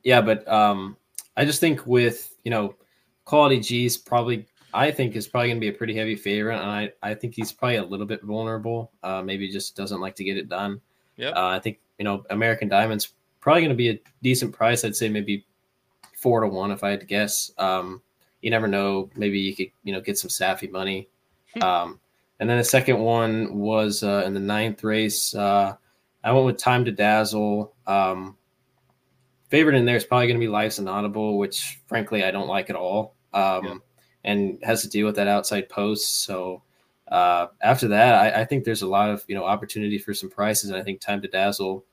yeah, 0.03 0.21
but 0.21 0.47
um, 0.47 0.97
I 1.35 1.45
just 1.45 1.59
think 1.59 1.85
with 1.85 2.35
you 2.43 2.51
know 2.51 2.75
quality 3.25 3.59
G's 3.59 3.97
probably 3.97 4.45
I 4.73 4.91
think 4.91 5.15
is 5.15 5.27
probably 5.27 5.49
going 5.49 5.57
to 5.57 5.61
be 5.61 5.69
a 5.69 5.73
pretty 5.73 5.95
heavy 5.95 6.15
favorite, 6.15 6.59
and 6.59 6.69
I 6.69 6.91
I 7.01 7.13
think 7.13 7.33
he's 7.33 7.51
probably 7.51 7.77
a 7.77 7.83
little 7.83 8.05
bit 8.05 8.23
vulnerable. 8.23 8.91
Uh, 9.03 9.21
maybe 9.21 9.49
just 9.49 9.75
doesn't 9.75 10.01
like 10.01 10.15
to 10.15 10.23
get 10.23 10.37
it 10.37 10.49
done. 10.49 10.81
Yeah, 11.17 11.29
uh, 11.29 11.47
I 11.47 11.59
think 11.59 11.79
you 11.97 12.05
know 12.05 12.23
American 12.29 12.67
Diamond's 12.67 13.13
probably 13.39 13.61
going 13.61 13.69
to 13.69 13.75
be 13.75 13.89
a 13.89 13.99
decent 14.21 14.53
price. 14.53 14.83
I'd 14.83 14.95
say 14.95 15.09
maybe 15.09 15.45
four 16.17 16.41
to 16.41 16.47
one 16.47 16.71
if 16.71 16.83
I 16.83 16.89
had 16.91 16.99
to 17.01 17.05
guess. 17.05 17.51
Um, 17.57 18.01
you 18.41 18.49
never 18.49 18.67
know. 18.67 19.09
Maybe 19.15 19.39
you 19.39 19.55
could 19.55 19.71
you 19.83 19.93
know 19.93 20.01
get 20.01 20.17
some 20.17 20.29
Saffie 20.29 20.71
money. 20.71 21.09
Hmm. 21.53 21.63
Um, 21.63 21.99
and 22.39 22.49
then 22.49 22.57
the 22.57 22.63
second 22.63 22.99
one 22.99 23.55
was 23.55 24.03
uh, 24.03 24.23
in 24.25 24.33
the 24.33 24.39
ninth 24.39 24.83
race. 24.83 25.33
Uh, 25.33 25.75
I 26.23 26.31
went 26.31 26.45
with 26.45 26.57
Time 26.57 26.85
to 26.85 26.91
Dazzle. 26.91 27.73
Um, 27.87 28.35
favorite 29.49 29.75
in 29.75 29.85
there 29.85 29.95
is 29.95 30.03
probably 30.03 30.27
going 30.27 30.39
to 30.39 30.45
be 30.45 30.49
Life's 30.49 30.79
Inaudible, 30.79 31.37
which 31.37 31.79
frankly 31.87 32.23
I 32.23 32.31
don't 32.31 32.47
like 32.47 32.69
at 32.69 32.75
all, 32.75 33.15
um, 33.33 33.65
yeah. 33.65 33.75
and 34.25 34.59
has 34.63 34.81
to 34.81 34.89
deal 34.89 35.05
with 35.05 35.15
that 35.15 35.27
outside 35.27 35.69
post. 35.69 36.23
So 36.23 36.63
uh, 37.07 37.47
after 37.61 37.87
that, 37.89 38.15
I, 38.15 38.41
I, 38.41 38.45
think 38.45 38.63
there's 38.63 38.81
a 38.81 38.87
lot 38.87 39.11
of 39.11 39.23
you 39.27 39.35
know 39.35 39.45
opportunity 39.45 39.97
for 39.97 40.13
some 40.13 40.29
prices, 40.29 40.71
and 40.71 40.79
I 40.79 40.83
think 40.83 40.99
Time 40.99 41.21
to 41.21 41.27
Dazzle, 41.27 41.85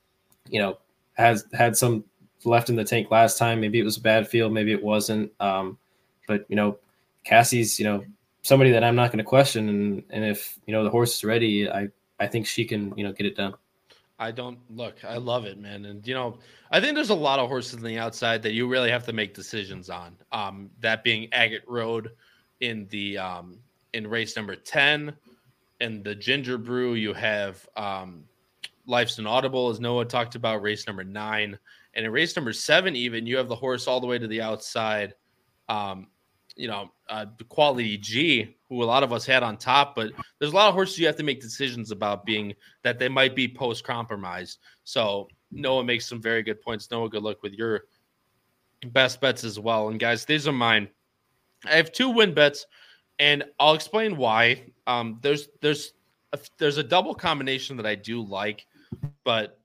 you 0.49 0.59
know, 0.59 0.79
has 1.13 1.45
had 1.53 1.77
some 1.77 2.03
left 2.43 2.69
in 2.69 2.75
the 2.75 2.83
tank 2.83 3.11
last 3.11 3.37
time. 3.37 3.61
Maybe 3.61 3.79
it 3.79 3.83
was 3.83 3.97
a 3.97 4.01
bad 4.01 4.27
field, 4.27 4.51
maybe 4.51 4.71
it 4.71 4.83
wasn't. 4.83 5.31
Um, 5.39 5.77
but 6.27 6.45
you 6.49 6.55
know, 6.55 6.77
Casse's 7.23 7.79
you 7.79 7.85
know 7.85 8.03
somebody 8.41 8.71
that 8.71 8.83
I'm 8.83 8.95
not 8.95 9.11
going 9.11 9.19
to 9.19 9.23
question. 9.23 9.69
And 9.69 10.03
and 10.09 10.23
if 10.23 10.57
you 10.65 10.73
know 10.73 10.83
the 10.83 10.89
horse 10.89 11.15
is 11.15 11.23
ready, 11.23 11.69
I 11.69 11.89
I 12.19 12.27
think 12.27 12.45
she 12.45 12.65
can 12.65 12.95
you 12.97 13.03
know 13.03 13.11
get 13.11 13.25
it 13.25 13.35
done. 13.35 13.53
I 14.19 14.31
don't 14.31 14.59
look. 14.69 15.03
I 15.03 15.17
love 15.17 15.45
it, 15.45 15.57
man. 15.57 15.85
And 15.85 16.07
you 16.07 16.13
know, 16.13 16.37
I 16.71 16.79
think 16.79 16.95
there's 16.95 17.09
a 17.09 17.15
lot 17.15 17.39
of 17.39 17.49
horses 17.49 17.75
on 17.75 17.83
the 17.83 17.97
outside 17.97 18.41
that 18.43 18.53
you 18.53 18.67
really 18.67 18.91
have 18.91 19.05
to 19.05 19.13
make 19.13 19.33
decisions 19.33 19.89
on. 19.89 20.15
Um, 20.31 20.69
that 20.79 21.03
being 21.03 21.27
Agate 21.33 21.67
Road 21.67 22.11
in 22.59 22.87
the 22.89 23.17
um 23.17 23.59
in 23.93 24.07
race 24.07 24.35
number 24.35 24.55
ten, 24.55 25.13
and 25.81 26.03
the 26.03 26.15
Ginger 26.15 26.57
Brew. 26.57 26.93
You 26.93 27.13
have 27.13 27.67
um, 27.75 28.23
Life's 28.85 29.19
Inaudible, 29.19 29.69
as 29.69 29.79
Noah 29.79 30.05
talked 30.05 30.35
about, 30.35 30.61
race 30.61 30.87
number 30.87 31.03
nine, 31.03 31.57
and 31.93 32.05
in 32.05 32.11
race 32.11 32.35
number 32.35 32.53
seven, 32.53 32.95
even 32.95 33.27
you 33.27 33.37
have 33.37 33.49
the 33.49 33.55
horse 33.55 33.87
all 33.87 33.99
the 33.99 34.07
way 34.07 34.17
to 34.17 34.27
the 34.27 34.41
outside. 34.41 35.13
Um, 35.69 36.07
you 36.55 36.67
know, 36.67 36.91
uh, 37.09 37.25
quality 37.49 37.97
G, 37.97 38.55
who 38.69 38.83
a 38.83 38.85
lot 38.85 39.03
of 39.03 39.11
us 39.11 39.25
had 39.25 39.43
on 39.43 39.57
top, 39.57 39.95
but 39.95 40.11
there's 40.39 40.51
a 40.51 40.55
lot 40.55 40.69
of 40.69 40.75
horses 40.75 40.99
you 40.99 41.07
have 41.07 41.15
to 41.15 41.23
make 41.23 41.41
decisions 41.41 41.91
about 41.91 42.25
being 42.25 42.53
that 42.83 42.99
they 42.99 43.09
might 43.09 43.35
be 43.35 43.47
post 43.47 43.83
compromised. 43.83 44.59
So 44.83 45.27
Noah 45.51 45.83
makes 45.83 46.07
some 46.07 46.21
very 46.21 46.43
good 46.43 46.61
points. 46.61 46.89
Noah, 46.91 47.09
good 47.09 47.23
luck 47.23 47.41
with 47.43 47.53
your 47.53 47.85
best 48.91 49.21
bets 49.21 49.43
as 49.43 49.59
well. 49.59 49.89
And 49.89 49.99
guys, 49.99 50.25
these 50.25 50.47
are 50.47 50.53
mine. 50.53 50.87
I 51.65 51.75
have 51.75 51.91
two 51.91 52.09
win 52.09 52.33
bets, 52.33 52.65
and 53.19 53.43
I'll 53.59 53.73
explain 53.73 54.17
why. 54.17 54.65
Um, 54.85 55.19
there's 55.21 55.47
there's 55.61 55.93
a, 56.33 56.39
there's 56.57 56.77
a 56.77 56.83
double 56.83 57.15
combination 57.15 57.77
that 57.77 57.85
I 57.85 57.95
do 57.95 58.21
like, 58.21 58.65
but 59.23 59.59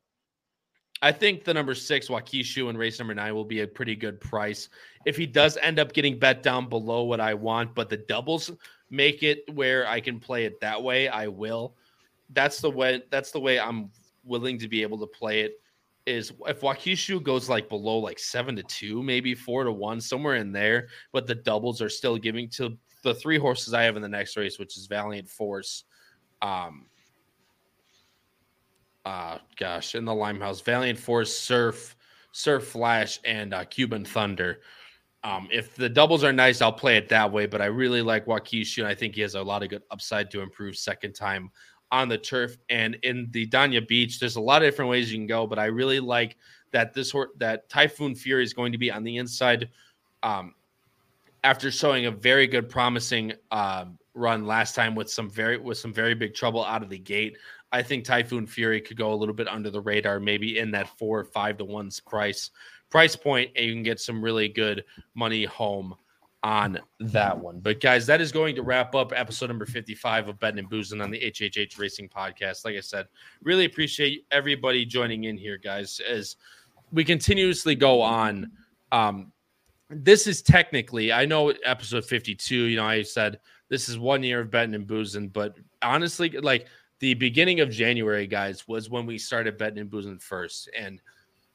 I 1.01 1.13
think 1.13 1.45
the 1.45 1.55
number 1.55 1.75
six 1.75 2.09
Wakishu, 2.09 2.69
in 2.69 2.77
race 2.77 2.99
number 2.99 3.15
nine 3.15 3.35
will 3.35 3.45
be 3.45 3.61
a 3.61 3.67
pretty 3.67 3.95
good 3.95 4.21
price. 4.21 4.69
If 5.07 5.17
he 5.17 5.27
does 5.27 5.57
end 5.63 5.79
up 5.79 5.93
getting 5.93 6.19
bet 6.19 6.43
down 6.43 6.69
below 6.69 7.05
what 7.05 7.21
I 7.21 7.35
want, 7.35 7.75
but 7.75 7.89
the 7.89 7.99
doubles 7.99 8.51
make 8.91 9.23
it 9.23 9.45
where 9.55 9.87
I 9.87 10.01
can 10.01 10.19
play 10.19 10.45
it 10.45 10.61
that 10.61 10.83
way, 10.83 11.09
I 11.09 11.29
will. 11.29 11.77
That's 12.31 12.61
the 12.61 12.71
way. 12.71 13.03
That's 13.11 13.31
the 13.31 13.41
way 13.41 13.61
I'm 13.61 13.91
willing 14.25 14.59
to 14.59 14.69
be 14.69 14.83
able 14.83 14.99
to 14.99 15.07
play 15.07 15.43
it. 15.43 15.61
Is 16.07 16.33
if 16.47 16.63
Wakishu 16.63 17.23
goes 17.23 17.49
like 17.49 17.69
below 17.69 17.99
like 17.99 18.19
seven 18.19 18.57
to 18.57 18.63
two, 18.63 19.03
maybe 19.03 19.35
four 19.35 19.65
to 19.65 19.73
one, 19.73 20.01
somewhere 20.01 20.37
in 20.37 20.53
there, 20.53 20.89
but 21.13 21.27
the 21.27 21.35
doubles 21.35 21.83
are 21.83 21.91
still 21.91 22.17
giving 22.17 22.49
to 22.51 22.77
the 23.03 23.15
three 23.15 23.39
horses 23.39 23.75
I 23.75 23.83
have 23.83 23.97
in 23.97 24.03
the 24.03 24.09
next 24.09 24.37
race, 24.37 24.59
which 24.59 24.77
is 24.77 24.87
Valiant 24.87 25.29
Force, 25.29 25.85
um, 26.43 26.87
uh 29.09 29.39
gosh, 29.57 29.95
in 29.95 30.05
the 30.05 30.15
Limehouse, 30.15 30.61
Valiant 30.61 30.99
Force, 30.99 31.35
Surf, 31.35 31.97
Surf 32.33 32.67
Flash, 32.69 33.21
and 33.25 33.55
uh, 33.55 33.65
Cuban 33.65 34.05
Thunder. 34.05 34.61
Um, 35.25 35.49
if 35.51 35.75
the 35.75 35.89
doubles 35.89 36.25
are 36.25 36.33
nice, 36.33 36.61
I'll 36.61 36.73
play 36.73 36.99
it 36.99 37.09
that 37.09 37.33
way. 37.33 37.47
But 37.47 37.63
I 37.63 37.67
really 37.67 38.03
like 38.03 38.27
Waukesha, 38.27 38.79
and 38.79 38.87
I 38.87 38.95
think 38.95 39.15
he 39.15 39.23
has 39.23 39.35
a 39.35 39.43
lot 39.43 39.63
of 39.63 39.71
good 39.71 39.83
upside 39.91 40.31
to 40.33 40.43
improve 40.43 40.77
second 40.77 41.15
time 41.15 41.51
on 41.91 42.09
the 42.09 42.19
turf. 42.19 42.59
And 42.69 42.99
in 43.03 43.29
the 43.31 43.47
Dania 43.47 43.87
Beach, 43.87 44.21
there's 44.21 44.37
a 44.37 44.41
lot 44.43 44.63
of 44.63 44.67
different 44.67 44.91
ways 44.91 45.11
you 45.11 45.19
can 45.19 45.27
go, 45.27 45.47
but 45.47 45.59
I 45.59 45.67
really 45.67 46.01
like 46.01 46.37
that 46.73 46.93
this 46.93 47.15
that 47.39 47.69
Typhoon 47.71 48.15
Fury 48.15 48.45
is 48.45 48.53
going 48.53 48.73
to 48.73 48.79
be 48.79 48.91
on 48.91 49.05
the 49.05 49.17
inside. 49.17 49.71
Um, 50.23 50.55
after 51.45 51.71
showing 51.71 52.07
a 52.07 52.11
very 52.11 52.47
good, 52.47 52.69
promising 52.69 53.33
uh, 53.53 53.87
run 54.13 54.45
last 54.45 54.75
time 54.75 54.95
with 54.95 55.09
some 55.11 55.31
very 55.31 55.57
with 55.57 55.79
some 55.79 55.95
very 55.95 56.15
big 56.15 56.35
trouble 56.35 56.63
out 56.65 56.83
of 56.83 56.91
the 56.91 56.99
gate, 56.99 57.39
I 57.73 57.83
think 57.83 58.05
Typhoon 58.05 58.47
Fury 58.47 58.81
could 58.81 58.97
go 58.97 59.13
a 59.13 59.17
little 59.17 59.35
bit 59.35 59.49
under 59.49 59.71
the 59.71 59.81
radar, 59.81 60.21
maybe 60.21 60.59
in 60.59 60.71
that 60.73 60.97
four 60.99 61.21
or 61.21 61.25
five 61.25 61.59
to 61.59 61.65
one's 61.65 62.01
price 62.01 62.51
price 62.91 63.15
point, 63.15 63.51
and 63.55 63.67
you 63.67 63.75
can 63.75 63.83
get 63.83 64.01
some 64.01 64.23
really 64.23 64.49
good 64.49 64.85
money 65.15 65.45
home 65.45 65.95
on 66.43 66.79
that 67.01 67.37
one. 67.39 67.61
But 67.61 67.81
guys, 67.81 68.07
that 68.07 68.21
is 68.21 68.33
going 68.33 68.55
to 68.55 68.63
wrap 68.63 68.95
up 68.95 69.13
episode 69.15 69.49
number 69.49 69.67
55 69.67 70.29
of 70.29 70.39
Betting 70.39 70.61
and 70.61 70.69
Boozing 70.69 71.01
on 71.01 71.11
the 71.11 71.21
HHH 71.21 71.79
Racing 71.79 72.09
Podcast. 72.09 72.65
Like 72.65 72.77
I 72.77 72.81
said, 72.81 73.07
really 73.43 73.65
appreciate 73.65 74.25
everybody 74.31 74.85
joining 74.85 75.25
in 75.25 75.37
here, 75.37 75.59
guys, 75.59 76.01
as 76.09 76.37
we 76.93 77.05
continuously 77.05 77.75
go 77.75 78.01
on. 78.01 78.51
Um, 78.93 79.33
this 79.91 80.27
is 80.27 80.43
technically, 80.43 81.13
I 81.13 81.25
know 81.25 81.53
episode 81.65 82.05
52, 82.05 82.57
you 82.57 82.77
know, 82.77 82.85
I 82.85 83.03
said 83.03 83.41
this 83.69 83.89
is 83.89 83.99
one 83.99 84.23
year 84.23 84.41
of 84.41 84.51
betting 84.51 84.75
and 84.75 84.87
boozing, 84.87 85.29
but 85.29 85.57
honestly, 85.83 86.31
like 86.31 86.67
the 87.01 87.15
beginning 87.15 87.61
of 87.61 87.71
January, 87.71 88.27
guys, 88.27 88.67
was 88.67 88.91
when 88.91 89.07
we 89.07 89.19
started 89.19 89.57
betting 89.57 89.79
and 89.79 89.91
boozing 89.91 90.19
first. 90.19 90.69
And 90.77 91.01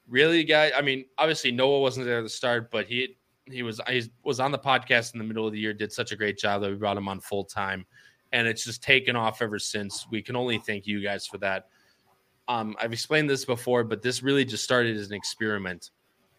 really, 0.07 0.43
guys, 0.43 0.71
I 0.75 0.81
mean, 0.81 1.05
obviously 1.17 1.51
Noah 1.51 1.81
wasn't 1.81 2.05
there 2.05 2.19
at 2.19 2.23
the 2.23 2.29
start, 2.29 2.71
but 2.71 2.85
he 2.85 3.17
he 3.45 3.61
was 3.61 3.81
he 3.89 4.09
was 4.23 4.39
on 4.39 4.51
the 4.51 4.59
podcast 4.59 5.13
in 5.13 5.19
the 5.19 5.25
middle 5.25 5.45
of 5.45 5.53
the 5.53 5.59
year, 5.59 5.73
did 5.73 5.91
such 5.91 6.11
a 6.11 6.15
great 6.15 6.37
job 6.37 6.61
that 6.61 6.69
we 6.69 6.77
brought 6.77 6.97
him 6.97 7.09
on 7.09 7.19
full 7.19 7.43
time, 7.43 7.85
and 8.31 8.47
it's 8.47 8.63
just 8.63 8.81
taken 8.81 9.15
off 9.15 9.41
ever 9.41 9.59
since. 9.59 10.07
We 10.09 10.21
can 10.21 10.35
only 10.35 10.59
thank 10.59 10.87
you 10.87 11.01
guys 11.01 11.27
for 11.27 11.37
that. 11.39 11.67
Um, 12.47 12.75
I've 12.79 12.93
explained 12.93 13.29
this 13.29 13.45
before, 13.45 13.83
but 13.83 14.01
this 14.01 14.23
really 14.23 14.45
just 14.45 14.63
started 14.63 14.97
as 14.97 15.07
an 15.07 15.13
experiment. 15.13 15.91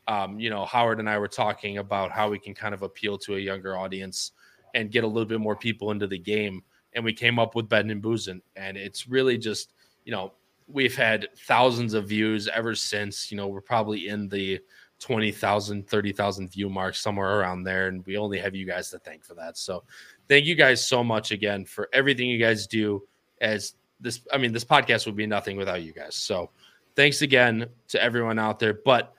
Um, 0.06 0.38
you 0.38 0.50
know, 0.50 0.64
Howard 0.66 0.98
and 1.00 1.08
I 1.08 1.18
were 1.18 1.28
talking 1.28 1.78
about 1.78 2.10
how 2.10 2.28
we 2.28 2.38
can 2.38 2.54
kind 2.54 2.74
of 2.74 2.82
appeal 2.82 3.16
to 3.18 3.36
a 3.36 3.38
younger 3.38 3.76
audience 3.76 4.32
and 4.74 4.90
get 4.90 5.04
a 5.04 5.06
little 5.06 5.24
bit 5.24 5.40
more 5.40 5.56
people 5.56 5.90
into 5.92 6.06
the 6.06 6.18
game 6.18 6.62
and 6.94 7.04
we 7.04 7.12
came 7.12 7.38
up 7.38 7.54
with 7.54 7.68
betting 7.68 7.90
and 7.90 8.02
boozing 8.02 8.40
and 8.56 8.76
it's 8.76 9.08
really 9.08 9.38
just 9.38 9.72
you 10.04 10.12
know 10.12 10.32
we've 10.68 10.96
had 10.96 11.28
thousands 11.46 11.94
of 11.94 12.08
views 12.08 12.48
ever 12.48 12.74
since 12.74 13.30
you 13.30 13.36
know 13.36 13.48
we're 13.48 13.60
probably 13.60 14.08
in 14.08 14.28
the 14.28 14.60
20,000 15.04 15.86
30,000 15.86 16.50
view 16.50 16.70
mark 16.70 16.94
somewhere 16.94 17.38
around 17.38 17.62
there. 17.62 17.88
And 17.88 18.04
we 18.06 18.16
only 18.16 18.38
have 18.38 18.54
you 18.54 18.64
guys 18.64 18.90
to 18.90 18.98
thank 18.98 19.22
for 19.22 19.34
that. 19.34 19.58
So 19.58 19.84
thank 20.28 20.46
you 20.46 20.54
guys 20.54 20.84
so 20.84 21.04
much 21.04 21.30
again 21.30 21.66
for 21.66 21.90
everything 21.92 22.28
you 22.30 22.38
guys 22.38 22.66
do 22.66 23.06
as 23.40 23.74
this 24.00 24.20
I 24.32 24.38
mean 24.38 24.52
this 24.52 24.64
podcast 24.64 25.04
would 25.06 25.16
be 25.16 25.26
nothing 25.26 25.58
without 25.58 25.82
you 25.82 25.92
guys. 25.92 26.14
So 26.14 26.50
thanks 26.96 27.22
again 27.22 27.66
to 27.88 28.02
everyone 28.02 28.38
out 28.38 28.58
there. 28.58 28.72
But 28.72 29.12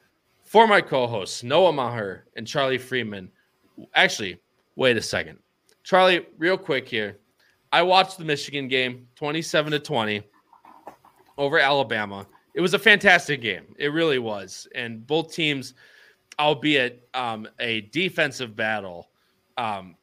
for 0.44 0.66
my 0.66 0.82
co-hosts 0.82 1.44
Noah 1.44 1.74
Maher 1.74 2.26
and 2.36 2.48
Charlie 2.48 2.78
Freeman 2.80 3.30
actually 3.94 4.40
wait 4.76 4.98
a 4.98 5.02
second. 5.02 5.38
Charlie 5.84 6.26
real 6.40 6.58
quick 6.58 6.88
here 6.88 7.20
I 7.72 7.82
watched 7.82 8.18
the 8.18 8.26
Michigan 8.26 8.68
game 8.68 9.08
27 9.16 9.72
to 9.74 9.80
20 9.80 10.24
over 11.38 11.60
Alabama. 11.60 12.26
It 12.54 12.62
was 12.62 12.74
a 12.74 12.80
fantastic 12.80 13.42
game. 13.42 13.76
It 13.78 13.90
really 13.90 14.20
was. 14.20 14.68
And 14.76 15.06
both 15.06 15.34
teams, 15.34 15.74
albeit 16.40 17.08
um, 17.14 17.48
a 17.60 17.82
defensive 17.92 18.56
battle, 18.56 19.10
um, 19.58 19.96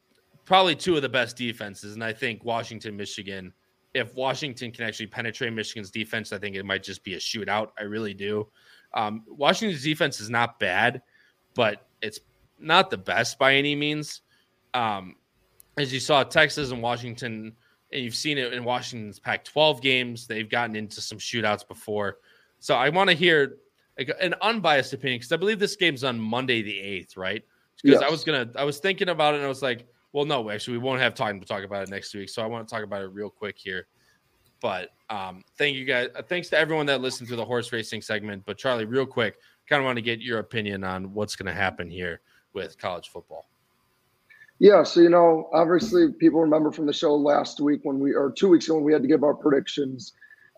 probably 0.45 0.77
two 0.77 0.97
of 0.97 1.03
the 1.03 1.09
best 1.09 1.37
defenses. 1.37 1.95
And 1.95 2.05
I 2.05 2.13
think 2.13 2.45
Washington, 2.45 2.97
Michigan 2.97 3.53
if 3.95 4.15
Washington 4.15 4.71
can 4.71 4.85
actually 4.85 5.07
penetrate 5.07 5.53
Michigan's 5.53 5.91
defense, 5.91 6.33
I 6.33 6.39
think 6.39 6.57
it 6.57 6.65
might 6.65 6.83
just 6.83 7.05
be 7.05 7.15
a 7.15 7.19
shootout. 7.19 7.69
I 7.79 7.83
really 7.83 8.15
do. 8.15 8.49
Um, 8.95 9.23
Washington's 9.27 9.83
defense 9.83 10.21
is 10.21 10.31
not 10.31 10.59
bad, 10.59 11.03
but 11.55 11.87
it's 12.01 12.21
not 12.59 12.91
the 12.91 12.97
best 12.97 13.39
by 13.39 13.55
any 13.55 13.75
means. 13.75 14.23
Um, 14.75 15.17
as 15.77 15.93
you 15.93 16.01
saw, 16.01 16.23
Texas 16.23 16.71
and 16.71 16.83
Washington, 16.83 17.53
and 17.93 18.05
you've 18.05 18.15
seen 18.15 18.39
it 18.39 18.53
in 18.53 18.65
Washington's 18.65 19.19
Pac 19.19 19.45
12 19.45 19.81
games, 19.81 20.27
they've 20.27 20.49
gotten 20.49 20.77
into 20.77 21.01
some 21.01 21.19
shootouts 21.19 21.67
before. 21.67 22.19
So 22.59 22.75
I 22.75 22.89
want 22.89 23.11
to 23.11 23.17
hear 23.17 23.59
an 23.99 24.35
unbiased 24.41 24.93
opinion 24.93 25.19
because 25.19 25.33
I 25.33 25.37
believe 25.37 25.59
this 25.59 25.77
game's 25.77 26.05
on 26.05 26.19
Monday 26.19 26.63
the 26.63 26.73
8th, 26.73 27.17
right? 27.17 27.45
Because 27.83 28.01
yes. 28.01 28.09
I 28.09 28.11
was 28.11 28.25
going 28.25 28.49
to, 28.49 28.61
I 28.61 28.65
was 28.65 28.79
thinking 28.79 29.09
about 29.09 29.35
it 29.35 29.39
and 29.39 29.47
I 29.47 29.49
was 29.49 29.63
like, 29.63 29.87
well, 30.13 30.25
no, 30.25 30.51
actually, 30.51 30.77
we 30.77 30.85
won't 30.85 31.01
have 31.01 31.15
time 31.15 31.41
to 31.41 31.47
talk 31.47 31.65
about 31.65 31.83
it 31.83 31.91
next 31.91 32.15
week. 32.15 32.29
So 32.29 32.43
I 32.43 32.47
want 32.47 32.69
to 32.69 32.73
talk 32.73 32.85
about 32.85 33.03
it 33.03 33.07
real 33.07 33.31
quick 33.31 33.59
here. 33.59 33.87
But 34.61 34.91
um, 35.11 35.43
thank 35.59 35.77
you 35.77 35.85
guys. 35.85 36.09
Uh, 36.15 36.23
thanks 36.23 36.49
to 36.51 36.59
everyone 36.59 36.87
that 36.87 37.01
listened 37.01 37.29
to 37.31 37.37
the 37.37 37.45
horse 37.45 37.73
racing 37.73 38.03
segment. 38.03 38.45
But 38.47 38.59
Charlie, 38.59 38.85
real 38.85 39.07
quick, 39.07 39.39
kind 39.69 39.81
of 39.81 39.87
want 39.87 39.97
to 39.97 40.03
get 40.03 40.21
your 40.21 40.39
opinion 40.39 40.85
on 40.85 41.13
what's 41.13 41.35
going 41.35 41.47
to 41.47 41.53
happen 41.53 41.91
here 41.91 42.21
with 42.53 42.79
college 42.79 43.09
football. 43.09 43.49
Yeah, 44.63 44.85
so 44.85 45.01
you 45.01 45.09
know, 45.11 45.51
obviously, 45.53 46.13
people 46.13 46.41
remember 46.41 46.71
from 46.71 46.87
the 46.87 46.93
show 46.93 47.17
last 47.17 47.59
week 47.59 47.81
when 47.83 47.99
we, 47.99 48.13
or 48.15 48.31
two 48.31 48.49
weeks 48.49 48.67
ago, 48.67 48.77
when 48.77 48.85
we 48.85 48.93
had 48.93 49.03
to 49.03 49.09
give 49.09 49.25
our 49.25 49.35
predictions. 49.35 50.13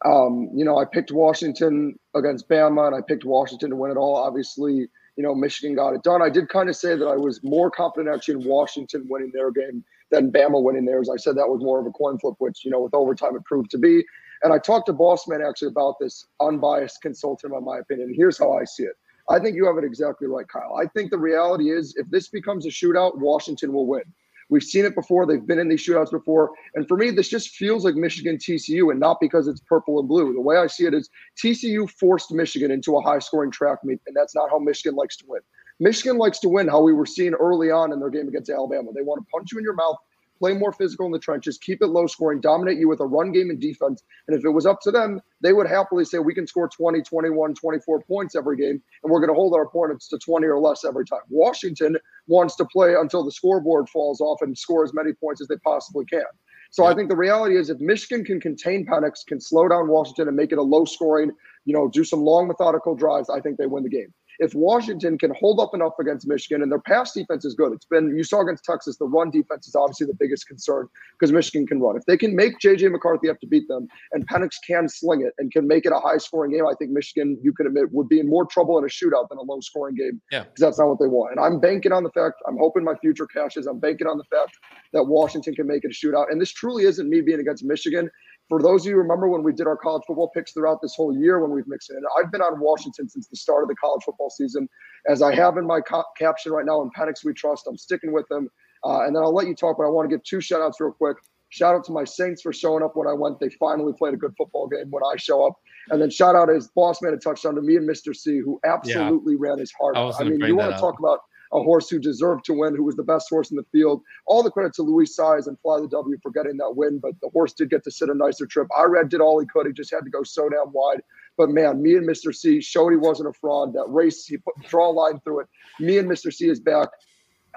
Um, 0.05 0.51
you 0.55 0.63
know, 0.63 0.77
I 0.77 0.85
picked 0.85 1.11
Washington 1.11 1.99
against 2.15 2.47
Bama, 2.47 2.87
and 2.87 2.95
I 2.95 3.01
picked 3.01 3.25
Washington 3.25 3.71
to 3.71 3.77
win 3.77 3.91
it 3.91 3.97
all. 3.97 4.17
Obviously, 4.17 4.75
you 5.17 5.23
know, 5.23 5.35
Michigan 5.35 5.75
got 5.75 5.95
it 5.95 6.03
done. 6.03 6.21
I 6.21 6.29
did 6.29 6.51
kind 6.51 6.69
of 6.69 6.77
say 6.77 6.95
that 6.95 7.07
I 7.07 7.17
was 7.17 7.41
more 7.43 7.71
confident 7.71 8.15
actually 8.15 8.43
in 8.43 8.47
Washington 8.47 9.07
winning 9.09 9.31
their 9.33 9.51
game 9.51 9.83
than 10.11 10.31
Bama 10.31 10.63
winning 10.63 10.85
theirs. 10.85 11.09
I 11.09 11.17
said 11.17 11.35
that 11.39 11.49
was 11.49 11.63
more 11.63 11.81
of 11.81 11.87
a 11.87 11.91
coin 11.91 12.19
flip, 12.19 12.35
which, 12.41 12.63
you 12.63 12.71
know, 12.71 12.81
with 12.81 12.93
overtime 12.93 13.35
it 13.37 13.45
proved 13.47 13.71
to 13.71 13.79
be. 13.79 14.05
And 14.43 14.53
I 14.53 14.59
talked 14.59 14.85
to 14.89 14.93
Bossman 14.93 15.49
actually 15.49 15.69
about 15.69 15.95
this 15.99 16.27
unbiased 16.43 17.01
consultant, 17.01 17.55
on 17.55 17.65
my 17.65 17.79
opinion. 17.79 18.13
Here's 18.15 18.37
how 18.37 18.53
I 18.53 18.65
see 18.65 18.83
it. 18.83 18.97
I 19.29 19.39
think 19.39 19.57
you 19.57 19.67
have 19.67 19.79
it 19.79 19.85
exactly 19.85 20.29
right, 20.29 20.47
Kyle. 20.49 20.77
I 20.81 20.87
think 20.89 21.11
the 21.11 21.19
reality 21.19 21.71
is 21.71 21.95
if 21.97 22.09
this 22.11 22.29
becomes 22.29 22.67
a 22.67 22.69
shootout, 22.69 23.19
Washington 23.19 23.73
will 23.73 23.87
win. 23.87 24.03
We've 24.51 24.63
seen 24.63 24.85
it 24.85 24.95
before. 24.95 25.27
They've 25.27 25.45
been 25.45 25.59
in 25.59 25.69
these 25.69 25.85
shootouts 25.85 26.11
before. 26.11 26.51
And 26.75 26.87
for 26.87 26.97
me, 26.97 27.11
this 27.11 27.29
just 27.29 27.51
feels 27.51 27.85
like 27.85 27.95
Michigan 27.95 28.37
TCU 28.37 28.91
and 28.91 29.01
not 29.01 29.19
because 29.21 29.49
it's 29.49 29.61
purple 29.61 29.99
and 29.99 30.09
blue. 30.09 30.35
The 30.35 30.41
way 30.41 30.57
I 30.59 30.67
see 30.67 30.85
it 30.85 30.95
is 30.95 31.09
TCU 31.43 31.89
forced 31.91 32.31
Michigan 32.31 32.71
into 32.71 32.97
a 32.97 33.01
high 33.01 33.19
scoring 33.19 33.51
track 33.51 33.79
meet, 33.85 34.01
and 34.07 34.15
that's 34.15 34.35
not 34.35 34.51
how 34.51 34.59
Michigan 34.59 34.97
likes 34.97 35.17
to 35.19 35.25
win. 35.27 35.41
Michigan 35.81 36.19
likes 36.19 36.39
to 36.41 36.49
win 36.49 36.69
how 36.69 36.83
we 36.83 36.93
were 36.93 37.07
seeing 37.07 37.35
early 37.35 37.71
on 37.71 37.93
in 37.93 37.99
their 37.99 38.11
game 38.11 38.29
against 38.29 38.51
Alabama. 38.51 38.91
They 38.95 39.03
want 39.03 39.21
to 39.25 39.31
punch 39.33 39.51
you 39.51 39.59
in 39.59 39.65
your 39.65 39.75
mouth, 39.75 39.97
play 40.39 40.53
more 40.53 40.73
physical 40.73 41.07
in 41.07 41.13
the 41.13 41.19
trenches, 41.19 41.59
keep 41.59 41.83
it 41.83 41.87
low 41.87 42.07
scoring, 42.07 42.41
dominate 42.41 42.79
you 42.79 42.89
with 42.89 43.01
a 43.01 43.07
run 43.07 43.33
game 43.33 43.51
and 43.51 43.61
defense. 43.61 44.03
And 44.29 44.37
if 44.37 44.45
it 44.45 44.51
was 44.51 44.67
up 44.67 44.81
to 44.83 44.91
them, 44.91 45.21
they 45.41 45.53
would 45.53 45.67
happily 45.67 46.05
say, 46.05 46.19
we 46.19 46.35
can 46.35 46.47
score 46.47 46.69
20, 46.69 47.03
21, 47.03 47.55
24 47.55 48.03
points 48.03 48.35
every 48.35 48.57
game, 48.57 48.83
and 49.03 49.13
we're 49.13 49.21
going 49.21 49.31
to 49.31 49.35
hold 49.35 49.55
our 49.55 49.63
opponents 49.63 50.09
to 50.09 50.19
20 50.19 50.47
or 50.47 50.59
less 50.59 50.85
every 50.85 51.05
time. 51.05 51.21
Washington 51.29 51.97
wants 52.27 52.57
to 52.57 52.65
play 52.65 52.95
until 52.95 53.25
the 53.25 53.33
scoreboard 53.33 53.89
falls 53.89 54.21
off 54.21 54.43
and 54.43 54.57
score 54.57 54.85
as 54.85 54.93
many 54.95 55.13
points 55.13 55.41
as 55.41 55.49
they 55.49 55.57
possibly 55.65 56.05
can. 56.07 56.25
So 56.71 56.87
I 56.87 56.95
think 56.95 57.09
the 57.09 57.17
reality 57.17 57.57
is 57.57 57.71
if 57.71 57.79
Michigan 57.79 58.25
can 58.25 58.41
contain 58.41 58.85
Penix, 58.85 59.25
can 59.25 59.41
slow 59.41 59.69
down 59.69 59.87
Washington 59.87 60.27
and 60.27 60.37
make 60.37 60.51
it 60.51 60.59
a 60.59 60.63
low 60.63 60.85
scoring, 60.85 61.31
you 61.67 61.73
know, 61.73 61.89
do 61.89 62.03
some 62.03 62.23
long 62.23 62.49
methodical 62.49 62.97
drives, 62.97 63.31
I 63.31 63.39
think 63.39 63.59
they 63.59 63.67
win 63.67 63.85
the 63.85 63.89
game 63.89 64.13
if 64.39 64.55
Washington 64.55 65.19
can 65.19 65.33
hold 65.35 65.61
up 65.61 65.71
enough 65.75 65.95
against 66.01 66.27
Michigan 66.27 66.63
and 66.63 66.71
their 66.71 66.81
pass 66.81 67.13
defense 67.13 67.45
is 67.45 67.55
good, 67.55 67.73
it's 67.73 67.87
been 67.87 68.17
you 68.17 68.25
saw 68.25 68.43
against 68.43 68.65
Texas, 68.65 68.97
the 68.97 69.07
run 69.07 69.31
defense 69.31 69.67
is 69.67 69.75
obviously 69.75 70.07
the 70.07 70.17
biggest 70.19 70.47
concern 70.47 70.89
because 71.19 71.33
Michigan 71.33 71.67
can 71.67 71.81
run. 71.81 71.97
If 71.97 72.05
they 72.07 72.17
can 72.17 72.35
make 72.35 72.59
JJ 72.59 72.91
McCarthy 72.91 73.29
have 73.29 73.39
to 73.41 73.47
beat 73.47 73.69
them 73.69 73.87
and 74.13 74.27
Penix 74.29 74.51
can 74.67 74.89
sling 74.89 75.23
it 75.23 75.33
and 75.39 75.53
can 75.53 75.67
make 75.67 75.87
it 75.87 75.93
a 75.93 75.99
high 75.99 76.19
scoring 76.19 76.53
game, 76.53 76.67
I 76.67 76.75
think 76.79 76.91
Michigan, 76.91 77.39
you 77.43 77.53
can 77.53 77.67
admit, 77.67 77.93
would 77.93 78.09
be 78.09 78.21
in 78.21 78.29
more 78.29 78.47
trouble 78.47 78.79
in 78.79 78.85
a 78.85 78.89
shootout 78.89 79.29
than 79.29 79.39
a 79.39 79.43
low 79.43 79.61
scoring 79.61 79.95
game. 79.95 80.21
Yeah. 80.31 80.45
Because 80.45 80.61
that's 80.61 80.79
not 80.79 80.89
what 80.89 80.99
they 80.99 81.07
want. 81.07 81.33
And 81.33 81.41
I'm 81.41 81.61
banking 81.61 81.93
on 81.93 82.03
the 82.03 82.11
fact, 82.11 82.37
I'm 82.47 82.57
hoping 82.59 82.85
my 82.85 82.95
future 82.97 83.27
cashes, 83.27 83.67
I'm 83.67 83.79
banking 83.79 84.07
on 84.07 84.19
the 84.19 84.25
fact 84.25 84.57
that 84.93 85.05
Washington 85.05 85.55
can 85.55 85.67
make 85.67 85.85
it 85.85 85.91
a 85.91 86.07
shootout. 86.07 86.31
And 86.31 86.41
this 86.41 86.53
truly 86.53 86.85
isn't 86.85 87.09
me 87.09 87.21
being 87.21 87.41
against 87.41 87.65
Michigan 87.65 88.11
for 88.49 88.63
those 88.63 88.83
of 88.83 88.87
you 88.87 88.93
who 88.93 88.99
remember 88.99 89.29
when 89.29 89.43
we 89.43 89.53
did 89.53 89.67
our 89.67 89.77
college 89.77 90.03
football 90.07 90.31
picks 90.35 90.53
throughout 90.53 90.81
this 90.83 90.95
whole 90.95 91.17
year 91.17 91.41
when 91.41 91.51
we've 91.51 91.67
mixed 91.67 91.91
it 91.91 91.95
in, 91.95 92.03
I've 92.19 92.31
been 92.31 92.43
on 92.43 92.61
Washington 92.61 93.09
since 93.09 93.27
the 93.27 93.37
start 93.37 93.63
of 93.63 93.69
the 93.69 93.75
college 93.77 94.03
football 94.05 94.31
season. 94.31 94.69
As 95.09 95.23
I 95.23 95.35
have 95.35 95.57
in 95.57 95.67
my 95.67 95.81
co- 95.81 96.05
caption 96.19 96.53
right 96.53 96.67
now, 96.67 96.83
in 96.83 96.91
Penix 96.91 97.25
We 97.25 97.33
Trust, 97.33 97.67
I'm 97.69 97.79
sticking 97.79 98.13
with 98.13 98.29
them. 98.29 98.49
Uh, 98.85 99.07
and 99.07 99.17
then 99.17 99.23
I'll 99.23 99.35
let 99.35 99.47
you 99.47 99.55
talk, 99.55 99.79
but 99.79 99.85
I 99.85 99.89
want 99.89 100.11
to 100.11 100.15
give 100.15 100.23
two 100.25 100.41
shout 100.41 100.61
outs 100.61 100.79
real 100.81 100.93
quick. 100.93 101.17
Shout 101.49 101.75
out 101.75 101.85
to 101.85 101.93
my 101.93 102.05
Saints 102.05 102.43
for 102.43 102.53
showing 102.53 102.83
up 102.83 102.97
when 102.97 103.07
I 103.07 103.13
went. 103.13 103.39
They 103.39 103.49
finally 103.49 103.93
played 103.97 104.13
a 104.13 104.17
good 104.17 104.35
football 104.37 104.67
game 104.67 104.91
when 104.91 105.03
I 105.05 105.17
show 105.17 105.47
up. 105.47 105.55
And 105.91 106.03
then 106.03 106.11
shout 106.11 106.35
out 106.35 106.51
as 106.51 106.69
boss 106.69 107.01
man 107.01 107.15
a 107.15 107.17
touchdown 107.17 107.55
to 107.55 107.63
me 107.63 107.77
and 107.77 107.89
Mr. 107.89 108.15
C, 108.15 108.39
who 108.39 108.61
absolutely 108.65 109.35
yeah. 109.35 109.39
ran 109.39 109.59
his 109.59 109.73
heart 109.79 109.97
out. 109.97 110.21
I 110.21 110.25
mean, 110.25 110.41
you 110.41 110.57
want 110.57 110.75
to 110.75 110.81
talk 110.81 110.99
about 110.99 111.21
a 111.53 111.63
horse 111.63 111.89
who 111.89 111.99
deserved 111.99 112.45
to 112.47 112.55
win, 112.55 112.75
who 112.75 112.85
was 112.85 112.97
the 112.97 113.03
best 113.03 113.29
horse 113.29 113.51
in 113.51 113.57
the 113.57 113.67
field. 113.73 114.03
All 114.27 114.43
the 114.43 114.51
credit 114.51 114.75
to 114.75 114.83
Luis 114.83 115.17
Saez 115.17 115.47
and 115.47 115.59
Fly 115.61 115.81
the 115.81 115.89
W 115.89 116.17
for 116.23 116.31
getting 116.31 116.57
that 116.59 116.77
win, 116.77 116.99
but 116.99 117.13
the 117.21 117.31
horse 117.31 117.53
did 117.53 117.71
get 117.71 117.85
to 117.85 117.91
sit 117.91 118.09
a 118.09 118.15
nicer 118.15 118.47
trip. 118.47 118.69
Irad 118.79 119.09
did 119.09 119.21
all 119.21 119.41
he 119.41 119.47
could. 119.47 119.67
He 119.67 119.73
just 119.73 119.93
had 119.93 120.05
to 120.05 120.11
go 120.11 120.23
so 120.23 120.49
damn 120.49 120.73
wide. 120.73 121.03
But 121.37 121.51
man, 121.51 121.83
me 121.83 121.97
and 121.97 122.09
Mr. 122.09 122.35
C 122.35 122.61
showed 122.61 122.91
he 122.91 122.97
wasn't 122.97 123.29
a 123.29 123.33
fraud. 123.33 123.73
That 123.75 123.87
race, 123.89 124.25
he 124.25 124.37
put 124.37 124.55
draw 124.69 124.91
a 124.91 124.93
line 124.93 125.21
through 125.21 125.41
it. 125.41 125.47
Me 125.81 125.99
and 125.99 126.09
Mr. 126.09 126.33
C 126.33 126.49
is 126.49 126.61
back. 126.61 126.89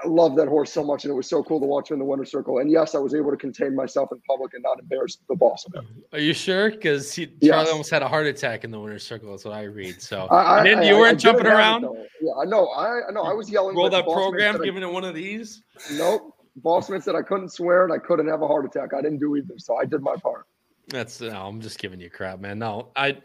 I 0.04 0.08
love 0.08 0.36
that 0.36 0.48
horse 0.48 0.72
so 0.72 0.84
much, 0.84 1.06
and 1.06 1.12
it 1.12 1.16
was 1.16 1.28
so 1.28 1.44
cool 1.44 1.60
to 1.60 1.66
watch 1.66 1.90
him 1.90 1.96
in 1.96 2.00
the 2.00 2.06
winner's 2.06 2.30
circle. 2.30 2.60
And 2.60 2.70
yes, 2.70 2.94
I 2.94 3.00
was 3.00 3.16
able 3.16 3.32
to 3.32 3.38
contain 3.38 3.76
myself 3.76 4.12
in 4.12 4.20
public 4.28 4.54
and 4.54 4.62
not 4.62 4.80
embarrass 4.80 5.18
the 5.28 5.36
boss 5.36 5.66
of 5.66 5.74
it. 5.76 5.82
Are 6.14 6.20
you 6.20 6.34
sure? 6.34 6.70
Because 6.70 7.14
he 7.14 7.26
Charlie 7.26 7.38
yes. 7.42 7.70
almost 7.70 7.90
had 7.90 8.04
a 8.04 8.08
heart 8.08 8.28
attack 8.28 8.64
in 8.64 8.70
the 8.70 8.80
winner's 8.80 9.04
circle. 9.04 9.32
That's 9.32 9.44
what 9.44 9.56
I 9.56 9.64
read. 9.64 10.02
So 10.02 10.28
I, 10.28 10.60
I, 10.60 10.68
and 10.68 10.86
you 10.86 10.98
weren't 10.98 11.16
I, 11.16 11.20
jumping 11.20 11.48
around. 11.48 11.88
yeah, 12.22 12.32
I 12.40 12.46
know. 12.46 12.68
I, 12.68 13.08
I 13.08 13.12
know. 13.12 13.24
I 13.24 13.34
was 13.34 13.50
yelling. 13.50 13.76
Roll 13.76 13.90
that 13.90 14.06
program, 14.06 14.62
giving 14.64 14.84
it 14.84 14.92
one 14.92 15.04
of 15.04 15.16
these. 15.16 15.64
Nope. 15.94 16.34
Bossman 16.62 17.04
said 17.04 17.16
I 17.16 17.22
couldn't 17.22 17.50
swear 17.50 17.84
and 17.84 17.94
I 17.94 18.00
couldn't 18.00 18.28
have 18.28 18.42
a 18.42 18.48
heart 18.48 18.66
attack. 18.66 18.94
I 18.94 19.02
didn't 19.02 19.20
do 19.20 19.36
either, 19.36 19.54
so 19.58 19.78
I 19.78 19.86
did 19.86 20.02
my 20.02 20.16
part. 20.16 20.46
That's 20.88 21.22
no. 21.22 21.48
I'm 21.48 21.62
just 21.62 21.80
giving 21.80 22.00
you 22.00 22.10
crap, 22.10 22.40
man. 22.40 22.60
No, 22.60 22.90
I 22.96 23.18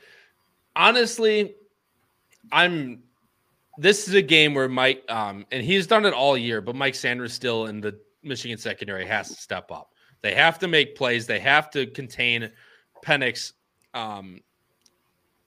honestly, 0.75 1.55
I'm 2.51 3.03
this 3.83 4.07
is 4.07 4.15
a 4.15 4.23
game 4.23 4.55
where 4.55 4.69
Mike, 4.69 5.05
um, 5.09 5.45
and 5.51 5.65
he's 5.65 5.87
done 5.87 6.07
it 6.07 6.15
all 6.15 6.37
year, 6.37 6.61
but 6.61 6.77
Mike 6.77 6.95
Sainristil 6.95 7.69
in 7.69 7.81
the 7.81 7.99
Michigan 8.23 8.57
secondary 8.57 9.05
has 9.07 9.29
to 9.29 9.35
step 9.35 9.73
up. 9.73 9.93
They 10.23 10.35
have 10.35 10.59
to 10.61 10.69
make 10.69 10.95
plays. 10.95 11.27
They 11.27 11.41
have 11.41 11.69
to 11.73 11.87
contain 11.87 12.51
Penix 13.05 13.53
um, 13.93 14.41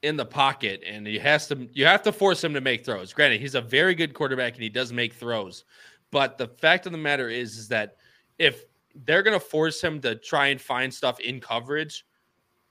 in 0.01 0.17
the 0.17 0.25
pocket, 0.25 0.83
and 0.85 1.07
he 1.07 1.17
has 1.17 1.47
to. 1.47 1.69
You 1.71 1.85
have 1.85 2.03
to 2.03 2.11
force 2.11 2.43
him 2.43 2.53
to 2.53 2.61
make 2.61 2.85
throws. 2.85 3.13
Granted, 3.13 3.39
he's 3.39 3.55
a 3.55 3.61
very 3.61 3.95
good 3.95 4.13
quarterback, 4.13 4.53
and 4.55 4.63
he 4.63 4.69
does 4.69 4.91
make 4.91 5.13
throws. 5.13 5.63
But 6.11 6.37
the 6.37 6.47
fact 6.47 6.85
of 6.85 6.91
the 6.91 6.97
matter 6.97 7.29
is, 7.29 7.57
is 7.57 7.69
that 7.69 7.95
if 8.37 8.65
they're 9.05 9.23
going 9.23 9.39
to 9.39 9.45
force 9.45 9.81
him 9.81 10.01
to 10.01 10.15
try 10.15 10.47
and 10.47 10.59
find 10.59 10.93
stuff 10.93 11.21
in 11.21 11.39
coverage, 11.39 12.05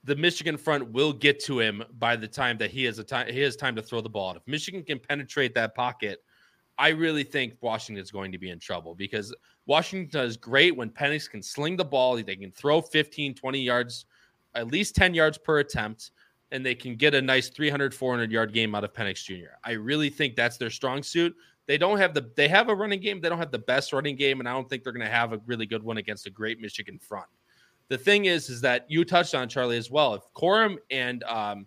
the 0.04 0.14
Michigan 0.14 0.58
front 0.58 0.90
will 0.92 1.12
get 1.12 1.40
to 1.44 1.58
him 1.58 1.82
by 1.98 2.14
the 2.14 2.28
time 2.28 2.58
that 2.58 2.70
he 2.70 2.84
has 2.84 2.98
a 2.98 3.04
time 3.04 3.26
he 3.32 3.40
has 3.40 3.56
time 3.56 3.74
to 3.74 3.82
throw 3.82 4.00
the 4.00 4.08
ball. 4.08 4.36
If 4.36 4.42
Michigan 4.46 4.82
can 4.82 4.98
penetrate 4.98 5.54
that 5.54 5.74
pocket, 5.74 6.22
I 6.78 6.88
really 6.88 7.24
think 7.24 7.54
Washington 7.60 8.02
is 8.02 8.10
going 8.10 8.30
to 8.32 8.38
be 8.38 8.50
in 8.50 8.58
trouble 8.58 8.94
because 8.94 9.34
Washington 9.66 10.20
is 10.24 10.36
great 10.36 10.76
when 10.76 10.90
Penix 10.90 11.30
can 11.30 11.42
sling 11.42 11.76
the 11.76 11.84
ball, 11.84 12.16
they 12.16 12.36
can 12.36 12.52
throw 12.52 12.82
15, 12.82 13.34
20 13.34 13.60
yards, 13.60 14.06
at 14.54 14.66
least 14.68 14.94
10 14.94 15.14
yards 15.14 15.38
per 15.38 15.60
attempt, 15.60 16.10
and 16.50 16.66
they 16.66 16.74
can 16.74 16.96
get 16.96 17.14
a 17.14 17.22
nice 17.22 17.48
300, 17.48 17.94
400 17.94 18.30
yard 18.30 18.52
game 18.52 18.74
out 18.74 18.84
of 18.84 18.92
Penix 18.92 19.24
Jr. 19.24 19.56
I 19.64 19.72
really 19.72 20.10
think 20.10 20.36
that's 20.36 20.58
their 20.58 20.70
strong 20.70 21.02
suit. 21.02 21.34
They 21.66 21.78
don't 21.78 21.96
have 21.96 22.12
the 22.12 22.30
they 22.36 22.48
have 22.48 22.68
a 22.68 22.74
running 22.74 23.00
game, 23.00 23.22
they 23.22 23.30
don't 23.30 23.38
have 23.38 23.50
the 23.50 23.58
best 23.58 23.94
running 23.94 24.16
game, 24.16 24.40
and 24.40 24.48
I 24.48 24.52
don't 24.52 24.68
think 24.68 24.84
they're 24.84 24.92
going 24.92 25.06
to 25.06 25.10
have 25.10 25.32
a 25.32 25.40
really 25.46 25.64
good 25.64 25.82
one 25.82 25.96
against 25.96 26.26
a 26.26 26.30
great 26.30 26.60
Michigan 26.60 26.98
front 26.98 27.28
the 27.88 27.98
thing 27.98 28.24
is, 28.26 28.48
is 28.48 28.60
that 28.62 28.86
you 28.88 29.04
touched 29.04 29.34
on 29.34 29.48
Charlie 29.48 29.76
as 29.76 29.90
well. 29.90 30.14
If 30.14 30.22
Corum 30.34 30.76
and 30.90 31.22
um, 31.24 31.66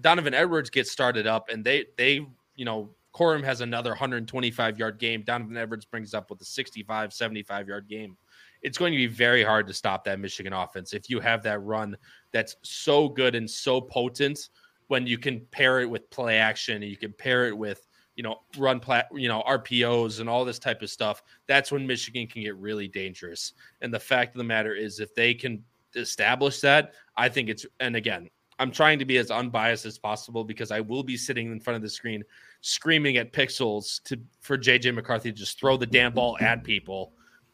Donovan 0.00 0.34
Edwards 0.34 0.70
get 0.70 0.86
started 0.86 1.26
up, 1.26 1.48
and 1.48 1.64
they 1.64 1.86
they 1.96 2.26
you 2.56 2.64
know 2.64 2.90
Corum 3.14 3.44
has 3.44 3.60
another 3.60 3.90
125 3.90 4.78
yard 4.78 4.98
game, 4.98 5.22
Donovan 5.22 5.56
Edwards 5.56 5.84
brings 5.84 6.14
up 6.14 6.30
with 6.30 6.40
a 6.40 6.44
65, 6.44 7.12
75 7.12 7.68
yard 7.68 7.88
game. 7.88 8.16
It's 8.62 8.78
going 8.78 8.92
to 8.92 8.96
be 8.96 9.06
very 9.06 9.44
hard 9.44 9.66
to 9.66 9.74
stop 9.74 10.04
that 10.04 10.18
Michigan 10.18 10.52
offense 10.52 10.94
if 10.94 11.10
you 11.10 11.20
have 11.20 11.42
that 11.42 11.62
run 11.62 11.96
that's 12.32 12.56
so 12.62 13.08
good 13.08 13.34
and 13.34 13.48
so 13.48 13.80
potent 13.80 14.48
when 14.88 15.06
you 15.06 15.18
can 15.18 15.40
pair 15.50 15.80
it 15.80 15.86
with 15.88 16.08
play 16.10 16.38
action 16.38 16.76
and 16.76 16.90
you 16.90 16.96
can 16.96 17.12
pair 17.12 17.46
it 17.46 17.56
with 17.56 17.86
you 18.16 18.22
know, 18.22 18.40
run 18.56 18.80
plat, 18.80 19.08
you 19.12 19.28
know, 19.28 19.42
RPOs 19.46 20.20
and 20.20 20.28
all 20.28 20.44
this 20.44 20.58
type 20.58 20.82
of 20.82 20.90
stuff, 20.90 21.22
that's 21.46 21.72
when 21.72 21.86
Michigan 21.86 22.26
can 22.26 22.42
get 22.42 22.56
really 22.56 22.88
dangerous. 22.88 23.54
And 23.80 23.92
the 23.92 24.00
fact 24.00 24.34
of 24.34 24.38
the 24.38 24.44
matter 24.44 24.74
is, 24.74 25.00
if 25.00 25.14
they 25.14 25.34
can 25.34 25.62
establish 25.96 26.60
that, 26.60 26.94
I 27.16 27.28
think 27.28 27.48
it's, 27.48 27.66
and 27.80 27.96
again, 27.96 28.28
I'm 28.58 28.70
trying 28.70 28.98
to 29.00 29.04
be 29.04 29.18
as 29.18 29.30
unbiased 29.30 29.84
as 29.84 29.98
possible 29.98 30.44
because 30.44 30.70
I 30.70 30.80
will 30.80 31.02
be 31.02 31.16
sitting 31.16 31.50
in 31.50 31.58
front 31.58 31.76
of 31.76 31.82
the 31.82 31.88
screen 31.88 32.22
screaming 32.60 33.16
at 33.16 33.32
pixels 33.32 34.02
to 34.04 34.18
for 34.40 34.56
JJ 34.56 34.94
McCarthy 34.94 35.32
to 35.32 35.36
just 35.36 35.58
throw 35.58 35.76
the 35.76 35.86
damn 35.86 36.12
ball 36.12 36.36
at 36.40 36.62
people. 36.62 37.12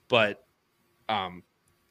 But 0.08 0.44
um, 1.08 1.42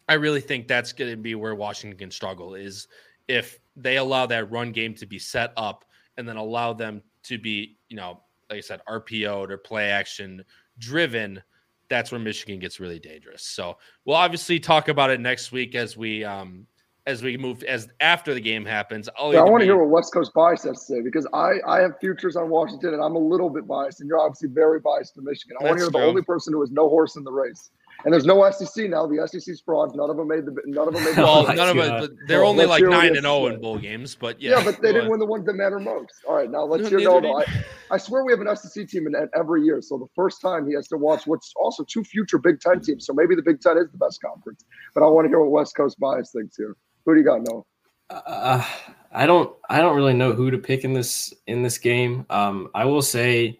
I 0.07 0.13
really 0.13 0.41
think 0.41 0.67
that's 0.67 0.93
going 0.93 1.11
to 1.11 1.17
be 1.17 1.35
where 1.35 1.55
Washington 1.55 1.97
can 1.97 2.11
struggle 2.11 2.55
is 2.55 2.87
if 3.27 3.59
they 3.75 3.97
allow 3.97 4.25
that 4.27 4.51
run 4.51 4.71
game 4.71 4.93
to 4.95 5.05
be 5.05 5.19
set 5.19 5.53
up 5.57 5.85
and 6.17 6.27
then 6.27 6.37
allow 6.37 6.73
them 6.73 7.01
to 7.23 7.37
be, 7.37 7.77
you 7.89 7.97
know, 7.97 8.21
like 8.49 8.57
I 8.57 8.61
said, 8.61 8.81
RPO'd 8.87 9.51
or 9.51 9.57
play 9.57 9.89
action 9.89 10.43
driven, 10.77 11.41
that's 11.89 12.11
where 12.11 12.19
Michigan 12.19 12.59
gets 12.59 12.79
really 12.79 12.99
dangerous. 12.99 13.43
So 13.43 13.77
we'll 14.05 14.15
obviously 14.15 14.59
talk 14.59 14.87
about 14.87 15.09
it 15.09 15.19
next 15.19 15.51
week 15.51 15.75
as 15.75 15.97
we 15.97 16.23
um 16.23 16.67
as 17.07 17.23
we 17.23 17.37
move 17.37 17.63
as 17.63 17.89
after 17.99 18.33
the 18.33 18.39
game 18.39 18.65
happens. 18.65 19.09
I'll 19.17 19.33
yeah, 19.33 19.41
I 19.41 19.49
want 19.49 19.61
to 19.61 19.65
hear 19.65 19.77
what 19.77 19.89
West 19.89 20.13
Coast 20.13 20.31
bias 20.33 20.63
has 20.63 20.85
to 20.85 20.93
say 20.93 21.01
because 21.01 21.27
I 21.33 21.53
I 21.65 21.81
have 21.81 21.99
futures 21.99 22.35
on 22.35 22.49
Washington 22.49 22.93
and 22.93 23.03
I'm 23.03 23.15
a 23.15 23.19
little 23.19 23.49
bit 23.49 23.67
biased, 23.67 24.01
and 24.01 24.07
you're 24.07 24.19
obviously 24.19 24.49
very 24.49 24.79
biased 24.79 25.15
to 25.15 25.21
Michigan. 25.21 25.57
I 25.59 25.65
want 25.65 25.77
to 25.77 25.83
hear 25.83 25.91
true. 25.91 26.01
the 26.01 26.05
only 26.05 26.21
person 26.21 26.53
who 26.53 26.61
has 26.61 26.71
no 26.71 26.87
horse 26.87 27.15
in 27.15 27.23
the 27.23 27.31
race. 27.31 27.71
And 28.05 28.13
there's 28.13 28.25
no 28.25 28.49
SEC 28.49 28.89
now. 28.89 29.05
The 29.05 29.27
SEC's 29.27 29.59
frauds. 29.59 29.93
None 29.93 30.09
of 30.09 30.15
them 30.15 30.27
made 30.29 30.45
the. 30.45 30.55
None 30.65 30.87
of 30.87 30.93
them 30.93 31.03
made. 31.03 31.15
The 31.15 31.21
well, 31.23 31.53
none 31.53 31.69
of 31.69 31.75
them. 31.75 32.17
They're 32.27 32.41
well, 32.41 32.51
only 32.51 32.65
like 32.65 32.81
nine 32.81 33.09
and 33.09 33.21
zero 33.21 33.33
oh 33.33 33.47
in 33.47 33.59
bowl 33.59 33.77
games, 33.77 34.15
but 34.15 34.41
yeah. 34.41 34.51
Yeah, 34.51 34.63
but 34.63 34.81
they 34.81 34.93
didn't 34.93 35.09
win 35.09 35.19
the 35.19 35.25
ones 35.25 35.45
that 35.47 35.53
matter 35.53 35.79
most. 35.79 36.13
All 36.25 36.35
right, 36.35 36.49
now 36.49 36.63
let's 36.63 36.83
no, 36.83 36.89
hear. 36.89 36.99
No, 36.99 37.19
no. 37.19 37.41
I, 37.41 37.45
I, 37.91 37.97
swear 37.97 38.23
we 38.23 38.31
have 38.31 38.39
an 38.39 38.55
SEC 38.55 38.87
team 38.87 39.05
in 39.07 39.15
every 39.35 39.63
year. 39.63 39.81
So 39.81 39.97
the 39.97 40.07
first 40.15 40.41
time 40.41 40.65
he 40.65 40.75
has 40.75 40.87
to 40.89 40.97
watch 40.97 41.27
what's 41.27 41.51
also 41.57 41.83
two 41.83 42.03
future 42.05 42.37
Big 42.37 42.61
Ten 42.61 42.79
teams. 42.79 43.05
So 43.05 43.11
maybe 43.11 43.35
the 43.35 43.41
Big 43.41 43.59
Ten 43.59 43.77
is 43.77 43.91
the 43.91 43.97
best 43.97 44.21
conference. 44.21 44.63
But 44.93 45.03
I 45.03 45.07
want 45.07 45.25
to 45.25 45.29
hear 45.29 45.39
what 45.41 45.51
West 45.51 45.75
Coast 45.75 45.99
bias 45.99 46.31
thinks 46.31 46.55
here. 46.55 46.77
Who 47.05 47.15
do 47.15 47.19
you 47.19 47.25
got, 47.25 47.41
Noah? 47.43 47.63
Uh, 48.09 48.65
I 49.11 49.25
don't. 49.25 49.53
I 49.69 49.79
don't 49.79 49.97
really 49.97 50.13
know 50.13 50.31
who 50.31 50.51
to 50.51 50.57
pick 50.57 50.85
in 50.85 50.93
this 50.93 51.33
in 51.47 51.63
this 51.63 51.77
game. 51.77 52.25
Um, 52.29 52.69
I 52.73 52.85
will 52.85 53.01
say, 53.01 53.59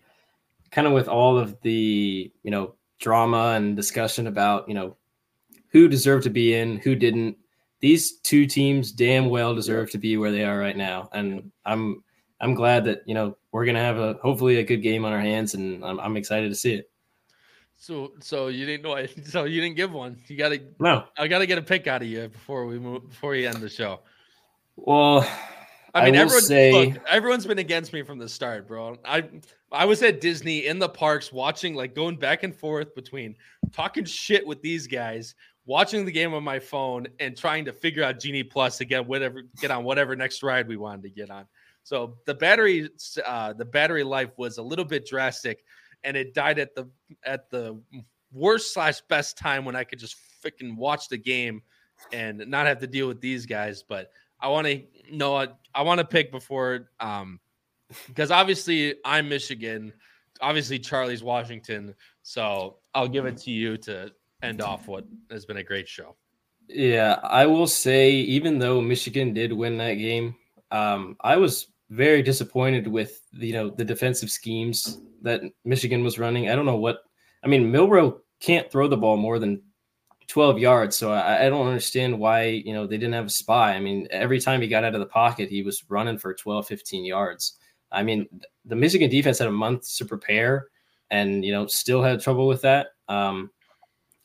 kind 0.71 0.87
of 0.87 0.93
with 0.93 1.09
all 1.09 1.37
of 1.37 1.59
the 1.61 2.31
you 2.41 2.51
know 2.51 2.75
drama 2.99 3.53
and 3.55 3.75
discussion 3.75 4.27
about 4.27 4.67
you 4.67 4.75
know 4.75 4.95
who 5.69 5.87
deserved 5.87 6.23
to 6.23 6.29
be 6.29 6.55
in, 6.55 6.77
who 6.77 6.95
didn't. 6.95 7.37
These 7.79 8.19
two 8.19 8.45
teams 8.45 8.91
damn 8.91 9.29
well 9.29 9.55
deserve 9.55 9.89
to 9.91 9.97
be 9.97 10.17
where 10.17 10.31
they 10.31 10.43
are 10.43 10.57
right 10.57 10.75
now, 10.75 11.09
and 11.13 11.51
I'm 11.65 12.03
I'm 12.41 12.53
glad 12.53 12.85
that 12.85 13.03
you 13.05 13.13
know 13.13 13.37
we're 13.51 13.65
gonna 13.65 13.79
have 13.79 13.97
a 13.97 14.13
hopefully 14.21 14.57
a 14.57 14.63
good 14.63 14.83
game 14.83 15.05
on 15.05 15.13
our 15.13 15.21
hands, 15.21 15.53
and 15.53 15.83
I'm, 15.83 15.99
I'm 15.99 16.17
excited 16.17 16.49
to 16.49 16.55
see 16.55 16.73
it. 16.73 16.89
So 17.77 18.11
so 18.19 18.47
you 18.47 18.65
didn't 18.65 18.83
know 18.83 19.05
so 19.23 19.45
you 19.45 19.61
didn't 19.61 19.77
give 19.77 19.91
one. 19.91 20.17
You 20.27 20.37
gotta 20.37 20.61
no. 20.79 21.05
I 21.17 21.27
gotta 21.27 21.45
get 21.45 21.57
a 21.57 21.61
pick 21.61 21.87
out 21.87 22.01
of 22.01 22.07
you 22.07 22.27
before 22.27 22.65
we 22.65 22.79
move 22.79 23.09
before 23.09 23.35
you 23.35 23.47
end 23.47 23.57
the 23.57 23.69
show. 23.69 24.01
Well, 24.75 25.27
I 25.93 26.05
mean, 26.05 26.15
I 26.15 26.19
everyone, 26.19 26.43
say... 26.43 26.71
look, 26.71 27.01
everyone's 27.07 27.45
been 27.45 27.59
against 27.59 27.93
me 27.93 28.03
from 28.03 28.19
the 28.19 28.29
start, 28.29 28.67
bro. 28.67 28.97
I 29.05 29.27
I 29.71 29.85
was 29.85 30.01
at 30.03 30.21
Disney 30.21 30.67
in 30.67 30.79
the 30.79 30.89
parks 30.89 31.31
watching, 31.31 31.75
like 31.75 31.95
going 31.95 32.15
back 32.15 32.43
and 32.43 32.55
forth 32.55 32.93
between 32.95 33.35
talking 33.71 34.05
shit 34.05 34.45
with 34.45 34.61
these 34.61 34.87
guys, 34.87 35.35
watching 35.65 36.05
the 36.05 36.11
game 36.11 36.33
on 36.33 36.43
my 36.43 36.59
phone, 36.59 37.07
and 37.19 37.35
trying 37.35 37.65
to 37.65 37.73
figure 37.73 38.03
out 38.03 38.19
Genie 38.19 38.43
Plus 38.43 38.77
to 38.77 38.85
get 38.85 39.05
whatever 39.05 39.43
get 39.61 39.71
on 39.71 39.83
whatever 39.83 40.15
next 40.15 40.43
ride 40.43 40.67
we 40.67 40.77
wanted 40.77 41.03
to 41.03 41.09
get 41.09 41.29
on. 41.29 41.45
So 41.83 42.17
the 42.25 42.35
battery, 42.35 42.89
uh, 43.25 43.53
the 43.53 43.65
battery 43.65 44.03
life 44.03 44.31
was 44.37 44.57
a 44.57 44.63
little 44.63 44.85
bit 44.85 45.07
drastic, 45.07 45.63
and 46.03 46.15
it 46.15 46.33
died 46.33 46.59
at 46.59 46.75
the 46.75 46.89
at 47.23 47.49
the 47.49 47.81
worst 48.31 48.73
slash 48.73 49.01
best 49.01 49.37
time 49.37 49.65
when 49.65 49.75
I 49.75 49.83
could 49.83 49.99
just 49.99 50.15
freaking 50.43 50.75
watch 50.77 51.09
the 51.09 51.17
game 51.17 51.61
and 52.13 52.45
not 52.47 52.67
have 52.67 52.79
to 52.79 52.87
deal 52.87 53.07
with 53.07 53.21
these 53.21 53.45
guys. 53.45 53.83
But 53.83 54.11
I 54.39 54.47
want 54.47 54.67
to 54.67 54.81
know. 55.11 55.35
I, 55.35 55.49
I 55.73 55.81
want 55.83 55.99
to 55.99 56.05
pick 56.05 56.31
before, 56.31 56.89
um, 56.99 57.39
because 58.07 58.31
obviously 58.31 58.95
I'm 59.05 59.29
Michigan. 59.29 59.93
Obviously 60.41 60.79
Charlie's 60.79 61.23
Washington. 61.23 61.93
So 62.23 62.77
I'll 62.93 63.07
give 63.07 63.25
it 63.25 63.37
to 63.39 63.51
you 63.51 63.77
to 63.77 64.11
end 64.41 64.61
off 64.61 64.87
what 64.87 65.05
has 65.29 65.45
been 65.45 65.57
a 65.57 65.63
great 65.63 65.87
show. 65.87 66.15
Yeah, 66.67 67.19
I 67.23 67.45
will 67.45 67.67
say, 67.67 68.11
even 68.11 68.59
though 68.59 68.79
Michigan 68.79 69.33
did 69.33 69.51
win 69.51 69.77
that 69.79 69.95
game, 69.95 70.35
um, 70.71 71.17
I 71.21 71.37
was 71.37 71.67
very 71.89 72.21
disappointed 72.21 72.87
with 72.87 73.21
you 73.31 73.53
know 73.53 73.69
the 73.69 73.85
defensive 73.85 74.29
schemes 74.29 74.99
that 75.23 75.41
Michigan 75.65 76.03
was 76.03 76.19
running. 76.19 76.49
I 76.49 76.55
don't 76.55 76.65
know 76.65 76.75
what 76.75 76.99
I 77.43 77.47
mean. 77.47 77.71
Milroe 77.71 78.21
can't 78.39 78.71
throw 78.71 78.87
the 78.87 78.97
ball 78.97 79.17
more 79.17 79.39
than 79.39 79.61
12 80.29 80.59
yards. 80.59 80.95
So 80.95 81.11
I, 81.11 81.47
I, 81.47 81.49
don't 81.49 81.65
understand 81.65 82.17
why, 82.17 82.43
you 82.43 82.71
know, 82.71 82.85
they 82.85 82.97
didn't 82.97 83.15
have 83.15 83.25
a 83.25 83.31
spy. 83.31 83.73
I 83.73 83.79
mean, 83.79 84.07
every 84.11 84.39
time 84.39 84.61
he 84.61 84.67
got 84.67 84.83
out 84.83 84.93
of 84.93 84.99
the 84.99 85.07
pocket, 85.07 85.49
he 85.49 85.63
was 85.63 85.83
running 85.89 86.19
for 86.19 86.33
12, 86.33 86.67
15 86.67 87.03
yards. 87.03 87.57
I 87.91 88.03
mean, 88.03 88.27
the 88.63 88.75
Michigan 88.75 89.09
defense 89.09 89.39
had 89.39 89.47
a 89.47 89.51
month 89.51 89.97
to 89.97 90.05
prepare 90.05 90.67
and, 91.09 91.43
you 91.43 91.51
know, 91.51 91.65
still 91.65 92.03
had 92.03 92.21
trouble 92.21 92.47
with 92.47 92.61
that. 92.61 92.89
Um, 93.07 93.49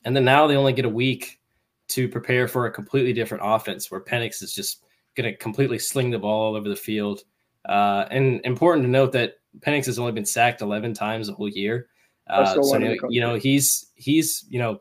and 0.05 0.15
then 0.15 0.23
now 0.23 0.45
they 0.45 0.55
only 0.55 0.73
get 0.73 0.85
a 0.85 0.89
week 0.89 1.39
to 1.87 2.07
prepare 2.07 2.47
for 2.47 2.67
a 2.67 2.71
completely 2.71 3.11
different 3.11 3.43
offense 3.45 3.89
where 3.89 4.01
Penix 4.01 4.43
is 4.43 4.53
just 4.53 4.83
going 5.15 5.31
to 5.31 5.35
completely 5.37 5.79
sling 5.79 6.11
the 6.11 6.19
ball 6.19 6.49
all 6.49 6.55
over 6.55 6.69
the 6.69 6.75
field. 6.75 7.21
Uh, 7.67 8.05
and 8.11 8.41
important 8.45 8.85
to 8.85 8.89
note 8.89 9.11
that 9.13 9.37
Penix 9.61 9.87
has 9.87 9.97
only 9.97 10.11
been 10.11 10.25
sacked 10.25 10.61
11 10.61 10.93
times 10.93 11.29
a 11.29 11.33
whole 11.33 11.49
year. 11.49 11.87
Uh, 12.27 12.61
so, 12.61 12.77
you 13.09 13.21
know, 13.21 13.35
he's, 13.35 13.87
he's, 13.95 14.45
you 14.49 14.59
know, 14.59 14.79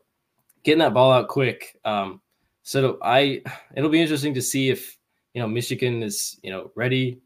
getting 0.65 0.81
that 0.81 0.95
ball 0.95 1.13
out 1.13 1.29
quick. 1.29 1.79
Um, 1.85 2.21
so 2.63 2.99
I, 3.03 3.43
it'll 3.77 3.91
be 3.91 4.01
interesting 4.01 4.35
to 4.35 4.43
see 4.43 4.71
if 4.71 4.97
you 5.35 5.43
know 5.43 5.49
Michigan 5.49 6.03
is 6.03 6.39
you 6.43 6.51
know 6.51 6.71
ready. 6.75 7.21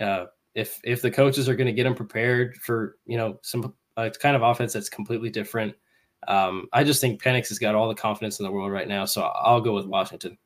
Uh, 0.00 0.26
if 0.54 0.80
if 0.84 1.02
the 1.02 1.10
coaches 1.10 1.48
are 1.48 1.56
going 1.56 1.66
to 1.66 1.72
get 1.72 1.84
them 1.84 1.94
prepared 1.94 2.56
for 2.56 2.96
you 3.06 3.16
know 3.16 3.38
some 3.42 3.74
uh, 3.96 4.10
kind 4.20 4.36
of 4.36 4.42
offense 4.42 4.72
that's 4.72 4.88
completely 4.88 5.30
different. 5.30 5.74
Um, 6.26 6.66
I 6.72 6.82
just 6.82 7.00
think 7.00 7.22
Penix 7.22 7.48
has 7.48 7.60
got 7.60 7.76
all 7.76 7.88
the 7.88 7.94
confidence 7.94 8.40
in 8.40 8.44
the 8.44 8.50
world 8.50 8.72
right 8.72 8.88
now, 8.88 9.04
so 9.04 9.22
I'll 9.22 9.60
go 9.60 9.74
with 9.74 9.86
Washington 9.86 10.36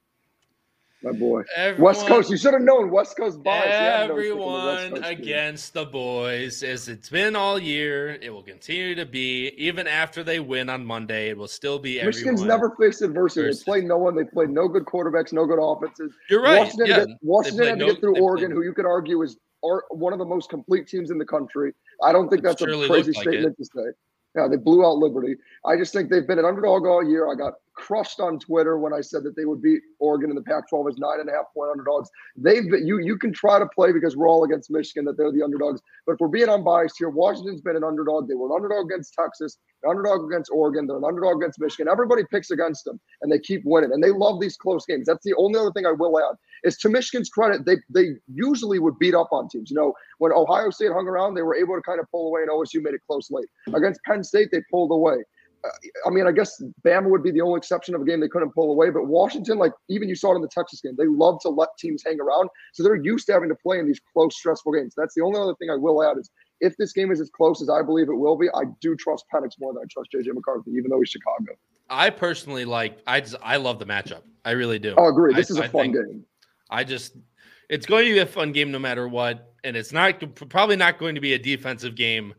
my 1.02 1.12
boy. 1.12 1.42
Everyone, 1.56 1.94
West 1.94 2.06
Coast. 2.06 2.30
You 2.30 2.36
should 2.36 2.52
have 2.54 2.62
known 2.62 2.90
West 2.90 3.16
Coast 3.16 3.42
bias. 3.42 4.10
Everyone 4.10 4.94
the 4.94 5.06
against 5.06 5.74
the 5.74 5.84
boys, 5.84 6.62
as 6.62 6.88
it's 6.88 7.08
been 7.08 7.36
all 7.36 7.58
year. 7.58 8.18
It 8.20 8.30
will 8.30 8.42
continue 8.42 8.94
to 8.94 9.06
be, 9.06 9.48
even 9.56 9.86
after 9.86 10.22
they 10.22 10.40
win 10.40 10.68
on 10.68 10.84
Monday. 10.84 11.28
It 11.30 11.36
will 11.36 11.48
still 11.48 11.78
be. 11.78 12.02
Michigan's 12.02 12.42
never 12.42 12.74
faced 12.78 13.02
adversity. 13.02 13.48
Versus. 13.48 13.64
They 13.64 13.64
played 13.64 13.84
no 13.84 13.98
one. 13.98 14.14
They 14.14 14.24
played 14.24 14.50
no 14.50 14.68
good 14.68 14.84
quarterbacks, 14.84 15.32
no 15.32 15.46
good 15.46 15.60
offenses. 15.60 16.12
You're 16.30 16.42
right. 16.42 16.58
Washington, 16.60 16.86
yeah. 16.86 16.98
had, 17.00 17.08
Washington 17.22 17.66
had 17.66 17.78
to 17.78 17.86
no, 17.86 17.92
get 17.92 18.00
through 18.00 18.20
Oregon, 18.20 18.48
played. 18.48 18.56
who 18.56 18.62
you 18.62 18.72
could 18.72 18.86
argue 18.86 19.22
is 19.22 19.38
one 19.62 20.12
of 20.12 20.18
the 20.18 20.24
most 20.24 20.50
complete 20.50 20.88
teams 20.88 21.10
in 21.10 21.18
the 21.18 21.24
country. 21.24 21.72
I 22.02 22.12
don't 22.12 22.28
think 22.28 22.42
that's 22.42 22.62
a 22.62 22.66
crazy 22.66 23.12
statement 23.12 23.56
to 23.56 23.64
say. 23.64 23.92
Yeah, 24.34 24.48
they 24.48 24.56
blew 24.56 24.84
out 24.84 24.96
Liberty. 24.96 25.36
I 25.66 25.76
just 25.76 25.92
think 25.92 26.10
they've 26.10 26.26
been 26.26 26.38
an 26.38 26.46
underdog 26.46 26.86
all 26.86 27.06
year. 27.06 27.30
I 27.30 27.34
got 27.34 27.52
crushed 27.82 28.20
on 28.20 28.38
Twitter 28.38 28.78
when 28.78 28.92
I 28.92 29.00
said 29.00 29.24
that 29.24 29.34
they 29.36 29.44
would 29.44 29.60
beat 29.60 29.80
Oregon 29.98 30.30
in 30.30 30.36
the 30.36 30.42
Pac-12 30.42 30.90
as 30.90 30.98
nine 30.98 31.18
and 31.18 31.28
a 31.28 31.32
half 31.32 31.46
point 31.52 31.70
underdogs. 31.72 32.09
They've 32.36 32.70
been, 32.70 32.86
you 32.86 33.00
you 33.00 33.18
can 33.18 33.32
try 33.32 33.59
to 33.59 33.66
play 33.74 33.90
because 33.92 34.16
we're 34.16 34.28
all 34.28 34.44
against 34.44 34.70
Michigan 34.70 35.04
that 35.06 35.16
they're 35.16 35.32
the 35.32 35.42
underdogs, 35.42 35.80
but 36.06 36.12
if 36.12 36.20
we're 36.20 36.28
being 36.28 36.48
unbiased 36.48 36.94
here, 36.98 37.10
Washington's 37.10 37.60
been 37.60 37.76
an 37.76 37.84
underdog. 37.84 38.28
They 38.28 38.34
were 38.34 38.46
an 38.46 38.54
underdog 38.54 38.86
against 38.86 39.14
Texas, 39.14 39.59
an 39.82 39.90
underdog 39.90 40.24
against 40.24 40.50
Oregon, 40.52 40.86
they're 40.86 40.96
an 40.96 41.04
underdog 41.04 41.42
against 41.42 41.60
Michigan. 41.60 41.88
Everybody 41.90 42.22
picks 42.30 42.52
against 42.52 42.84
them, 42.84 43.00
and 43.22 43.32
they 43.32 43.40
keep 43.40 43.62
winning, 43.64 43.90
and 43.92 44.02
they 44.02 44.12
love 44.12 44.40
these 44.40 44.56
close 44.56 44.86
games. 44.86 45.06
That's 45.06 45.24
the 45.24 45.34
only 45.36 45.59
other 45.59 45.72
thing 45.72 45.86
I 45.86 45.92
will 45.92 46.18
add 46.18 46.36
is 46.64 46.76
to 46.78 46.88
Michigan's 46.88 47.28
credit, 47.28 47.66
they 47.66 47.76
they 47.90 48.12
usually 48.32 48.78
would 48.78 48.98
beat 48.98 49.14
up 49.14 49.28
on 49.32 49.48
teams. 49.48 49.70
You 49.70 49.76
know, 49.76 49.94
when 50.18 50.32
Ohio 50.32 50.70
State 50.70 50.92
hung 50.92 51.09
around, 51.09 51.34
they 51.34 51.42
were 51.42 51.56
able 51.56 51.74
to 51.74 51.82
kind 51.82 52.00
of 52.00 52.10
pull 52.10 52.28
away, 52.28 52.42
and 52.42 52.50
OSU 52.50 52.82
made 52.82 52.94
it 52.94 53.00
close 53.06 53.30
late. 53.30 53.48
Against 53.74 54.00
Penn 54.06 54.22
State, 54.22 54.48
they 54.52 54.62
pulled 54.70 54.92
away. 54.92 55.16
I 56.06 56.10
mean, 56.10 56.26
I 56.26 56.32
guess 56.32 56.60
Bama 56.84 57.09
would 57.09 57.22
be 57.22 57.30
the 57.30 57.40
only 57.40 57.59
exception 57.59 57.94
of 57.94 58.01
a 58.01 58.05
game 58.05 58.18
they 58.20 58.28
couldn't 58.28 58.51
pull 58.51 58.72
away. 58.72 58.90
But 58.90 59.06
Washington, 59.06 59.59
like 59.59 59.72
even 59.89 60.09
you 60.09 60.16
saw 60.16 60.32
it 60.32 60.36
in 60.36 60.43
the 60.43 60.48
Texas 60.48 60.80
game, 60.80 60.94
they 60.97 61.06
love 61.06 61.40
to 61.43 61.48
let 61.48 61.68
teams 61.78 62.02
hang 62.05 62.20
around. 62.20 62.48
So 62.72 62.82
they're 62.82 62.97
used 62.97 63.26
to 63.26 63.32
having 63.32 63.48
to 63.48 63.55
play 63.55 63.78
in 63.78 63.86
these 63.86 64.01
close, 64.12 64.36
stressful 64.36 64.72
games. 64.72 64.94
That's 64.97 65.14
the 65.14 65.22
only 65.22 65.40
other 65.40 65.55
thing 65.56 65.70
I 65.70 65.76
will 65.76 66.02
add 66.02 66.18
is 66.18 66.30
if 66.60 66.76
this 66.78 66.93
game 66.93 67.12
is 67.12 67.20
as 67.20 67.30
close 67.30 67.62
as 67.62 67.68
I 67.68 67.82
believe 67.82 68.09
it 68.09 68.14
will 68.14 68.36
be, 68.36 68.48
I 68.55 68.64
do 68.80 68.97
trust 68.97 69.24
Penix 69.32 69.52
more 69.60 69.72
than 69.72 69.82
I 69.82 69.86
trust 69.90 70.10
JJ 70.12 70.34
McCarthy, 70.34 70.72
even 70.72 70.90
though 70.90 70.98
he's 70.98 71.10
Chicago. 71.10 71.52
I 71.89 72.10
personally 72.10 72.64
like. 72.64 72.98
I 73.06 73.20
just, 73.20 73.36
I 73.43 73.56
love 73.56 73.78
the 73.78 73.86
matchup. 73.86 74.22
I 74.44 74.52
really 74.52 74.80
do. 74.80 74.94
Oh, 74.97 75.06
I 75.06 75.09
agree. 75.10 75.34
This 75.34 75.51
I, 75.51 75.55
is 75.55 75.59
a 75.60 75.64
I 75.64 75.68
fun 75.68 75.93
game. 75.93 76.24
I 76.70 76.82
just, 76.82 77.16
it's 77.68 77.86
going 77.86 78.06
to 78.06 78.12
be 78.12 78.18
a 78.18 78.26
fun 78.26 78.51
game 78.51 78.72
no 78.72 78.78
matter 78.80 79.06
what, 79.06 79.52
and 79.62 79.76
it's 79.76 79.93
not 79.93 80.20
probably 80.48 80.76
not 80.76 80.98
going 80.98 81.14
to 81.14 81.20
be 81.20 81.34
a 81.34 81.39
defensive 81.39 81.94
game, 81.94 82.34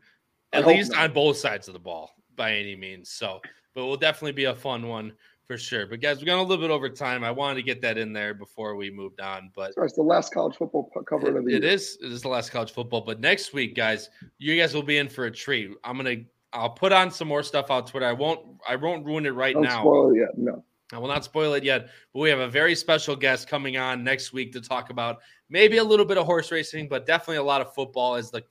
at 0.51 0.67
least 0.67 0.91
not. 0.91 1.03
on 1.03 1.13
both 1.13 1.37
sides 1.37 1.67
of 1.67 1.73
the 1.73 1.79
ball 1.79 2.11
by 2.35 2.53
any 2.53 2.75
means. 2.75 3.09
So 3.09 3.39
but 3.73 3.85
will 3.85 3.97
definitely 3.97 4.33
be 4.33 4.45
a 4.45 4.55
fun 4.55 4.87
one 4.87 5.13
for 5.45 5.57
sure. 5.57 5.85
But 5.85 6.01
guys, 6.01 6.19
we 6.19 6.25
got 6.25 6.39
a 6.39 6.41
little 6.41 6.63
bit 6.63 6.71
over 6.71 6.89
time. 6.89 7.23
I 7.23 7.31
wanted 7.31 7.55
to 7.55 7.63
get 7.63 7.81
that 7.81 7.97
in 7.97 8.13
there 8.13 8.33
before 8.33 8.75
we 8.75 8.89
moved 8.89 9.19
on. 9.19 9.51
But 9.55 9.73
Sorry, 9.73 9.87
it's 9.87 9.95
the 9.95 10.03
last 10.03 10.33
college 10.33 10.55
football 10.55 10.89
cover 11.07 11.27
it, 11.27 11.35
of 11.35 11.45
the 11.45 11.51
year. 11.51 11.57
It 11.57 11.63
is. 11.63 11.97
It 12.01 12.11
is 12.11 12.21
the 12.21 12.29
last 12.29 12.51
college 12.51 12.71
football. 12.71 13.01
But 13.01 13.19
next 13.19 13.53
week, 13.53 13.75
guys, 13.75 14.09
you 14.37 14.57
guys 14.57 14.73
will 14.73 14.83
be 14.83 14.97
in 14.97 15.09
for 15.09 15.25
a 15.25 15.31
treat. 15.31 15.71
I'm 15.83 15.97
gonna. 15.97 16.17
I'll 16.53 16.69
put 16.69 16.91
on 16.91 17.09
some 17.09 17.27
more 17.27 17.41
stuff 17.41 17.71
on 17.71 17.85
Twitter. 17.85 18.05
I 18.05 18.13
won't. 18.13 18.41
I 18.67 18.75
won't 18.75 19.05
ruin 19.05 19.25
it 19.25 19.31
right 19.31 19.53
Don't 19.53 19.63
now. 19.63 19.81
Spoil 19.81 20.11
it 20.11 20.17
yet. 20.19 20.37
No. 20.37 20.63
I 20.91 20.99
will 20.99 21.07
not 21.07 21.25
spoil 21.25 21.53
it 21.53 21.63
yet, 21.63 21.89
but 22.13 22.19
we 22.19 22.29
have 22.29 22.39
a 22.39 22.47
very 22.47 22.75
special 22.75 23.15
guest 23.15 23.47
coming 23.47 23.77
on 23.77 24.03
next 24.03 24.31
week 24.31 24.53
to 24.53 24.61
talk 24.61 24.91
about 24.91 25.21
maybe 25.49 25.77
a 25.77 25.83
little 25.83 26.05
bit 26.05 26.19
of 26.19 26.25
horse 26.27 26.51
racing, 26.51 26.87
but 26.87 27.07
definitely 27.07 27.37
a 27.37 27.43
lot 27.43 27.61
of 27.61 27.73
football 27.73 28.13
as 28.13 28.29
the 28.29 28.43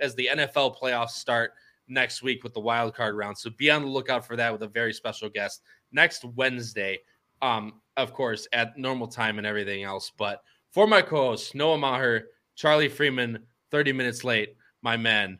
as 0.00 0.16
the 0.16 0.28
NFL 0.32 0.76
playoffs 0.76 1.10
start 1.10 1.52
next 1.88 2.22
week 2.22 2.42
with 2.44 2.54
the 2.54 2.60
wild 2.60 2.94
card 2.94 3.16
round. 3.16 3.36
So 3.36 3.50
be 3.56 3.70
on 3.70 3.82
the 3.82 3.88
lookout 3.88 4.26
for 4.26 4.36
that 4.36 4.52
with 4.52 4.62
a 4.62 4.68
very 4.68 4.92
special 4.92 5.28
guest 5.28 5.62
next 5.92 6.24
Wednesday 6.24 6.98
um, 7.44 7.74
of 7.96 8.12
course, 8.12 8.48
at 8.52 8.76
normal 8.78 9.06
time 9.06 9.38
and 9.38 9.46
everything 9.46 9.84
else. 9.84 10.10
But 10.16 10.42
for 10.70 10.86
my 10.86 11.02
co-host 11.02 11.54
Noah 11.54 11.78
Maher, 11.78 12.24
Charlie 12.56 12.88
Freeman, 12.88 13.38
30 13.70 13.92
minutes 13.92 14.24
late, 14.24 14.56
my 14.82 14.96
man. 14.96 15.38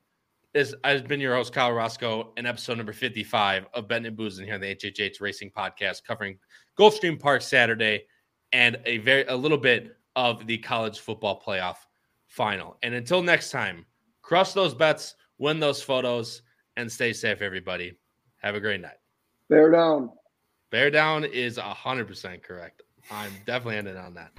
This 0.52 0.74
I've 0.84 1.08
been 1.08 1.18
your 1.18 1.34
host, 1.34 1.52
Kyle 1.52 1.72
Roscoe, 1.72 2.32
in 2.36 2.46
episode 2.46 2.76
number 2.76 2.92
55 2.92 3.66
of 3.74 3.88
Betting 3.88 4.06
and 4.06 4.16
Boozing 4.16 4.46
here 4.46 4.54
on 4.54 4.60
the 4.60 4.74
HHH 4.74 5.20
Racing 5.20 5.50
Podcast, 5.50 6.04
covering 6.06 6.38
Gulfstream 6.78 7.18
Park 7.18 7.42
Saturday 7.42 8.04
and 8.52 8.78
a 8.86 8.98
very 8.98 9.24
a 9.24 9.34
little 9.34 9.58
bit 9.58 9.96
of 10.14 10.46
the 10.46 10.58
college 10.58 11.00
football 11.00 11.42
playoff 11.44 11.76
final. 12.28 12.76
And 12.84 12.94
until 12.94 13.20
next 13.20 13.50
time, 13.50 13.84
crush 14.22 14.52
those 14.52 14.74
bets, 14.74 15.16
win 15.38 15.60
those 15.60 15.82
photos, 15.82 16.42
and 16.76 16.90
stay 16.90 17.12
safe, 17.12 17.42
everybody. 17.42 17.96
Have 18.42 18.54
a 18.54 18.60
great 18.60 18.80
night. 18.80 18.98
Bear 19.48 19.70
down. 19.70 20.10
Bear 20.70 20.90
down 20.90 21.24
is 21.24 21.58
100% 21.58 22.42
correct. 22.42 22.82
I'm 23.10 23.32
definitely 23.46 23.76
ending 23.76 23.96
on 23.96 24.14
that. 24.14 24.32